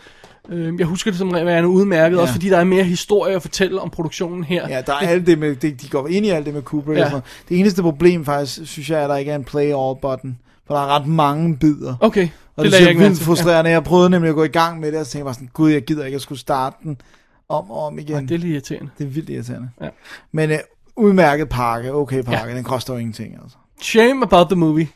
Øh, 0.48 0.74
jeg 0.78 0.86
husker 0.86 1.10
det 1.10 1.18
som 1.18 1.34
værende 1.34 1.68
udmærket, 1.68 2.16
Ja. 2.16 2.20
også 2.22 2.32
fordi 2.34 2.48
der 2.48 2.56
er 2.58 2.64
mere 2.64 2.84
historie 2.84 3.34
at 3.36 3.42
fortælle 3.42 3.80
om 3.80 3.90
produktionen 3.90 4.44
her. 4.44 4.68
Ja, 4.68 4.80
der 4.86 4.92
er 4.92 4.96
alt 5.08 5.26
det 5.26 5.38
med, 5.38 5.56
det, 5.56 5.82
de 5.82 5.88
går 5.88 6.08
ind 6.08 6.26
i 6.26 6.28
alt 6.28 6.46
det 6.46 6.54
med 6.54 6.62
Kubrick 6.62 6.98
Ja. 6.98 7.04
og 7.04 7.10
sådan 7.10 7.10
noget. 7.12 7.24
Det 7.48 7.58
eneste 7.60 7.82
problem 7.82 8.24
faktisk, 8.24 8.60
synes 8.72 8.90
jeg, 8.90 8.98
er, 9.00 9.04
at 9.04 9.10
der 9.10 9.16
ikke 9.16 9.30
er 9.30 9.36
en 9.36 9.44
play 9.44 9.64
all 9.64 9.96
button. 10.02 10.38
For 10.66 10.74
der 10.74 10.80
er 10.80 10.86
ret 10.98 11.06
mange 11.06 11.56
bidder. 11.56 11.94
Okay, 12.00 12.28
Og 12.58 12.64
det 12.64 12.72
det, 12.72 12.90
er 12.90 12.98
vildt 12.98 13.20
frustrerende. 13.20 13.70
Jeg 13.70 13.84
prøvede 13.84 14.10
nemlig 14.10 14.28
at 14.28 14.34
gå 14.34 14.44
i 14.44 14.48
gang 14.48 14.80
med 14.80 14.92
det, 14.92 15.00
og 15.00 15.06
så 15.06 15.12
tænkte 15.12 15.18
jeg 15.18 15.24
bare 15.24 15.34
sådan, 15.34 15.50
gud, 15.52 15.70
jeg 15.70 15.82
gider 15.82 16.04
ikke 16.04 16.16
at 16.16 16.22
skulle 16.22 16.38
starte 16.38 16.76
den 16.82 17.00
om 17.48 17.70
og 17.70 17.86
om 17.86 17.98
igen. 17.98 18.14
Ja, 18.14 18.20
det 18.20 18.30
er 18.30 18.38
lidt 18.38 18.44
irriterende. 18.52 18.90
det 18.98 19.04
er 19.04 19.08
vildt 19.08 19.30
irriterende. 19.30 19.70
Ja. 19.82 19.88
Men 20.32 20.50
uh, 20.50 20.56
udmærket 20.96 21.48
pakke, 21.48 21.94
okay 21.94 22.22
pakke, 22.22 22.50
ja. 22.50 22.56
den 22.56 22.64
koster 22.64 22.92
jo 22.92 22.98
ingenting 22.98 23.34
altså. 23.42 23.56
Shame 23.82 24.22
about 24.22 24.46
the 24.48 24.56
movie. 24.56 24.88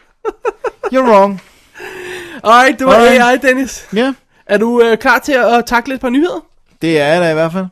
You're 0.92 1.10
wrong. 1.10 1.42
Alright, 2.44 2.78
det 2.78 2.86
var 2.86 2.94
Alright. 2.94 3.22
AI, 3.22 3.48
Dennis. 3.48 3.88
Ja, 3.94 4.14
Er 4.46 4.58
du 4.58 4.82
øh, 4.82 4.98
klar 4.98 5.18
til 5.18 5.32
at 5.32 5.64
takle 5.66 5.94
et 5.94 6.00
par 6.00 6.10
nyheder? 6.10 6.46
det 6.82 7.00
er 7.00 7.06
jeg 7.06 7.20
da 7.22 7.30
i 7.30 7.34
hvert 7.34 7.52
fald. 7.52 7.66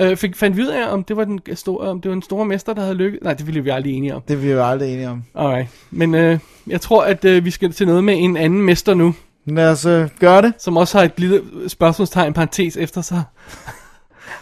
Øh, 0.00 0.16
fik, 0.16 0.36
fandt 0.36 0.56
vi 0.56 0.62
ud 0.62 0.66
af, 0.68 0.92
om 0.92 1.04
det 1.04 1.16
var 1.16 1.24
den 1.24 1.40
store, 1.54 1.88
om 1.88 2.00
det 2.00 2.08
var 2.08 2.14
den 2.14 2.22
store 2.22 2.44
mester, 2.44 2.74
der 2.74 2.82
havde 2.82 2.94
lykkes? 2.94 3.20
Nej, 3.22 3.34
det 3.34 3.46
ville 3.46 3.60
vi 3.64 3.70
aldrig 3.70 3.92
enige 3.94 4.14
om. 4.14 4.22
Det 4.28 4.34
er 4.34 4.38
vi 4.38 4.50
jo 4.50 4.64
aldrig 4.64 4.92
enige 4.92 5.08
om. 5.08 5.22
Alright. 5.34 5.68
Men 5.90 6.14
øh, 6.14 6.38
jeg 6.66 6.80
tror, 6.80 7.04
at 7.04 7.24
øh, 7.24 7.44
vi 7.44 7.50
skal 7.50 7.72
til 7.72 7.86
noget 7.86 8.04
med 8.04 8.14
en 8.18 8.36
anden 8.36 8.62
mester 8.62 8.94
nu, 8.94 9.14
Lad 9.48 9.70
os 9.70 9.86
uh, 9.86 10.06
gøre 10.20 10.42
det. 10.42 10.52
som 10.58 10.76
også 10.76 10.98
har 10.98 11.04
et 11.04 11.12
lille 11.16 11.42
spørgsmålstegn, 11.68 12.32
parentes 12.32 12.76
efter 12.76 13.00
sig. 13.00 13.22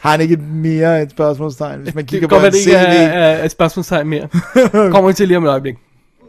Har 0.00 0.10
han 0.10 0.20
ikke 0.20 0.32
et 0.34 0.40
mere 0.48 1.02
et 1.02 1.10
spørgsmålstegn, 1.10 1.80
hvis 1.80 1.94
man 1.94 2.04
Det 2.04 2.10
kigger 2.10 2.28
kan 2.28 2.38
på 2.38 2.42
godt 2.42 2.42
være, 2.42 2.48
en 2.48 2.52
det 2.52 2.58
ikke 2.58 2.70
CV? 2.70 3.16
er, 3.16 3.18
er, 3.18 3.36
er 3.38 3.44
et 3.44 3.50
spørgsmålstegn 3.50 4.08
mere. 4.08 4.28
Kommer 4.92 5.06
vi 5.06 5.12
til 5.14 5.28
lige 5.28 5.36
om 5.36 5.44
et 5.44 5.48
øjeblik. 5.48 5.74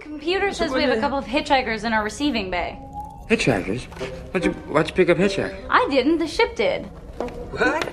Computer 0.03 0.51
says 0.51 0.71
we 0.75 0.81
have 0.81 0.97
a 0.97 1.01
couple 1.01 1.17
of 1.17 1.25
hitchhikers 1.25 1.83
in 1.83 1.93
our 1.93 2.05
receiving 2.05 2.51
bay. 2.51 2.69
Hitchhikers? 3.29 3.89
Why'd 4.33 4.45
you, 4.45 4.53
why'd 4.73 4.89
you 4.89 4.95
pick 4.95 5.09
up 5.09 5.17
hitchhiker? 5.17 5.49
I 5.69 5.95
didn't, 5.95 6.19
the 6.19 6.27
ship 6.27 6.51
did. 6.57 6.85
What? 7.53 7.89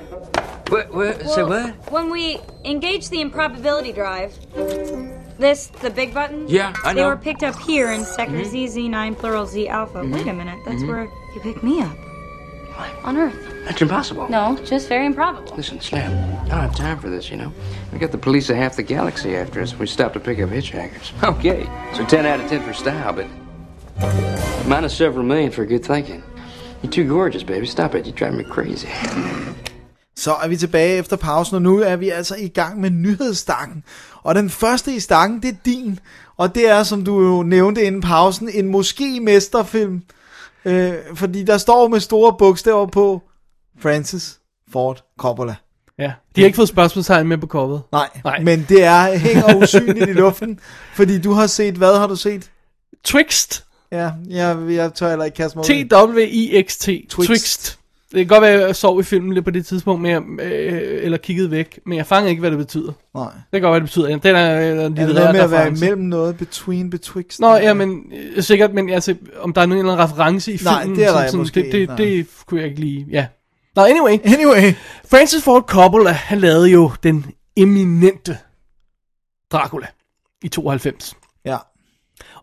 What? 0.69 0.93
what 0.93 1.21
say 1.29 1.43
what? 1.43 1.75
When 1.91 2.11
we 2.11 2.39
engaged 2.65 3.11
the 3.11 3.21
improbability 3.21 3.93
drive, 3.93 4.35
this, 5.39 5.67
the 5.67 5.91
big 5.91 6.15
button? 6.15 6.47
Yeah, 6.49 6.75
I 6.85 6.93
know. 6.93 7.01
They 7.01 7.07
were 7.07 7.17
picked 7.17 7.43
up 7.43 7.59
here 7.61 7.93
in 7.93 8.05
sector 8.05 8.39
mm-hmm. 8.39 8.93
ZZ9 8.93 9.19
plural 9.19 9.47
Z 9.47 9.69
alpha. 9.69 9.99
Mm-hmm. 9.99 10.13
Wait 10.13 10.27
a 10.27 10.33
minute, 10.33 10.59
that's 10.65 10.79
mm-hmm. 10.79 10.89
where 10.89 11.05
you 11.35 11.41
picked 11.43 11.63
me 11.63 11.83
up. 11.83 11.97
What? 12.77 13.05
On 13.05 13.17
Earth. 13.17 13.53
That's 13.65 13.83
impossible. 13.83 14.29
No, 14.29 14.59
just 14.65 14.89
very 14.89 15.07
improbable. 15.07 15.55
Listen, 15.57 15.81
Snap, 15.81 16.11
I 16.11 16.49
don't 16.49 16.61
have 16.61 16.75
time 16.75 16.99
for 16.99 17.11
this, 17.11 17.31
you 17.31 17.37
know? 17.37 17.53
We 17.93 17.99
got 17.99 18.13
the 18.13 18.19
police 18.19 18.49
of 18.51 18.57
half 18.57 18.77
the 18.77 18.83
galaxy 18.83 19.37
after 19.37 19.61
us. 19.61 19.79
We 19.79 19.87
stopped 19.87 20.15
to 20.15 20.21
pick 20.21 20.41
up 20.41 20.51
hitchhikers. 20.51 21.13
Okay, 21.37 21.65
so 21.95 22.05
10 22.05 22.27
out 22.27 22.41
of 22.41 22.49
10 22.49 22.63
for 22.63 22.73
style, 22.73 23.13
but 23.13 23.27
minus 24.67 24.97
several 24.97 25.25
million 25.25 25.51
for 25.51 25.65
good 25.67 25.85
thinking. 25.85 26.23
You're 26.83 26.91
too 26.91 27.07
gorgeous, 27.07 27.43
baby. 27.43 27.67
Stop 27.67 27.95
it. 27.95 28.07
You 28.07 28.13
drive 28.13 28.35
me 28.35 28.45
crazy. 28.45 28.89
Så 30.17 30.35
er 30.35 30.49
vi 30.49 30.57
tilbage 30.57 30.97
efter 30.97 31.17
pausen, 31.17 31.57
og 31.57 31.63
nu 31.63 31.79
er 31.81 31.97
vi 31.97 32.09
altså 32.09 32.37
i 32.37 32.49
gang 32.49 32.81
med 32.81 32.91
nyhedsstakken. 32.91 33.85
Og 34.23 34.35
den 34.35 34.51
første 34.51 34.95
i 34.95 35.01
stakken, 35.01 35.43
det 35.43 35.49
er 35.49 35.57
din. 35.65 35.99
Og 36.37 36.55
det 36.55 36.69
er, 36.69 36.83
som 36.83 37.05
du 37.05 37.21
jo 37.21 37.43
nævnte 37.43 37.83
inden 37.83 38.01
pausen, 38.01 38.49
en 38.49 38.67
måske 38.67 39.21
mesterfilm. 39.21 40.03
Øh, 40.65 40.95
fordi 41.15 41.45
der 41.45 41.59
står 41.59 41.89
med 41.89 42.01
store 42.01 42.35
bogstaver 42.39 42.87
på 42.87 43.23
Francis 43.81 44.39
Ford 44.73 45.05
Coppola. 45.19 45.55
Ja. 45.99 46.13
De 46.37 46.41
har 46.41 46.47
ikke 46.47 46.57
fået 46.57 46.69
spørgsmålstegn 46.69 47.29
med 47.29 47.39
på 47.39 47.47
coveret. 47.47 47.83
Nej, 47.93 48.09
Nej. 48.25 48.41
Men 48.41 48.67
det 48.69 48.85
er 48.85 49.19
hænger 49.19 49.55
usynligt 49.63 50.09
i 50.09 50.13
luften. 50.13 50.61
Fordi 50.95 51.21
du 51.21 51.33
har 51.33 51.47
set, 51.47 51.75
hvad 51.75 51.99
har 51.99 52.07
du 52.07 52.17
set? 52.17 52.51
Twixt. 53.05 53.65
Ja, 53.93 54.11
jeg, 54.29 54.57
jeg 54.69 54.95
tør 54.95 55.09
heller 55.09 55.25
ikke 55.25 55.37
kaste 55.37 55.59
mig. 55.59 55.65
T-W-I-X-T. 55.65 56.85
Twixt. 56.85 57.29
Twixt. 57.29 57.79
Det 58.13 58.19
kan 58.19 58.27
godt 58.27 58.43
være, 58.43 58.53
at 58.53 58.67
jeg 58.67 58.77
sov 58.77 59.01
i 59.01 59.03
filmen 59.03 59.33
lidt 59.33 59.45
på 59.45 59.51
det 59.51 59.67
tidspunkt, 59.67 60.03
men 60.03 60.11
jeg, 60.11 60.23
øh, 60.47 61.05
eller 61.05 61.19
kiggede 61.19 61.51
væk, 61.51 61.79
men 61.87 61.99
jeg 61.99 62.07
fangede 62.07 62.31
ikke, 62.31 62.41
hvad 62.41 62.51
det 62.51 62.59
betyder. 62.59 62.93
Nej. 63.15 63.25
Det 63.25 63.33
kan 63.53 63.61
godt 63.61 63.63
være, 63.63 63.71
hvad 63.71 63.81
det 63.81 63.87
betyder. 63.89 64.19
Den 64.19 64.37
er, 64.37 64.41
er 64.41 64.87
en 64.87 64.99
Er 64.99 65.07
det 65.07 65.15
noget 65.15 65.33
med 65.35 65.41
at 65.41 65.51
være 65.51 65.61
reference. 65.61 65.85
imellem 65.87 66.05
noget? 66.05 66.37
Between, 66.37 66.91
betwixt? 66.91 67.41
Nå, 67.41 67.55
ja, 67.55 67.75
men 67.75 68.13
øh, 68.37 68.43
sikkert, 68.43 68.75
men 68.75 68.91
altså, 68.91 69.15
om 69.41 69.53
der 69.53 69.61
er 69.61 69.67
nogen 69.67 69.85
eller 69.87 69.93
anden 69.93 70.11
reference 70.11 70.53
i 70.53 70.59
Nej, 70.65 70.83
filmen. 70.83 70.99
det 70.99 71.07
er 71.07 71.13
der 71.13 71.29
som 71.31 71.41
måske 71.41 71.63
det, 71.63 71.73
det, 71.73 71.79
ikke, 71.79 71.97
det, 71.97 72.27
kunne 72.47 72.61
jeg 72.61 72.69
ikke 72.69 72.81
lige, 72.81 73.07
ja. 73.11 73.27
Nå, 73.77 73.83
anyway. 73.83 74.19
Anyway. 74.25 74.73
Francis 75.11 75.43
Ford 75.45 75.63
Coppola, 75.69 76.11
han 76.11 76.39
lavede 76.41 76.69
jo 76.71 76.91
den 77.03 77.27
eminente 77.57 78.39
Dracula 79.53 79.87
i 80.43 80.49
92. 80.49 81.15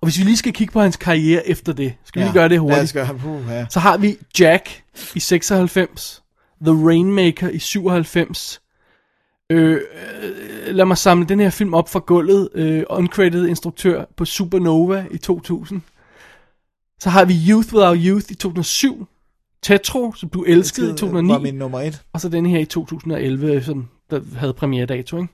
Og 0.02 0.08
hvis 0.08 0.20
vi 0.20 0.24
lige 0.24 0.38
skal 0.38 0.54
kigge 0.54 0.74
på 0.74 0.82
hans 0.82 0.98
karriere 0.98 1.48
efter 1.48 1.74
det, 1.74 1.94
skal 2.04 2.20
vi 2.20 2.24
ja. 2.24 2.28
lige 2.32 2.40
gøre 2.40 2.50
det 2.50 2.60
hurtigt. 2.60 2.94
gøre 2.94 3.18
Puh, 3.18 3.42
ja. 3.50 3.66
Så 3.70 3.80
har 3.80 3.98
vi 3.98 4.18
Jack 4.40 4.84
i 5.16 5.20
96, 5.20 6.24
The 6.62 6.88
Rainmaker 6.88 7.50
i 7.50 7.60
97. 7.60 8.62
Øh, 9.50 9.72
øh, 9.72 10.76
lad 10.76 10.86
mig 10.86 10.98
samle 10.98 11.26
den 11.26 11.40
her 11.40 11.50
film 11.50 11.74
op 11.74 11.90
fra 11.90 12.00
gulvet. 12.00 12.50
Øh, 12.56 12.84
uncredited 12.90 13.48
instruktør 13.48 14.06
på 14.18 14.26
Supernova 14.26 15.06
i 15.12 15.18
2000. 15.18 15.82
Så 17.00 17.10
har 17.10 17.26
vi 17.26 17.36
Youth 17.50 17.74
Without 17.74 17.98
Youth 18.02 18.26
i 18.30 18.36
2007. 18.36 19.08
Tetro, 19.62 20.14
som 20.14 20.30
blev 20.30 20.46
elsket 20.48 20.84
i 20.84 20.88
Var 20.88 20.96
2009. 20.96 21.44
min 21.44 21.56
nummer 21.56 21.82
et. 21.82 22.02
Og 22.14 22.22
så 22.22 22.30
den 22.30 22.46
her 22.46 22.60
i 22.60 22.66
2011, 22.66 23.64
som 23.64 23.88
der 24.10 24.22
havde 24.38 24.54
premiere-dato, 24.54 25.18
ikke? 25.18 25.34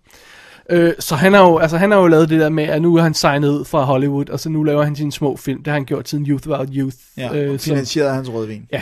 Øh, 0.69 0.93
så 0.99 1.15
han 1.15 1.33
har, 1.33 1.41
jo, 1.41 1.57
altså, 1.57 1.77
han 1.77 1.91
har 1.91 1.97
jo 1.97 2.07
lavet 2.07 2.29
det 2.29 2.39
der 2.39 2.49
med, 2.49 2.63
at 2.63 2.81
nu 2.81 2.95
er 2.95 3.01
han 3.01 3.13
signet 3.13 3.49
ud 3.49 3.65
fra 3.65 3.83
Hollywood, 3.83 4.29
og 4.29 4.39
så 4.39 4.49
nu 4.49 4.63
laver 4.63 4.83
han 4.83 4.95
sine 4.95 5.11
små 5.11 5.35
film. 5.37 5.57
Det 5.63 5.67
har 5.67 5.73
han 5.73 5.85
gjort 5.85 6.09
siden 6.09 6.25
Youth 6.25 6.47
Without 6.47 6.69
Youth. 6.73 6.97
Ja, 7.17 7.33
øh, 7.35 7.53
og 7.53 7.59
som, 7.59 7.69
finansieret 7.71 8.07
af 8.07 8.13
hans 8.15 8.29
rødvin. 8.29 8.67
ja, 8.71 8.81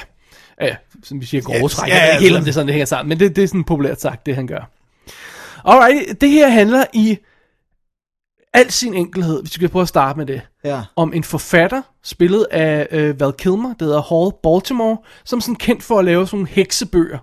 ja, 0.61 0.75
som 1.03 1.21
vi 1.21 1.25
siger, 1.25 1.41
grove 1.41 1.69
træk. 1.69 1.89
ja, 1.89 1.95
ja, 2.05 2.11
ikke 2.11 2.21
helt, 2.21 2.31
om 2.33 2.35
sådan. 2.35 2.45
det 2.45 2.53
sådan, 2.53 2.67
det 2.67 2.73
hænger 2.73 2.85
sammen, 2.85 3.09
men 3.09 3.19
det, 3.19 3.35
det 3.35 3.43
er 3.43 3.47
sådan 3.47 3.63
populært 3.63 4.01
sagt, 4.01 4.25
det 4.25 4.35
han 4.35 4.47
gør. 4.47 4.69
Alright, 5.65 6.21
det 6.21 6.29
her 6.29 6.49
handler 6.49 6.85
i 6.93 7.17
al 8.53 8.71
sin 8.71 8.93
enkelhed, 8.93 9.41
hvis 9.41 9.51
vi 9.51 9.53
skal 9.53 9.69
prøve 9.69 9.81
at 9.81 9.87
starte 9.87 10.17
med 10.17 10.25
det, 10.25 10.41
Ja. 10.63 10.81
om 10.95 11.13
en 11.13 11.23
forfatter, 11.23 11.81
spillet 12.03 12.47
af 12.51 12.87
øh, 12.91 13.19
Val 13.19 13.33
Kilmer, 13.33 13.73
der 13.73 13.85
hedder 13.85 14.01
Hall 14.01 14.31
Baltimore, 14.43 14.97
som 15.25 15.37
er 15.37 15.41
sådan 15.41 15.55
kendt 15.55 15.83
for 15.83 15.99
at 15.99 16.05
lave 16.05 16.27
sådan 16.27 16.37
nogle 16.37 16.49
heksebøger. 16.49 17.17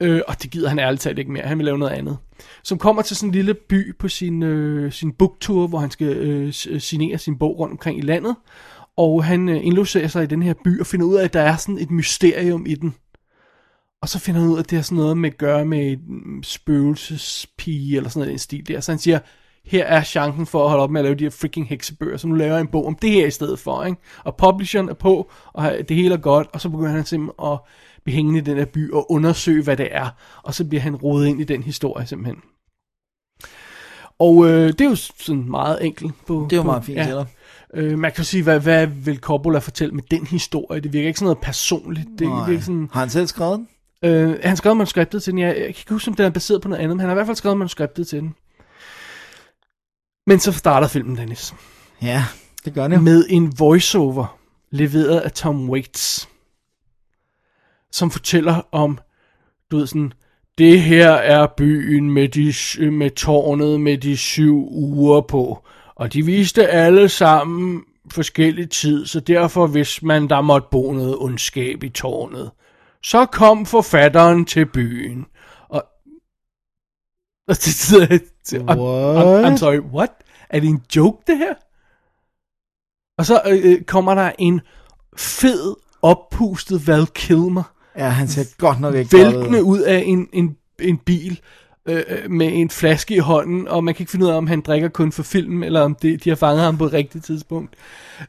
Øh, 0.00 0.20
og 0.28 0.42
det 0.42 0.50
gider 0.50 0.68
han 0.68 0.78
ærligt 0.78 1.02
talt 1.02 1.18
ikke 1.18 1.32
mere, 1.32 1.42
han 1.42 1.58
vil 1.58 1.64
lave 1.64 1.78
noget 1.78 1.92
andet. 1.92 2.18
Som 2.62 2.78
kommer 2.78 3.02
til 3.02 3.16
sådan 3.16 3.28
en 3.28 3.34
lille 3.34 3.54
by 3.54 3.96
på 3.98 4.08
sin, 4.08 4.42
øh, 4.42 4.92
sin 4.92 5.12
booktour, 5.12 5.66
hvor 5.66 5.78
han 5.78 5.90
skal 5.90 6.06
øh, 6.06 6.52
øh, 6.68 6.80
signere 6.80 7.18
sin 7.18 7.38
bog 7.38 7.58
rundt 7.58 7.72
omkring 7.72 7.98
i 7.98 8.02
landet. 8.02 8.36
Og 8.96 9.24
han 9.24 9.48
øh, 9.48 9.66
indlogerer 9.66 10.08
sig 10.08 10.22
i 10.22 10.26
den 10.26 10.42
her 10.42 10.54
by 10.64 10.80
og 10.80 10.86
finder 10.86 11.06
ud 11.06 11.14
af, 11.14 11.24
at 11.24 11.32
der 11.32 11.40
er 11.40 11.56
sådan 11.56 11.78
et 11.78 11.90
mysterium 11.90 12.66
i 12.66 12.74
den. 12.74 12.94
Og 14.02 14.08
så 14.08 14.18
finder 14.18 14.40
han 14.40 14.50
ud 14.50 14.56
af, 14.56 14.62
at 14.62 14.70
det 14.70 14.78
har 14.78 14.82
sådan 14.82 14.98
noget 14.98 15.18
med 15.18 15.30
at 15.30 15.38
gøre 15.38 15.64
med 15.64 15.92
en 15.92 15.98
mm, 16.06 16.42
spøgelsespige, 16.42 17.96
eller 17.96 18.10
sådan 18.10 18.20
noget 18.20 18.28
i 18.28 18.32
den 18.32 18.38
stil 18.38 18.68
der. 18.68 18.80
Så 18.80 18.92
han 18.92 18.98
siger, 18.98 19.18
her 19.64 19.84
er 19.84 20.02
chancen 20.02 20.46
for 20.46 20.64
at 20.64 20.70
holde 20.70 20.82
op 20.82 20.90
med 20.90 21.00
at 21.00 21.04
lave 21.04 21.14
de 21.14 21.24
her 21.24 21.30
freaking 21.30 21.68
heksebøger, 21.68 22.16
så 22.16 22.28
nu 22.28 22.34
laver 22.34 22.52
jeg 22.52 22.60
en 22.60 22.66
bog 22.66 22.86
om 22.86 22.94
det 22.94 23.10
her 23.10 23.26
i 23.26 23.30
stedet 23.30 23.58
for, 23.58 23.84
ikke? 23.84 24.00
Og 24.24 24.36
publisheren 24.36 24.88
er 24.88 24.94
på, 24.94 25.30
og 25.52 25.72
det 25.88 25.96
hele 25.96 26.14
er 26.14 26.18
godt, 26.18 26.48
og 26.52 26.60
så 26.60 26.68
begynder 26.68 26.90
han 26.90 27.04
simpelthen 27.04 27.46
at 27.52 27.58
blive 28.04 28.14
hængende 28.16 28.38
i 28.38 28.42
den 28.42 28.56
her 28.56 28.64
by 28.64 28.92
og 28.92 29.12
undersøge, 29.12 29.62
hvad 29.62 29.76
det 29.76 29.88
er. 29.90 30.08
Og 30.42 30.54
så 30.54 30.64
bliver 30.64 30.80
han 30.80 30.96
rodet 30.96 31.26
ind 31.26 31.40
i 31.40 31.44
den 31.44 31.62
historie 31.62 32.06
simpelthen. 32.06 32.36
Og 34.18 34.46
øh, 34.46 34.68
det 34.68 34.80
er 34.80 34.84
jo 34.84 34.94
sådan 34.96 35.50
meget 35.50 35.84
enkelt. 35.86 36.12
På, 36.26 36.46
Det 36.50 36.52
er 36.52 36.56
jo 36.56 36.62
på, 36.62 36.66
meget 36.66 36.84
fint, 36.84 36.98
eller? 37.00 37.24
Øh, 37.74 37.98
man 37.98 38.12
kan 38.12 38.18
jo 38.18 38.24
sige, 38.24 38.42
hvad, 38.42 38.60
hvad 38.60 38.86
vil 38.86 39.18
Coppola 39.18 39.58
fortælle 39.58 39.94
med 39.94 40.02
den 40.10 40.26
historie? 40.26 40.80
Det 40.80 40.92
virker 40.92 41.06
ikke 41.08 41.18
sådan 41.18 41.26
noget 41.26 41.38
personligt. 41.38 42.08
Det, 42.18 42.28
Nej. 42.28 42.46
det 42.48 42.56
er 42.56 42.60
sådan, 42.60 42.88
Har 42.92 43.00
han 43.00 43.10
selv 43.10 43.26
skrevet 43.26 43.58
den? 43.58 44.10
øh, 44.10 44.38
han 44.44 44.56
skrev 44.56 44.74
manuskriptet 44.74 45.22
til 45.22 45.30
den. 45.30 45.38
Jeg, 45.40 45.48
jeg 45.48 45.56
kan 45.56 45.66
ikke 45.66 45.90
huske, 45.92 46.08
om 46.08 46.14
den 46.14 46.26
er 46.26 46.30
baseret 46.30 46.62
på 46.62 46.68
noget 46.68 46.82
andet, 46.82 46.96
men 46.96 47.00
han 47.00 47.08
har 47.08 47.14
i 47.14 47.18
hvert 47.18 47.26
fald 47.26 47.36
skrevet 47.36 47.58
manuskriptet 47.58 48.06
til 48.08 48.18
den. 48.20 48.34
Men 50.26 50.40
så 50.40 50.52
starter 50.52 50.88
filmen, 50.88 51.16
Dennis. 51.16 51.54
Ja, 52.02 52.24
det 52.64 52.74
gør 52.74 52.88
jo. 52.88 53.00
Med 53.00 53.24
en 53.28 53.58
voiceover, 53.58 54.38
leveret 54.70 55.20
af 55.20 55.32
Tom 55.32 55.70
Waits. 55.70 56.28
Som 57.94 58.10
fortæller 58.10 58.68
om, 58.72 58.98
du 59.70 59.76
ved 59.76 59.86
sådan, 59.86 60.12
det 60.58 60.80
her 60.80 61.10
er 61.10 61.46
byen 61.56 62.10
med, 62.10 62.28
de, 62.28 62.54
med 62.90 63.10
tårnet 63.10 63.80
med 63.80 63.98
de 63.98 64.16
syv 64.16 64.68
uger 64.70 65.20
på. 65.20 65.64
Og 65.94 66.12
de 66.12 66.24
viste 66.24 66.68
alle 66.68 67.08
sammen 67.08 67.82
forskellig 68.10 68.70
tid, 68.70 69.06
så 69.06 69.20
derfor 69.20 69.66
vidste 69.66 70.06
man, 70.06 70.28
der 70.28 70.40
måtte 70.40 70.68
bo 70.70 70.92
noget 70.92 71.16
ondskab 71.18 71.82
i 71.82 71.88
tårnet. 71.88 72.50
Så 73.02 73.26
kom 73.26 73.66
forfatteren 73.66 74.44
til 74.44 74.66
byen. 74.66 75.26
Og, 75.68 75.84
og 77.48 77.54
det 77.54 78.22
til, 78.44 78.58
I'm, 78.58 78.70
I'm, 78.70 78.78
What? 78.78 79.52
I'm 79.52 79.56
sorry, 79.56 79.78
what? 79.78 80.10
Er 80.48 80.60
det 80.60 80.68
en 80.68 80.82
joke, 80.96 81.22
det 81.26 81.38
her? 81.38 81.54
Og 83.18 83.26
så 83.26 83.42
øh, 83.46 83.82
kommer 83.82 84.14
der 84.14 84.32
en 84.38 84.60
fed, 85.16 85.76
oppustet 86.02 86.86
Val 86.86 87.06
Kilmer, 87.06 87.73
Ja, 87.98 88.08
han 88.08 88.28
ser 88.28 88.56
godt 88.58 88.80
nok 88.80 88.94
ikke 88.94 89.12
væltende 89.12 89.64
ud. 89.64 89.80
af 89.80 90.02
en, 90.06 90.28
en, 90.32 90.56
en 90.80 90.98
bil 90.98 91.40
øh, 91.86 92.02
øh, 92.08 92.30
med 92.30 92.50
en 92.52 92.70
flaske 92.70 93.14
i 93.14 93.18
hånden, 93.18 93.68
og 93.68 93.84
man 93.84 93.94
kan 93.94 94.02
ikke 94.02 94.10
finde 94.10 94.26
ud 94.26 94.30
af, 94.30 94.36
om 94.36 94.46
han 94.46 94.60
drikker 94.60 94.88
kun 94.88 95.12
for 95.12 95.22
film, 95.22 95.62
eller 95.62 95.80
om 95.80 95.94
det, 95.94 96.24
de 96.24 96.28
har 96.28 96.36
fanget 96.36 96.64
ham 96.64 96.78
på 96.78 96.84
et 96.84 96.92
rigtigt 96.92 97.24
tidspunkt. 97.24 97.74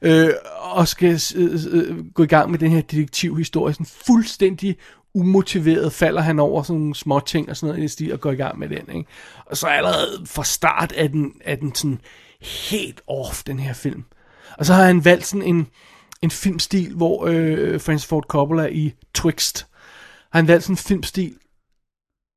Øh, 0.01 0.29
og 0.61 0.87
skal 0.87 1.21
øh, 1.35 1.59
øh, 1.71 2.05
gå 2.13 2.23
i 2.23 2.27
gang 2.27 2.51
med 2.51 2.59
den 2.59 2.71
her 2.71 2.81
detektivhistorie. 2.81 3.73
Sådan 3.73 3.85
fuldstændig 4.05 4.77
umotiveret 5.13 5.93
falder 5.93 6.21
han 6.21 6.39
over 6.39 6.63
sådan 6.63 6.79
nogle 6.79 6.95
små 6.95 7.19
ting 7.19 7.49
og 7.49 7.57
sådan 7.57 7.73
noget 7.73 7.85
i 7.85 7.87
stil, 7.87 8.13
og 8.13 8.19
går 8.19 8.31
i 8.31 8.35
gang 8.35 8.59
med 8.59 8.69
den. 8.69 8.95
Ikke? 8.95 9.09
Og 9.45 9.57
så 9.57 9.67
allerede 9.67 10.25
fra 10.25 10.43
start 10.43 10.93
er 10.95 11.07
den, 11.07 11.31
er 11.41 11.55
den 11.55 11.75
sådan 11.75 11.99
helt 12.41 13.01
off, 13.07 13.43
den 13.43 13.59
her 13.59 13.73
film. 13.73 14.03
Og 14.57 14.65
så 14.65 14.73
har 14.73 14.83
han 14.83 15.05
valgt 15.05 15.25
sådan 15.25 15.43
en, 15.43 15.67
en 16.25 16.31
filmstil, 16.31 16.95
hvor 16.95 17.25
øh, 17.25 17.81
Francis 17.81 18.07
Ford 18.07 18.23
Coppola 18.23 18.65
i 18.65 18.93
Twixt, 19.13 19.67
har 20.31 20.39
han 20.39 20.47
valgt 20.47 20.63
sådan 20.63 20.73
en 20.73 20.77
filmstil, 20.77 21.37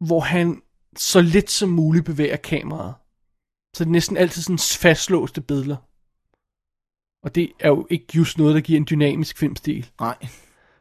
hvor 0.07 0.21
han 0.21 0.63
så 0.97 1.21
lidt 1.21 1.51
som 1.51 1.69
muligt 1.69 2.05
bevæger 2.05 2.37
kameraet. 2.37 2.95
Så 3.77 3.85
det 3.85 3.89
er 3.89 3.93
næsten 3.93 4.17
altid 4.17 4.43
sådan 4.43 4.59
fastlåste 4.59 5.41
billeder. 5.41 5.77
Og 7.23 7.35
det 7.35 7.53
er 7.61 7.69
jo 7.69 7.87
ikke 7.91 8.07
just 8.15 8.39
noget, 8.39 8.55
der 8.55 8.61
giver 8.61 8.77
en 8.77 8.87
dynamisk 8.91 9.39
filmstil. 9.39 9.91
Nej. 10.01 10.17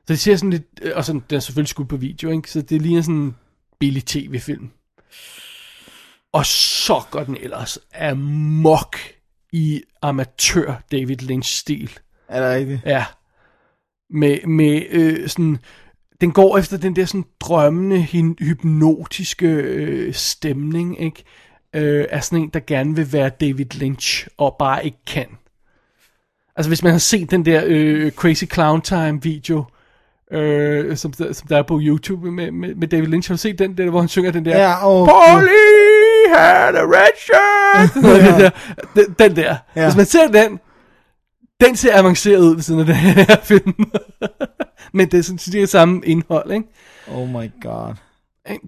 Så 0.08 0.14
det 0.14 0.20
ser 0.20 0.36
sådan 0.36 0.50
lidt, 0.50 0.66
øh, 0.82 0.92
og 0.96 1.06
sådan, 1.06 1.24
den 1.30 1.36
er 1.36 1.40
selvfølgelig 1.40 1.70
skudt 1.70 1.90
på 1.90 1.98
video, 1.98 2.30
ikke? 2.30 2.52
så 2.52 2.62
det 2.62 2.82
ligner 2.82 3.02
sådan 3.02 3.16
en 3.16 3.36
billig 3.80 4.06
tv-film. 4.06 4.70
Og 6.34 6.46
så 6.46 7.04
går 7.12 7.24
den 7.24 7.38
ellers 7.38 7.80
amok 7.96 8.98
i 9.52 9.82
amatør 10.02 10.84
David 10.92 11.18
Lynch-stil. 11.18 12.00
Er 12.30 12.42
det 12.42 12.56
rigtigt? 12.56 12.82
Ja. 12.86 13.06
Med, 14.10 14.48
med 14.48 14.82
øh, 14.90 15.28
sådan... 15.30 15.58
Den 16.22 16.32
går 16.32 16.58
efter 16.58 16.78
den 16.78 16.96
der 16.96 17.06
sådan 17.06 17.26
drømmende, 17.40 18.02
hypnotiske 18.40 19.48
øh, 19.48 20.14
stemning, 20.14 21.02
ikke? 21.02 21.24
Øh, 21.76 22.06
af 22.10 22.24
sådan 22.24 22.44
en, 22.44 22.50
der 22.50 22.60
gerne 22.60 22.96
vil 22.96 23.14
være 23.14 23.30
David 23.30 23.66
Lynch, 23.80 24.28
og 24.38 24.56
bare 24.60 24.86
ikke 24.86 24.98
kan. 25.08 25.26
Altså 26.56 26.70
hvis 26.70 26.84
man 26.84 26.92
har 26.92 27.00
set 27.00 27.32
den 27.32 27.46
der 27.46 27.62
øh, 27.66 28.12
Crazy 28.12 28.44
Clown 28.54 28.82
Time 28.82 29.22
video, 29.22 29.64
øh, 30.32 30.98
som, 30.98 31.12
der, 31.12 31.34
som 31.34 31.48
der 31.48 31.58
er 31.58 31.64
på 31.64 31.80
YouTube 31.82 32.32
med, 32.32 32.52
med, 32.52 32.76
med 32.76 32.88
David 32.88 33.08
Lynch, 33.08 33.30
har 33.30 33.34
du 33.36 33.38
set 33.38 33.60
den 33.60 33.78
der, 33.78 33.90
hvor 33.90 34.00
han 34.00 34.10
synger 34.10 34.32
den 34.32 34.46
der, 34.46 34.58
Ja, 34.58 34.88
åh, 34.88 35.08
Polly 35.08 36.36
had 36.36 36.76
a 36.76 36.84
red 36.84 37.18
shirt, 37.18 37.94
den, 37.94 38.04
der, 38.96 39.14
den, 39.20 39.36
der. 39.36 39.56
Ja. 39.76 39.84
Hvis 39.84 39.96
man 39.96 40.06
ser 40.06 40.28
den, 40.28 40.60
den 41.62 41.76
ser 41.76 41.98
avanceret 41.98 42.40
ud 42.40 42.56
ved 42.56 42.64
siden 42.64 42.80
af 42.80 42.86
den 42.86 42.96
her 42.96 43.42
film. 43.44 43.92
Men 44.94 45.12
det 45.12 45.18
er 45.18 45.24
sådan 45.24 45.38
det 45.38 45.62
er 45.62 45.66
samme 45.66 46.02
indhold, 46.06 46.52
ikke? 46.52 46.68
Oh 47.08 47.30
my 47.30 47.52
god. 47.62 47.94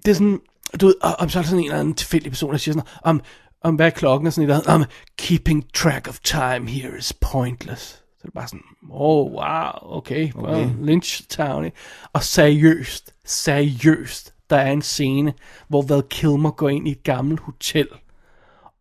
Det 0.04 0.08
er 0.08 0.14
sådan, 0.14 0.40
du 0.80 0.86
ved, 0.86 0.94
og 1.02 1.30
så 1.30 1.38
er 1.38 1.42
der 1.42 1.48
sådan 1.48 1.58
en 1.58 1.64
eller 1.64 1.80
anden 1.80 1.94
tilfældig 1.94 2.32
person, 2.32 2.52
der 2.52 2.58
siger 2.58 2.72
sådan, 2.72 2.88
om, 3.02 3.20
om 3.62 3.74
hvad 3.74 3.86
er 3.86 3.90
klokken, 3.90 4.26
og 4.26 4.32
sådan 4.32 4.50
et 4.50 4.54
eller 4.54 4.70
andet, 4.70 4.84
om 4.84 4.90
keeping 5.18 5.74
track 5.74 6.08
of 6.08 6.18
time 6.18 6.68
here 6.70 6.98
is 6.98 7.12
pointless. 7.12 7.86
Så 7.86 8.22
det 8.22 8.28
er 8.28 8.40
bare 8.40 8.48
sådan, 8.48 8.62
oh 8.90 9.32
wow, 9.32 9.96
okay, 9.98 10.32
okay. 10.34 10.52
Well, 10.52 10.70
Lynch 10.80 11.28
Town, 11.28 11.64
ikke? 11.64 11.76
Og 12.12 12.24
seriøst, 12.24 13.14
seriøst, 13.24 14.34
der 14.50 14.56
er 14.56 14.72
en 14.72 14.82
scene, 14.82 15.34
hvor 15.68 15.82
Val 15.82 16.02
Kilmer 16.02 16.50
går 16.50 16.68
ind 16.68 16.88
i 16.88 16.90
et 16.90 17.02
gammelt 17.02 17.40
hotel, 17.40 17.88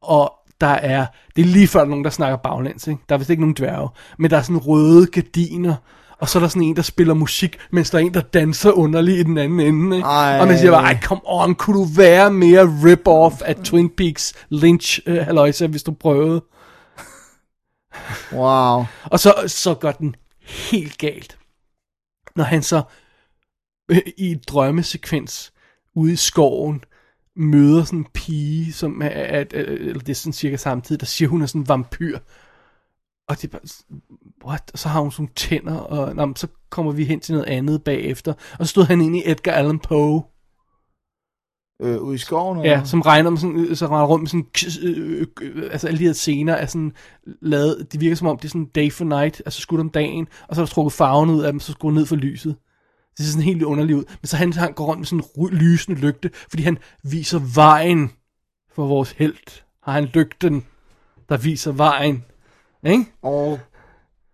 og 0.02 0.39
der 0.62 0.68
er, 0.68 1.06
det 1.36 1.42
er 1.42 1.46
lige 1.46 1.68
før 1.68 1.80
der 1.80 1.86
er 1.86 1.90
nogen, 1.90 2.04
der 2.04 2.10
snakker 2.10 2.38
baglæns, 2.38 2.88
ikke? 2.88 3.02
Der 3.10 3.16
er 3.16 3.20
vist 3.20 3.30
ikke 3.30 3.42
nogen 3.42 3.56
dværge, 3.58 3.90
men 4.18 4.32
der 4.32 4.38
er 4.38 4.42
sådan 4.42 4.58
røde 4.58 5.08
gardiner, 5.08 5.76
og 6.20 6.30
så 6.30 6.40
er 6.40 6.42
der 6.42 6.48
sådan 6.48 6.64
en, 6.64 6.76
der 6.76 6.82
spiller 6.82 7.14
musik, 7.14 7.58
mens 7.72 7.90
der 7.90 7.98
er 7.98 8.02
en, 8.02 8.14
der 8.14 8.22
danser 8.22 8.72
underligt 8.72 9.20
i 9.20 9.24
den 9.24 9.38
anden 9.38 9.60
ende, 9.60 9.96
ikke? 9.96 10.08
Ej. 10.08 10.40
Og 10.40 10.48
man 10.48 10.58
siger 10.58 10.72
bare, 10.72 10.84
ej, 10.84 11.00
come 11.04 11.22
on, 11.26 11.56
kunne 11.56 11.80
du 11.80 11.88
være 11.96 12.32
mere 12.32 12.64
rip-off 12.64 13.42
af 13.46 13.56
Twin 13.56 13.90
Peaks 13.90 14.34
Lynch, 14.50 15.00
øh, 15.06 15.18
halløjsa, 15.18 15.68
hvis 15.68 15.84
du 15.84 15.92
prøvede? 15.92 16.44
Wow. 18.32 18.86
Og 19.12 19.20
så, 19.20 19.34
så 19.48 19.74
går 19.74 19.92
den 19.92 20.16
helt 20.46 20.98
galt, 20.98 21.38
når 22.36 22.44
han 22.44 22.64
så 22.64 22.82
øh, 23.92 23.98
i 24.18 24.32
et 24.32 24.50
drømmesekvens 24.50 25.54
ude 25.96 26.14
i 26.14 26.16
skoven 26.16 26.84
møder 27.40 27.84
sådan 27.84 28.00
en 28.00 28.08
pige, 28.14 28.74
som 28.74 29.02
er, 29.02 29.10
at, 29.10 29.54
eller 29.54 30.00
det 30.00 30.10
er 30.10 30.14
sådan 30.14 30.34
cirka 30.34 30.58
samtidig, 30.58 31.00
der 31.00 31.06
siger, 31.06 31.30
hun 31.30 31.42
er 31.42 31.46
sådan 31.46 31.62
en 31.62 31.68
vampyr. 31.68 32.20
Og 33.28 33.42
det 33.42 33.44
er 33.44 33.48
bare, 33.48 33.62
what? 34.46 34.72
Og 34.74 34.80
så 34.80 34.90
har 34.90 35.02
hun 35.02 35.12
sådan 35.12 35.30
tænder, 35.36 35.78
og 35.78 36.16
nå, 36.16 36.34
så 36.36 36.48
kommer 36.70 36.92
vi 36.92 37.06
hen 37.06 37.20
til 37.20 37.34
noget 37.34 37.48
andet 37.48 37.84
bagefter. 37.84 38.34
Og 38.60 38.66
så 38.66 38.70
stod 38.70 38.84
han 38.84 39.02
inde 39.02 39.20
i 39.20 39.32
Edgar 39.32 39.52
Allan 39.52 39.80
Poe, 39.80 40.24
Øh, 41.82 42.02
ude 42.02 42.16
i 42.16 42.18
skoven? 42.18 42.58
eller? 42.58 42.72
Ja, 42.72 42.86
som 42.86 43.02
regner 43.02 43.30
med 43.30 43.38
sådan, 43.38 43.76
så 43.76 43.88
regner 43.88 44.08
rundt 44.08 44.22
med 44.22 44.30
sådan, 44.30 44.90
øh, 44.90 45.28
øh, 45.42 45.70
altså 45.72 45.88
alle 45.88 46.00
de 46.00 46.06
her 46.06 46.14
scener 46.14 46.54
er 46.54 46.66
sådan 46.66 46.94
lavet, 47.42 47.88
det 47.92 48.02
virker 48.02 48.16
som 48.16 48.28
om 48.28 48.38
det 48.38 48.46
er 48.46 48.50
sådan 48.50 48.66
day 48.66 48.92
for 48.92 49.06
night, 49.06 49.42
altså 49.46 49.62
skudt 49.62 49.82
om 49.82 49.90
dagen, 49.90 50.28
og 50.48 50.56
så 50.56 50.62
er 50.62 50.66
der 50.66 50.72
trukket 50.72 50.94
farven 50.94 51.30
ud 51.30 51.44
af 51.44 51.52
dem, 51.52 51.60
så 51.60 51.72
skruet 51.72 51.96
ned 51.96 52.06
for 52.06 52.16
lyset. 52.16 52.56
Det 53.20 53.26
ser 53.26 53.32
sådan 53.32 53.46
helt 53.46 53.64
underligt 53.64 53.98
ud. 53.98 54.04
Men 54.22 54.28
så 54.28 54.38
han, 54.38 54.54
han 54.54 54.74
går 54.74 54.86
rundt 54.86 55.00
med 55.00 55.06
sådan 55.06 55.24
en 55.52 55.58
lysende 55.58 56.00
lygte, 56.00 56.32
fordi 56.50 56.64
han 56.64 56.78
viser 57.04 57.40
vejen 57.56 58.12
for 58.76 58.88
vores 58.88 59.12
held. 59.12 59.62
Har 59.84 59.92
han 59.92 60.06
lygten, 60.06 60.66
der 61.30 61.38
viser 61.38 61.72
vejen. 61.72 62.24
Ikke? 62.86 63.06
Åh, 63.24 63.60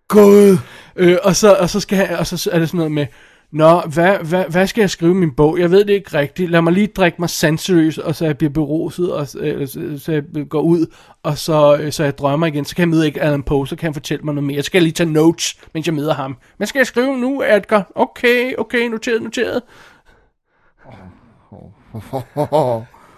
Gud. 0.08 0.58
Øh, 0.96 1.18
og, 1.24 1.36
så, 1.36 1.56
og, 1.56 1.70
så 1.70 1.80
skal 1.80 1.98
han, 1.98 2.18
og 2.18 2.28
så 2.28 2.50
er 2.54 2.60
det 2.60 2.70
sådan 2.70 2.78
noget 2.78 2.92
med, 2.92 3.08
Nå, 3.52 3.82
hvad, 3.82 4.18
hvad, 4.18 4.46
hvad 4.50 4.68
skal 4.68 4.82
jeg 4.82 4.90
skrive 4.90 5.16
min 5.16 5.36
bog? 5.36 5.60
Jeg 5.60 5.72
ved 5.72 5.86
det 5.86 5.94
ikke 5.94 6.18
rigtigt. 6.18 6.52
Lad 6.52 6.62
mig 6.62 6.74
lige 6.74 6.88
drikke 6.88 7.16
mig 7.20 7.30
sandseriøs, 7.30 7.98
og 7.98 8.16
så 8.16 8.26
jeg 8.26 8.38
bliver 8.38 8.52
beruset, 8.52 9.14
og 9.14 9.28
øh, 9.40 9.68
så, 9.68 10.00
så 10.00 10.12
jeg 10.12 10.24
går 10.50 10.62
ud, 10.62 10.86
og 11.24 11.38
så, 11.38 11.78
øh, 11.82 11.92
så 11.92 12.04
jeg 12.04 12.18
drømmer 12.18 12.48
igen. 12.48 12.66
Så 12.66 12.76
kan 12.76 12.82
jeg 12.82 12.90
møde 12.90 13.06
ikke 13.06 13.22
Alan 13.22 13.44
Poe, 13.44 13.68
så 13.68 13.76
kan 13.76 13.88
han 13.88 13.94
fortælle 13.94 14.24
mig 14.24 14.34
noget 14.34 14.48
mere. 14.48 14.62
Så 14.62 14.66
skal 14.66 14.78
jeg 14.78 14.84
lige 14.84 14.94
tage 14.94 15.12
notes, 15.12 15.58
mens 15.74 15.88
jeg 15.88 15.96
møder 15.96 16.14
ham. 16.14 16.38
Hvad 16.58 16.68
skal 16.68 16.80
jeg 16.80 16.88
skrive 16.88 17.18
nu, 17.18 17.42
Edgar? 17.42 17.92
Okay, 17.96 18.54
okay, 18.58 18.88
noteret, 18.88 19.22
noteret. 19.24 19.62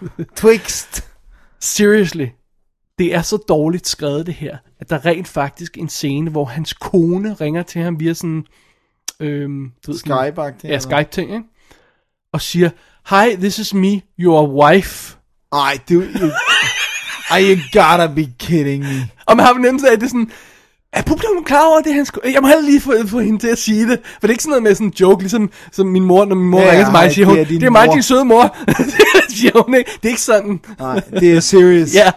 Twixt. 0.36 1.10
Seriously. 1.60 2.28
Det 2.98 3.16
er 3.16 3.22
så 3.22 3.38
dårligt 3.38 3.88
skrevet 3.88 4.26
det 4.26 4.34
her, 4.34 4.58
at 4.80 4.90
der 4.90 4.96
er 4.96 5.06
rent 5.06 5.28
faktisk 5.28 5.78
en 5.78 5.90
scene, 5.90 6.32
hvor 6.32 6.46
hans 6.46 6.74
kone 6.74 7.34
ringer 7.34 7.64
til 7.64 7.82
ham 7.82 8.00
via 8.00 8.14
sådan... 8.14 8.46
Øhm, 9.20 9.72
ved, 9.88 9.96
sådan- 9.98 10.12
Skype-agtigt, 10.34 10.68
Ja? 10.72 10.80
Skype-ting, 10.80 11.32
ikke? 11.34 11.44
Og 12.34 12.42
siger, 12.42 12.70
Hi, 13.10 13.36
this 13.36 13.60
is 13.60 13.74
me, 13.74 14.02
your 14.20 14.64
wife. 14.64 15.16
Ej, 15.54 15.78
du... 15.90 16.04
Ej, 17.32 17.42
you 17.42 17.58
gotta 17.74 18.08
be 18.16 18.28
kidding 18.40 18.84
me. 18.84 19.10
Og 19.26 19.38
man 19.38 19.46
har 19.46 19.54
fornemmelse 19.54 19.88
af, 19.88 19.94
at 19.94 20.00
det 20.00 20.06
er 20.06 20.10
sådan... 20.10 20.32
Er 20.94 21.02
publikum 21.02 21.44
klar 21.44 21.68
over 21.68 21.82
det, 21.82 21.94
han 21.94 22.06
skulle... 22.06 22.34
Jeg 22.34 22.42
må 22.42 22.48
heller 22.48 22.64
lige 22.64 22.82
få, 22.82 22.94
få 23.08 23.20
hende 23.20 23.40
til 23.40 23.48
at 23.48 23.58
sige 23.58 23.88
det. 23.90 24.00
For 24.04 24.20
det 24.22 24.28
er 24.28 24.32
ikke 24.32 24.44
sådan 24.44 24.50
noget 24.52 24.64
med 24.64 24.76
sådan 24.76 24.88
en 24.88 24.94
joke, 25.00 25.22
ligesom 25.22 25.52
som 25.72 25.88
min 25.88 26.04
mor, 26.04 26.26
når 26.26 26.36
min 26.36 26.50
mor 26.50 26.62
Ja, 26.62 26.72
ringer 26.72 26.86
til 26.86 26.92
mig, 26.92 27.02
nej, 27.02 27.10
siger 27.14 27.26
det 27.26 27.34
hun, 27.36 27.40
er 27.40 27.46
det 27.46 27.64
er 27.64 27.70
mig, 27.70 27.86
mor." 27.86 27.94
din 27.94 28.04
søde 28.04 28.26
mor. 28.26 28.56
det 28.68 29.32
siger 29.38 29.64
hun 29.66 29.76
ikke. 29.76 29.92
Det 29.96 30.06
er 30.06 30.10
ikke 30.10 30.22
sådan. 30.22 30.60
Nej, 30.80 31.00
det 31.10 31.32
er 31.34 31.40
serious. 31.40 31.94
Ja. 31.96 32.12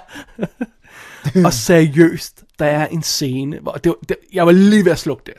og 1.44 1.52
seriøst, 1.52 2.44
der 2.58 2.66
er 2.66 2.86
en 2.86 3.02
scene, 3.02 3.58
hvor 3.62 3.72
det, 3.72 3.94
det, 4.08 4.16
jeg 4.32 4.46
var 4.46 4.52
lige 4.52 4.84
ved 4.84 4.92
at 4.92 4.98
slukke 4.98 5.22
der. 5.26 5.32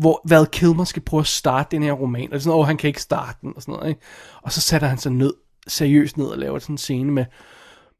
Hvor 0.00 0.20
Val 0.28 0.46
Kilmer 0.46 0.84
skal 0.84 1.02
prøve 1.02 1.20
at 1.20 1.26
starte 1.26 1.76
den 1.76 1.82
her 1.82 1.92
roman, 1.92 2.24
og 2.24 2.30
det 2.30 2.36
er 2.36 2.40
sådan, 2.40 2.58
åh, 2.58 2.66
han 2.66 2.76
kan 2.76 2.88
ikke 2.88 3.02
starte 3.02 3.38
den, 3.42 3.52
og 3.56 3.62
sådan 3.62 3.72
noget, 3.72 3.88
ikke? 3.88 4.00
Og 4.42 4.52
så 4.52 4.60
sætter 4.60 4.88
han 4.88 4.98
sig 4.98 5.12
ned, 5.12 5.34
seriøst 5.68 6.16
ned 6.16 6.26
og 6.26 6.38
laver 6.38 6.58
sådan 6.58 6.74
en 6.74 6.78
scene 6.78 7.12
med, 7.12 7.24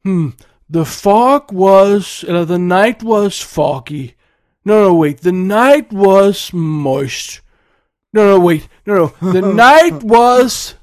hmm, 0.03 0.33
the 0.73 0.85
fog 0.85 1.53
was, 1.53 2.25
eller 2.27 2.45
the 2.45 2.57
night 2.57 3.03
was 3.03 3.45
foggy. 3.45 4.09
No, 4.65 4.83
no, 4.83 5.01
wait, 5.01 5.17
the 5.17 5.31
night 5.31 5.93
was 5.93 6.53
moist. 6.53 7.43
No, 8.13 8.23
no, 8.25 8.45
wait, 8.45 8.69
no, 8.85 8.93
no, 8.95 9.07
the 9.21 9.41
night 9.65 10.03
was... 10.03 10.79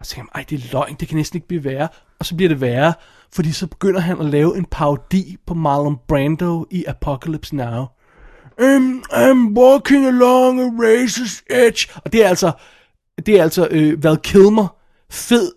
Og 0.00 0.06
så 0.06 0.14
tænker 0.14 0.30
jeg, 0.34 0.40
ej, 0.40 0.46
det 0.50 0.64
er 0.64 0.72
løgn, 0.72 0.96
det 1.00 1.08
kan 1.08 1.16
næsten 1.16 1.36
ikke 1.36 1.48
blive 1.48 1.64
værre. 1.64 1.88
Og 2.18 2.26
så 2.26 2.36
bliver 2.36 2.48
det 2.48 2.60
værre, 2.60 2.94
fordi 3.32 3.52
så 3.52 3.66
begynder 3.66 4.00
han 4.00 4.20
at 4.20 4.26
lave 4.26 4.58
en 4.58 4.64
parodi 4.64 5.36
på 5.46 5.54
Marlon 5.54 5.98
Brando 6.08 6.66
i 6.70 6.84
Apocalypse 6.84 7.56
Now. 7.56 7.86
I'm, 8.60 9.02
I'm 9.10 9.58
walking 9.58 10.06
along 10.06 10.60
a 10.60 10.68
razor's 10.68 11.42
edge. 11.50 11.88
Og 12.04 12.12
det 12.12 12.24
er 12.24 12.28
altså, 12.28 12.52
det 13.26 13.38
er 13.38 13.42
altså 13.42 13.68
øh, 13.70 14.04
Val 14.04 14.18
Kilmer, 14.18 14.76
fed, 15.10 15.52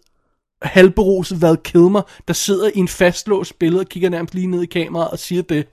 halvberuset 0.61 1.41
Val 1.41 1.57
Kilmer, 1.57 2.01
der 2.27 2.33
sidder 2.33 2.67
i 2.67 2.77
en 2.77 2.87
fastlåst 2.87 3.59
billede 3.59 3.81
og 3.81 3.87
kigger 3.87 4.09
nærmest 4.09 4.33
lige 4.33 4.47
ned 4.47 4.63
i 4.63 4.65
kameraet 4.65 5.11
og 5.11 5.19
siger 5.19 5.41
det. 5.41 5.67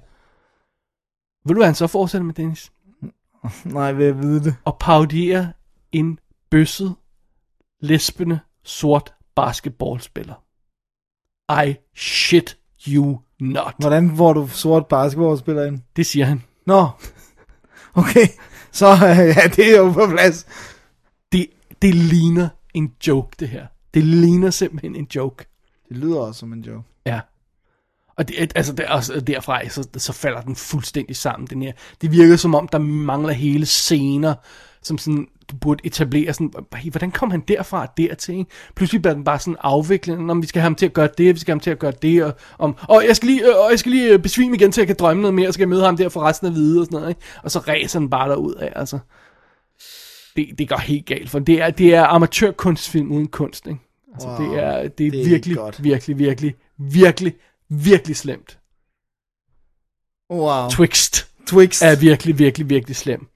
Ved 1.45 1.55
du, 1.55 1.59
hvad 1.59 1.67
han 1.67 1.75
så 1.75 1.87
fortsætter 1.87 2.25
med, 2.25 2.35
Dennis? 2.35 2.73
Nej, 3.65 3.93
vil 3.93 4.07
jeg 4.07 4.19
vide 4.19 4.45
det. 4.45 4.57
Og 4.65 4.77
parodierer 4.81 5.47
en 5.93 6.19
bøsset, 6.51 6.95
lesbende, 7.81 8.41
sort 8.65 9.15
basketballspiller. 9.37 10.35
I 11.67 11.75
shit 11.97 12.59
you 12.89 13.21
not. 13.41 13.75
Hvordan 13.79 14.17
får 14.17 14.33
du 14.33 14.49
sort 14.49 14.87
basketballspiller 14.87 15.65
ind? 15.65 15.81
Det 15.97 16.07
siger 16.07 16.27
han. 16.27 16.43
Nå, 16.67 16.89
okay. 17.95 18.27
Så 18.73 18.93
øh, 18.93 19.37
ja, 19.37 19.49
det 19.57 19.75
er 19.75 19.79
jo 19.79 19.93
på 19.93 20.07
plads. 20.07 20.47
Det, 21.33 21.47
det 21.83 21.95
ligner 21.95 22.49
en 22.75 22.93
joke, 23.07 23.37
det 23.41 23.49
her. 23.49 23.67
Det 23.95 24.05
ligner 24.05 24.51
simpelthen 24.51 24.97
en 24.97 25.07
joke. 25.15 25.45
Det 25.89 25.97
lyder 25.97 26.21
også 26.21 26.39
som 26.39 26.53
en 26.53 26.61
joke. 26.61 26.89
Ja. 27.07 27.21
Og 28.17 28.29
det, 28.29 28.53
altså 28.55 28.73
der, 28.73 28.91
også 28.91 29.21
derfra, 29.21 29.69
så, 29.69 29.89
så 29.97 30.13
falder 30.13 30.41
den 30.41 30.57
fuldstændig 30.57 31.17
sammen, 31.17 31.47
den 31.47 31.63
her. 31.63 31.73
Det 32.01 32.13
virker 32.13 32.37
som 32.37 32.55
om, 32.55 32.69
der 32.69 32.79
mangler 32.79 33.33
hele 33.33 33.67
scener, 33.67 34.35
som 34.83 34.99
sådan, 34.99 35.27
burde 35.61 35.87
etablere 35.87 36.33
sådan, 36.33 36.53
"Hey, 36.75 36.91
hvordan 36.91 37.11
kom 37.11 37.31
han 37.31 37.41
derfra 37.49 37.83
og 37.83 37.89
dertil, 37.97 38.35
ikke? 38.39 38.51
Pludselig 38.77 39.03
bliver 39.03 39.15
den 39.15 39.25
bare 39.25 39.39
sådan 39.39 39.57
afviklet, 39.61 40.19
om 40.31 40.43
vi 40.43 40.47
skal 40.47 40.61
have 40.61 40.65
ham 40.67 40.75
til 40.75 40.87
at 40.87 40.93
gøre 40.93 41.09
det, 41.19 41.35
vi 41.35 41.41
skal 41.41 41.53
have 41.53 41.57
ham 41.57 41.61
til 41.61 41.71
at 41.71 41.79
gøre 41.79 41.93
det, 42.03 42.25
og, 42.25 42.33
om, 42.59 42.77
og 42.89 43.05
jeg 43.07 43.17
skal 43.17 43.27
lige, 43.29 43.43
øh, 43.49 43.57
og 43.65 43.71
jeg 43.71 43.79
skal 43.79 43.93
lige 43.93 44.13
øh, 44.13 44.19
besvime 44.19 44.57
igen, 44.57 44.73
til 44.73 44.81
jeg 44.81 44.87
kan 44.87 44.97
drømme 44.99 45.21
noget 45.23 45.35
mere, 45.35 45.49
og 45.49 45.53
så 45.53 45.57
skal 45.57 45.63
jeg 45.63 45.69
møde 45.69 45.85
ham 45.85 45.97
der 45.97 46.09
for 46.09 46.21
resten 46.21 46.47
af 46.47 46.55
livet, 46.55 46.79
og 46.81 46.85
sådan 46.85 46.97
noget, 46.97 47.09
ikke? 47.09 47.21
Og 47.43 47.51
så 47.51 47.59
ræser 47.59 47.99
den 47.99 48.11
bare 48.11 48.29
derud 48.31 48.55
af, 48.55 48.73
altså. 48.77 48.99
Det, 50.37 50.49
det 50.59 50.69
går 50.69 50.79
helt 50.79 51.07
galt, 51.07 51.31
for 51.31 51.39
det 51.39 51.63
er, 51.63 51.71
det 51.71 51.95
er 51.95 52.05
amatørkunstfilm 52.05 53.13
uden 53.13 53.27
kunst, 53.27 53.67
ikke? 53.67 53.81
Altså, 54.15 54.29
Wow, 54.29 54.39
det 54.51 54.59
er, 54.65 54.89
det 54.89 55.07
er, 55.07 55.11
det 55.11 55.21
er 55.21 55.25
virkelig, 55.25 55.57
godt. 55.57 55.85
virkelig, 55.85 56.19
virkelig, 56.19 56.55
virkelig, 56.79 57.35
virkelig 57.69 58.17
slemt. 58.17 58.59
Wow. 60.31 60.69
Twixt 60.71 61.29
Twixt. 61.47 61.83
er 61.83 61.97
virkelig, 61.97 62.39
virkelig, 62.39 62.71
virkelig 62.71 62.97
slem. 62.97 63.27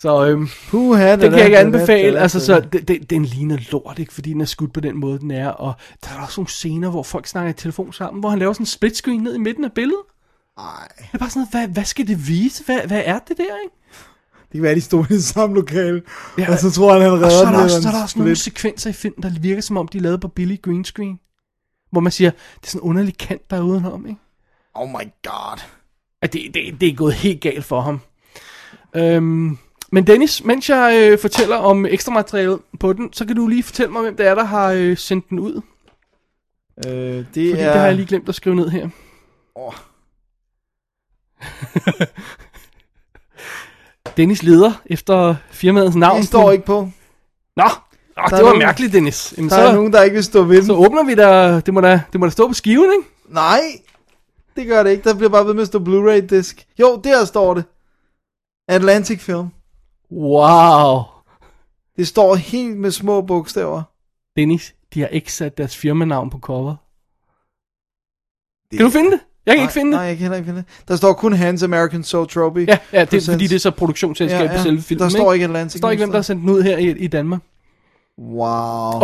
Så 0.00 0.26
øhm, 0.26 0.48
Puha, 0.68 1.16
det 1.16 1.20
kan 1.20 1.32
jeg 1.32 1.44
ikke 1.44 1.58
anbefale. 1.58 2.18
Altså, 2.18 2.40
så 2.40 2.60
det, 2.60 2.88
det, 2.88 3.10
den 3.10 3.24
ligner 3.24 3.58
lort, 3.72 3.98
ikke? 3.98 4.12
Fordi 4.14 4.32
den 4.32 4.40
er 4.40 4.44
skudt 4.44 4.72
på 4.72 4.80
den 4.80 4.96
måde, 4.96 5.18
den 5.18 5.30
er. 5.30 5.48
Og 5.48 5.74
der 6.04 6.10
er 6.10 6.22
også 6.22 6.40
nogle 6.40 6.50
scener, 6.50 6.90
hvor 6.90 7.02
folk 7.02 7.26
snakker 7.26 7.50
i 7.50 7.54
telefon 7.54 7.92
sammen, 7.92 8.20
hvor 8.20 8.30
han 8.30 8.38
laver 8.38 8.52
sådan 8.52 8.62
en 8.62 8.66
split 8.66 8.96
screen 8.96 9.22
ned 9.22 9.34
i 9.34 9.38
midten 9.38 9.64
af 9.64 9.72
billedet. 9.72 10.02
Nej. 10.58 10.88
Det 10.98 11.08
er 11.12 11.18
bare 11.18 11.30
sådan 11.30 11.46
noget, 11.52 11.68
hvad, 11.68 11.74
hvad 11.74 11.84
skal 11.84 12.08
det 12.08 12.28
vise? 12.28 12.64
Hvad, 12.64 12.80
hvad 12.86 13.02
er 13.04 13.18
det 13.18 13.36
der, 13.36 13.42
ikke? 13.64 13.76
Det 14.42 14.52
kan 14.52 14.62
være, 14.62 14.74
de 14.74 14.80
stod 14.80 15.04
i 15.10 15.12
det 15.12 15.24
samme 15.24 15.54
lokale. 15.54 16.02
Ja, 16.38 16.52
og 16.52 16.58
så 16.58 16.70
tror 16.70 16.92
han, 16.92 17.02
han 17.02 17.12
redder 17.12 17.26
Og 17.26 17.32
så 17.32 17.46
er 17.46 17.50
der 17.50 17.62
også, 17.62 17.82
så 17.82 17.88
er 17.88 17.92
der 17.92 18.02
også 18.02 18.18
nogle 18.18 18.36
sekvenser 18.36 18.90
i 18.90 18.92
filmen, 18.92 19.22
der 19.22 19.40
virker 19.40 19.62
som 19.62 19.76
om, 19.76 19.88
de 19.88 19.98
er 19.98 20.02
lavet 20.02 20.20
på 20.20 20.28
billig 20.28 20.62
green 20.62 20.84
screen. 20.84 21.18
Hvor 21.92 22.00
man 22.00 22.12
siger, 22.12 22.30
det 22.30 22.66
er 22.66 22.70
sådan 22.70 22.84
en 22.84 22.90
underlig 22.90 23.18
kant, 23.18 23.50
der 23.50 23.56
er 23.56 23.62
udenom, 23.62 24.06
ikke? 24.06 24.20
Oh 24.74 24.88
my 24.88 25.10
god. 25.22 25.62
At 26.22 26.32
det, 26.32 26.54
det, 26.54 26.80
det 26.80 26.88
er 26.88 26.94
gået 26.94 27.14
helt 27.14 27.40
galt 27.40 27.64
for 27.64 27.80
ham. 27.80 28.00
Øhm, 28.96 29.58
men 29.92 30.06
Dennis, 30.06 30.44
mens 30.44 30.70
jeg 30.70 31.08
øh, 31.12 31.18
fortæller 31.18 31.56
om 31.56 31.86
ekstra 31.86 32.12
materiale 32.12 32.58
på 32.80 32.92
den, 32.92 33.12
så 33.12 33.26
kan 33.26 33.36
du 33.36 33.46
lige 33.46 33.62
fortælle 33.62 33.92
mig, 33.92 34.02
hvem 34.02 34.16
det 34.16 34.26
er, 34.26 34.34
der 34.34 34.44
har 34.44 34.70
øh, 34.72 34.96
sendt 34.96 35.28
den 35.30 35.38
ud. 35.38 35.60
Øh, 36.86 36.92
det 36.92 37.26
Fordi 37.26 37.50
er... 37.50 37.54
det 37.56 37.64
har 37.80 37.86
jeg 37.86 37.94
lige 37.94 38.06
glemt 38.06 38.28
at 38.28 38.34
skrive 38.34 38.56
ned 38.56 38.68
her. 38.70 38.88
Åh. 39.56 39.72
Dennis 44.16 44.42
leder 44.42 44.72
efter 44.86 45.34
firmaets 45.50 45.96
navn. 45.96 46.18
Det 46.18 46.26
står 46.26 46.52
ikke 46.52 46.64
på. 46.64 46.80
Nå, 47.56 47.64
Nå 48.16 48.22
det 48.24 48.32
var 48.32 48.40
nogen- 48.40 48.58
mærkeligt, 48.58 48.92
Dennis. 48.92 49.34
Jamen, 49.36 49.50
Der 49.50 49.56
så, 49.56 49.62
er 49.62 49.72
nogen, 49.74 49.92
der 49.92 50.02
ikke 50.02 50.14
vil 50.14 50.24
stå 50.24 50.42
ved 50.42 50.62
så 50.62 50.72
den. 50.74 50.84
åbner 50.86 51.04
vi 51.04 51.14
der. 51.14 51.60
Det 51.60 51.74
må 51.74 51.80
da, 51.80 52.02
det 52.12 52.20
må 52.20 52.26
da 52.26 52.30
stå 52.30 52.48
på 52.48 52.54
skiven, 52.54 52.92
ikke? 52.98 53.08
Nej, 53.28 53.60
det 54.56 54.66
gør 54.66 54.82
det 54.82 54.90
ikke. 54.90 55.04
Der 55.08 55.14
bliver 55.14 55.30
bare 55.30 55.46
ved 55.46 55.54
med 55.54 55.62
at 55.62 55.68
stå 55.68 55.78
Blu-ray 55.78 56.26
disk. 56.26 56.66
Jo, 56.80 57.00
der 57.04 57.24
står 57.24 57.54
det. 57.54 57.64
Atlantic 58.68 59.20
Film. 59.22 59.48
Wow. 60.12 61.02
Det 61.96 62.08
står 62.08 62.34
helt 62.34 62.76
med 62.76 62.90
små 62.90 63.22
bogstaver. 63.22 63.82
Dennis, 64.36 64.74
de 64.94 65.00
har 65.00 65.08
ikke 65.08 65.32
sat 65.32 65.58
deres 65.58 65.76
firmanavn 65.76 66.30
på 66.30 66.38
cover. 66.38 66.76
Kan 68.76 68.86
du 68.86 68.90
finde 68.90 69.10
det? 69.10 69.20
Jeg 69.46 69.54
kan 69.54 69.58
nej, 69.58 69.64
ikke 69.64 69.72
finde 69.72 69.90
Nej, 69.90 70.02
det. 70.02 70.08
jeg 70.08 70.16
kan 70.16 70.22
heller 70.22 70.36
ikke 70.36 70.46
finde 70.46 70.60
det. 70.60 70.88
Der 70.88 70.96
står 70.96 71.12
kun 71.12 71.32
Hans 71.32 71.62
American 71.62 72.02
Soul 72.02 72.28
Trophy. 72.28 72.68
Ja, 72.68 72.78
ja 72.92 73.04
det 73.04 73.28
er, 73.28 73.32
fordi 73.32 73.46
det 73.46 73.54
er 73.54 73.60
så 73.60 73.70
produktionsselskab 73.70 74.40
ja, 74.40 74.52
ja. 74.52 74.56
på 74.56 74.62
selve 74.62 74.82
filmen. 74.82 75.02
Der 75.02 75.08
står 75.08 75.32
ikke 75.32 75.42
Der 75.42 75.48
Atlantic. 75.50 75.78
står 75.78 75.90
ikke, 75.90 76.00
hvem 76.00 76.10
der 76.10 76.18
har 76.18 76.22
sendt 76.22 76.42
den 76.42 76.50
ud 76.50 76.62
her 76.62 76.76
i, 76.76 76.90
i 76.90 77.06
Danmark. 77.06 77.40
Wow. 78.18 78.46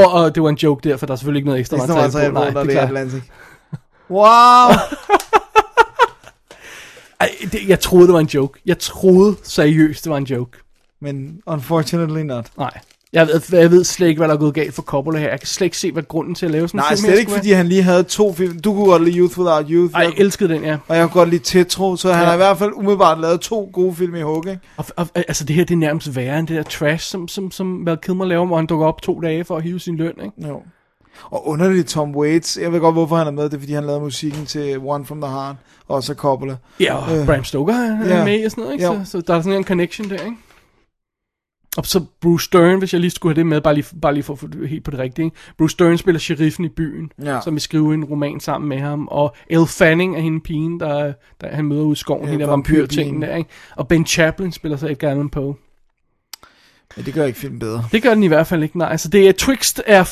Og, 0.05 0.13
og 0.13 0.35
det 0.35 0.43
var 0.43 0.49
en 0.49 0.57
joke 0.57 0.89
der, 0.89 0.97
for 0.97 1.07
der 1.07 1.13
er 1.13 1.17
selvfølgelig 1.17 1.39
ikke 1.39 1.47
noget 1.47 1.61
ekstra 1.61 1.77
det 1.77 1.89
materiale 1.89 2.35
på. 2.35 2.41
på, 2.41 2.51
når 2.51 2.61
det 2.63 2.71
det 2.71 2.79
er. 2.79 2.83
Atlantic. 2.83 3.23
Wow. 4.11 4.71
Ej, 7.21 7.31
det, 7.53 7.69
jeg 7.69 7.81
troede, 7.81 8.07
det 8.07 8.15
var 8.15 8.21
en 8.21 8.27
joke. 8.27 8.61
Jeg 8.67 8.79
troede 8.79 9.37
seriøst, 9.43 10.05
det 10.05 10.11
var 10.11 10.17
en 10.17 10.25
joke. 10.25 10.59
Men 11.15 11.39
unfortunately 11.47 12.21
not. 12.23 12.47
Nej. 12.59 12.71
Jeg 13.13 13.27
ved, 13.27 13.59
jeg 13.61 13.71
ved 13.71 13.85
slet 13.85 14.09
ikke, 14.09 14.19
hvad 14.19 14.29
der 14.29 14.35
er 14.35 14.39
gået 14.39 14.55
galt 14.55 14.75
for 14.75 14.83
Coppola 14.83 15.19
her. 15.19 15.29
Jeg 15.29 15.41
kan 15.41 15.47
slet 15.47 15.65
ikke 15.65 15.79
se, 15.79 15.93
hvad 15.93 16.03
grunden 16.03 16.35
til 16.35 16.47
at 16.47 16.53
lave 16.53 16.69
sådan 16.69 16.79
en 16.79 16.83
Nej, 16.83 16.89
film 16.91 16.99
slet 16.99 17.13
her 17.13 17.19
ikke 17.19 17.33
fordi 17.33 17.53
han 17.53 17.67
lige 17.67 17.83
havde 17.83 18.03
to 18.03 18.33
film. 18.33 18.61
Du 18.61 18.75
kunne 18.75 18.87
godt 18.87 19.05
lide 19.05 19.19
Youth 19.19 19.39
Without 19.39 19.67
Youth. 19.71 19.95
Ej, 19.95 20.01
jeg 20.01 20.13
elskede 20.17 20.55
den, 20.55 20.65
ja. 20.65 20.77
Og 20.89 20.97
jeg 20.97 21.09
kunne 21.11 21.21
godt 21.21 21.29
lide 21.31 21.43
Tetro, 21.45 21.97
så 21.97 22.13
han 22.13 22.21
Ja. 22.23 22.27
har 22.27 22.35
i 22.35 22.37
hvert 22.37 22.59
fald 22.59 22.71
umiddelbart 22.75 23.21
lavet 23.21 23.41
to 23.41 23.71
gode 23.73 23.95
film 23.95 24.15
i 24.15 24.23
hug, 24.23 24.45
ikke? 24.49 24.61
Og, 24.77 24.85
og, 24.97 25.09
altså, 25.15 25.45
det 25.45 25.57
her 25.57 25.65
det 25.65 25.75
er 25.75 25.79
nærmest 25.79 26.17
værre 26.17 26.39
end 26.39 26.47
det 26.49 26.57
der 26.57 26.63
trash, 26.63 27.11
som, 27.11 27.29
som, 27.29 27.51
som 27.51 27.87
Val 27.87 27.97
Kilmer 28.03 28.25
laver, 28.25 28.47
hvor 28.47 28.57
han 28.57 28.67
dukker 28.67 28.87
op 28.87 29.03
to 29.03 29.21
dage 29.21 29.45
for 29.45 29.57
at 29.57 29.63
hive 29.63 29.81
sin 29.81 29.97
løn, 29.97 30.13
ikke? 30.25 30.49
Jo. 30.49 30.63
Og 31.31 31.49
underligt 31.49 31.89
Tom 31.89 32.17
Waits. 32.17 32.59
Jeg 32.63 32.73
ved 32.73 32.81
godt, 32.81 32.95
hvorfor 32.95 33.17
han 33.17 33.27
er 33.27 33.31
med. 33.31 33.45
Det 33.45 33.55
er, 33.55 33.59
fordi 33.59 33.73
han 33.73 33.85
lavede 33.85 34.01
musikken 34.01 34.47
til 34.47 34.79
One 34.79 35.05
From 35.05 35.21
The 35.21 35.31
Heart. 35.31 35.57
Og 35.89 36.03
så 36.03 36.15
Coppola. 36.15 36.57
Ja, 36.81 36.95
og 36.95 37.17
Øh, 37.19 37.27
Bram 37.27 37.45
Stoker 37.45 37.75
er 37.75 38.09
ja. 38.09 38.17
ja. 38.19 38.25
med 38.25 38.45
og 38.45 38.51
sådan 38.51 38.63
noget, 38.63 38.75
ikke? 38.75 38.85
Jo. 38.87 39.01
Så, 39.05 39.11
så, 39.11 39.21
der 39.27 39.35
er 39.35 39.41
sådan 39.43 39.59
en 39.59 39.65
connection 39.65 40.09
der, 40.11 40.15
ikke? 40.25 40.37
Og 41.77 41.87
så 41.87 42.05
Bruce 42.21 42.45
Stern, 42.45 42.79
hvis 42.79 42.93
jeg 42.93 43.01
lige 43.01 43.11
skulle 43.11 43.35
have 43.35 43.39
det 43.41 43.47
med, 43.47 43.61
bare 43.61 43.75
lige, 43.75 43.87
bare 44.03 44.15
lige 44.15 44.23
for 44.25 44.33
at 44.33 44.39
få 44.39 44.47
det 44.47 44.69
helt 44.69 44.85
på 44.85 44.91
det 44.91 44.99
rigtige. 45.01 45.25
Ikke? 45.25 45.37
Bruce 45.59 45.73
Stern 45.73 45.99
spiller 45.99 46.19
sheriffen 46.19 46.65
i 46.65 46.69
byen, 46.69 47.11
Ja. 47.25 47.41
som 47.45 47.55
vil 47.55 47.61
skrive 47.61 47.95
en 47.95 48.05
roman 48.05 48.41
sammen 48.41 48.69
med 48.69 48.79
ham. 48.79 49.09
Og 49.11 49.37
Elle 49.51 49.67
Fanning 49.67 50.17
er 50.17 50.21
hende 50.21 50.41
pigen, 50.41 50.81
der, 50.81 51.13
der 51.41 51.49
han 51.57 51.65
møder 51.65 51.83
ude 51.83 51.93
i 51.93 51.97
skoven, 51.97 52.25
Ja, 52.25 52.31
hende 52.31 52.45
der 52.45 52.51
vampyrtingen 52.51 53.23
der, 53.23 53.37
ikke? 53.37 53.51
Og 53.77 53.89
Ben 53.89 54.07
Chaplin 54.07 54.53
spiller 54.53 54.77
så 54.77 54.89
Edgar 54.89 55.11
Allan 55.11 55.29
Poe. 55.31 55.55
Men 56.97 57.05
det 57.05 57.15
gør 57.15 57.25
ikke 57.25 57.39
filmen 57.39 57.59
bedre. 57.59 57.85
Det 57.93 58.03
gør 58.03 58.15
den 58.15 58.23
i 58.23 58.27
hvert 58.27 58.47
fald 58.47 58.63
ikke, 58.63 58.79
nej. 58.79 58.89
Altså, 58.91 59.09
det 59.09 59.29
er, 59.29 59.33
Twixt 59.33 59.83
er 59.87 60.05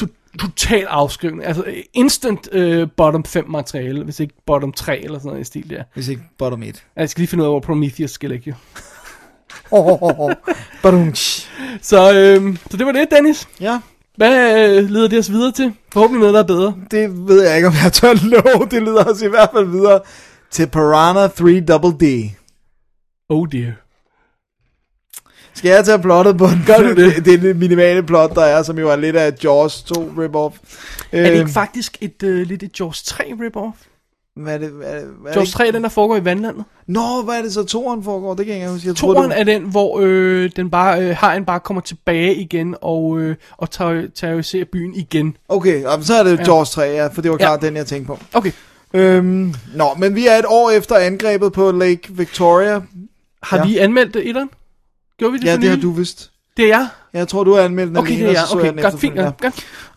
to- 0.00 0.06
total 0.40 0.84
afskrivning. 0.84 1.44
Altså, 1.44 1.64
instant 1.94 2.48
øh, 2.52 2.88
bottom 2.96 3.24
5 3.24 3.50
materiale, 3.50 4.04
hvis 4.04 4.20
ikke 4.20 4.34
bottom 4.46 4.72
3 4.72 4.98
eller 5.04 5.18
sådan 5.18 5.28
noget 5.28 5.40
i 5.40 5.44
stil 5.44 5.70
der. 5.70 5.82
Hvis 5.94 6.08
ikke 6.08 6.22
bottom 6.38 6.62
1. 6.62 6.66
Altså, 6.66 6.82
Jeg 6.96 7.10
skal 7.10 7.20
lige 7.20 7.28
finde 7.28 7.42
ud 7.44 7.46
af, 7.46 7.52
hvor 7.52 7.60
Prometheus 7.60 8.10
skal 8.10 8.30
ligge, 8.30 8.44
jo. 8.50 8.54
Oh, 9.70 10.02
oh, 10.02 10.18
oh. 10.20 10.32
Så, 11.82 12.12
øh, 12.14 12.56
så 12.70 12.76
det 12.76 12.86
var 12.86 12.92
det, 12.92 13.08
Dennis. 13.10 13.48
Ja, 13.60 13.78
Hvad 14.16 14.68
øh, 14.68 14.90
leder 14.90 15.08
det 15.08 15.18
os 15.18 15.30
videre 15.30 15.52
til? 15.52 15.72
Forhåbentlig 15.92 16.20
noget, 16.20 16.34
der 16.34 16.40
er 16.40 16.46
bedre. 16.46 16.74
det 16.90 17.28
ved 17.28 17.42
jeg 17.42 17.56
ikke, 17.56 17.68
om 17.68 17.74
jeg 17.84 17.92
tør 17.92 18.14
love. 18.14 18.68
Det 18.70 18.82
leder 18.82 19.04
os 19.04 19.22
i 19.22 19.26
hvert 19.28 19.48
fald 19.54 19.66
videre 19.66 20.00
til 20.50 20.66
Piranha 20.66 21.26
3 21.26 21.60
Double 21.60 22.06
D. 22.06 22.30
Oh 23.28 23.48
dear. 23.52 23.72
Skal 25.54 25.68
jeg 25.68 25.84
tage 25.84 25.98
plottet 25.98 26.38
på 26.38 26.46
den? 26.46 26.62
Gør 26.66 26.76
du 26.78 26.88
det? 26.88 26.96
det? 26.96 27.24
det 27.24 27.34
er 27.34 27.38
det 27.38 27.56
minimale 27.56 28.02
plot, 28.02 28.34
der 28.34 28.42
er, 28.44 28.62
som 28.62 28.78
jo 28.78 28.90
er 28.90 28.96
lidt 28.96 29.16
af 29.16 29.32
Jaws 29.44 29.82
2 29.82 29.94
rip-off. 29.94 30.58
Er 31.12 31.30
det 31.30 31.38
ikke 31.38 31.50
faktisk 31.50 31.98
et, 32.00 32.22
øh, 32.22 32.46
lidt 32.46 32.62
et 32.62 32.80
Jaws 32.80 33.02
3 33.02 33.24
rip-off? 33.24 33.89
Hvad 34.42 34.54
er 34.54 34.58
det? 34.58 34.68
Hvad 34.70 34.86
er 34.88 34.98
det, 34.98 35.08
hvad 35.20 35.32
er 35.32 35.36
Jaws 35.36 35.48
det 35.48 35.54
3 35.54 35.68
er 35.68 35.72
den, 35.72 35.82
der 35.82 35.88
foregår 35.88 36.16
i 36.16 36.24
vandlandet. 36.24 36.64
Nå, 36.86 37.22
hvad 37.24 37.34
er 37.38 37.42
det 37.42 37.52
så 37.52 37.64
toren 37.64 38.04
foregår? 38.04 38.34
Det 38.34 38.46
kan 38.46 38.54
jeg 38.54 38.60
ikke 38.62 38.72
huske. 38.72 38.88
Jeg 38.88 38.96
Toren 38.96 39.30
var- 39.30 39.36
er 39.36 39.44
den, 39.44 39.62
hvor 39.62 39.98
øh, 40.02 40.50
den 40.56 40.70
bare, 40.70 41.02
øh, 41.02 41.16
hajen 41.16 41.44
bare 41.44 41.60
kommer 41.60 41.80
tilbage 41.80 42.34
igen 42.34 42.74
og, 42.80 43.18
øh, 43.20 43.36
og 43.56 43.68
terror- 43.70 44.10
terroriserer 44.14 44.64
byen 44.72 44.94
igen. 44.94 45.36
Okay, 45.48 45.82
jamen, 45.82 46.04
så 46.04 46.14
er 46.14 46.22
det 46.22 46.38
Ja. 46.38 46.44
Jaws 46.44 46.70
3, 46.70 46.82
ja, 46.82 47.06
for 47.06 47.22
det 47.22 47.30
var 47.30 47.36
Ja. 47.40 47.44
klart 47.46 47.62
den, 47.62 47.76
jeg 47.76 47.86
tænkte 47.86 48.06
på. 48.06 48.18
Okay. 48.32 48.52
Øhm, 48.94 49.54
nå, 49.74 49.84
men 49.98 50.14
vi 50.14 50.26
er 50.26 50.34
et 50.36 50.44
år 50.48 50.70
efter 50.70 50.96
angrebet 50.96 51.52
på 51.52 51.70
Lake 51.72 52.00
Victoria. 52.10 52.80
Har 53.42 53.56
Ja. 53.56 53.64
vi 53.66 53.78
anmeldt 53.78 54.14
det, 54.14 54.28
etteren? 54.28 54.50
Gjorde 55.18 55.32
vi 55.32 55.38
det 55.38 55.44
Ja, 55.46 55.56
det 55.56 55.68
har 55.68 55.76
du 55.76 55.90
vist. 55.90 56.30
Det 56.56 56.64
er 56.64 56.68
jeg? 56.68 56.86
Jeg 57.12 57.28
tror, 57.28 57.44
du 57.44 57.54
har 57.54 57.60
anmeldt 57.62 57.88
den 57.88 57.96
Okay, 57.96 58.10
alene, 58.12 58.28
det 58.28 58.36
er 58.36 58.40
jeg. 58.54 58.70
Okay, 58.72 58.82
godt, 58.82 59.00
fint. 59.00 59.14
Ja. 59.16 59.30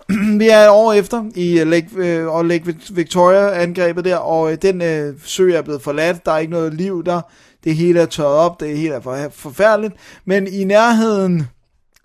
Vi 0.40 0.50
er 0.50 0.60
et 0.60 0.70
år 0.70 0.94
efter 0.94 1.24
i 1.36 1.60
øh, 1.60 1.68
Lake, 1.68 1.88
øh, 1.96 2.28
og 2.28 2.46
Lake 2.46 2.64
Vic- 2.68 2.94
Victoria 2.96 3.62
angrebet 3.62 4.06
der, 4.06 4.16
og 4.16 4.52
øh, 4.52 4.58
den 4.62 4.82
øh, 4.82 5.14
sø 5.24 5.52
er 5.54 5.62
blevet 5.62 5.82
forladt, 5.82 6.26
der 6.26 6.32
er 6.32 6.38
ikke 6.38 6.54
noget 6.54 6.74
liv 6.74 7.04
der, 7.06 7.22
det 7.64 7.76
hele 7.76 8.00
er 8.00 8.06
tørret 8.06 8.36
op, 8.38 8.60
det 8.60 8.78
hele 8.78 8.94
er 8.94 9.02
for, 9.02 9.18
forfærdeligt, 9.32 9.94
men 10.26 10.48
i 10.48 10.64
nærheden 10.64 11.48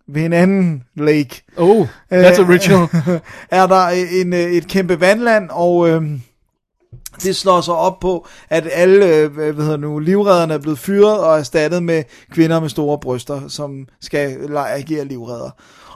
ved 0.09 0.23
en 0.23 0.33
anden 0.33 0.83
lake, 0.97 1.43
Oh, 1.57 1.87
that's 2.13 2.41
original. 2.41 2.89
er 3.51 3.67
der 3.67 3.87
øh, 3.87 4.21
en, 4.21 4.33
øh, 4.33 4.53
et 4.53 4.69
kæmpe 4.69 5.01
vandland, 5.01 5.49
og 5.51 5.89
øh, 5.89 6.03
det 7.23 7.37
slår 7.37 7.61
sig 7.61 7.75
op 7.75 8.01
på, 8.01 8.27
at 8.51 8.69
alle 8.73 9.17
øh, 9.17 9.33
hvad 9.33 9.65
hedder 9.65 9.77
nu, 9.77 9.99
livredderne 9.99 10.55
er 10.55 10.59
blevet 10.59 10.79
fyret 10.79 11.19
og 11.21 11.39
erstattet 11.39 11.83
med 11.83 12.03
kvinder 12.33 12.61
med 12.61 12.69
store 12.69 12.99
bryster, 12.99 13.49
som 13.49 13.87
skal 14.01 14.57
agere 14.57 15.05
livredder. 15.05 15.51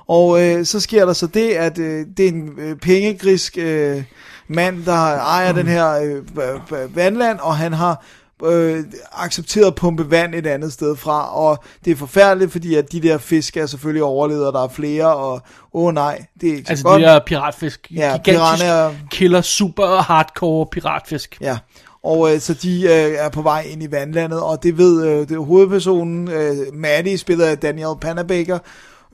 Og 0.08 0.42
øh, 0.42 0.64
så 0.64 0.80
sker 0.80 1.04
der 1.06 1.12
så 1.12 1.26
det, 1.26 1.48
at 1.50 1.78
øh, 1.78 2.06
det 2.16 2.24
er 2.24 2.28
en 2.28 2.50
øh, 2.58 2.76
pengegrisk 2.76 3.58
øh, 3.58 4.02
mand, 4.48 4.84
der 4.84 4.92
ejer 5.16 5.52
den 5.52 5.66
her 5.66 5.92
øh, 6.02 6.96
vandland, 6.96 7.38
og 7.38 7.56
han 7.56 7.72
har 7.72 8.04
øh, 8.44 8.84
accepteret 9.12 9.66
at 9.66 9.74
pumpe 9.74 10.10
vand 10.10 10.34
et 10.34 10.46
andet 10.46 10.72
sted 10.72 10.96
fra, 10.96 11.36
og 11.36 11.64
det 11.84 11.90
er 11.90 11.96
forfærdeligt, 11.96 12.52
fordi 12.52 12.74
at 12.74 12.92
de 12.92 13.00
der 13.02 13.18
fisk 13.18 13.56
er 13.56 13.66
selvfølgelig 13.66 14.02
overlevet, 14.02 14.46
og 14.46 14.52
der 14.52 14.64
er 14.64 14.68
flere, 14.68 15.14
og 15.16 15.32
åh 15.74 15.84
oh, 15.84 15.94
nej, 15.94 16.24
det 16.40 16.48
er 16.48 16.52
ikke 16.54 16.66
så 16.66 16.70
Altså 16.72 16.84
godt. 16.84 17.00
de 17.02 17.06
her 17.06 17.18
piratfisk. 17.26 17.88
Ja, 17.94 18.16
Gigantisk 18.24 18.64
piranha- 18.64 19.08
killer, 19.10 19.40
super 19.40 20.02
hardcore 20.02 20.66
piratfisk. 20.72 21.38
Ja, 21.40 21.58
og 22.04 22.34
øh, 22.34 22.40
så 22.40 22.54
de 22.54 22.82
øh, 22.82 22.90
er 23.18 23.28
på 23.28 23.42
vej 23.42 23.66
ind 23.70 23.82
i 23.82 23.90
vandlandet, 23.90 24.40
og 24.40 24.62
det 24.62 24.78
ved 24.78 25.06
øh, 25.06 25.28
det 25.28 25.30
er 25.36 25.38
hovedpersonen, 25.40 26.28
øh, 26.30 26.56
Maddie, 26.74 27.18
spiller 27.18 27.46
af 27.46 27.58
Daniel 27.58 27.96
Panabaker, 28.00 28.58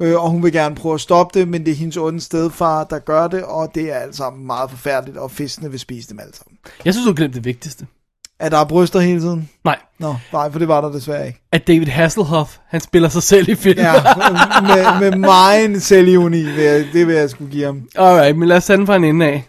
øh, 0.00 0.22
og 0.22 0.30
hun 0.30 0.42
vil 0.42 0.52
gerne 0.52 0.74
prøve 0.74 0.94
at 0.94 1.00
stoppe 1.00 1.38
det, 1.38 1.48
men 1.48 1.66
det 1.66 1.70
er 1.70 1.76
hendes 1.76 1.96
onde 1.96 2.20
stedfar, 2.20 2.84
der 2.84 2.98
gør 2.98 3.28
det, 3.28 3.44
og 3.44 3.74
det 3.74 3.92
er 3.92 3.96
alt 3.96 4.16
sammen 4.16 4.46
meget 4.46 4.70
forfærdeligt, 4.70 5.18
og 5.18 5.30
fiskene 5.30 5.70
vil 5.70 5.80
spise 5.80 6.08
dem 6.08 6.20
alle 6.20 6.34
sammen. 6.34 6.58
Jeg 6.84 6.94
synes, 6.94 7.06
du 7.06 7.14
glemte 7.14 7.34
det 7.34 7.44
vigtigste. 7.44 7.86
Er 8.38 8.48
der 8.48 8.64
bryster 8.64 9.00
hele 9.00 9.20
tiden? 9.20 9.50
Nej. 9.64 9.78
Nå, 9.98 10.14
nej, 10.32 10.52
for 10.52 10.58
det 10.58 10.68
var 10.68 10.80
der 10.80 10.92
desværre 10.92 11.26
ikke. 11.26 11.40
At 11.52 11.66
David 11.66 11.86
Hasselhoff, 11.86 12.58
han 12.66 12.80
spiller 12.80 13.08
sig 13.08 13.22
selv 13.22 13.48
i 13.48 13.54
filmen. 13.54 13.84
Ja, 13.84 14.02
med, 14.62 15.10
med 15.10 15.18
meget 15.18 15.70
vil 16.44 16.64
jeg, 16.64 16.86
det 16.92 17.06
vil 17.06 17.14
jeg 17.14 17.30
skulle 17.30 17.50
give 17.50 17.64
ham. 17.64 17.88
Alright, 17.96 18.38
men 18.38 18.48
lad 18.48 18.56
os 18.56 18.66
tage 18.66 18.76
den 18.76 18.86
fra 18.86 18.96
en 18.96 19.04
ende 19.04 19.26
af. 19.26 19.48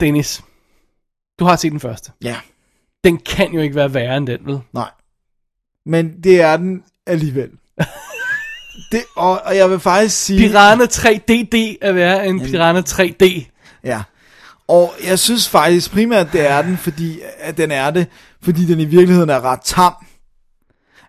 Dennis, 0.00 0.42
du 1.38 1.44
har 1.44 1.56
set 1.56 1.72
den 1.72 1.80
første. 1.80 2.12
Ja. 2.22 2.36
Den 3.04 3.18
kan 3.18 3.52
jo 3.52 3.60
ikke 3.60 3.74
være 3.74 3.94
værre 3.94 4.16
end 4.16 4.26
den, 4.26 4.38
vel? 4.44 4.60
Nej. 4.72 4.90
Men 5.86 6.22
det 6.24 6.40
er 6.40 6.56
den 6.56 6.82
alligevel. 7.06 7.50
det, 8.92 9.02
og, 9.16 9.42
og 9.44 9.56
jeg 9.56 9.70
vil 9.70 9.80
faktisk 9.80 10.24
sige... 10.24 10.48
Piranha 10.48 10.84
3DD 10.84 11.76
er 11.80 11.92
værre 11.92 12.26
end 12.26 12.40
Piranha 12.40 12.80
3D. 12.80 13.44
Ja. 13.84 14.02
Og 14.68 14.92
jeg 15.06 15.18
synes 15.18 15.48
faktisk 15.48 15.92
primært, 15.92 16.32
det 16.32 16.50
er 16.50 16.62
den, 16.62 16.76
fordi 16.76 17.20
at 17.38 17.56
den 17.56 17.70
er 17.70 17.90
det, 17.90 18.06
fordi 18.42 18.66
den 18.66 18.80
i 18.80 18.84
virkeligheden 18.84 19.30
er 19.30 19.44
ret 19.44 19.60
tam. 19.64 19.92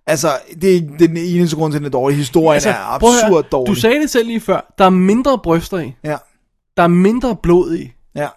Altså, 0.07 0.31
det 0.61 0.77
er 0.77 0.81
den 0.99 1.17
eneste 1.17 1.55
grund 1.55 1.73
til, 1.73 1.77
at 1.77 1.79
den 1.79 1.85
er 1.85 1.91
dårlig. 1.91 2.17
Historien 2.17 2.53
altså, 2.53 2.69
er 2.69 2.73
at 2.73 3.01
høre, 3.01 3.23
absurd 3.23 3.45
dårlig. 3.51 3.75
Du 3.75 3.79
sagde 3.79 4.01
det 4.01 4.09
selv 4.09 4.27
lige 4.27 4.39
før. 4.39 4.73
Der 4.77 4.85
er 4.85 4.89
mindre 4.89 5.39
bryster 5.43 5.77
i. 5.77 5.95
Ja. 6.03 6.17
Der 6.77 6.83
er 6.83 6.87
mindre 6.87 7.35
blod 7.43 7.75
i. 7.75 7.91
Ja. 8.15 8.27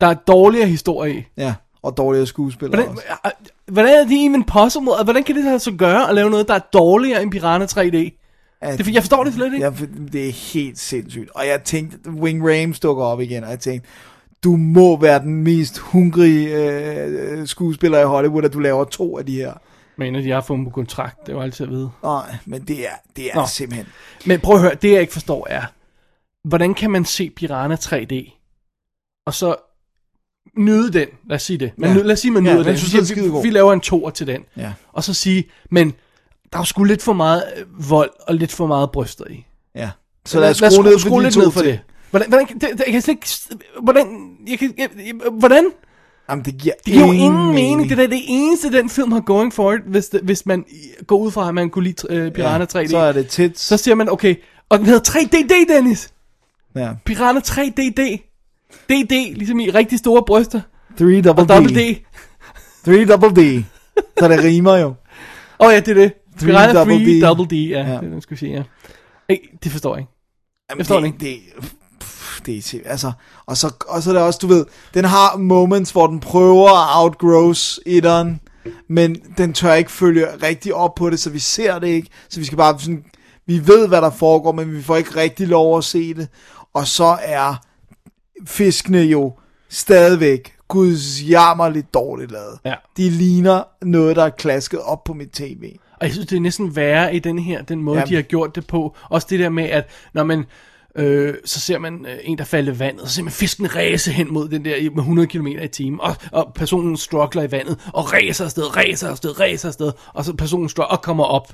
Der 0.00 0.06
er 0.06 0.14
dårligere 0.14 0.66
historie 0.66 1.14
i. 1.14 1.24
Ja, 1.36 1.54
og 1.82 1.96
dårligere 1.96 2.26
skuespillere 2.26 2.76
Hvordan, 2.76 3.02
også. 3.24 3.32
hvordan 3.66 3.94
er 3.94 4.04
det 4.04 4.24
even 4.24 4.44
possible? 4.44 4.94
Og 4.94 5.04
Hvordan 5.04 5.24
kan 5.24 5.36
det 5.36 5.62
sig 5.62 5.72
gøre 5.72 6.08
at 6.08 6.14
lave 6.14 6.30
noget, 6.30 6.48
der 6.48 6.54
er 6.54 6.58
dårligere 6.58 7.22
end 7.22 7.30
Piranha 7.30 7.66
3D? 7.66 8.19
At, 8.62 8.78
Det, 8.78 8.94
jeg 8.94 9.02
forstår 9.02 9.24
det 9.24 9.34
slet 9.34 9.52
ikke. 9.52 9.64
Ja, 9.64 9.68
for 9.68 9.86
det 10.12 10.28
er 10.28 10.32
helt 10.52 10.78
sindssygt. 10.78 11.30
Og 11.34 11.46
jeg 11.46 11.62
tænkte, 11.64 12.10
Wing 12.10 12.42
Rames 12.48 12.80
dukker 12.80 13.04
op 13.04 13.20
igen, 13.20 13.44
og 13.44 13.50
jeg 13.50 13.60
tænkte, 13.60 13.88
du 14.44 14.56
må 14.56 15.00
være 15.00 15.18
den 15.22 15.34
mest 15.42 15.78
hungrige 15.78 16.56
øh, 16.56 17.46
skuespiller 17.46 18.00
i 18.00 18.04
Hollywood, 18.04 18.44
at 18.44 18.52
du 18.52 18.58
laver 18.58 18.84
to 18.84 19.18
af 19.18 19.26
de 19.26 19.34
her. 19.34 19.52
Men 19.96 20.14
de 20.14 20.30
har 20.30 20.40
fået 20.40 20.60
på 20.64 20.70
kontrakt, 20.70 21.26
det 21.26 21.34
var 21.36 21.42
altid 21.42 21.66
at 21.66 21.72
vide. 21.72 21.90
Nej, 22.02 22.34
men 22.46 22.62
det 22.62 22.86
er, 22.86 22.92
det 23.16 23.26
er 23.30 23.34
Nå. 23.34 23.46
simpelthen... 23.46 23.86
Men 24.26 24.40
prøv 24.40 24.54
at 24.56 24.60
høre, 24.62 24.74
det 24.74 24.92
jeg 24.92 25.00
ikke 25.00 25.12
forstår 25.12 25.46
er, 25.50 25.62
hvordan 26.48 26.74
kan 26.74 26.90
man 26.90 27.04
se 27.04 27.30
Piranha 27.30 27.76
3D, 27.76 28.36
og 29.26 29.34
så 29.34 29.56
nyde 30.56 30.92
den, 30.92 31.08
lad 31.28 31.34
os 31.36 31.42
sige 31.42 31.58
det, 31.58 31.72
men 31.76 31.90
Ja. 31.90 31.96
ja. 31.96 32.02
lad 32.02 32.12
os 32.12 32.20
sige, 32.20 32.30
man 32.30 32.44
Ja, 32.46 32.52
nyder 32.52 32.62
den 32.64 32.74
den, 32.76 32.96
jeg 32.98 33.06
skidegod. 33.06 33.42
vi, 33.42 33.48
vi 33.48 33.52
laver 33.54 33.72
en 33.72 33.80
toer 33.80 34.10
til 34.10 34.26
den, 34.26 34.44
Ja. 34.56 34.72
og 34.92 35.04
så 35.04 35.14
sige, 35.14 35.44
men 35.70 35.94
der 36.52 36.58
er 36.58 36.60
jo 36.60 36.64
sgu 36.64 36.84
lidt 36.84 37.02
for 37.02 37.12
meget 37.12 37.44
øh, 37.56 37.90
vold, 37.90 38.10
og 38.26 38.34
lidt 38.34 38.52
for 38.52 38.66
meget 38.66 38.90
bryster 38.90 39.24
i. 39.30 39.46
Ja. 39.74 39.90
Så 40.26 40.40
lad 40.40 40.50
os 40.50 40.56
skrue 40.56 40.84
ned 40.84 40.98
skrue 40.98 41.22
lidt 41.22 41.36
ned 41.36 41.50
for 41.50 41.60
det. 41.60 41.80
Hvordan, 42.10 42.28
hvordan, 42.28 42.46
det, 42.46 42.60
det, 42.60 42.82
jeg 42.86 42.92
kan 42.92 43.02
slet 43.02 43.14
ikke, 43.14 43.28
hvordan, 43.82 44.36
jeg 44.48 44.58
kan, 44.58 44.74
jeg, 44.78 44.88
hvordan? 45.32 45.70
Jamen, 46.30 46.44
det 46.44 46.58
giver, 46.58 46.74
Det 46.84 46.92
giver 46.92 47.06
jo 47.06 47.12
ingen 47.12 47.54
mening. 47.54 47.90
Det 47.90 47.98
er 47.98 48.06
det 48.06 48.22
eneste, 48.28 48.72
den 48.72 48.90
film 48.90 49.12
har 49.12 49.20
going 49.20 49.52
for 49.52 49.72
it, 49.72 49.80
hvis, 49.86 50.08
det, 50.08 50.20
hvis 50.20 50.46
man 50.46 50.64
går 51.06 51.18
ud 51.18 51.30
fra, 51.30 51.48
at 51.48 51.54
man 51.54 51.70
kunne 51.70 51.84
lide 51.84 52.26
uh, 52.26 52.32
Piranha 52.32 52.66
3D. 52.74 52.88
Så 52.88 52.98
er 52.98 53.12
det 53.12 53.28
tit. 53.28 53.58
Så 53.58 53.76
siger 53.76 53.94
man, 53.94 54.08
okay, 54.08 54.34
og 54.68 54.78
den 54.78 54.86
hedder 54.86 55.10
3DD, 55.10 55.74
Dennis. 55.74 56.12
Ja. 56.76 56.90
Piranha 57.04 57.40
3DD. 57.40 58.26
DD, 58.90 59.34
ligesom 59.34 59.60
i 59.60 59.70
rigtig 59.70 59.98
store 59.98 60.22
bryster. 60.26 60.60
3 60.98 61.20
double 61.20 61.42
Og 61.42 61.48
double 61.48 61.74
D. 61.74 61.94
D. 61.94 62.04
3 62.84 63.04
double 63.04 63.42
D. 63.42 63.64
Så 64.18 64.28
det 64.28 64.44
rimer 64.44 64.76
jo. 64.76 64.86
Åh 64.86 64.94
oh, 65.58 65.72
ja, 65.72 65.80
det 65.80 65.88
er 65.88 65.94
det. 65.94 66.12
Piranha 66.46 66.72
3 66.72 66.78
double 66.78 67.20
double 67.20 67.44
D. 67.46 67.50
D. 67.50 67.70
ja. 67.70 67.78
Ja. 67.86 67.94
Det, 67.94 68.02
den 68.02 68.20
skulle 68.20 68.38
sige, 68.38 68.52
ja. 68.52 68.62
Ej, 69.28 69.38
det 69.64 69.72
forstår 69.72 69.94
jeg 69.94 70.00
ikke. 70.00 70.12
Jamen, 70.70 70.78
Jeg 70.78 70.86
forstår 70.86 71.00
det, 71.00 71.20
det 71.20 71.26
ikke. 71.26 71.52
det, 71.60 71.70
pff, 72.00 72.40
det 72.46 72.74
er 72.74 72.90
altså, 72.90 73.12
og 73.46 73.56
så, 73.56 73.72
og 73.88 74.02
så 74.02 74.10
er 74.10 74.14
det 74.14 74.22
også, 74.22 74.38
du 74.42 74.46
ved, 74.46 74.66
den 74.94 75.04
har 75.04 75.36
moments, 75.36 75.90
hvor 75.90 76.06
den 76.06 76.20
prøver 76.20 76.68
at 76.68 77.02
outgross 77.02 77.80
etteren, 77.86 78.40
men 78.88 79.16
den 79.38 79.52
tør 79.52 79.74
ikke 79.74 79.92
følge 79.92 80.26
rigtig 80.42 80.74
op 80.74 80.94
på 80.94 81.10
det, 81.10 81.20
så 81.20 81.30
vi 81.30 81.38
ser 81.38 81.78
det 81.78 81.88
ikke, 81.88 82.08
så 82.28 82.40
vi 82.40 82.46
skal 82.46 82.58
bare 82.58 82.78
sådan, 82.78 83.04
vi 83.46 83.66
ved, 83.66 83.88
hvad 83.88 84.02
der 84.02 84.10
foregår, 84.10 84.52
men 84.52 84.72
vi 84.72 84.82
får 84.82 84.96
ikke 84.96 85.16
rigtig 85.16 85.48
lov 85.48 85.78
at 85.78 85.84
se 85.84 86.14
det, 86.14 86.28
og 86.74 86.86
så 86.86 87.16
er 87.22 87.54
fiskene 88.46 88.98
jo 88.98 89.32
stadigvæk 89.68 90.52
guds 90.68 91.22
jammerligt 91.28 91.94
dårligt 91.94 92.30
lavet. 92.32 92.58
Ja. 92.64 92.74
De 92.96 93.10
ligner 93.10 93.62
noget, 93.82 94.16
der 94.16 94.24
er 94.24 94.30
klasket 94.30 94.80
op 94.80 95.04
på 95.04 95.14
mit 95.14 95.30
tv. 95.30 95.76
Og 96.00 96.06
jeg 96.06 96.12
synes, 96.12 96.26
det 96.26 96.36
er 96.36 96.40
næsten 96.40 96.76
værre 96.76 97.14
i 97.14 97.18
den 97.18 97.38
her, 97.38 97.62
den 97.62 97.82
måde, 97.82 97.98
Jamen. 97.98 98.08
De 98.08 98.14
har 98.14 98.22
gjort 98.22 98.56
det 98.56 98.66
på. 98.66 98.96
Også 99.08 99.26
det 99.30 99.38
der 99.38 99.48
med, 99.48 99.64
at 99.64 99.88
når 100.14 100.24
man, 100.24 100.44
øh, 100.96 101.34
så 101.44 101.60
ser 101.60 101.78
man 101.78 102.06
øh, 102.08 102.18
en, 102.22 102.38
der 102.38 102.44
falder 102.44 102.72
i 102.72 102.78
vandet, 102.78 103.08
så 103.08 103.14
ser 103.14 103.22
man 103.22 103.32
fisken 103.32 103.76
ræse 103.76 104.12
hen 104.12 104.32
mod 104.32 104.48
den 104.48 104.64
der 104.64 104.90
med 104.90 104.98
100 104.98 105.28
km 105.28 105.46
i 105.46 105.68
timen, 105.68 106.00
og, 106.00 106.16
og 106.32 106.52
personen 106.54 106.96
struggler 106.96 107.42
i 107.42 107.50
vandet, 107.50 107.78
og 107.92 108.12
ræser 108.12 108.44
afsted, 108.44 108.76
ræser 108.76 109.08
afsted, 109.08 109.40
ræser 109.40 109.68
afsted, 109.68 109.92
og 110.14 110.24
så 110.24 110.36
personen 110.36 110.68
struggler 110.68 110.96
og 110.96 111.02
kommer 111.02 111.24
op. 111.24 111.52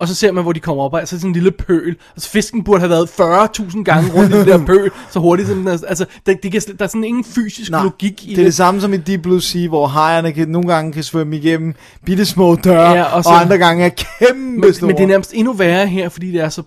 Og 0.00 0.08
så 0.08 0.14
ser 0.14 0.32
man, 0.32 0.42
hvor 0.42 0.52
de 0.52 0.60
kommer 0.60 0.84
op, 0.84 0.92
og 0.92 0.98
så 0.98 1.00
er 1.00 1.00
det 1.02 1.08
sådan 1.08 1.28
en 1.30 1.32
lille 1.32 1.50
pøl. 1.50 1.96
Altså 2.16 2.30
fisken 2.30 2.64
burde 2.64 2.80
have 2.80 2.90
været 2.90 3.06
40.000 3.08 3.82
gange 3.82 4.12
rundt 4.14 4.34
i 4.34 4.38
den 4.38 4.46
der 4.48 4.66
pøl, 4.66 4.90
så 5.10 5.20
hurtigt 5.20 5.48
som 5.48 5.58
den 5.58 5.68
er. 5.68 5.78
Altså, 5.88 6.06
der, 6.26 6.34
det 6.42 6.52
kan, 6.52 6.60
der 6.78 6.84
er 6.84 6.88
sådan 6.88 7.04
ingen 7.04 7.24
fysisk 7.24 7.70
Nej, 7.70 7.82
logik 7.82 8.26
i 8.26 8.34
det 8.34 8.38
er 8.40 8.44
det 8.44 8.54
samme 8.54 8.80
som 8.80 8.92
i 8.92 8.96
Deep 8.96 9.22
Blue 9.22 9.40
Sea, 9.42 9.68
hvor 9.68 9.86
hajerne 9.86 10.32
kan, 10.32 10.48
nogle 10.48 10.68
gange 10.74 10.92
kan 10.92 11.02
svømme 11.02 11.36
igennem 11.36 11.74
bitte 12.04 12.24
små 12.26 12.54
døre, 12.54 12.90
Ja, 12.90 13.02
og 13.04 13.24
så- 13.24 13.30
og 13.30 13.40
andre 13.40 13.58
gange 13.58 13.84
er 13.84 13.88
kæmpe 13.88 14.60
men, 14.60 14.74
store. 14.74 14.86
men 14.86 14.96
det 14.96 15.02
er 15.02 15.06
nærmest 15.08 15.32
endnu 15.34 15.52
værre 15.52 15.86
her, 15.86 16.08
fordi 16.08 16.30
det 16.32 16.40
er 16.40 16.48
så, 16.48 16.62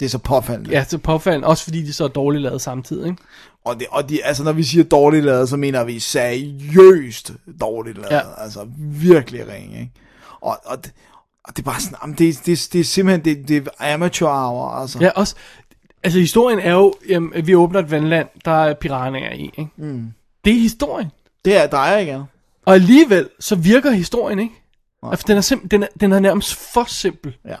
det 0.00 0.06
er 0.06 0.10
så 0.10 0.18
påfaldende. 0.18 0.70
ja, 0.70 0.84
så 0.88 0.98
påfaldende, 0.98 1.46
også 1.48 1.64
fordi 1.64 1.82
de 1.82 1.92
så 1.92 2.04
er 2.04 2.08
dårligt 2.08 2.42
lavet 2.42 2.60
samtidig, 2.60 3.06
ikke? 3.10 3.22
Og, 3.64 3.74
det, 3.78 3.86
og 3.90 4.08
de, 4.08 4.24
altså, 4.24 4.44
når 4.44 4.52
vi 4.52 4.62
siger 4.62 4.84
dårligt 4.84 5.24
lavet, 5.24 5.48
så 5.48 5.56
mener 5.56 5.84
vi 5.84 5.98
seriøst 5.98 7.32
dårligt 7.60 7.96
lavet. 7.96 8.10
Ja. 8.10 8.20
Altså 8.38 8.60
virkelig 8.78 9.40
ringe, 9.52 9.80
ikke? 9.80 9.92
Og, 10.40 10.58
og, 10.64 10.84
det, 10.84 10.92
og 11.44 11.56
det 11.56 11.62
er 11.62 11.70
bare 11.70 11.80
sådan, 11.80 11.98
jamen, 12.02 12.16
det, 12.18 12.46
det, 12.46 12.68
det 12.72 12.80
er 12.80 12.84
simpelthen, 12.84 13.24
det, 13.24 13.48
det 13.48 13.68
er 13.78 13.94
amateur 13.94 14.48
hour, 14.48 14.68
altså. 14.68 14.98
Ja, 15.00 15.10
også, 15.10 15.34
altså 16.02 16.18
historien 16.18 16.58
er 16.58 16.72
jo, 16.72 16.94
jamen, 17.08 17.34
at 17.34 17.46
vi 17.46 17.54
åbner 17.54 17.80
et 17.80 17.90
vandland, 17.90 18.28
der 18.44 18.50
er 18.50 18.74
piranhaer 18.74 19.32
i, 19.32 19.42
ikke? 19.42 19.68
Mm. 19.76 20.12
Det 20.44 20.52
er 20.52 20.60
historien. 20.60 21.08
Det 21.44 21.56
er 21.56 21.66
dig, 21.66 22.00
ikke? 22.00 22.24
Og 22.66 22.74
alligevel, 22.74 23.28
så 23.40 23.56
virker 23.56 23.90
historien 23.90 24.38
ikke. 24.38 24.54
Altså, 25.02 25.24
den 25.28 25.36
er, 25.36 25.40
sim- 25.40 25.68
den, 25.68 25.82
er, 25.82 25.86
den 26.00 26.12
er 26.12 26.18
nærmest 26.18 26.54
for 26.72 26.84
simpel. 26.84 27.36
Ja. 27.44 27.56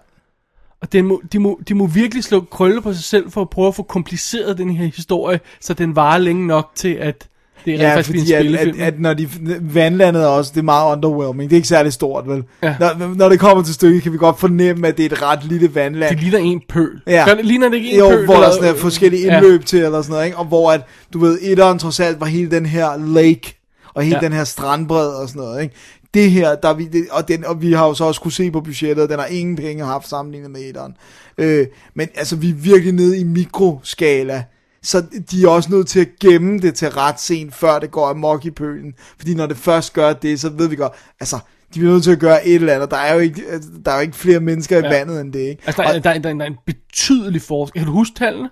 Og 0.80 0.92
den 0.92 1.06
må, 1.06 1.22
de, 1.32 1.38
må, 1.38 1.60
de 1.68 1.74
må 1.74 1.86
virkelig 1.86 2.24
slå 2.24 2.40
krølle 2.40 2.82
på 2.82 2.92
sig 2.92 3.04
selv 3.04 3.30
for 3.30 3.40
at 3.40 3.50
prøve 3.50 3.68
at 3.68 3.74
få 3.74 3.82
kompliceret 3.82 4.58
den 4.58 4.70
her 4.70 4.86
historie, 4.86 5.40
så 5.60 5.74
den 5.74 5.96
varer 5.96 6.18
længe 6.18 6.46
nok 6.46 6.70
til, 6.74 6.94
at 6.94 7.28
det 7.64 7.74
er 7.74 7.78
Ja, 7.88 7.96
faktisk 7.96 8.08
fordi 8.08 8.32
at, 8.32 8.54
at, 8.68 8.80
at, 8.80 9.00
når 9.00 9.14
de, 9.14 9.28
vandlandet 9.60 10.22
er 10.22 10.26
også, 10.26 10.50
det 10.54 10.60
er 10.60 10.64
meget 10.64 10.96
underwhelming. 10.96 11.50
Det 11.50 11.56
er 11.56 11.58
ikke 11.58 11.68
særlig 11.68 11.92
stort, 11.92 12.28
vel? 12.28 12.44
Ja. 12.62 12.74
Når, 12.80 13.14
når 13.14 13.28
det 13.28 13.40
kommer 13.40 13.64
til 13.64 13.74
stykket, 13.74 14.02
kan 14.02 14.12
vi 14.12 14.18
godt 14.18 14.40
fornemme, 14.40 14.88
at 14.88 14.96
det 14.96 15.02
er 15.06 15.10
et 15.16 15.22
ret 15.22 15.44
lille 15.44 15.74
vandland. 15.74 16.14
det 16.16 16.22
ligner 16.22 16.38
en 16.38 16.62
pøl. 16.68 17.00
Ja. 17.06 17.24
Gør 17.26 17.34
det, 17.34 17.44
ligner 17.44 17.68
det 17.68 17.76
ikke 17.76 17.92
en 17.92 17.98
jo, 17.98 18.08
pøl? 18.08 18.24
hvor 18.24 18.34
der 18.34 18.40
eller- 18.42 18.54
sådan 18.54 18.74
er 18.74 18.78
forskellige 18.78 19.26
Ja. 19.26 19.36
indløb 19.40 19.64
til, 19.64 19.78
eller 19.78 20.02
sådan 20.02 20.12
noget, 20.12 20.24
ikke? 20.26 20.38
Og 20.38 20.44
hvor 20.44 20.72
at, 20.72 20.80
du 21.12 21.18
ved, 21.18 21.38
etteren 21.42 21.78
trods 21.78 22.00
alt 22.00 22.20
var 22.20 22.26
hele 22.26 22.50
den 22.50 22.66
her 22.66 22.96
lake, 23.14 23.56
og 23.94 24.02
hele 24.02 24.16
Ja. 24.16 24.20
ja. 24.22 24.26
den 24.28 24.36
her 24.36 24.44
strandbred 24.44 25.06
og 25.08 25.28
sådan 25.28 25.42
noget, 25.42 25.62
ikke? 25.62 25.74
Det 26.14 26.30
her, 26.30 26.54
der 26.54 26.68
er 26.68 26.74
vi, 26.74 26.84
det, 26.92 27.04
og, 27.10 27.28
den, 27.28 27.44
og 27.46 27.62
vi 27.62 27.72
har 27.72 27.86
jo 27.86 27.94
så 27.94 28.04
også 28.04 28.20
kunne 28.20 28.32
se 28.32 28.50
på 28.50 28.60
budgettet, 28.60 29.10
den 29.10 29.18
har 29.18 29.26
ingen 29.26 29.56
penge 29.56 29.84
haft 29.84 30.08
sammenlignet 30.08 30.50
med 30.50 30.60
etteren. 30.60 30.92
Øh, 31.38 31.66
men 31.94 32.08
altså, 32.14 32.36
vi 32.36 32.48
er 32.50 32.54
virkelig 32.54 32.92
nede 32.92 33.18
i 33.18 33.24
mikroskala, 33.24 34.42
så 34.82 35.04
de 35.30 35.44
er 35.44 35.48
også 35.48 35.70
nødt 35.72 35.86
til 35.88 36.00
at 36.00 36.08
gemme 36.20 36.58
det 36.58 36.74
til 36.74 36.88
ret 36.90 37.20
sent, 37.20 37.54
før 37.54 37.78
det 37.78 37.90
går 37.90 38.06
amok 38.08 38.44
i 38.44 38.50
pølen. 38.50 38.94
Fordi 39.18 39.34
når 39.34 39.46
det 39.46 39.56
først 39.56 39.92
gør 39.92 40.12
det, 40.12 40.40
så 40.40 40.48
ved 40.48 40.68
vi 40.68 40.76
godt, 40.76 40.92
altså, 41.20 41.38
de 41.74 41.80
er 41.80 41.84
nødt 41.84 42.02
til 42.04 42.10
at 42.10 42.18
gøre 42.18 42.46
et 42.46 42.54
eller 42.54 42.74
andet. 42.74 42.90
Der 42.90 42.96
er 42.96 43.14
jo 43.14 43.20
ikke, 43.20 43.42
altså, 43.50 43.70
der 43.84 43.90
er 43.90 43.94
jo 43.94 44.00
ikke 44.00 44.16
flere 44.16 44.40
mennesker 44.40 44.78
i 44.78 44.80
Ja. 44.82 44.88
vandet 44.88 45.20
end 45.20 45.32
det, 45.32 45.38
ikke? 45.40 45.62
Altså, 45.66 45.82
der, 45.82 45.88
er, 45.88 45.92
der, 45.98 46.10
er, 46.10 46.18
der, 46.18 46.30
er, 46.30 46.34
der 46.34 46.42
er 46.44 46.46
en 46.46 46.56
betydelig 46.66 47.42
forskel. 47.42 47.80
Kan 47.80 47.86
du 47.86 47.92
huske 47.92 48.14
tallene 48.18 48.50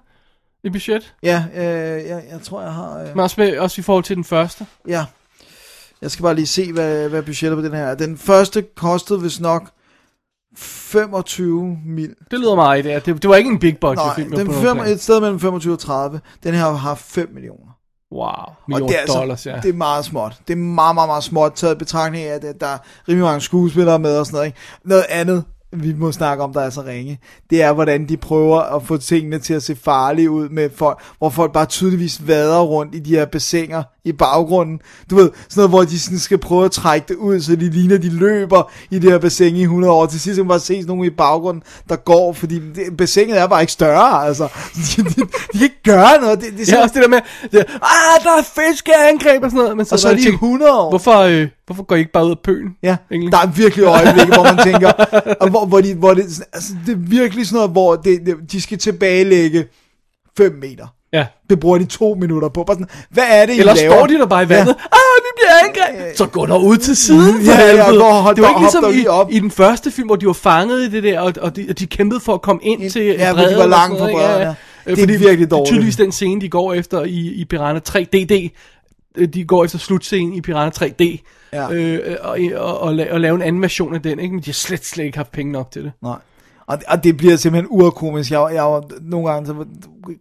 i 0.65 0.71
budget? 0.71 1.15
Ja, 1.23 1.45
øh, 1.57 1.63
jeg, 2.09 2.23
jeg 2.31 2.41
tror, 2.43 2.63
jeg 2.63 2.73
har... 2.73 2.99
Øh, 3.01 3.09
Men 3.09 3.21
også, 3.21 3.35
med, 3.39 3.59
også 3.59 3.81
i 3.81 3.83
forhold 3.83 4.05
til 4.05 4.17
den 4.17 4.25
første. 4.25 4.67
ja. 4.89 5.05
Jeg 6.03 6.11
skal 6.11 6.23
bare 6.23 6.35
lige 6.35 6.47
se, 6.47 6.73
hvad, 6.73 7.09
hvad 7.09 7.23
budgettet 7.23 7.57
på 7.59 7.63
den 7.63 7.73
her 7.73 7.85
er. 7.85 7.95
Den 7.95 8.19
første 8.19 8.63
kostede 8.77 9.23
vist 9.23 9.41
nok 9.41 9.71
25 10.57 11.79
mil. 11.87 12.15
Det 12.31 12.39
lyder 12.39 12.55
meget, 12.55 12.85
det, 12.85 13.07
det, 13.07 13.23
det 13.23 13.31
var 13.31 13.37
ikke 13.37 13.51
en 13.51 13.59
big 13.59 13.79
budget 13.81 13.97
Nej, 13.97 14.15
film. 14.15 14.31
den 14.31 14.53
fem, 14.53 14.79
et 14.79 15.01
sted 15.01 15.21
mellem 15.21 15.41
25 15.41 15.73
og 15.73 15.79
30. 15.79 16.21
Den 16.45 16.55
her 16.55 16.71
har 16.71 16.95
5 16.95 17.29
millioner. 17.35 17.79
Wow, 18.13 18.23
Og 18.23 18.55
millioner 18.69 18.87
det 18.87 18.97
er, 18.97 19.01
altså, 19.01 19.19
dollars, 19.19 19.47
ja. 19.47 19.61
det 19.63 19.69
er 19.69 19.73
meget 19.73 20.05
småt. 20.05 20.41
Det 20.49 20.53
er 20.53 20.59
meget, 20.59 20.95
meget, 20.95 21.09
meget 21.09 21.25
småt 21.25 21.53
taget 21.55 21.75
i 21.75 21.79
betragtning 21.79 22.25
af, 22.25 22.35
at 22.35 22.61
der 22.61 22.67
er 22.67 22.79
rimelig 23.09 23.25
mange 23.25 23.41
skuespillere 23.41 23.99
med 23.99 24.19
og 24.19 24.27
sådan 24.27 24.37
noget. 24.37 24.47
Ikke? 24.47 24.59
Noget 24.85 25.05
andet, 25.09 25.45
vi 25.73 25.95
må 25.95 26.13
snakke 26.13 26.45
om, 26.45 26.53
der 26.53 26.61
er 26.61 26.71
så 26.71 26.83
ringe, 26.83 27.19
det 27.51 27.63
er, 27.63 27.73
hvordan 27.73 28.09
de 28.09 28.17
prøver 28.17 28.61
at 28.61 28.83
få 28.83 28.97
tingene 28.97 29.39
til 29.39 29.55
at 29.55 29.63
se 29.63 29.77
farlige 29.77 30.31
ud 30.31 30.49
med 30.49 30.71
folk, 30.71 31.01
hvor 31.19 31.31
folk 31.31 31.53
bare 31.53 31.67
tydeligvis 31.67 32.27
vader 32.27 32.61
rundt 32.61 32.95
i 32.95 32.99
de 32.99 33.11
her 33.11 33.25
bassiner 33.27 33.83
i 34.09 34.13
baggrunden. 34.13 34.81
Du 35.11 35.17
ved, 35.17 35.31
sådan 35.49 35.61
noget, 35.61 35.71
hvor 35.71 35.83
de 35.83 36.01
sådan 36.01 36.19
skal 36.19 36.39
prøve 36.39 36.65
at 36.65 36.71
trække 36.71 37.05
det 37.09 37.17
ud, 37.17 37.41
så 37.41 37.57
de 37.57 37.71
ligner, 37.71 37.99
de 37.99 38.11
løber 38.11 38.71
i 38.91 38.99
det 38.99 39.11
her 39.11 39.19
bassin 39.19 39.57
i 39.57 39.63
100 39.63 39.93
år. 39.93 40.07
Til 40.07 40.21
sidst 40.21 40.37
kan 40.37 40.45
man 40.45 40.49
bare 40.49 40.61
se 40.61 40.83
nogen 40.83 41.05
i 41.05 41.11
baggrunden, 41.11 41.63
der 41.89 41.97
går, 41.97 42.33
fordi 42.33 42.55
det, 42.75 42.97
bassinet 42.97 43.39
er 43.39 43.47
bare 43.47 43.61
ikke 43.61 43.73
større, 43.73 44.27
altså. 44.27 44.45
De, 44.97 45.03
de, 45.03 45.09
de 45.09 45.15
kan 45.53 45.63
ikke 45.63 45.83
gøre 45.85 46.21
noget. 46.21 46.41
Det, 46.41 46.53
det 46.59 46.69
er 46.73 46.77
Ja, 46.77 46.83
også 46.83 46.95
det 46.95 47.03
der 47.03 47.09
med, 47.09 47.21
det, 47.53 47.59
ah, 47.59 48.25
der 48.25 48.31
er 48.39 48.43
fiskeangreb 48.43 49.43
og 49.45 49.51
sådan 49.51 49.63
noget. 49.63 49.77
Men 49.77 49.87
og 49.91 49.99
så 49.99 50.09
er 50.09 50.15
de 50.15 50.23
tænkt, 50.23 50.35
100 50.35 50.73
år. 50.73 50.89
hvorfor, 50.91 51.19
øh, 51.19 51.49
hvorfor 51.67 51.83
går 51.83 51.97
I 51.97 51.99
ikke 51.99 52.13
bare 52.13 52.25
ud 52.27 52.31
af 52.31 52.37
pøen? 52.45 52.69
Ja, 52.83 52.97
Egentlig. 53.11 53.33
der 53.33 53.39
er 53.39 53.47
virkelig 53.47 53.85
øjeblikke, 53.85 54.33
hvor 54.35 54.43
man 54.43 54.59
tænker, 54.65 54.93
og 55.41 55.51
hvor, 55.51 55.67
hvor, 55.67 55.81
de, 55.81 55.95
hvor 55.95 56.15
det, 56.15 56.23
altså, 56.53 56.73
det 56.87 56.93
er 56.93 56.97
virkelig 56.99 57.47
sådan 57.47 57.57
noget, 57.57 57.71
hvor 57.71 57.97
det, 57.97 58.21
det, 58.27 58.37
de 58.53 58.61
skal 58.61 58.79
tilbagelægge 58.79 59.67
5 60.39 60.53
meter. 60.61 60.87
Ja. 61.13 61.27
Det 61.51 61.61
bruger 61.61 61.79
de 61.79 61.85
to 61.85 62.15
minutter 62.21 62.49
på. 62.49 62.65
Bare 62.65 62.75
sådan, 62.77 62.89
hvad 63.11 63.25
er 63.31 63.47
det, 63.47 63.55
I 63.55 63.59
Eller 63.59 63.75
laver? 63.75 63.93
står 63.97 64.07
de 64.07 64.15
der 64.15 64.27
bare 64.27 64.43
i 64.43 64.49
vandet? 64.49 64.67
Ja. 64.67 64.85
Ah, 64.93 65.23
vi 65.25 65.29
bliver 65.37 65.51
angrebet. 65.93 66.19
Så 66.19 66.27
gå 66.27 66.47
der 66.47 66.59
ud 66.59 66.77
til 66.77 66.97
siden. 66.97 67.43
Ja, 67.43 67.51
ja, 67.61 67.67
helvede. 67.67 67.99
gå 67.99 68.05
og 68.05 68.23
hold- 68.23 68.37
det 68.37 68.43
var 68.43 68.49
ikke 68.49 68.61
ligesom 68.61 68.85
i, 68.95 69.07
op. 69.07 69.29
i 69.33 69.39
den 69.39 69.51
første 69.51 69.91
film, 69.91 70.07
hvor 70.09 70.17
de 70.17 70.27
var 70.27 70.33
fanget 70.33 70.81
i 70.83 70.91
det 70.91 71.03
der, 71.03 71.21
og, 71.21 71.33
og, 71.41 71.57
de, 71.57 71.67
og 71.71 71.79
de 71.79 71.87
kæmpede 71.87 72.21
for 72.21 72.35
at 72.35 72.43
komme 72.43 72.63
ind, 72.65 72.83
Ind- 72.83 72.91
til 72.91 73.03
ja, 73.05 73.33
hvor 73.35 73.43
de 73.43 73.57
var 73.57 73.67
langt 73.67 73.99
fra 73.99 74.07
bredden, 74.07 74.41
ja. 74.43 74.49
Øh, 74.49 74.55
Det 74.87 74.93
er 74.93 74.97
fordi 75.07 75.17
virkelig 75.17 75.51
dårligt. 75.51 75.69
tydeligvis 75.69 75.97
den 75.97 76.13
scene, 76.13 76.41
de 76.41 76.49
går 76.49 76.73
efter 76.75 77.05
i, 77.05 77.19
i 77.33 77.45
Piranha 77.45 77.81
3DD. 77.89 78.51
Øh, 79.17 79.29
De 79.29 79.45
går 79.45 79.65
efter 79.65 79.79
slutscenen 79.79 80.35
i 80.35 80.41
Piranha 80.41 80.71
3D. 80.85 81.25
Ja. 81.53 81.71
Øh, 81.73 82.17
og, 82.21 82.39
og, 82.57 82.81
og, 82.81 82.99
og 83.11 83.21
lave 83.21 83.35
en 83.35 83.43
anden 83.43 83.63
version 83.63 83.95
af 83.95 84.03
den, 84.03 84.19
ikke? 84.19 84.35
men 84.35 84.41
de 84.43 84.47
har 84.47 84.53
slet, 84.53 84.85
slet 84.85 85.05
ikke 85.05 85.19
haft 85.19 85.33
penge 85.33 85.53
nok 85.53 85.71
til 85.71 85.83
det. 85.85 85.93
Nej. 86.03 86.17
Og, 86.69 86.79
og 86.89 87.05
det 87.05 87.17
bliver 87.17 87.37
simpelthen 87.37 87.69
urkomisk. 87.71 88.31
Jeg, 88.31 88.51
jeg 88.53 88.63
var, 88.63 88.85
nogle 89.01 89.31
gange 89.31 89.47
så 89.47 89.55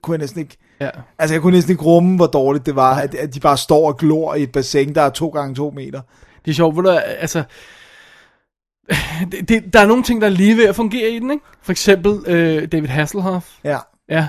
kunne 0.01 0.13
jeg 0.13 0.19
næsten 0.19 0.39
ikke... 0.39 0.57
Ja. 0.81 0.89
Altså, 1.19 1.33
jeg 1.33 1.41
kunne 1.41 1.53
næsten 1.53 1.71
ikke 1.71 1.83
rumme, 1.83 2.15
hvor 2.15 2.27
dårligt 2.27 2.65
det 2.65 2.75
var, 2.75 2.95
at, 2.95 3.15
at 3.15 3.33
de 3.33 3.39
bare 3.39 3.57
står 3.57 3.87
og 3.87 3.97
glor 3.97 4.35
i 4.35 4.43
et 4.43 4.51
bassin, 4.51 4.95
der 4.95 5.01
er 5.01 5.09
to 5.09 5.29
gange 5.29 5.55
to 5.55 5.71
meter. 5.71 6.01
Det 6.45 6.51
er 6.51 6.55
sjovt, 6.55 6.75
hvor 6.75 6.81
der, 6.81 6.99
altså... 6.99 7.43
Det, 9.31 9.49
det, 9.49 9.73
der 9.73 9.79
er 9.79 9.85
nogle 9.85 10.03
ting, 10.03 10.21
der 10.21 10.27
er 10.27 10.31
lige 10.31 10.57
ved 10.57 10.65
at 10.65 10.75
fungere 10.75 11.09
i 11.09 11.19
den, 11.19 11.31
ikke? 11.31 11.43
For 11.61 11.71
eksempel 11.71 12.19
øh, 12.27 12.67
David 12.71 12.87
Hasselhoff. 12.87 13.47
Ja. 13.63 13.77
Ja. 14.09 14.27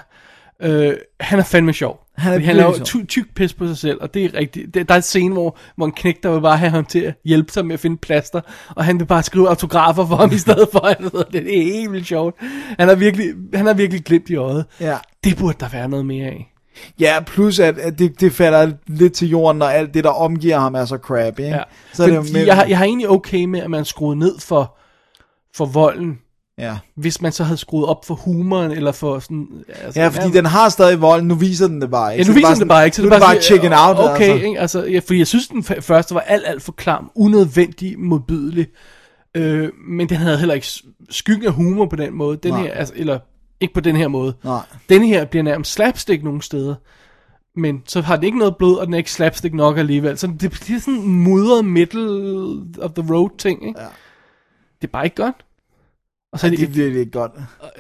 Øh, 0.63 0.97
han 1.21 1.39
er 1.39 1.43
fandme 1.43 1.73
sjov. 1.73 2.01
Han 2.19 2.33
er 2.33 2.47
han 2.47 2.57
laver 2.57 2.85
ty, 2.85 2.97
tyk 3.09 3.35
pis 3.35 3.55
på 3.55 3.67
sig 3.67 3.79
selv, 3.79 3.99
og 4.01 4.15
det 4.15 4.25
er 4.25 4.35
rigtigt. 4.35 4.75
Der 4.75 4.85
er 4.89 4.97
en 4.97 5.03
scene, 5.03 5.33
hvor, 5.33 5.59
hvor 5.77 5.87
en 5.87 5.93
knæk, 5.93 6.23
der 6.23 6.33
vil 6.33 6.41
bare 6.41 6.57
have 6.57 6.71
ham 6.71 6.85
til 6.85 7.01
at 7.01 7.15
hjælpe 7.25 7.53
sig 7.53 7.67
med 7.67 7.75
at 7.75 7.81
finde 7.81 7.97
plaster, 7.97 8.41
og 8.77 8.85
han 8.85 8.99
vil 8.99 9.05
bare 9.05 9.23
skrive 9.23 9.49
autografer 9.49 10.07
for 10.07 10.17
ham 10.17 10.33
i 10.33 10.39
stedet 10.39 10.69
for. 10.73 10.87
Han 10.99 11.11
det 11.33 11.59
er 11.59 11.63
helt 11.63 11.93
vildt 11.93 12.07
sjovt. 12.07 12.35
Han 12.79 12.89
er 12.89 12.95
virkelig, 12.95 13.35
han 13.55 13.67
er 13.67 13.75
virkelig 13.75 14.05
glemt 14.05 14.31
i 14.31 14.37
øjet. 14.37 14.67
Ja. 14.81 14.97
Det 15.25 15.37
burde 15.37 15.57
der 15.61 15.69
være 15.69 15.89
noget 15.89 16.07
mere 16.07 16.27
af. 16.27 16.53
Ja, 17.01 17.21
plus 17.27 17.59
at, 17.59 17.79
at 17.79 17.99
det, 17.99 18.21
det 18.21 18.33
falder 18.33 18.73
lidt 18.87 19.13
til 19.13 19.29
jorden, 19.29 19.59
når 19.59 19.67
alt 19.67 19.95
det, 19.95 20.05
der 20.05 20.11
omgiver 20.11 20.59
ham, 20.59 20.75
er 20.75 20.85
så 20.85 20.97
crappy. 20.97 21.41
Ikke? 21.41 21.57
Ja. 21.57 21.63
Så 21.93 22.03
er 22.03 22.09
det 22.09 22.33
med, 22.33 22.47
jeg, 22.47 22.57
har, 22.57 22.65
jeg 22.65 22.79
har 22.79 22.85
egentlig 22.85 23.09
okay 23.09 23.45
med, 23.45 23.61
at 23.61 23.71
man 23.71 23.85
skruer 23.85 24.15
ned 24.15 24.41
for, 24.41 24.77
for 25.55 25.67
volden, 25.67 26.19
ja. 26.59 26.79
hvis 26.95 27.21
man 27.23 27.33
så 27.33 27.45
havde 27.45 27.57
skruet 27.59 27.87
op 27.87 28.05
for 28.05 28.15
humoren, 28.15 28.71
eller 28.73 28.93
for 28.93 29.19
sådan... 29.19 29.49
Altså, 29.83 30.01
ja, 30.01 30.09
fordi 30.09 30.31
den 30.31 30.47
har 30.47 30.69
stadig 30.69 31.01
vold, 31.01 31.23
nu 31.23 31.35
viser 31.35 31.69
den 31.69 31.81
det 31.81 31.91
bare 31.91 32.13
ikke. 32.19 32.23
Ja, 32.23 32.29
nu 32.29 32.35
det 32.35 32.45
er 32.45 32.49
viser 32.49 32.49
den 32.49 32.57
sådan- 32.57 32.69
det 32.69 32.69
bare 32.69 32.85
ikke, 32.85 32.97
så 32.97 33.03
det 33.03 33.09
er 33.09 33.13
det 33.13 33.21
bare 33.21 33.31
sådan, 33.31 33.43
chicken 33.43 33.73
out. 33.73 33.97
Okay, 33.99 34.31
altså. 34.31 34.47
ikke? 34.47 34.61
Altså, 34.61 34.85
ja, 34.85 34.99
fordi 34.99 35.19
jeg 35.19 35.27
synes, 35.27 35.49
den 35.49 35.63
første 35.65 36.15
var 36.15 36.21
alt, 36.21 36.43
alt 36.47 36.63
for 36.63 36.73
klam, 36.73 37.11
unødvendig 37.15 38.01
modbydelig, 38.01 38.67
øh, 39.35 39.69
men 39.89 40.09
den 40.09 40.17
havde 40.17 40.39
heller 40.39 40.55
ikke 40.55 40.67
skyggen 41.11 41.47
af 41.47 41.53
humor 41.53 41.87
på 41.87 41.97
den 41.97 42.15
måde. 42.15 42.37
Den 42.43 42.53
Nej. 42.53 42.63
her, 42.63 42.73
altså, 42.73 42.95
eller 42.97 43.19
ikke 43.61 43.75
på 43.75 43.81
den 43.81 43.97
her 43.97 44.09
måde. 44.09 44.35
Nej. 44.45 44.61
Den 44.89 45.03
her 45.05 45.25
bliver 45.25 45.43
nærmest 45.43 45.73
slapstick 45.73 46.25
nogle 46.25 46.43
steder, 46.43 46.75
men 47.57 47.83
så 47.87 48.01
har 48.01 48.17
den 48.17 48.25
ikke 48.25 48.39
noget 48.39 48.57
blod, 48.57 48.77
og 48.77 48.87
den 48.87 48.95
er 48.95 48.99
ikke 48.99 49.13
slapstick 49.13 49.55
nok 49.55 49.79
alligevel. 49.79 50.19
Så 50.19 50.27
det 50.41 50.51
bliver 50.51 50.81
sådan 50.81 50.95
en 50.95 51.09
mudret 51.23 51.65
middle 51.65 52.61
of 52.83 52.91
the 52.91 53.15
road 53.15 53.31
ting, 53.39 53.67
ikke? 53.69 53.81
Ja. 53.81 53.87
Det 54.81 54.89
er 54.89 54.93
bare 54.93 55.05
ikke 55.05 55.17
godt. 55.17 55.35
Og 56.39 56.41
så 56.41 56.47
Ja, 56.47 56.53
er 56.53 56.57
det 56.57 56.63
er 56.63 56.67
det, 56.67 56.77
virkelig 56.77 57.01
ikke 57.01 57.13
godt. 57.13 57.33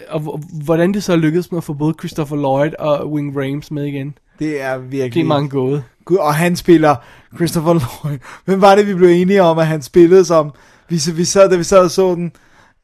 og, 0.08 0.22
og 0.26 0.40
hvordan 0.64 0.94
det 0.94 1.04
så 1.04 1.16
lykkedes 1.16 1.52
med 1.52 1.56
at 1.58 1.64
få 1.64 1.72
både 1.72 1.94
Christopher 1.98 2.36
Lloyd 2.36 2.70
og 2.78 3.12
Wing 3.12 3.36
Rames 3.36 3.70
med 3.70 3.84
igen. 3.84 4.18
Det 4.38 4.60
er 4.62 4.78
virkelig... 4.78 5.14
Det 5.14 5.20
er 5.20 5.24
mange 5.24 5.48
gåde. 5.48 5.82
Gud, 6.04 6.16
og 6.16 6.34
han 6.34 6.56
spiller 6.56 6.96
Christopher 7.36 7.72
Lloyd. 8.04 8.18
Hvem 8.44 8.60
var 8.60 8.74
det, 8.74 8.86
vi 8.86 8.94
blev 8.94 9.08
enige 9.08 9.42
om, 9.42 9.58
at 9.58 9.66
han 9.66 9.82
spillede 9.82 10.24
som... 10.24 10.50
Vi, 10.88 11.00
vi 11.14 11.24
sad, 11.24 11.50
da 11.50 11.56
vi 11.56 11.64
sad 11.64 11.78
og 11.84 11.90
så 11.90 12.14
den, 12.14 12.32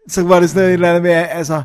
så 0.08 0.22
var 0.22 0.40
det 0.40 0.50
sådan 0.50 0.60
noget 0.60 0.70
et 0.70 0.74
eller 0.74 0.88
andet 0.88 1.02
med, 1.02 1.10
altså... 1.12 1.62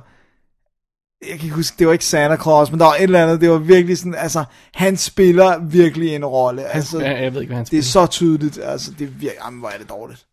Jeg 1.30 1.38
kan 1.38 1.44
ikke 1.46 1.56
huske, 1.56 1.76
det 1.80 1.88
var 1.88 1.94
ikke 1.94 2.06
Santa 2.06 2.38
Claus, 2.44 2.72
men 2.72 2.80
der 2.80 2.86
var 2.86 2.94
et 2.96 3.04
eller 3.04 3.24
andet, 3.24 3.42
det 3.42 3.50
var 3.50 3.58
virkelig 3.58 3.98
sådan, 3.98 4.16
altså, 4.16 4.44
han 4.74 4.98
spiller 4.98 5.58
virkelig 5.66 6.16
en 6.16 6.26
rolle. 6.26 6.64
Altså, 6.64 7.00
ja, 7.00 7.22
jeg 7.24 7.34
ved 7.34 7.42
ikke, 7.42 7.50
hvad 7.50 7.58
han 7.58 7.66
det 7.66 7.78
er 7.78 7.82
spiller. 7.82 7.84
så 7.84 8.06
tydeligt, 8.08 8.60
altså, 8.64 8.92
det 8.92 9.02
er 9.06 9.08
virkelig, 9.12 9.32
jamen, 9.46 9.60
hvor 9.60 9.70
er 9.70 9.78
det 9.78 9.90
dårligt. 9.90 10.26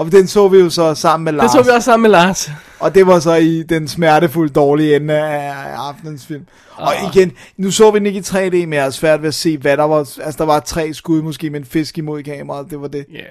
Og 0.00 0.12
den 0.12 0.26
så 0.26 0.48
vi 0.48 0.58
jo 0.58 0.70
så 0.70 0.94
sammen 0.94 1.24
med 1.24 1.32
Lars. 1.32 1.50
Det 1.52 1.64
så 1.64 1.70
vi 1.70 1.76
også 1.76 1.84
sammen 1.84 2.02
med 2.02 2.10
Lars. 2.10 2.50
Og 2.80 2.94
det 2.94 3.06
var 3.06 3.18
så 3.18 3.34
i 3.34 3.62
den 3.62 3.88
smertefuldt 3.88 4.54
dårlige 4.54 4.96
ende 4.96 5.14
af, 5.14 5.48
af 5.48 5.76
aftenens 5.88 6.26
film. 6.26 6.42
Og 6.76 6.92
Ah. 6.94 7.16
igen, 7.16 7.32
nu 7.56 7.70
så 7.70 7.90
vi 7.90 7.98
den 7.98 8.06
ikke 8.06 8.18
i 8.18 8.22
3D, 8.22 8.52
men 8.54 8.72
jeg 8.72 8.86
er 8.86 8.90
svært 8.90 9.20
ved 9.22 9.28
at 9.28 9.34
se, 9.34 9.58
hvad 9.58 9.76
der 9.76 9.84
var. 9.84 9.98
Altså, 9.98 10.34
der 10.38 10.44
var 10.44 10.60
tre 10.60 10.94
skud 10.94 11.22
måske 11.22 11.50
med 11.50 11.60
en 11.60 11.66
fisk 11.66 11.98
imod 11.98 12.22
kameraet, 12.22 12.70
det 12.70 12.80
var 12.80 12.88
det. 12.88 13.06
Ja. 13.12 13.16
Yeah. 13.16 13.26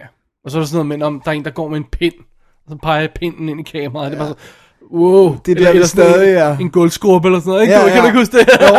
Og 0.46 0.52
så 0.52 0.58
er 0.58 0.62
der 0.62 0.68
sådan 0.68 0.86
noget 0.88 1.00
med, 1.00 1.08
om 1.08 1.22
der 1.26 1.32
er 1.32 1.36
en, 1.36 1.46
der 1.46 1.52
går 1.52 1.68
med 1.70 1.78
en 1.78 1.86
pind, 1.92 2.14
og 2.68 2.72
så 2.72 2.78
peger 2.84 3.08
pinden 3.20 3.50
ind 3.50 3.60
i 3.60 3.64
kameraet. 3.64 4.06
Ja. 4.06 4.10
Det 4.12 4.18
bare 4.20 4.28
så, 4.28 4.36
wow. 4.94 5.38
Det 5.46 5.52
er 5.52 5.56
der, 5.64 5.66
sådan 5.74 5.86
stadig 5.88 6.32
en, 6.32 6.38
er. 6.38 6.58
En 6.58 6.70
guldskrub 6.70 7.26
eller 7.26 7.40
sådan 7.40 7.50
noget, 7.50 7.62
ikke? 7.62 7.74
Ja, 7.74 7.80
Ja, 7.80 7.86
ja. 7.88 7.94
Kan 7.94 7.98
ja. 7.98 8.02
du 8.02 8.08
ikke 8.08 8.20
huske 8.20 8.38
det? 8.38 8.48
Jo, 8.62 8.76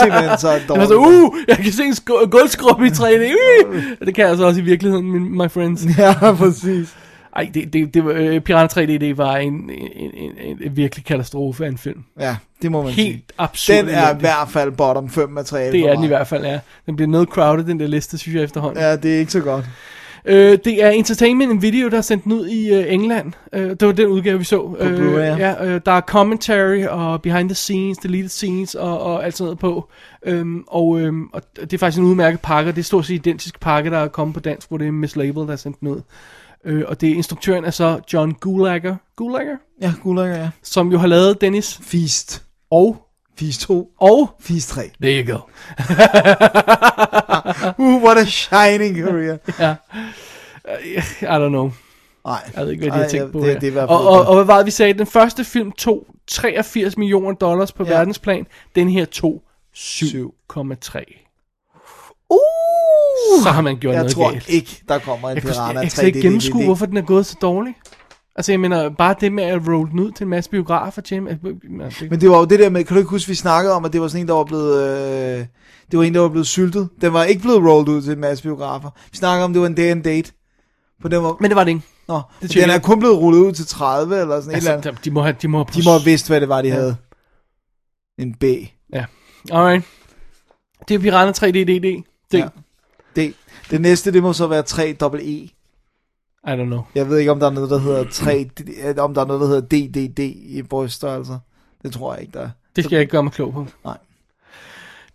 simpelthen 0.00 0.38
så 0.38 0.48
Det 0.68 0.68
var 0.68 0.86
så, 0.86 0.94
dårligt. 0.94 1.22
uh, 1.22 1.34
jeg 1.48 1.56
kan 1.56 1.72
se 1.72 1.82
en 1.84 1.92
sk- 1.92 2.26
guldskrub 2.30 2.82
i 2.82 2.88
3D. 2.88 3.34
Uh, 3.68 3.82
det 4.06 4.14
kan 4.14 4.26
jeg 4.26 4.36
så 4.36 4.44
også 4.46 4.60
i 4.60 4.64
virkeligheden, 4.64 5.10
min, 5.12 5.22
my 5.38 5.50
friends. 5.50 5.86
Ja, 5.98 6.32
præcis. 6.32 6.94
Ej, 7.36 7.50
det, 7.54 7.72
det, 7.72 7.94
det 7.94 8.04
var, 8.04 8.12
uh, 8.12 8.38
Piranha 8.38 8.66
3D, 8.66 8.98
det 8.98 9.18
var 9.18 9.36
en, 9.36 9.52
en, 9.52 10.10
en, 10.14 10.32
en, 10.38 10.58
en 10.62 10.76
virkelig 10.76 11.04
katastrofe 11.04 11.64
af 11.64 11.68
en 11.68 11.78
film. 11.78 12.04
Ja, 12.20 12.36
det 12.62 12.70
må 12.70 12.82
man 12.82 12.92
sige. 12.92 13.06
Helt 13.06 13.32
absurd. 13.38 13.76
Den 13.76 13.88
er 13.88 14.14
i 14.14 14.18
hvert 14.20 14.48
fald 14.48 14.72
bottom 14.72 15.10
5 15.10 15.28
materiale 15.28 15.72
Det 15.72 15.88
er 15.88 15.94
den 15.94 16.04
i 16.04 16.06
hvert 16.06 16.26
fald, 16.26 16.44
ja. 16.44 16.58
Den 16.86 16.96
bliver 16.96 17.08
noget 17.08 17.28
crowded, 17.28 17.64
den 17.64 17.80
der 17.80 17.86
liste, 17.86 18.18
synes 18.18 18.36
jeg 18.36 18.44
efterhånden. 18.44 18.82
Ja, 18.82 18.96
det 18.96 19.14
er 19.14 19.18
ikke 19.18 19.32
så 19.32 19.40
godt. 19.40 19.64
Øh, 20.24 20.58
det 20.64 20.84
er 20.84 20.90
Entertainment 20.90 21.62
Video, 21.62 21.88
der 21.88 21.96
er 21.96 22.00
sendt 22.00 22.24
den 22.24 22.32
ud 22.32 22.46
i 22.46 22.74
øh, 22.74 22.92
England. 22.92 23.32
Øh, 23.52 23.70
det 23.70 23.86
var 23.86 23.92
den 23.92 24.06
udgave, 24.06 24.38
vi 24.38 24.44
så. 24.44 24.58
På 24.58 24.76
Blu-ray, 24.76 25.38
ja. 25.38 25.64
øh, 25.64 25.80
der 25.86 25.92
er 25.92 26.00
commentary 26.00 26.84
og 26.84 27.22
behind 27.22 27.48
the 27.48 27.54
scenes, 27.54 27.98
deleted 27.98 28.28
scenes 28.28 28.74
og, 28.74 29.00
og 29.00 29.24
alt 29.24 29.36
sådan 29.36 29.44
noget 29.46 29.58
på. 29.58 29.88
Øhm, 30.26 30.64
og, 30.66 31.00
øhm, 31.00 31.28
og 31.32 31.42
det 31.54 31.72
er 31.72 31.78
faktisk 31.78 31.98
en 32.00 32.04
udmærket 32.04 32.40
pakke. 32.40 32.72
Det 32.72 32.78
er 32.78 32.82
stort 32.82 33.06
set 33.06 33.14
identisk 33.14 33.60
pakke, 33.60 33.90
der 33.90 33.98
er 33.98 34.08
kommet 34.08 34.34
på 34.34 34.40
dansk, 34.40 34.68
hvor 34.68 34.78
det 34.78 34.86
er 34.86 34.92
Miss 34.92 35.16
Label, 35.16 35.46
der 35.46 35.52
er 35.52 35.56
sendt 35.56 35.80
den 35.80 35.88
ud. 35.88 36.00
Øh, 36.64 36.84
og 36.88 37.00
det 37.00 37.10
er 37.10 37.14
instruktøren 37.14 37.64
er 37.64 37.70
så 37.70 38.00
John 38.12 38.32
Gulager, 38.40 38.96
Gulager, 39.16 39.56
Ja, 39.82 39.92
gulag, 40.02 40.36
ja. 40.36 40.50
som 40.62 40.92
jo 40.92 40.98
har 40.98 41.06
lavet 41.06 41.40
Dennis 41.40 41.80
Feast. 41.82 42.42
og 42.70 43.06
Fis 43.38 43.58
2. 43.58 43.88
Og 44.00 44.30
Fis 44.40 44.66
3. 44.66 44.90
There 45.02 45.24
you 45.24 45.32
go. 45.32 45.38
uh, 47.78 48.02
what 48.02 48.18
a 48.18 48.24
shining 48.24 48.96
career. 48.96 49.36
ja. 49.64 49.74
I 51.22 51.44
don't 51.44 51.48
know. 51.48 51.70
Nej. 52.26 52.50
Jeg 52.56 52.64
ved 52.64 52.72
ikke, 52.72 52.90
hvad 52.90 52.98
de 52.98 53.02
har 53.02 53.08
tænkt 53.08 53.26
ja, 53.26 53.32
på 53.32 53.38
det- 53.38 53.46
her. 53.46 53.58
det 53.60 53.76
er 53.76 53.86
og, 53.86 54.06
og, 54.08 54.26
og, 54.26 54.34
hvad 54.34 54.44
var 54.44 54.56
det, 54.56 54.66
vi 54.66 54.70
sagde? 54.70 54.92
Den 54.94 55.06
første 55.06 55.44
film 55.44 55.72
tog 55.72 56.06
83 56.26 56.96
millioner 56.96 57.32
dollars 57.34 57.72
på 57.72 57.84
ja. 57.84 57.90
verdensplan. 57.90 58.46
Den 58.74 58.88
her 58.88 59.04
tog 59.04 59.42
7,3. 59.76 61.19
Uh, 63.36 63.42
Så 63.42 63.50
har 63.50 63.60
man 63.62 63.76
gjort 63.78 63.94
jeg 63.94 64.00
noget 64.02 64.14
tror 64.14 64.30
galt. 64.32 64.48
ikke, 64.48 64.82
der 64.88 64.98
kommer 64.98 65.28
en 65.30 65.34
Jeg 65.34 65.42
Piranha 65.42 65.72
jeg, 65.72 65.82
jeg 65.84 65.92
3 65.92 66.00
kan 66.00 66.06
ikke 66.06 66.20
gennemskue, 66.20 66.64
hvorfor 66.64 66.86
den 66.86 66.96
er 66.96 67.02
gået 67.02 67.26
så 67.26 67.36
dårligt. 67.42 67.76
Altså, 68.36 68.52
jeg 68.52 68.60
mener, 68.60 68.88
bare 68.90 69.14
det 69.20 69.32
med 69.32 69.44
at 69.44 69.60
rolle 69.68 69.90
den 69.90 70.00
ud 70.00 70.10
til 70.12 70.24
en 70.24 70.30
masse 70.30 70.50
biografer, 70.50 71.02
Jim. 71.10 71.26
det- 71.26 72.10
Men 72.10 72.20
det 72.20 72.30
var 72.30 72.38
jo 72.38 72.44
det 72.44 72.58
der 72.58 72.70
med, 72.70 72.84
kan 72.84 72.94
du 72.94 72.98
ikke 72.98 73.10
huske, 73.10 73.28
vi 73.28 73.34
snakkede 73.34 73.74
om, 73.74 73.84
at 73.84 73.92
det 73.92 74.00
var 74.00 74.08
sådan 74.08 74.20
en, 74.24 74.28
der 74.28 74.34
var 74.34 74.44
blevet, 74.44 74.82
øh, 74.88 75.46
det 75.90 75.98
var 75.98 76.02
en, 76.04 76.14
der 76.14 76.20
var 76.20 76.28
blevet 76.28 76.46
syltet. 76.46 76.88
Den 77.00 77.12
var 77.12 77.24
ikke 77.24 77.42
blevet 77.42 77.58
rolled 77.62 77.88
ud 77.88 78.02
til 78.02 78.12
en 78.12 78.20
masse 78.20 78.42
biografer. 78.42 78.90
Vi 79.12 79.16
snakkede 79.16 79.44
om, 79.44 79.52
det 79.52 79.60
var 79.62 79.66
en 79.68 79.74
day 79.74 79.90
and 79.90 80.02
date. 80.02 80.32
For 81.02 81.08
den 81.08 81.22
var, 81.22 81.36
Men 81.40 81.50
det 81.50 81.56
var 81.56 81.64
det 81.64 81.70
ikke. 81.70 81.82
Nå, 82.08 82.20
det 82.42 82.54
den 82.54 82.62
er 82.68 82.72
jeg. 82.72 82.82
kun 82.82 82.98
blevet 82.98 83.18
rullet 83.18 83.38
ud 83.40 83.52
til 83.52 83.66
30 83.66 84.20
eller 84.20 84.40
sådan 84.40 84.54
Altså, 84.54 84.70
et 84.70 84.74
eller 84.76 84.88
andet. 84.90 85.04
de 85.04 85.10
må 85.10 85.22
have, 85.22 85.36
de 85.42 85.48
må 85.48 85.58
have, 85.58 85.66
De 85.74 85.82
må 85.84 85.90
have 85.90 86.04
vidst, 86.04 86.26
hvad 86.28 86.40
det 86.40 86.48
var, 86.48 86.62
de 86.62 86.68
Ja. 86.68 86.74
havde. 86.74 86.96
En 88.18 88.34
B. 88.34 88.44
Ja. 88.92 89.04
Alright. 89.52 89.84
Det 90.88 90.94
er 90.94 90.98
Piranha 90.98 91.32
3D 91.32 91.46
DD. 91.64 92.02
Det. 92.32 92.38
Ja. 92.38 92.48
D. 93.16 93.18
Det 93.70 93.80
næste, 93.80 94.12
det 94.12 94.22
må 94.22 94.32
så 94.32 94.46
være 94.46 94.62
3 94.62 94.96
dobbelt 95.00 95.22
E. 95.22 95.26
I 95.26 95.50
don't 96.46 96.64
know. 96.64 96.80
Jeg 96.94 97.08
ved 97.08 97.18
ikke, 97.18 97.30
om 97.30 97.40
der 97.40 97.46
er 97.46 97.50
noget, 97.50 97.70
der 97.70 97.78
hedder 97.78 98.04
3, 98.10 98.50
om 98.98 99.14
der 99.14 99.20
er 99.22 99.26
noget, 99.26 99.40
der 99.40 99.46
hedder 99.46 99.60
DDD 99.60 100.18
i 100.46 100.62
bryststørrelser. 100.62 101.38
Det 101.82 101.92
tror 101.92 102.12
jeg 102.14 102.20
ikke, 102.22 102.32
der 102.32 102.40
er. 102.40 102.48
Det 102.76 102.84
skal 102.84 102.94
jeg 102.96 103.00
ikke 103.00 103.10
gøre 103.10 103.22
mig 103.22 103.32
klog 103.32 103.52
på. 103.52 103.66
Nej. 103.84 103.96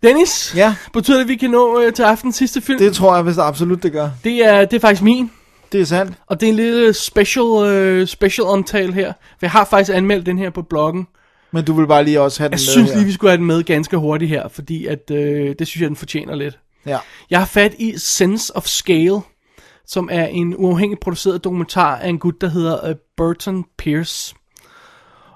Dennis, 0.02 0.52
Ja, 0.56 0.74
betyder 0.92 1.16
det, 1.16 1.22
at 1.24 1.28
vi 1.28 1.36
kan 1.36 1.50
nå 1.50 1.80
øh, 1.80 1.92
til 1.92 2.02
aftens 2.02 2.36
sidste 2.36 2.60
film? 2.60 2.78
det 2.78 2.92
tror 2.94 3.14
jeg, 3.14 3.22
hvis 3.22 3.34
det 3.36 3.42
absolut 3.42 3.82
det 3.82 3.92
gør. 3.92 4.10
Det 4.24 4.44
er, 4.46 4.64
det 4.64 4.76
er 4.76 4.80
faktisk 4.80 5.02
min, 5.02 5.30
Det 5.72 5.80
er 5.80 5.84
sandt. 5.84 6.12
og 6.26 6.40
det 6.40 6.46
er 6.46 6.50
en 6.50 6.56
lille 6.56 6.92
special, 6.94 7.44
øh, 7.66 8.06
special 8.06 8.46
omtale 8.46 8.92
her. 8.92 9.12
For 9.12 9.38
jeg 9.42 9.50
har 9.50 9.64
faktisk 9.64 9.96
anmeldt 9.96 10.26
den 10.26 10.38
her 10.38 10.50
på 10.50 10.62
bloggen. 10.62 11.06
Men 11.50 11.64
du 11.64 11.72
vil 11.74 11.86
bare 11.86 12.04
lige 12.04 12.20
også 12.20 12.40
have 12.40 12.48
den 12.48 12.52
Jeg 12.52 12.56
med 12.66 12.72
synes 12.72 12.90
her. 12.90 12.96
lige, 12.96 13.06
vi 13.06 13.12
skulle 13.12 13.30
have 13.30 13.36
den 13.38 13.46
med 13.46 13.62
ganske 13.64 13.96
hurtigt 13.96 14.28
her, 14.28 14.48
fordi 14.48 14.86
at, 14.86 15.10
øh, 15.10 15.54
det 15.58 15.66
synes 15.66 15.80
jeg, 15.80 15.88
den 15.88 15.96
fortjener 15.96 16.34
lidt. 16.34 16.58
Ja. 16.86 16.98
Jeg 17.30 17.38
har 17.38 17.46
fat 17.46 17.74
i 17.78 17.98
Sense 17.98 18.56
of 18.56 18.66
Scale, 18.66 19.20
som 19.86 20.08
er 20.12 20.26
en 20.26 20.54
uafhængigt 20.56 21.00
produceret 21.00 21.44
dokumentar 21.44 21.96
af 21.96 22.08
en 22.08 22.18
gut, 22.18 22.40
der 22.40 22.48
hedder 22.48 22.90
uh, 22.90 22.96
Burton 23.16 23.64
Pierce. 23.78 24.34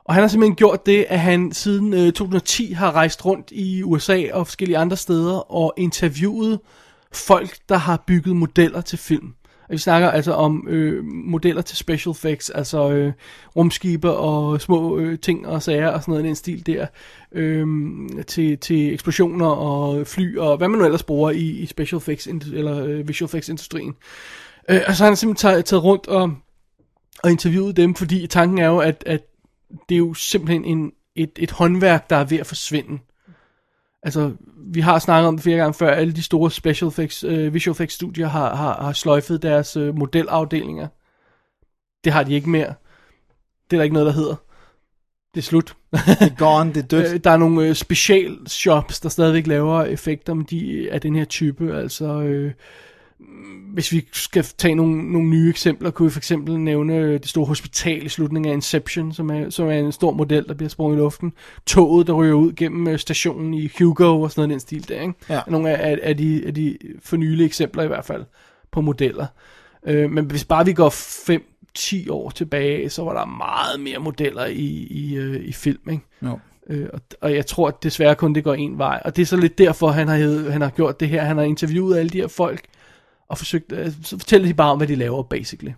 Og 0.04 0.14
han 0.14 0.22
har 0.22 0.28
simpelthen 0.28 0.56
gjort 0.56 0.86
det, 0.86 1.06
at 1.08 1.20
han 1.20 1.52
siden 1.52 1.94
øh, 1.94 2.06
2010 2.06 2.72
har 2.72 2.92
rejst 2.92 3.24
rundt 3.24 3.50
i 3.50 3.82
USA 3.82 4.24
og 4.32 4.46
forskellige 4.46 4.78
andre 4.78 4.96
steder 4.96 5.52
og 5.52 5.74
interviewet 5.76 6.60
folk, 7.12 7.56
der 7.68 7.76
har 7.76 8.04
bygget 8.06 8.36
modeller 8.36 8.80
til 8.80 8.98
film. 8.98 9.34
Vi 9.70 9.78
snakker 9.78 10.10
altså 10.10 10.32
om 10.32 10.66
øh, 10.68 11.04
modeller 11.04 11.62
til 11.62 11.76
special 11.76 12.10
effects, 12.10 12.50
altså 12.50 12.90
øh, 12.90 13.12
rumskibe 13.56 14.10
og 14.10 14.60
små 14.60 14.98
øh, 14.98 15.18
ting 15.18 15.46
og 15.46 15.62
sager 15.62 15.88
og 15.88 16.02
sådan 16.02 16.12
noget 16.12 16.24
i 16.24 16.26
den 16.26 16.36
stil 16.36 16.66
der, 16.66 16.86
øh, 17.32 17.66
til, 18.26 18.58
til 18.58 18.92
eksplosioner 18.92 19.46
og 19.46 20.06
fly 20.06 20.36
og 20.36 20.56
hvad 20.56 20.68
man 20.68 20.78
nu 20.78 20.84
ellers 20.84 21.02
bruger 21.02 21.30
i, 21.30 21.48
i 21.48 21.66
special 21.66 21.96
effects 21.96 22.26
eller 22.26 22.84
øh, 22.84 23.08
visual 23.08 23.26
effects 23.26 23.48
industrien. 23.48 23.94
Øh, 24.70 24.80
og 24.86 24.96
så 24.96 25.04
har 25.04 25.10
han 25.10 25.16
simpelthen 25.16 25.50
taget, 25.50 25.64
taget 25.64 25.84
rundt 25.84 26.06
og, 26.06 26.32
og 27.22 27.30
interviewet 27.30 27.76
dem, 27.76 27.94
fordi 27.94 28.26
tanken 28.26 28.58
er 28.58 28.66
jo, 28.66 28.78
at, 28.78 29.02
at 29.06 29.20
det 29.88 29.94
er 29.94 29.98
jo 29.98 30.14
simpelthen 30.14 30.64
en, 30.64 30.92
et, 31.16 31.30
et 31.38 31.50
håndværk, 31.50 32.10
der 32.10 32.16
er 32.16 32.24
ved 32.24 32.38
at 32.38 32.46
forsvinde. 32.46 32.98
Altså, 34.02 34.32
vi 34.56 34.80
har 34.80 34.98
snakket 34.98 35.28
om 35.28 35.36
det 35.36 35.42
flere 35.42 35.56
gange 35.56 35.74
før, 35.74 35.90
alle 35.90 36.12
de 36.12 36.22
store 36.22 36.50
special 36.50 36.88
effects, 36.88 37.24
øh, 37.24 37.54
visual 37.54 37.72
effects 37.72 37.94
studier 37.94 38.28
har, 38.28 38.54
har, 38.54 38.82
har 38.82 38.92
sløjfet 38.92 39.42
deres 39.42 39.76
øh, 39.76 39.94
modelafdelinger. 39.94 40.88
Det 42.04 42.12
har 42.12 42.22
de 42.22 42.34
ikke 42.34 42.50
mere. 42.50 42.74
Det 43.70 43.76
er 43.76 43.78
der 43.78 43.82
ikke 43.82 43.94
noget, 43.94 44.06
der 44.06 44.12
hedder. 44.12 44.36
Det 45.34 45.40
er 45.40 45.44
slut. 45.44 45.76
Det 45.92 46.00
er 46.20 46.36
gone, 46.38 46.74
det 46.74 46.82
er 46.82 46.86
dødt. 46.86 47.12
Øh, 47.14 47.20
der 47.24 47.30
er 47.30 47.36
nogle 47.36 47.68
øh, 47.68 47.74
special 47.74 48.38
shops, 48.46 49.00
der 49.00 49.08
stadigvæk 49.08 49.46
laver 49.46 49.84
effekter 49.84 50.34
med 50.34 50.44
de, 50.44 50.88
af 50.90 51.00
den 51.00 51.16
her 51.16 51.24
type. 51.24 51.76
Altså, 51.76 52.04
øh, 52.04 52.52
hvis 53.72 53.92
vi 53.92 54.06
skal 54.12 54.44
tage 54.58 54.74
nogle, 54.74 55.12
nogle 55.12 55.28
nye 55.28 55.50
eksempler, 55.50 55.90
kunne 55.90 56.08
vi 56.08 56.12
for 56.12 56.20
eksempel 56.20 56.60
nævne 56.60 57.12
det 57.12 57.28
store 57.28 57.46
hospital 57.46 58.06
i 58.06 58.08
slutningen 58.08 58.50
af 58.50 58.54
Inception, 58.54 59.12
som 59.12 59.30
er, 59.30 59.50
som 59.50 59.66
er 59.66 59.72
en 59.72 59.92
stor 59.92 60.12
model, 60.12 60.44
der 60.48 60.54
bliver 60.54 60.68
sprunget 60.68 60.96
i 60.96 61.00
luften. 61.00 61.32
Toget, 61.66 62.06
der 62.06 62.12
ryger 62.12 62.34
ud 62.34 62.52
gennem 62.52 62.88
øh, 62.88 62.98
stationen 62.98 63.54
i 63.54 63.70
Hugo 63.78 64.20
og 64.22 64.30
sådan 64.30 64.40
noget 64.40 64.50
den 64.50 64.60
stil 64.60 64.88
der. 64.88 65.00
Ikke? 65.00 65.14
Ja. 65.28 65.40
Nogle 65.48 65.70
af, 65.70 65.90
af, 65.90 65.98
af, 66.02 66.16
de, 66.16 66.42
af 66.46 66.54
de 66.54 66.78
fornylige 67.02 67.46
eksempler 67.46 67.82
i 67.82 67.86
hvert 67.86 68.04
fald 68.04 68.24
på 68.70 68.80
modeller. 68.80 69.26
Øh, 69.86 70.10
men 70.10 70.24
hvis 70.24 70.44
bare 70.44 70.64
vi 70.64 70.72
går 70.72 70.90
5-10 72.08 72.10
år 72.10 72.30
tilbage, 72.30 72.90
så 72.90 73.02
var 73.04 73.12
der 73.12 73.24
meget 73.24 73.80
mere 73.80 73.98
modeller 73.98 74.46
i, 74.46 74.86
i, 74.90 75.16
øh, 75.16 75.44
i 75.44 75.52
film. 75.52 75.90
Ikke? 75.90 76.04
Jo. 76.22 76.38
Øh, 76.70 76.86
og, 76.92 77.00
og 77.20 77.34
jeg 77.34 77.46
tror 77.46 77.68
at 77.68 77.82
desværre 77.82 78.14
kun, 78.14 78.34
det 78.34 78.44
går 78.44 78.54
en 78.54 78.78
vej. 78.78 79.02
Og 79.04 79.16
det 79.16 79.22
er 79.22 79.26
så 79.26 79.36
lidt 79.36 79.58
derfor, 79.58 79.88
han 79.90 80.08
har, 80.08 80.16
hed- 80.16 80.50
han 80.50 80.60
har 80.60 80.70
gjort 80.70 81.00
det 81.00 81.08
her. 81.08 81.22
Han 81.22 81.36
har 81.36 81.44
interviewet 81.44 81.98
alle 81.98 82.10
de 82.10 82.18
her 82.20 82.28
folk, 82.28 82.60
og 83.30 83.38
forsøgt, 83.38 83.72
øh, 83.72 83.92
så 84.04 84.18
fortæller 84.18 84.48
de 84.48 84.54
bare 84.54 84.70
om, 84.70 84.76
hvad 84.76 84.86
de 84.88 84.94
laver, 84.94 85.22
basically. 85.22 85.72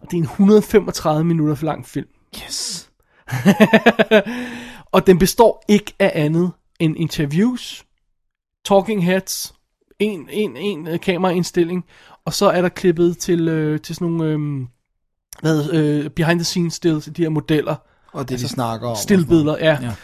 Og 0.00 0.10
det 0.10 0.12
er 0.12 0.18
en 0.18 0.24
135 0.24 1.24
minutter 1.24 1.54
for 1.54 1.66
lang 1.66 1.86
film. 1.86 2.08
Yes. 2.36 2.90
og 4.92 5.06
den 5.06 5.18
består 5.18 5.64
ikke 5.68 5.94
af 5.98 6.12
andet 6.14 6.52
end 6.78 6.96
interviews, 6.96 7.84
talking 8.64 9.04
heads, 9.04 9.54
en, 9.98 10.28
en, 10.30 10.56
en 10.56 10.88
øh, 10.88 11.00
kameraindstilling, 11.00 11.84
og 12.24 12.34
så 12.34 12.50
er 12.50 12.62
der 12.62 12.68
klippet 12.68 13.18
til, 13.18 13.48
øh, 13.48 13.80
til 13.80 13.94
sådan 13.94 14.08
nogle 14.08 14.32
øh, 14.32 14.66
hvad, 15.40 15.70
øh, 15.72 16.10
behind 16.10 16.38
the 16.38 16.44
scenes 16.44 16.74
stills, 16.74 17.04
de 17.16 17.22
her 17.22 17.28
modeller, 17.28 17.76
Og 18.12 18.28
det, 18.28 18.34
altså, 18.34 18.46
de 18.46 18.52
snakker 18.52 18.88
om. 18.88 18.96
stillbilleder, 18.96 19.56
ja. 19.58 19.78
Ja. 19.82 19.94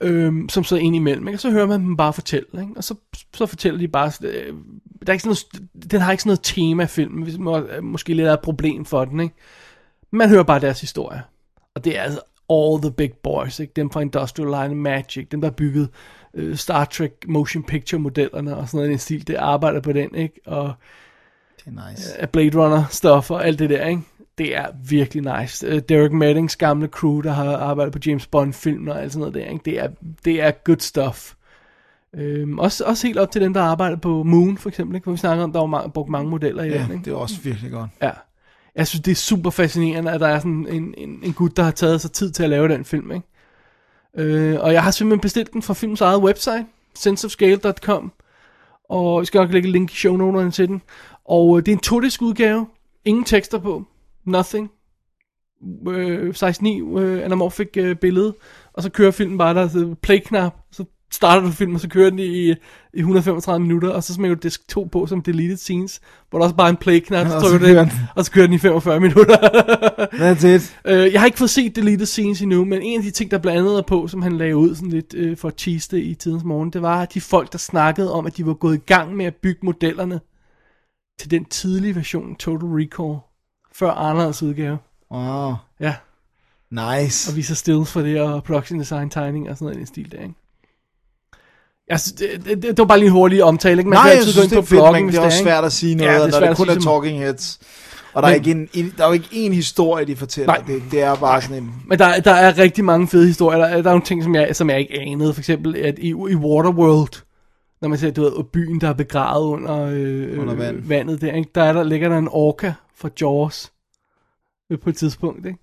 Øhm, 0.00 0.48
som 0.48 0.64
så 0.64 0.76
er 0.76 0.80
ind 0.80 0.96
imellem, 0.96 1.28
ikke? 1.28 1.36
og 1.36 1.40
så 1.40 1.50
hører 1.50 1.66
man 1.66 1.80
dem 1.80 1.96
bare 1.96 2.12
fortælle, 2.12 2.46
ikke? 2.60 2.72
og 2.76 2.84
så, 2.84 2.94
så 3.34 3.46
fortæller 3.46 3.78
de 3.78 3.88
bare, 3.88 4.12
øh, 4.22 4.54
der 5.06 5.06
er 5.06 5.12
ikke 5.12 5.22
sådan 5.22 5.36
noget, 5.54 5.90
den 5.90 6.00
har 6.00 6.12
ikke 6.12 6.22
sådan 6.22 6.30
noget 6.30 6.40
tema 6.42 6.84
film, 6.84 7.22
hvis 7.22 7.38
må, 7.38 7.56
er 7.56 7.80
måske 7.80 8.14
lidt 8.14 8.28
af 8.28 8.34
et 8.34 8.40
problem 8.40 8.84
for 8.84 9.04
den, 9.04 9.20
ikke? 9.20 9.34
Man 10.10 10.28
hører 10.28 10.42
bare 10.42 10.60
deres 10.60 10.80
historie, 10.80 11.22
og 11.74 11.84
det 11.84 11.98
er 11.98 12.02
altså 12.02 12.20
all 12.50 12.82
the 12.82 12.92
big 12.92 13.12
boys, 13.22 13.60
ikke? 13.60 13.72
dem 13.76 13.90
fra 13.90 14.00
Industrial 14.00 14.48
Light 14.48 14.70
and 14.70 14.80
Magic, 14.80 15.28
dem 15.28 15.40
der 15.40 15.48
har 15.48 15.54
bygget 15.54 15.88
øh, 16.34 16.56
Star 16.56 16.84
Trek 16.84 17.12
motion 17.28 17.62
picture 17.62 18.00
modellerne 18.00 18.56
og 18.56 18.68
sådan 18.68 18.78
noget 18.78 18.88
i 18.88 18.90
den 18.90 18.98
stil, 18.98 19.26
det 19.26 19.34
arbejder 19.34 19.80
på 19.80 19.92
den, 19.92 20.14
ikke? 20.14 20.40
og 20.46 20.72
Det 21.56 21.66
er 21.66 21.90
nice. 21.90 22.20
af 22.20 22.30
Blade 22.30 22.58
Runner 22.58 22.84
stuff 22.90 23.30
og 23.30 23.46
alt 23.46 23.58
det 23.58 23.70
der, 23.70 23.86
ikke? 23.86 24.02
Det 24.38 24.56
er 24.56 24.66
virkelig 24.88 25.38
nice. 25.40 25.68
Uh, 25.68 25.78
Derek 25.88 26.12
Maddings 26.12 26.56
gamle 26.56 26.86
crew, 26.86 27.20
der 27.20 27.32
har 27.32 27.56
arbejdet 27.56 27.92
på 27.92 27.98
James 28.06 28.26
Bond 28.26 28.52
film 28.52 28.88
og 28.88 29.02
alt 29.02 29.12
sådan 29.12 29.20
noget 29.20 29.34
der, 29.34 29.52
ikke? 29.52 29.64
Det 29.64 29.80
er, 29.80 29.88
det 30.24 30.42
er 30.42 30.50
good 30.50 30.78
stuff. 30.80 31.34
Øhm, 32.14 32.58
også, 32.58 32.84
også 32.84 33.06
helt 33.06 33.18
op 33.18 33.30
til 33.30 33.40
dem, 33.40 33.54
der 33.54 33.62
arbejder 33.62 33.96
på 33.96 34.22
Moon, 34.22 34.58
for 34.58 34.68
eksempel, 34.68 34.94
ikke? 34.96 35.04
Hvor 35.04 35.12
vi 35.12 35.18
snakker 35.18 35.44
om, 35.44 35.52
der 35.52 35.60
var 35.60 35.66
mange, 35.66 35.90
brugt 35.90 36.10
mange 36.10 36.30
modeller 36.30 36.62
i 36.62 36.68
Ja, 36.68 36.82
den, 36.82 36.92
ikke? 36.92 37.04
det 37.04 37.10
er 37.10 37.16
også 37.16 37.40
virkelig 37.40 37.70
godt. 37.70 37.90
Ja. 38.02 38.10
Jeg 38.76 38.86
synes, 38.86 39.02
det 39.02 39.10
er 39.10 39.14
super 39.14 39.50
fascinerende, 39.50 40.12
at 40.12 40.20
der 40.20 40.28
er 40.28 40.38
sådan 40.38 40.66
en, 40.70 40.94
en, 40.98 41.20
en 41.22 41.32
gut, 41.32 41.56
der 41.56 41.62
har 41.62 41.70
taget 41.70 42.00
sig 42.00 42.12
tid 42.12 42.30
til 42.30 42.42
at 42.42 42.50
lave 42.50 42.68
den 42.68 42.84
film, 42.84 43.12
ikke? 43.12 43.26
Øh, 44.16 44.60
og 44.60 44.72
jeg 44.72 44.82
har 44.82 44.90
simpelthen 44.90 45.20
bestilt 45.20 45.52
den 45.52 45.62
fra 45.62 45.74
filmens 45.74 46.00
eget 46.00 46.22
website, 46.22 46.66
senseofscale.com, 46.94 48.12
og 48.88 49.20
jeg 49.20 49.26
skal 49.26 49.38
nok 49.38 49.52
lægge 49.52 49.68
et 49.68 49.72
link 49.72 49.92
i 49.92 49.96
shownoterne 49.96 50.50
til 50.50 50.68
den. 50.68 50.82
Og 51.24 51.58
øh, 51.58 51.66
det 51.66 51.72
er 51.72 51.76
en 51.76 51.82
todisk 51.82 52.22
udgave, 52.22 52.66
ingen 53.04 53.24
tekster 53.24 53.58
på, 53.58 53.84
nothing. 54.26 54.70
Øh, 55.88 56.28
16.9 56.28 56.98
øh, 56.98 57.24
anamorphic 57.24 57.68
øh, 57.76 57.96
billede, 57.96 58.34
og 58.72 58.82
så 58.82 58.90
kører 58.90 59.10
filmen 59.10 59.38
bare, 59.38 59.54
der 59.54 59.62
er 59.62 59.94
play-knap, 60.02 60.54
så 60.72 60.84
starter 61.12 61.42
du 61.42 61.50
filmen, 61.50 61.74
og 61.74 61.80
så 61.80 61.88
kører 61.88 62.10
den 62.10 62.18
i, 62.18 62.50
i 62.50 62.54
135 62.94 63.60
minutter, 63.60 63.88
og 63.88 64.02
så 64.02 64.14
smækker 64.14 64.34
du 64.34 64.40
disk 64.42 64.68
2 64.68 64.88
på 64.92 65.06
som 65.06 65.22
deleted 65.22 65.56
scenes, 65.56 66.00
hvor 66.30 66.38
der 66.38 66.44
også 66.44 66.56
bare 66.56 66.66
er 66.66 66.70
en 66.70 66.76
play-knap, 66.76 67.26
så 67.26 67.34
Og 67.34 67.40
så 67.42 67.48
trykker 67.48 67.68
du 67.68 67.80
den, 67.80 67.90
og 68.16 68.24
så 68.24 68.32
kører 68.32 68.46
den 68.46 68.54
i 68.54 68.58
45 68.58 69.00
minutter. 69.00 69.36
That's 70.32 70.46
it. 70.46 70.76
Øh, 70.84 71.12
jeg 71.12 71.20
har 71.20 71.26
ikke 71.26 71.38
fået 71.38 71.50
set 71.50 71.76
deleted 71.76 72.06
scenes 72.06 72.40
endnu, 72.40 72.64
men 72.64 72.82
en 72.82 72.98
af 72.98 73.04
de 73.04 73.10
ting, 73.10 73.30
der 73.30 73.38
blandt 73.38 73.60
andet 73.60 73.78
er 73.78 73.82
på, 73.82 74.08
som 74.08 74.22
han 74.22 74.38
lagde 74.38 74.56
ud 74.56 74.74
sådan 74.74 74.90
lidt 74.90 75.14
øh, 75.14 75.36
for 75.36 75.48
at 75.48 75.54
tease 75.56 75.96
det 75.96 76.02
i 76.02 76.14
tidens 76.14 76.44
morgen, 76.44 76.70
det 76.70 76.82
var, 76.82 77.02
at 77.02 77.14
de 77.14 77.20
folk, 77.20 77.52
der 77.52 77.58
snakkede 77.58 78.12
om, 78.12 78.26
at 78.26 78.36
de 78.36 78.46
var 78.46 78.54
gået 78.54 78.76
i 78.76 78.82
gang 78.86 79.16
med 79.16 79.24
at 79.24 79.34
bygge 79.34 79.60
modellerne 79.62 80.20
til 81.18 81.30
den 81.30 81.44
tidlige 81.44 81.94
version 81.94 82.34
Total 82.34 82.68
Recall, 82.68 83.18
før 83.78 83.90
Arnolds 83.90 84.42
udgave. 84.42 84.78
Wow. 85.12 85.54
Ja, 85.80 85.94
Nice. 86.70 87.30
og 87.30 87.36
viser 87.36 87.54
stills 87.54 87.92
for 87.92 88.00
det, 88.00 88.20
og 88.20 88.44
production 88.44 88.78
design, 88.80 89.10
tegning 89.10 89.50
og 89.50 89.56
sådan 89.56 89.64
noget 89.64 89.76
i 89.76 89.78
den 89.78 89.86
stil 89.86 90.12
der, 90.12 90.22
ikke? 90.22 90.34
Synes, 91.96 92.12
det, 92.12 92.44
det, 92.44 92.62
det, 92.62 92.78
var 92.78 92.84
bare 92.84 92.98
lige 92.98 93.06
en 93.06 93.12
hurtig 93.12 93.44
omtale, 93.44 93.78
ikke? 93.80 93.90
Man 93.90 93.96
Nej, 93.96 94.02
jeg 94.14 94.22
synes, 94.22 94.36
det 94.48 94.52
er 94.52 94.56
fedt, 94.60 94.68
bloggen, 94.68 95.04
men 95.04 95.12
det 95.14 95.20
er 95.20 95.24
også 95.24 95.42
svært 95.42 95.64
at 95.64 95.72
sige 95.72 95.94
noget, 95.94 96.10
Ja, 96.12 96.14
det 96.26 96.34
er 96.34 96.40
når 96.40 96.46
det 96.48 96.56
kun 96.56 96.68
er 96.68 96.80
talking 96.80 97.18
heads. 97.18 97.58
Og 98.14 98.22
der 98.22 98.28
er, 98.28 98.32
Men- 98.32 98.40
ikke 98.40 98.50
en, 98.50 98.68
en, 98.84 98.94
der 98.98 99.04
er 99.04 99.08
jo 99.08 99.12
ikke 99.12 99.28
én 99.32 99.52
historie, 99.52 100.04
de 100.06 100.16
fortæller. 100.16 100.52
Nej. 100.54 100.62
Det, 100.66 100.82
det 100.90 101.02
er 101.02 101.14
bare 101.14 101.42
sådan 101.42 101.62
en... 101.62 101.74
Men 101.86 101.98
der, 101.98 102.20
der 102.20 102.30
er 102.32 102.58
rigtig 102.58 102.84
mange 102.84 103.08
fede 103.08 103.26
historier. 103.26 103.58
Der, 103.58 103.66
er- 103.66 103.70
der 103.82 103.90
er 103.90 103.94
nogle 103.94 104.04
ting, 104.04 104.22
som 104.22 104.34
jeg, 104.34 104.56
som 104.56 104.70
jeg 104.70 104.80
ikke 104.80 105.00
anede. 105.00 105.34
For 105.34 105.40
eksempel, 105.40 105.76
at 105.76 105.98
i, 105.98 106.08
i 106.08 106.34
Waterworld, 106.34 107.22
når 107.82 107.88
man 107.88 107.98
ser, 107.98 108.10
du 108.10 108.22
ved, 108.22 108.44
byen, 108.52 108.80
der 108.80 108.88
er 108.88 108.92
begravet 108.92 109.46
under, 109.46 109.88
øh, 109.92 110.40
Under 110.40 110.54
vand. 110.54 110.88
vandet 110.88 111.20
der, 111.20 111.32
ikke? 111.32 111.50
der, 111.54 111.62
er 111.62 111.72
der 111.72 111.82
ligger 111.82 112.08
der 112.08 112.18
en 112.18 112.28
orca 112.30 112.74
fra 112.96 113.08
Jaws 113.20 113.72
øh, 114.70 114.78
på 114.78 114.90
et 114.90 114.96
tidspunkt. 114.96 115.46
Ikke? 115.46 115.58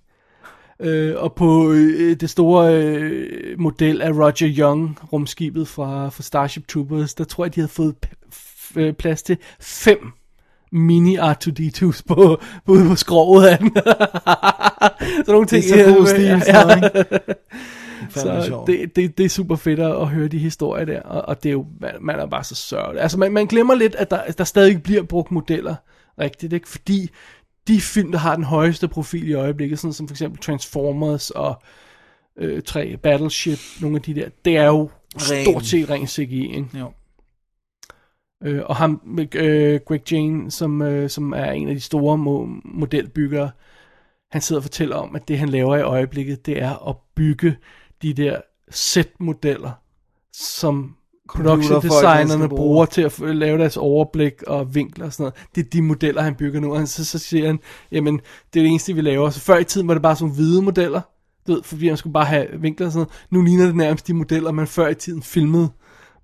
Øh, 0.80 1.14
og 1.16 1.34
på 1.34 1.72
øh, 1.72 2.16
det 2.20 2.30
store 2.30 2.74
øh, 2.74 3.60
model 3.60 4.02
af 4.02 4.10
Roger 4.10 4.54
Young, 4.58 4.98
rumskibet 5.12 5.68
fra, 5.68 6.08
fra 6.08 6.22
Starship 6.22 6.68
Troopers, 6.68 7.14
der 7.14 7.24
tror 7.24 7.44
jeg, 7.44 7.54
de 7.54 7.60
havde 7.60 7.72
fået 7.72 7.94
øh, 8.76 8.92
plads 8.92 9.22
til 9.22 9.36
fem 9.60 10.12
mini 10.72 11.18
R2-D2's 11.18 12.02
på, 12.08 12.40
på, 12.66 12.72
ude 12.72 12.88
på 12.88 12.96
skroget 12.96 13.46
af 13.46 13.58
den. 13.58 13.70
så 15.26 15.32
nogle 15.32 15.46
ting. 15.46 15.64
Det 15.64 15.80
er 15.80 15.84
så 15.84 15.94
god 15.94 16.06
stil, 16.06 16.24
ja, 16.24 16.40
så 18.20 18.44
sjovt. 18.46 18.66
det, 18.66 18.96
det, 18.96 19.18
det 19.18 19.24
er 19.24 19.28
super 19.28 19.56
fedt 19.56 19.80
at, 19.80 20.00
at 20.00 20.08
høre 20.08 20.28
de 20.28 20.38
historier 20.38 20.84
der, 20.84 21.02
og, 21.02 21.22
og 21.28 21.42
det 21.42 21.48
er 21.48 21.52
jo, 21.52 21.66
man, 21.80 21.90
man 22.00 22.20
er 22.20 22.26
bare 22.26 22.44
så 22.44 22.54
sørgelig. 22.54 23.02
Altså 23.02 23.18
man, 23.18 23.32
man 23.32 23.46
glemmer 23.46 23.74
lidt, 23.74 23.94
at 23.94 24.10
der, 24.10 24.32
der 24.38 24.44
stadig 24.44 24.82
bliver 24.82 25.02
brugt 25.02 25.30
modeller 25.30 25.74
rigtigt, 26.20 26.52
ikke? 26.52 26.68
fordi 26.68 27.10
de 27.68 27.80
film, 27.80 28.12
der 28.12 28.18
har 28.18 28.34
den 28.34 28.44
højeste 28.44 28.88
profil 28.88 29.28
i 29.28 29.32
øjeblikket, 29.34 29.78
sådan 29.78 29.92
som 29.92 30.08
for 30.08 30.14
eksempel 30.14 30.40
Transformers 30.40 31.30
og 31.30 31.62
øh, 32.38 32.62
3 32.62 32.96
Battleship, 32.96 33.58
nogle 33.80 33.96
af 33.96 34.02
de 34.02 34.14
der, 34.14 34.28
det 34.44 34.56
er 34.56 34.66
jo 34.66 34.90
Ren. 35.16 35.44
stort 35.44 35.66
set 35.66 35.90
ren 35.90 36.06
CGI, 36.06 36.56
ikke? 36.56 36.68
Jo. 36.78 36.92
Øh, 38.44 38.62
og 38.66 38.76
ham, 38.76 39.18
øh, 39.34 39.80
Greg 39.86 40.12
Jane, 40.12 40.50
som, 40.50 40.82
øh, 40.82 41.10
som 41.10 41.32
er 41.32 41.50
en 41.50 41.68
af 41.68 41.74
de 41.74 41.80
store 41.80 42.16
mo- 42.16 42.60
modelbyggere, 42.64 43.50
han 44.30 44.40
sidder 44.40 44.60
og 44.60 44.64
fortæller 44.64 44.96
om, 44.96 45.16
at 45.16 45.28
det 45.28 45.38
han 45.38 45.48
laver 45.48 45.76
i 45.76 45.82
øjeblikket, 45.82 46.46
det 46.46 46.62
er 46.62 46.88
at 46.88 46.96
bygge 47.14 47.56
de 48.02 48.12
der 48.14 48.40
set-modeller, 48.70 49.72
som 50.32 50.96
production 51.28 51.82
designerne 51.82 52.48
bruge. 52.48 52.56
bruger 52.58 52.84
til 52.86 53.02
at 53.02 53.20
lave 53.20 53.58
deres 53.58 53.76
overblik 53.76 54.42
og 54.42 54.74
vinkler 54.74 55.06
og 55.06 55.12
sådan 55.12 55.22
noget. 55.22 55.34
Det 55.54 55.66
er 55.66 55.70
de 55.70 55.82
modeller, 55.82 56.22
han 56.22 56.34
bygger 56.34 56.60
nu. 56.60 56.70
Og 56.72 56.76
han, 56.78 56.86
så, 56.86 57.04
så 57.04 57.18
siger 57.18 57.46
han, 57.46 57.58
jamen, 57.92 58.14
det 58.54 58.60
er 58.60 58.64
det 58.64 58.70
eneste, 58.70 58.92
vi 58.94 59.00
laver. 59.00 59.30
Så 59.30 59.40
før 59.40 59.56
i 59.58 59.64
tiden 59.64 59.88
var 59.88 59.94
det 59.94 60.02
bare 60.02 60.16
sådan 60.16 60.34
hvide 60.34 60.62
modeller, 60.62 61.00
du 61.46 61.52
ved, 61.52 61.62
fordi 61.62 61.88
man 61.88 61.96
skulle 61.96 62.12
bare 62.12 62.24
have 62.24 62.46
vinkler 62.60 62.86
og 62.86 62.92
sådan 62.92 63.06
noget. 63.06 63.22
Nu 63.30 63.42
ligner 63.42 63.66
det 63.66 63.76
nærmest 63.76 64.06
de 64.06 64.14
modeller, 64.14 64.52
man 64.52 64.66
før 64.66 64.88
i 64.88 64.94
tiden 64.94 65.22
filmede. 65.22 65.68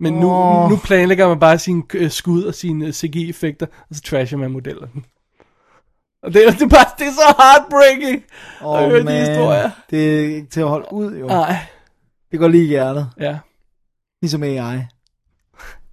Men 0.02 0.12
nu, 0.14 0.30
Åh. 0.30 0.70
nu 0.70 0.76
planlægger 0.76 1.28
man 1.28 1.38
bare 1.40 1.58
sine 1.58 1.82
øh, 1.94 2.10
skud 2.10 2.42
og 2.44 2.54
sine 2.54 2.86
øh, 2.86 2.92
CGI-effekter, 2.92 3.66
og 3.90 3.94
så 3.96 4.02
trasher 4.02 4.38
man 4.38 4.50
modellerne. 4.50 4.92
Og 6.22 6.34
det, 6.34 6.46
er- 6.46 6.50
det, 6.50 6.62
er 6.62 6.68
bare, 6.68 6.84
det 6.98 7.06
er 7.06 7.12
så 7.12 7.34
heartbreaking 7.38 8.22
Åh, 8.64 8.82
at 8.82 8.88
høre 8.90 8.98
de 9.00 9.04
man. 9.04 9.16
historier. 9.26 9.70
Det 9.90 10.16
er 10.16 10.20
ikke 10.20 10.46
til 10.50 10.60
at 10.60 10.68
holde 10.68 10.86
ud, 10.92 11.16
jo. 11.16 11.26
Nej, 11.26 11.56
Det 12.30 12.38
går 12.38 12.48
lige 12.48 12.64
i 12.64 12.66
hjertet. 12.68 13.10
ja. 13.20 13.38
Ligesom 14.22 14.42
AI. 14.42 14.78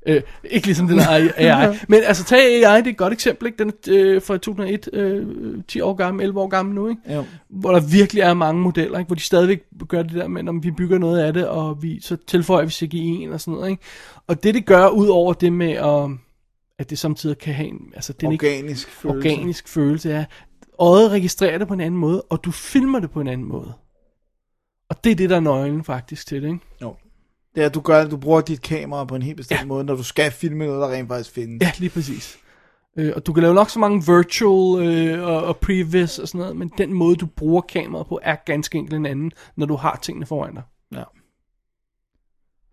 Øh, 0.08 0.22
ikke 0.44 0.68
ligesom 0.68 0.88
den 0.88 0.98
der 0.98 1.32
AI. 1.38 1.78
Men 1.90 2.00
altså, 2.04 2.24
tag 2.24 2.40
AI, 2.40 2.78
det 2.78 2.88
er 2.88 2.92
et 2.92 2.98
godt 2.98 3.14
eksempel, 3.14 3.48
ikke? 3.48 3.58
Den 3.64 3.68
er 3.70 3.74
øh, 3.88 4.22
fra 4.22 4.34
2001, 4.34 4.90
øh, 4.94 5.64
10 5.68 5.82
år 5.82 5.94
gammel, 5.94 6.24
11 6.24 6.42
år 6.42 6.48
gammel 6.48 6.76
nu, 6.76 6.90
ikke? 6.90 7.14
Jo. 7.14 7.26
Hvor 7.50 7.72
der 7.72 7.80
virkelig 7.80 8.22
er 8.22 8.34
mange 8.34 8.62
modeller, 8.62 9.00
ikke? 9.00 9.08
Hvor 9.08 9.16
de 9.16 9.22
stadigvæk 9.22 9.64
gør 9.88 10.04
det 10.04 10.14
der 10.14 10.28
med, 10.28 10.48
om 10.50 10.64
vi 10.64 10.72
bygger 10.72 10.98
noget 10.98 11.20
af 11.20 11.34
det, 11.34 11.48
og 11.48 11.84
vi, 11.84 12.02
så 12.02 12.18
tilføjer 12.28 12.66
vi 12.66 12.72
CGI'en 12.72 13.34
og 13.34 13.42
sådan 13.42 13.54
noget, 13.54 13.70
ikke? 13.70 13.84
Og 14.28 14.44
det, 14.44 14.54
det 14.54 14.66
gør, 14.66 14.88
ud 14.88 15.08
over 15.08 15.34
det 15.34 15.54
med, 15.54 15.72
at, 15.72 16.10
at 16.80 16.90
det 16.90 17.00
samtidig 17.00 17.38
kan 17.38 17.54
have 17.54 17.68
en, 17.68 17.82
altså, 17.96 18.14
det 18.14 18.28
er 18.28 18.32
ikke 18.32 18.48
Organisk 18.48 18.90
følelse. 18.90 19.18
organisk 19.30 19.68
følelse, 19.68 20.10
ja. 20.10 20.26
Øjet 20.80 21.12
registrerer 21.12 21.58
det 21.58 21.68
på 21.68 21.74
en 21.74 21.82
anden 21.82 22.00
måde, 22.00 22.22
og 22.22 22.44
du 22.44 22.52
filmer 22.52 23.00
det 23.00 23.12
på 23.12 23.22
en 23.22 23.28
anden 23.28 23.48
måde. 23.48 23.74
Og 24.90 25.04
det 25.04 25.12
er 25.12 25.16
det, 25.16 25.30
der 25.30 25.36
er 25.36 25.40
nøglen 25.40 25.84
faktisk 25.84 26.28
til 26.28 26.42
det, 26.42 26.48
ikke? 26.48 26.60
Jo. 26.82 26.96
Det 27.58 27.64
er, 27.64 27.68
at 27.68 27.76
du, 27.76 27.82
gør, 27.82 28.06
du 28.06 28.18
bruger 28.18 28.42
dit 28.42 28.62
kamera 28.62 29.06
på 29.06 29.16
en 29.16 29.22
helt 29.22 29.38
bestemt 29.38 29.60
ja. 29.60 29.66
måde, 29.66 29.84
når 29.84 29.96
du 29.96 30.04
skal 30.04 30.32
filme 30.32 30.66
noget, 30.66 30.82
der 30.82 30.96
rent 30.96 31.08
faktisk 31.08 31.32
findes. 31.32 31.62
Ja, 31.62 31.72
lige 31.78 31.90
præcis. 31.90 32.38
Øh, 32.98 33.14
og 33.16 33.26
du 33.26 33.34
kan 33.34 33.44
lave 33.44 33.56
nok 33.56 33.70
så 33.70 33.80
mange 33.80 34.04
virtual 34.16 34.88
øh, 34.88 35.28
og, 35.28 35.44
og 35.44 35.58
previs 35.58 36.20
og 36.20 36.28
sådan 36.28 36.40
noget, 36.40 36.56
men 36.56 36.72
den 36.78 36.94
måde, 36.94 37.16
du 37.16 37.26
bruger 37.26 37.62
kameraet 37.62 38.08
på, 38.08 38.20
er 38.24 38.36
ganske 38.46 38.78
enkelt 38.78 38.96
en 38.96 39.06
anden, 39.06 39.32
når 39.56 39.66
du 39.66 39.76
har 39.76 40.00
tingene 40.02 40.26
foran 40.26 40.54
dig. 40.54 40.64
Ja. 40.94 41.04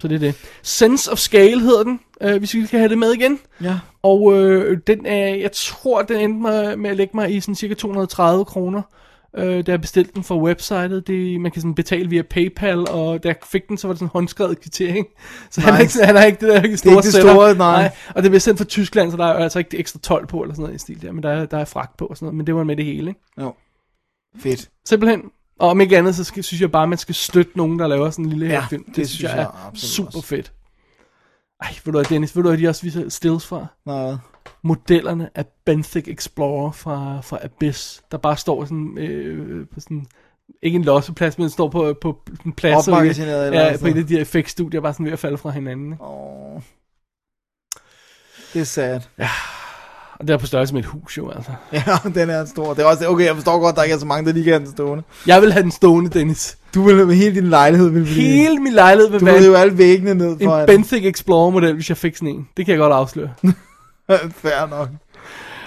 Så 0.01 0.09
det 0.09 0.15
er 0.15 0.19
det. 0.19 0.35
Sense 0.62 1.12
of 1.12 1.19
Scale 1.19 1.61
hedder 1.61 1.82
den, 1.82 2.01
øh, 2.20 2.39
hvis 2.39 2.55
vi 2.55 2.66
kan 2.66 2.78
have 2.78 2.89
det 2.89 2.98
med 2.98 3.12
igen. 3.12 3.39
Ja. 3.62 3.78
Og 4.02 4.32
øh, 4.39 4.78
den 4.86 5.06
er, 5.06 5.35
jeg 5.35 5.52
tror, 5.52 6.02
den 6.02 6.20
endte 6.20 6.43
med, 6.43 6.77
med 6.77 6.90
at 6.90 6.97
lægge 6.97 7.16
mig 7.16 7.35
i 7.35 7.40
sådan 7.40 7.55
cirka 7.55 7.74
230 7.74 8.44
kroner. 8.44 8.82
Øh, 9.36 9.66
da 9.66 9.70
jeg 9.73 9.81
bestilte 9.81 10.12
den 10.15 10.24
fra 10.24 10.36
websitet, 10.39 11.06
det, 11.06 11.40
man 11.40 11.51
kan 11.52 11.62
sådan 11.62 11.74
betale 11.74 12.11
via 12.11 12.23
PayPal, 12.23 12.89
og 12.90 13.23
da 13.23 13.28
jeg 13.28 13.36
fik 13.47 13.69
den, 13.69 13.78
så 13.78 13.86
var 13.86 13.93
det 13.93 13.98
sådan 13.98 14.06
en 14.06 14.11
håndskrevet 14.12 14.61
kvittering. 14.61 15.06
Så 15.51 15.61
nice. 15.61 15.66
han, 15.66 15.74
er 15.74 15.81
ikke, 15.81 16.05
han 16.05 16.16
har 16.16 16.24
ikke 16.24 16.47
det 16.47 16.48
der 16.48 16.77
store 16.77 16.93
ikke 16.93 17.02
det 17.02 17.15
store, 17.15 17.55
nej. 17.55 17.90
Og 18.15 18.23
det 18.23 18.31
bliver 18.31 18.40
sendt 18.40 18.59
fra 18.59 18.65
Tyskland, 18.65 19.11
så 19.11 19.16
der 19.16 19.24
er 19.24 19.35
altså 19.35 19.59
ikke 19.59 19.70
det 19.70 19.81
ekstra 19.81 19.98
12 20.02 20.27
på, 20.27 20.43
eller 20.43 20.55
sådan 20.55 20.62
noget 20.62 20.74
i 20.74 20.78
stil 20.78 21.02
der, 21.02 21.12
men 21.12 21.23
der 21.23 21.31
er, 21.31 21.47
der 21.47 21.59
er 21.59 21.65
fragt 21.65 21.97
på 21.97 22.06
og 22.06 22.16
sådan 22.16 22.27
noget, 22.27 22.36
men 22.36 22.47
det 22.47 22.55
var 22.55 22.65
med 22.65 22.77
det 22.77 22.85
hele, 22.85 23.11
ikke? 23.11 23.20
Jo. 23.40 23.55
Fedt. 24.39 24.70
Simpelthen. 24.85 25.23
Og 25.59 25.69
om 25.69 25.81
ikke 25.81 25.98
andet, 25.98 26.15
så 26.16 26.24
skal, 26.24 26.44
synes 26.44 26.61
jeg 26.61 26.73
bare, 26.73 26.86
man 26.86 26.98
skal 26.98 27.15
støtte 27.15 27.52
nogen, 27.59 27.78
der 27.78 27.86
laver 27.86 28.11
sådan 28.11 28.24
en 28.24 28.31
lille 28.31 28.47
Ja, 28.47 28.61
her 28.61 28.69
film. 28.69 28.85
Det, 28.85 28.97
det 28.97 29.09
synes 29.09 29.11
synes 29.11 29.31
jeg, 29.32 29.39
jeg 29.39 29.44
er 29.44 29.70
super 29.74 30.06
også. 30.16 30.23
fedt. 30.28 30.52
Ej, 31.62 31.69
ved 31.85 31.93
du 31.93 31.98
hvad, 31.98 32.05
Dennis, 32.05 32.36
ved 32.36 32.43
du 32.43 32.48
hvad, 32.48 32.59
de 32.59 32.69
også 32.69 32.82
viser 32.82 33.09
stills 33.09 33.47
fra? 33.47 33.66
Nej. 33.86 34.15
Modellerne 34.62 35.31
af 35.35 35.45
Benthic 35.66 36.09
Explorer 36.09 36.73
fra, 36.73 37.21
fra 37.21 37.39
Abyss, 37.43 38.03
der 38.12 38.19
bare 38.19 38.37
står 38.37 38.65
sådan, 38.65 38.99
øh, 38.99 39.66
på 39.75 39.81
sådan, 39.81 40.07
ikke 40.62 40.77
en 40.77 40.85
losseplads, 40.85 41.39
men 41.39 41.51
står 41.51 41.69
på, 41.69 41.95
på 42.01 42.19
en 42.47 42.53
plads. 42.53 42.89
Opmagasineret 42.89 43.47
eller 43.47 43.61
Ja, 43.61 43.77
på 43.81 43.87
et 43.87 43.97
af 43.97 44.07
de 44.07 44.15
her 44.15 44.21
effektstudier, 44.21 44.81
bare 44.81 44.93
sådan 44.93 45.07
ved 45.07 45.12
at 45.12 45.19
falde 45.19 45.39
fra 45.39 45.51
hinanden. 45.51 45.93
Ikke? 45.93 46.05
Åh. 46.05 46.61
Det 48.55 48.61
er 48.61 48.65
sad. 48.65 49.01
Og 50.19 50.29
det 50.29 50.35
er 50.35 50.39
på 50.39 50.47
størrelse 50.47 50.75
med 50.75 50.83
et 50.83 50.87
hus 50.87 51.19
jo, 51.19 51.31
altså. 51.31 51.51
Ja, 51.73 51.83
den 52.15 52.31
er 52.31 52.45
stor. 52.45 52.75
Det 52.75 52.83
er 52.83 52.87
også, 52.87 53.09
okay, 53.09 53.25
jeg 53.25 53.35
forstår 53.35 53.61
godt, 53.61 53.73
at 53.73 53.77
der 53.77 53.83
ikke 53.83 53.95
er 53.95 53.99
så 53.99 54.07
mange, 54.07 54.27
der 54.27 54.33
lige 54.33 54.45
kan 54.45 54.53
have 54.53 54.65
den 54.65 54.73
stående. 54.73 55.05
Jeg 55.27 55.43
vil 55.43 55.53
have 55.53 55.62
den 55.62 55.71
stående, 55.71 56.11
Dennis. 56.11 56.59
Du 56.75 56.83
vil 56.83 57.07
med 57.07 57.15
hele 57.15 57.35
din 57.35 57.47
lejlighed 57.47 57.89
vil 57.89 58.03
blive... 58.05 58.15
Hele 58.16 58.59
min 58.59 58.73
lejlighed 58.73 59.11
vil 59.11 59.21
Du 59.21 59.25
være 59.25 59.35
vil 59.35 59.47
jo 59.47 59.55
alle 59.55 59.79
væggene 59.79 60.15
ned 60.15 60.37
for 60.43 60.59
en 60.59 60.66
Benthic 60.66 61.05
Explorer 61.05 61.51
model, 61.51 61.75
hvis 61.75 61.89
jeg 61.89 61.97
fik 61.97 62.16
sådan 62.16 62.29
en. 62.29 62.49
Det 62.57 62.66
kan 62.66 62.73
jeg 62.73 62.79
godt 62.79 62.93
afsløre. 62.93 63.31
Fair 64.43 64.66
nok. 64.66 64.89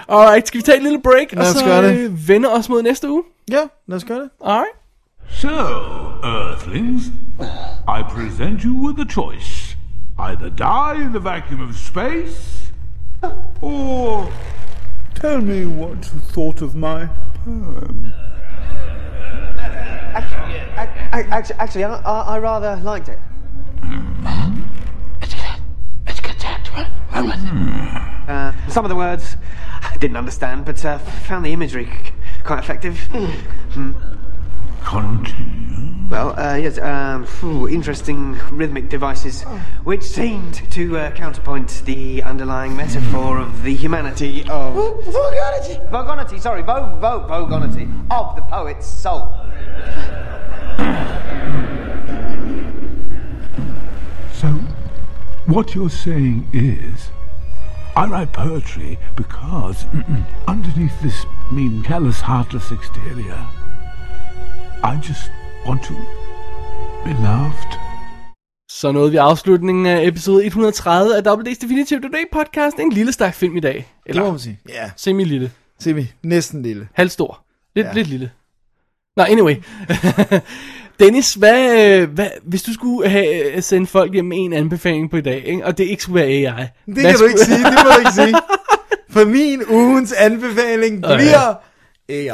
Alright, 0.08 0.48
skal 0.48 0.58
vi 0.58 0.62
tage 0.62 0.76
et 0.76 0.82
lille 0.82 1.02
break, 1.02 1.26
og 1.32 1.36
Lad 1.38 1.50
os 1.50 1.56
så 1.56 1.64
gøre 1.64 1.88
det. 1.88 1.98
øh, 1.98 2.28
vende 2.28 2.48
os 2.48 2.68
mod 2.68 2.82
næste 2.82 3.10
uge? 3.10 3.22
Ja, 3.50 3.60
lad 3.86 3.96
os 3.96 4.04
gøre 4.04 4.18
det. 4.18 4.30
Alright. 4.44 4.72
So, 5.30 5.48
Earthlings, 6.24 7.06
I 7.88 8.02
present 8.10 8.62
you 8.62 8.72
with 8.86 9.00
a 9.00 9.04
choice. 9.10 9.76
Either 10.18 10.48
die 10.48 11.02
in 11.04 11.10
the 11.10 11.20
vacuum 11.20 11.60
of 11.68 11.74
space, 11.76 12.72
or 13.62 14.32
tell 15.20 15.40
me 15.40 15.66
what 15.66 15.96
you 16.12 16.20
thought 16.32 16.62
of 16.62 16.74
my 16.74 17.06
poem. 17.44 18.12
Actually, 20.14 21.52
actually 21.58 21.84
I, 21.84 21.94
I, 21.94 22.34
I 22.34 22.38
rather 22.38 22.76
liked 22.82 23.08
it. 23.08 23.18
Mm-hmm. 23.82 24.58
Uh, 28.28 28.52
some 28.68 28.84
of 28.84 28.90
the 28.90 28.94
words 28.94 29.36
I 29.82 29.96
didn't 29.96 30.18
understand, 30.18 30.66
but 30.66 30.84
uh, 30.84 30.98
found 30.98 31.46
the 31.46 31.52
imagery 31.52 31.90
quite 32.44 32.58
effective. 32.58 32.98
Hmm. 33.72 33.92
Continue. 34.84 36.08
Well, 36.10 36.38
uh, 36.38 36.56
yes, 36.56 36.78
um, 36.78 37.26
phew, 37.26 37.68
interesting 37.68 38.38
rhythmic 38.50 38.88
devices, 38.88 39.42
which 39.84 40.02
seemed 40.02 40.54
to 40.72 40.96
uh, 40.96 41.10
counterpoint 41.10 41.82
the 41.84 42.22
underlying 42.22 42.76
metaphor 42.76 43.38
of 43.38 43.62
the 43.62 43.74
humanity 43.74 44.42
of 44.42 44.74
vogonity. 44.74 45.90
Vogonity, 45.90 46.40
sorry, 46.40 46.62
vo 46.62 46.98
vo 46.98 47.26
vogonity 47.28 47.84
of 48.10 48.36
the 48.36 48.42
poet's 48.42 48.86
soul. 48.86 49.34
So, 54.32 54.48
what 55.46 55.74
you're 55.74 55.90
saying 55.90 56.48
is, 56.52 57.10
I 57.98 58.06
write 58.06 58.32
poetry 58.32 58.96
because 59.16 59.86
underneath 60.46 61.00
this 61.00 61.26
mean, 61.50 61.82
callous, 61.82 62.20
heartless 62.20 62.70
exterior, 62.70 63.40
I 64.84 64.94
just 65.08 65.30
want 65.66 65.82
to 65.82 65.94
be 67.04 67.12
loved. 67.12 67.78
Så 68.70 68.92
nåede 68.92 69.10
vi 69.10 69.16
afslutningen 69.16 69.86
af 69.86 70.06
episode 70.06 70.46
130 70.46 71.16
af 71.16 71.24
Double 71.24 71.50
D's 71.50 71.58
Definitive 71.60 72.00
Today 72.00 72.24
podcast. 72.32 72.78
En 72.78 72.92
lille 72.92 73.12
stak 73.12 73.34
film 73.34 73.56
i 73.56 73.60
dag. 73.60 73.74
Det 73.74 73.84
Eller 74.06 74.22
må 74.22 74.30
man 74.30 74.38
sige. 74.40 74.60
Ja, 74.68 74.90
semi-lille. 74.96 75.50
se 75.78 75.94
vi. 75.94 76.12
Næsten 76.22 76.62
lille. 76.62 76.88
Halvstor. 76.92 77.44
Lidt. 77.74 77.86
Ja. 77.86 77.92
lidt 77.92 78.08
lille. 78.08 78.30
Nå, 79.18 79.24
anyway. 79.24 79.56
Dennis, 81.00 81.34
hvad, 81.34 81.98
øh, 82.00 82.10
hvad, 82.10 82.30
hvis 82.42 82.62
du 82.62 82.72
skulle 82.72 83.08
have 83.08 83.54
øh, 83.54 83.62
sendt 83.62 83.90
folk 83.90 84.12
hjem 84.12 84.24
med 84.24 84.38
en 84.38 84.52
anbefaling 84.52 85.10
på 85.10 85.16
i 85.16 85.20
dag, 85.20 85.44
ikke? 85.44 85.66
og 85.66 85.78
det 85.78 85.84
ikke 85.84 86.02
skulle 86.02 86.20
være 86.20 86.28
AI. 86.28 86.66
Det 86.86 86.96
kan 86.96 87.14
du 87.18 87.24
ikke 87.24 87.40
sige, 87.40 87.64
det 87.64 87.74
må 87.84 87.92
du 87.92 87.98
ikke 87.98 88.12
sige. 88.12 88.34
For 89.14 89.24
min 89.24 89.62
ugens 89.70 90.12
anbefaling 90.12 91.02
bliver 91.02 91.54
AI. 92.08 92.24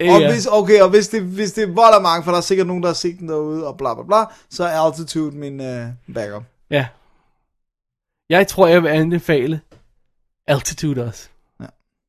Ja. 0.00 0.14
Og 0.14 0.32
hvis, 0.32 0.46
okay, 0.46 0.80
og 0.80 0.90
hvis 0.90 1.08
det, 1.08 1.22
hvis 1.22 1.52
det 1.52 1.76
volder 1.76 2.00
mange, 2.00 2.24
for 2.24 2.30
der 2.30 2.38
er 2.38 2.42
sikkert 2.42 2.66
nogen, 2.66 2.82
der 2.82 2.88
har 2.88 2.94
set 2.94 3.18
den 3.18 3.28
derude, 3.28 3.66
og 3.66 3.76
bla 3.78 3.94
bla 3.94 4.02
bla, 4.02 4.24
så 4.50 4.64
er 4.64 4.78
Altitude 4.78 5.36
min 5.36 5.60
uh, 5.60 6.14
backup. 6.14 6.42
Ja. 6.70 6.86
Jeg 8.30 8.48
tror, 8.48 8.66
jeg 8.66 8.82
vil 8.82 8.88
anbefale 8.88 9.60
Altitude 10.46 11.04
også. 11.04 11.28
Ja. 11.60 11.66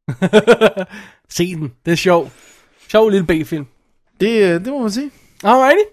Se 1.30 1.56
den. 1.56 1.74
Det 1.86 1.92
er 1.92 1.96
sjov. 1.96 2.32
Sjov 2.94 3.10
lille 3.10 3.26
B-film. 3.28 3.66
Det, 4.20 4.44
øh, 4.44 4.66
det 4.66 4.68
må 4.68 4.82
man 4.82 4.92
sige. 4.92 5.12
Alrighty. 5.44 5.84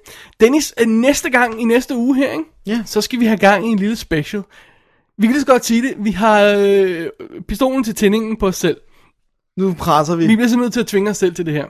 Dennis, 0.40 0.74
øh, 0.80 0.86
næste 0.86 1.30
gang 1.30 1.60
i 1.60 1.64
næste 1.64 1.96
uge 1.96 2.16
her, 2.16 2.32
ikke? 2.32 2.44
Ja. 2.66 2.82
så 2.86 3.00
skal 3.00 3.20
vi 3.20 3.24
have 3.24 3.38
gang 3.38 3.66
i 3.66 3.68
en 3.68 3.78
lille 3.78 3.96
special. 3.96 4.42
Vi 5.18 5.26
kan 5.26 5.32
lige 5.32 5.40
så 5.40 5.46
godt 5.46 5.64
sige 5.64 5.82
det. 5.82 5.94
Vi 5.98 6.10
har 6.10 6.40
øh, 6.58 7.06
pistolen 7.48 7.84
til 7.84 7.94
tændingen 7.94 8.36
på 8.36 8.46
os 8.46 8.56
selv. 8.56 8.80
Nu 9.56 9.74
presser 9.74 10.16
vi. 10.16 10.26
Vi 10.26 10.36
bliver 10.36 10.48
så 10.48 10.56
nødt 10.56 10.72
til 10.72 10.80
at 10.80 10.86
tvinge 10.86 11.10
os 11.10 11.16
selv 11.16 11.34
til 11.34 11.46
det 11.46 11.54
her. 11.54 11.66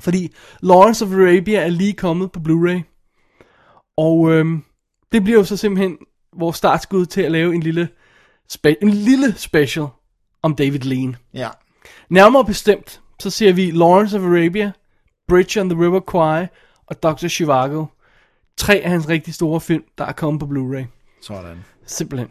Fordi 0.00 0.34
Lawrence 0.62 1.04
of 1.04 1.12
Arabia 1.12 1.60
er 1.60 1.68
lige 1.68 1.92
kommet 1.92 2.32
på 2.32 2.40
Blu-ray. 2.40 2.80
Og 3.96 4.32
øhm, 4.32 4.62
det 5.12 5.24
bliver 5.24 5.38
jo 5.38 5.44
så 5.44 5.56
simpelthen 5.56 5.96
vores 6.38 6.56
startskud 6.56 7.06
til 7.06 7.20
at 7.22 7.32
lave 7.32 7.54
en 7.54 7.62
lille, 7.62 7.88
spe- 8.52 8.78
en 8.82 8.90
lille 8.90 9.34
special 9.36 9.86
om 10.42 10.54
David 10.54 10.80
Lean. 10.80 11.16
Ja. 11.34 11.48
Nærmere 12.10 12.44
bestemt, 12.44 13.00
så 13.20 13.30
ser 13.30 13.52
vi 13.52 13.70
Lawrence 13.70 14.16
of 14.18 14.22
Arabia, 14.22 14.72
Bridge 15.28 15.60
on 15.60 15.68
the 15.70 15.80
River 15.80 16.00
Kwai 16.00 16.46
og 16.86 17.02
Dr. 17.02 17.28
Zhivago. 17.28 17.84
Tre 18.58 18.74
af 18.74 18.90
hans 18.90 19.08
rigtig 19.08 19.34
store 19.34 19.60
film, 19.60 19.82
der 19.98 20.04
er 20.04 20.12
kommet 20.12 20.40
på 20.40 20.46
Blu-ray. 20.46 20.84
Sådan. 21.22 21.64
Simpelthen. 21.86 22.28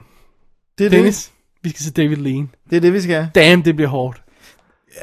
Det 0.78 0.86
er 0.86 0.90
Dennis, 0.90 1.32
vi 1.64 1.70
skal 1.70 1.82
se 1.86 1.92
David 1.92 2.16
Lean. 2.16 2.42
det. 2.42 2.70
Det 2.70 2.78
er 2.78 2.82
det, 2.82 2.94
vi 2.94 3.02
skal. 3.02 3.30
Damn, 3.36 3.62
det 3.66 3.76
bliver 3.76 3.90
hårdt. 3.90 4.22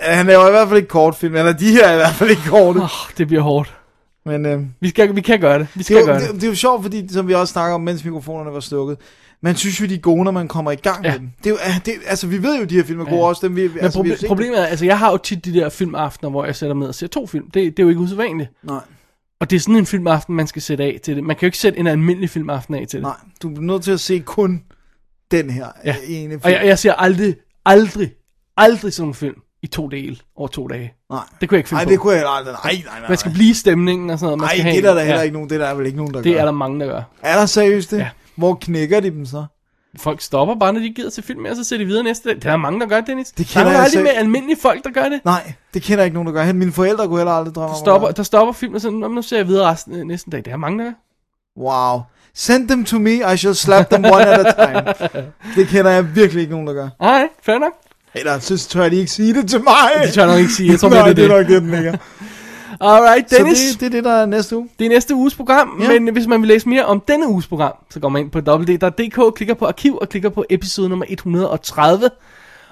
Ja, 0.03 0.15
Han 0.15 0.27
laver 0.27 0.49
i 0.49 0.51
hvert 0.51 0.69
fald 0.69 0.77
ikke 0.77 0.89
kortfilm, 0.89 1.37
eller 1.37 1.53
de 1.53 1.71
her 1.73 1.87
er 1.89 1.93
i 1.93 1.97
hvert 1.97 2.15
fald 2.15 2.31
ikke 2.31 2.43
korte. 2.49 2.79
Oh, 2.79 2.89
det 3.19 3.27
bliver 3.27 3.43
hårdt. 3.43 3.77
Men 4.25 4.47
øh, 4.47 4.63
Vi, 4.81 4.89
skal, 4.89 5.17
vi 5.17 5.21
kan 5.21 5.41
gøre 5.41 5.59
det. 5.59 5.69
Vi 5.75 5.79
det, 5.79 5.85
skal 5.85 5.97
er 5.97 6.01
jo, 6.01 6.07
gøre 6.07 6.21
det, 6.21 6.29
det. 6.29 6.35
det 6.35 6.43
er 6.45 6.49
jo 6.49 6.55
sjovt, 6.55 6.83
fordi 6.83 7.09
som 7.13 7.29
vi 7.29 7.35
også 7.35 7.53
snakker 7.53 7.75
om, 7.75 7.81
mens 7.81 8.05
mikrofonerne 8.05 8.53
var 8.53 8.61
slukket, 8.61 8.99
man 9.43 9.57
synes 9.57 9.81
jo, 9.81 9.87
de 9.87 9.95
er 9.95 9.99
gode, 9.99 10.25
når 10.25 10.31
man 10.31 10.49
kommer 10.49 10.71
i 10.71 10.75
gang 10.77 11.05
Ja. 11.05 11.11
med 11.11 11.19
dem. 11.19 11.31
Det 11.39 11.47
er 11.47 11.51
jo, 11.51 11.57
det, 11.87 11.93
altså, 12.07 12.27
vi 12.27 12.43
ved 12.43 12.59
jo, 12.59 12.65
de 12.65 12.75
her 12.75 12.85
film 12.85 13.01
er 13.01 13.05
gode, 13.05 13.17
Ja. 13.17 13.25
også 13.27 13.47
dem, 13.47 13.57
vi, 13.57 13.69
Men 13.69 13.79
altså, 13.79 14.03
vi 14.03 14.11
proble- 14.13 14.17
set 14.17 14.29
problemet 14.29 14.61
er, 14.61 14.67
altså 14.67 14.85
jeg 14.85 14.99
har 14.99 15.11
jo 15.11 15.17
tit 15.17 15.45
de 15.45 15.55
der 15.55 15.69
filmaftener, 15.69 16.31
hvor 16.31 16.45
jeg 16.45 16.57
sætter 16.57 16.75
mig 16.75 16.81
ned 16.81 16.89
og 16.89 16.95
ser 16.95 17.07
to 17.07 17.27
film. 17.27 17.45
Det, 17.51 17.55
det 17.55 17.79
er 17.79 17.83
jo 17.83 17.89
ikke 17.89 18.01
usædvanligt. 18.01 18.51
Nej, 18.63 18.81
Og 19.41 19.51
det 19.51 19.57
er 19.57 19.61
sådan 19.61 19.77
en 19.77 19.87
filmaften, 19.87 20.35
man 20.35 20.47
skal 20.47 20.63
sætte 20.63 20.85
af 20.85 21.01
til 21.05 21.17
det. 21.17 21.25
Man 21.25 21.37
kan 21.37 21.43
jo 21.43 21.49
ikke 21.49 21.59
sætte 21.59 21.79
en 21.79 21.87
almindelig 21.87 22.31
filmaften 22.31 22.75
af 22.75 22.87
til 22.89 22.97
det. 22.99 23.03
nej, 23.03 23.17
du 23.43 23.55
er 23.55 23.61
nødt 23.61 23.83
til 23.83 23.93
at 23.93 24.01
se 24.01 24.19
kun 24.19 24.63
den 25.31 25.51
her 25.51 25.67
Ja. 25.85 25.97
ene 26.09 26.31
film. 26.31 26.41
Og 26.45 26.51
jeg, 26.53 26.67
jeg 26.67 26.79
ser 26.79 26.93
aldrig, 26.93 27.35
aldrig, 27.67 28.11
aldrig 28.57 28.93
sådan 28.93 29.09
en 29.09 29.15
film 29.15 29.35
i 29.63 29.67
to 29.67 29.89
dele 29.89 30.17
over 30.37 30.49
to 30.49 30.67
dage. 30.69 30.93
nej. 31.11 31.21
Det 31.41 31.49
kunne 31.49 31.57
jeg 31.57 31.59
ikke 31.61 31.69
finde 31.69 31.79
Nej, 31.79 31.85
på. 31.85 31.91
det 31.91 32.01
kunne 32.01 32.15
jeg 32.15 32.25
aldrig. 32.29 32.55
Nej, 32.65 32.73
nej, 32.85 33.01
nej. 33.01 33.09
Man 33.09 33.19
skal 33.19 33.33
blive 33.33 33.55
stemningen 33.55 34.11
og 34.11 34.19
sådan 34.19 34.27
noget. 34.27 34.39
Man 34.39 34.47
Nej, 34.47 34.55
skal 34.59 34.65
det 34.73 34.79
er 34.79 34.83
der, 34.95 35.01
en- 35.01 35.07
heller 35.07 35.15
ja, 35.19 35.23
ikke 35.23 35.35
nogen, 35.35 35.51
det 35.51 35.61
er 35.63 35.67
der 35.69 35.75
vel 35.75 35.87
ikke 35.87 35.99
nogen, 35.99 36.15
der 36.15 36.23
Det 36.23 36.33
gør. 36.35 36.41
er 36.41 36.45
der 36.45 36.53
mange, 36.53 36.81
der 36.81 36.87
gør. 36.87 37.03
Er 37.23 37.39
der 37.39 37.47
seriøst 37.47 37.91
det? 37.91 37.99
Ja. 37.99 38.09
Hvor 38.37 38.55
knækker 38.55 39.01
de 39.01 39.11
dem 39.11 39.27
så? 39.27 39.45
Folk 39.99 40.21
stopper 40.21 40.55
bare, 40.55 40.73
når 40.73 40.81
de 40.81 40.91
gider 40.91 41.11
til 41.11 41.23
film, 41.25 41.45
og 41.45 41.57
så 41.57 41.65
ser 41.65 41.79
de 41.79 41.85
videre 41.85 42.03
næste 42.05 42.29
dag. 42.29 42.37
Det 42.37 42.45
er 42.45 42.51
der 42.51 42.57
mange, 42.57 42.81
der 42.81 42.87
gør, 42.87 43.01
Dennis. 43.01 43.29
Det 43.29 43.39
der 43.39 43.45
kender 43.45 43.67
er 43.67 43.71
jeg 43.71 43.77
aldrig 43.79 43.93
selv. 43.93 44.03
med 44.03 44.11
almindelige 44.11 44.57
folk, 44.63 44.85
der 44.85 44.91
gør 44.91 45.09
det. 45.09 45.21
Nej, 45.25 45.53
det 45.75 45.83
kender 45.83 45.99
jeg 45.99 46.07
ikke 46.07 46.15
nogen, 46.15 46.27
der 46.27 46.33
gør. 46.33 46.53
Mine 46.53 46.73
forældre 46.73 47.09
kunne 47.09 47.19
heller 47.19 47.33
aldrig 47.33 47.55
drømme 47.55 47.65
om 47.69 47.71
Der 47.71 47.75
at 47.75 47.81
stopper, 47.81 48.07
gøre 48.09 48.15
der 48.17 48.23
stopper 48.23 48.53
film 48.53 48.75
og 48.75 48.81
sådan, 48.81 48.99
"Nå, 48.99 49.09
nu 49.09 49.23
ser 49.23 49.37
jeg 49.37 49.47
videre 49.49 49.71
resten 49.71 49.95
af 50.01 50.07
næsten 50.07 50.31
dag. 50.33 50.45
Det 50.45 50.53
er 50.53 50.57
mange, 50.57 50.79
der 50.79 50.85
gør. 50.85 50.91
det. 50.91 51.63
Wow. 51.65 52.01
Send 52.35 52.69
them 52.69 52.85
to 52.85 52.99
me, 52.99 53.13
I 53.35 53.37
shall 53.37 53.55
slap 53.55 53.91
them 53.91 54.05
one 54.05 54.27
at 54.27 54.47
a 54.47 54.67
time. 54.67 54.95
det 55.57 55.69
kender 55.69 55.91
jeg 55.91 56.15
virkelig 56.17 56.41
ikke 56.41 56.53
nogen, 56.53 56.67
der 56.67 56.73
gør. 56.75 56.89
Nej, 57.01 57.29
fair 57.43 57.59
nok. 57.59 57.73
Eller 58.15 58.39
så 58.39 58.69
tør 58.69 58.89
de 58.89 58.97
ikke 58.97 59.11
sige 59.13 59.35
det 59.35 59.51
til 59.51 59.63
mig. 59.65 60.05
Det 60.07 60.13
tør 60.13 60.23
jeg 60.23 60.31
nok 60.33 60.41
ikke 60.41 60.53
sige. 60.53 60.71
Jeg 60.71 60.81
tror, 60.81 60.89
Nej, 60.89 61.09
det 61.09 61.17
det 61.17 61.25
er 61.25 61.35
er 61.35 61.39
nok 61.39 61.49
det, 61.49 61.63
den 61.63 61.71
ligger. 61.71 61.97
Alright, 62.81 63.31
Så 63.31 63.37
Dennis. 63.39 63.59
det, 63.71 63.81
det 63.81 63.87
er 63.87 63.91
det, 63.91 64.05
der 64.05 64.13
er 64.13 64.27
næste 64.27 64.57
uge. 64.57 64.69
Det 64.79 64.85
er 64.85 64.89
næste 64.89 65.15
uges 65.15 65.35
program, 65.35 65.81
Ja. 65.83 66.01
men 66.01 66.13
hvis 66.13 66.27
man 66.27 66.41
vil 66.41 66.49
læse 66.49 66.69
mere 66.69 66.85
om 66.85 67.01
denne 67.09 67.29
uges 67.29 67.47
program, 67.47 67.73
så 67.91 68.01
går 68.01 68.09
man 68.09 68.23
ind 68.23 68.31
på 68.31 68.39
www.dk, 68.39 69.35
klikker 69.37 69.55
på 69.55 69.67
arkiv 69.67 69.99
og 70.01 70.09
klikker 70.09 70.29
på 70.29 70.45
episode 70.51 70.89
nummer 70.89 71.07
130. 71.09 72.11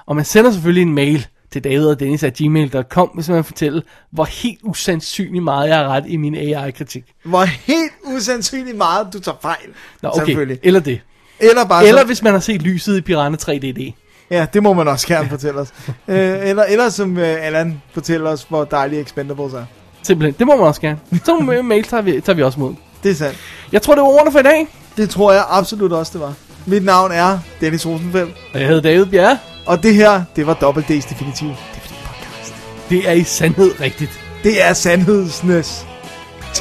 Og 0.07 0.17
man 0.17 0.25
sender 0.25 0.51
selvfølgelig 0.51 0.83
en 0.83 0.95
mail 0.95 1.27
til 1.53 1.65
davidogdennis.gmail.com, 1.65 3.09
hvis 3.15 3.29
man 3.29 3.37
vil 3.37 3.45
fortælle, 3.45 3.83
hvor 4.11 4.25
helt 4.25 4.59
usandsynligt 4.65 5.45
meget 5.45 5.69
jeg 5.69 5.77
har 5.77 5.89
ret 5.89 6.05
i 6.07 6.17
min 6.17 6.35
AI-kritik. 6.35 7.05
Hvor 7.25 7.45
helt 7.45 7.93
usandsynligt 8.17 8.77
meget, 8.77 9.07
du 9.13 9.21
tager 9.21 9.37
fejl. 9.43 9.57
Nå, 10.03 10.09
okay. 10.09 10.27
Selvfølgelig. 10.27 10.59
Eller 10.63 10.81
det. 10.81 11.01
Eller 11.41 11.65
bare 11.65 11.87
Eller 11.87 12.01
så, 12.01 12.07
hvis 12.07 12.23
man 12.23 12.33
har 12.33 12.41
set 12.41 12.63
lyset 12.63 12.97
i 12.97 13.01
Piranha 13.01 13.37
3DD. 13.43 13.93
Ja, 14.31 14.47
det 14.53 14.63
må 14.63 14.73
man 14.73 14.89
også 14.89 15.07
gerne 15.07 15.29
fortælle 15.29 15.61
os. 15.61 15.73
øh, 16.09 16.49
eller, 16.49 16.63
eller 16.63 16.89
som 16.89 17.13
uh, 17.13 17.23
Allan 17.23 17.83
fortæller 17.93 18.31
os, 18.31 18.43
hvor 18.49 18.65
dejlige 18.65 19.01
Expendables 19.01 19.55
er. 19.55 19.65
Simpelthen. 20.03 20.35
Det 20.39 20.47
må 20.47 20.57
man 20.57 20.67
også 20.67 20.81
gerne. 20.81 20.99
Så 21.25 21.37
mail 21.65 21.85
tager 21.85 22.01
vi, 22.03 22.21
tager 22.21 22.37
vi 22.37 22.43
også 22.43 22.61
mod. 22.61 22.75
Det 23.03 23.11
er 23.11 23.15
sandt. 23.15 23.37
Jeg 23.73 23.83
tror, 23.83 23.95
det 23.95 24.03
var 24.03 24.09
ordene 24.09 24.33
for 24.33 24.39
i 24.39 24.43
dag. 24.43 24.67
Det 24.97 25.11
tror 25.11 25.33
jeg 25.33 25.45
absolut 25.51 25.93
også, 25.93 26.13
det 26.13 26.21
var. 26.21 26.33
Mit 26.67 26.85
navn 26.85 27.13
er 27.13 27.39
Dennis 27.61 27.87
Rosenfeldt, 27.87 28.35
Og 28.55 28.61
jeg 28.61 28.69
hedder 28.69 28.83
David 28.83 29.07
Bjerre. 29.07 29.39
og 29.67 29.83
det 29.83 29.95
her, 29.95 30.23
det 30.37 30.47
var 30.47 30.55
Double 30.55 30.83
D's 30.83 31.09
Definitiv. 31.11 31.49
DVD 31.49 31.95
podcast. 32.05 32.55
Det 32.91 33.09
er 33.09 33.13
i 33.13 33.25
sandhed 33.25 33.81
rigtigt. 33.81 34.21
Det 34.45 34.63
er 34.65 34.73
sandhedsnes. 34.73 35.87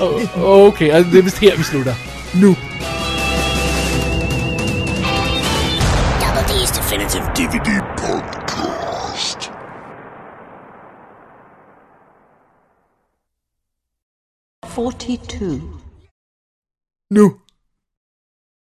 Oh, 0.02 0.22
okay, 0.68 0.92
og 0.94 1.06
det 1.06 1.20
er 1.20 1.24
vist 1.24 1.38
her, 1.40 1.58
vi 1.58 1.64
slutter. 1.64 1.94
Nu. 2.36 2.56
Double 6.22 6.42
D's 6.42 6.78
Definitive 6.78 7.24
DVD 7.36 7.82
podcast. 7.98 8.49
Forty-two. 14.80 15.60
Nu. 17.12 17.42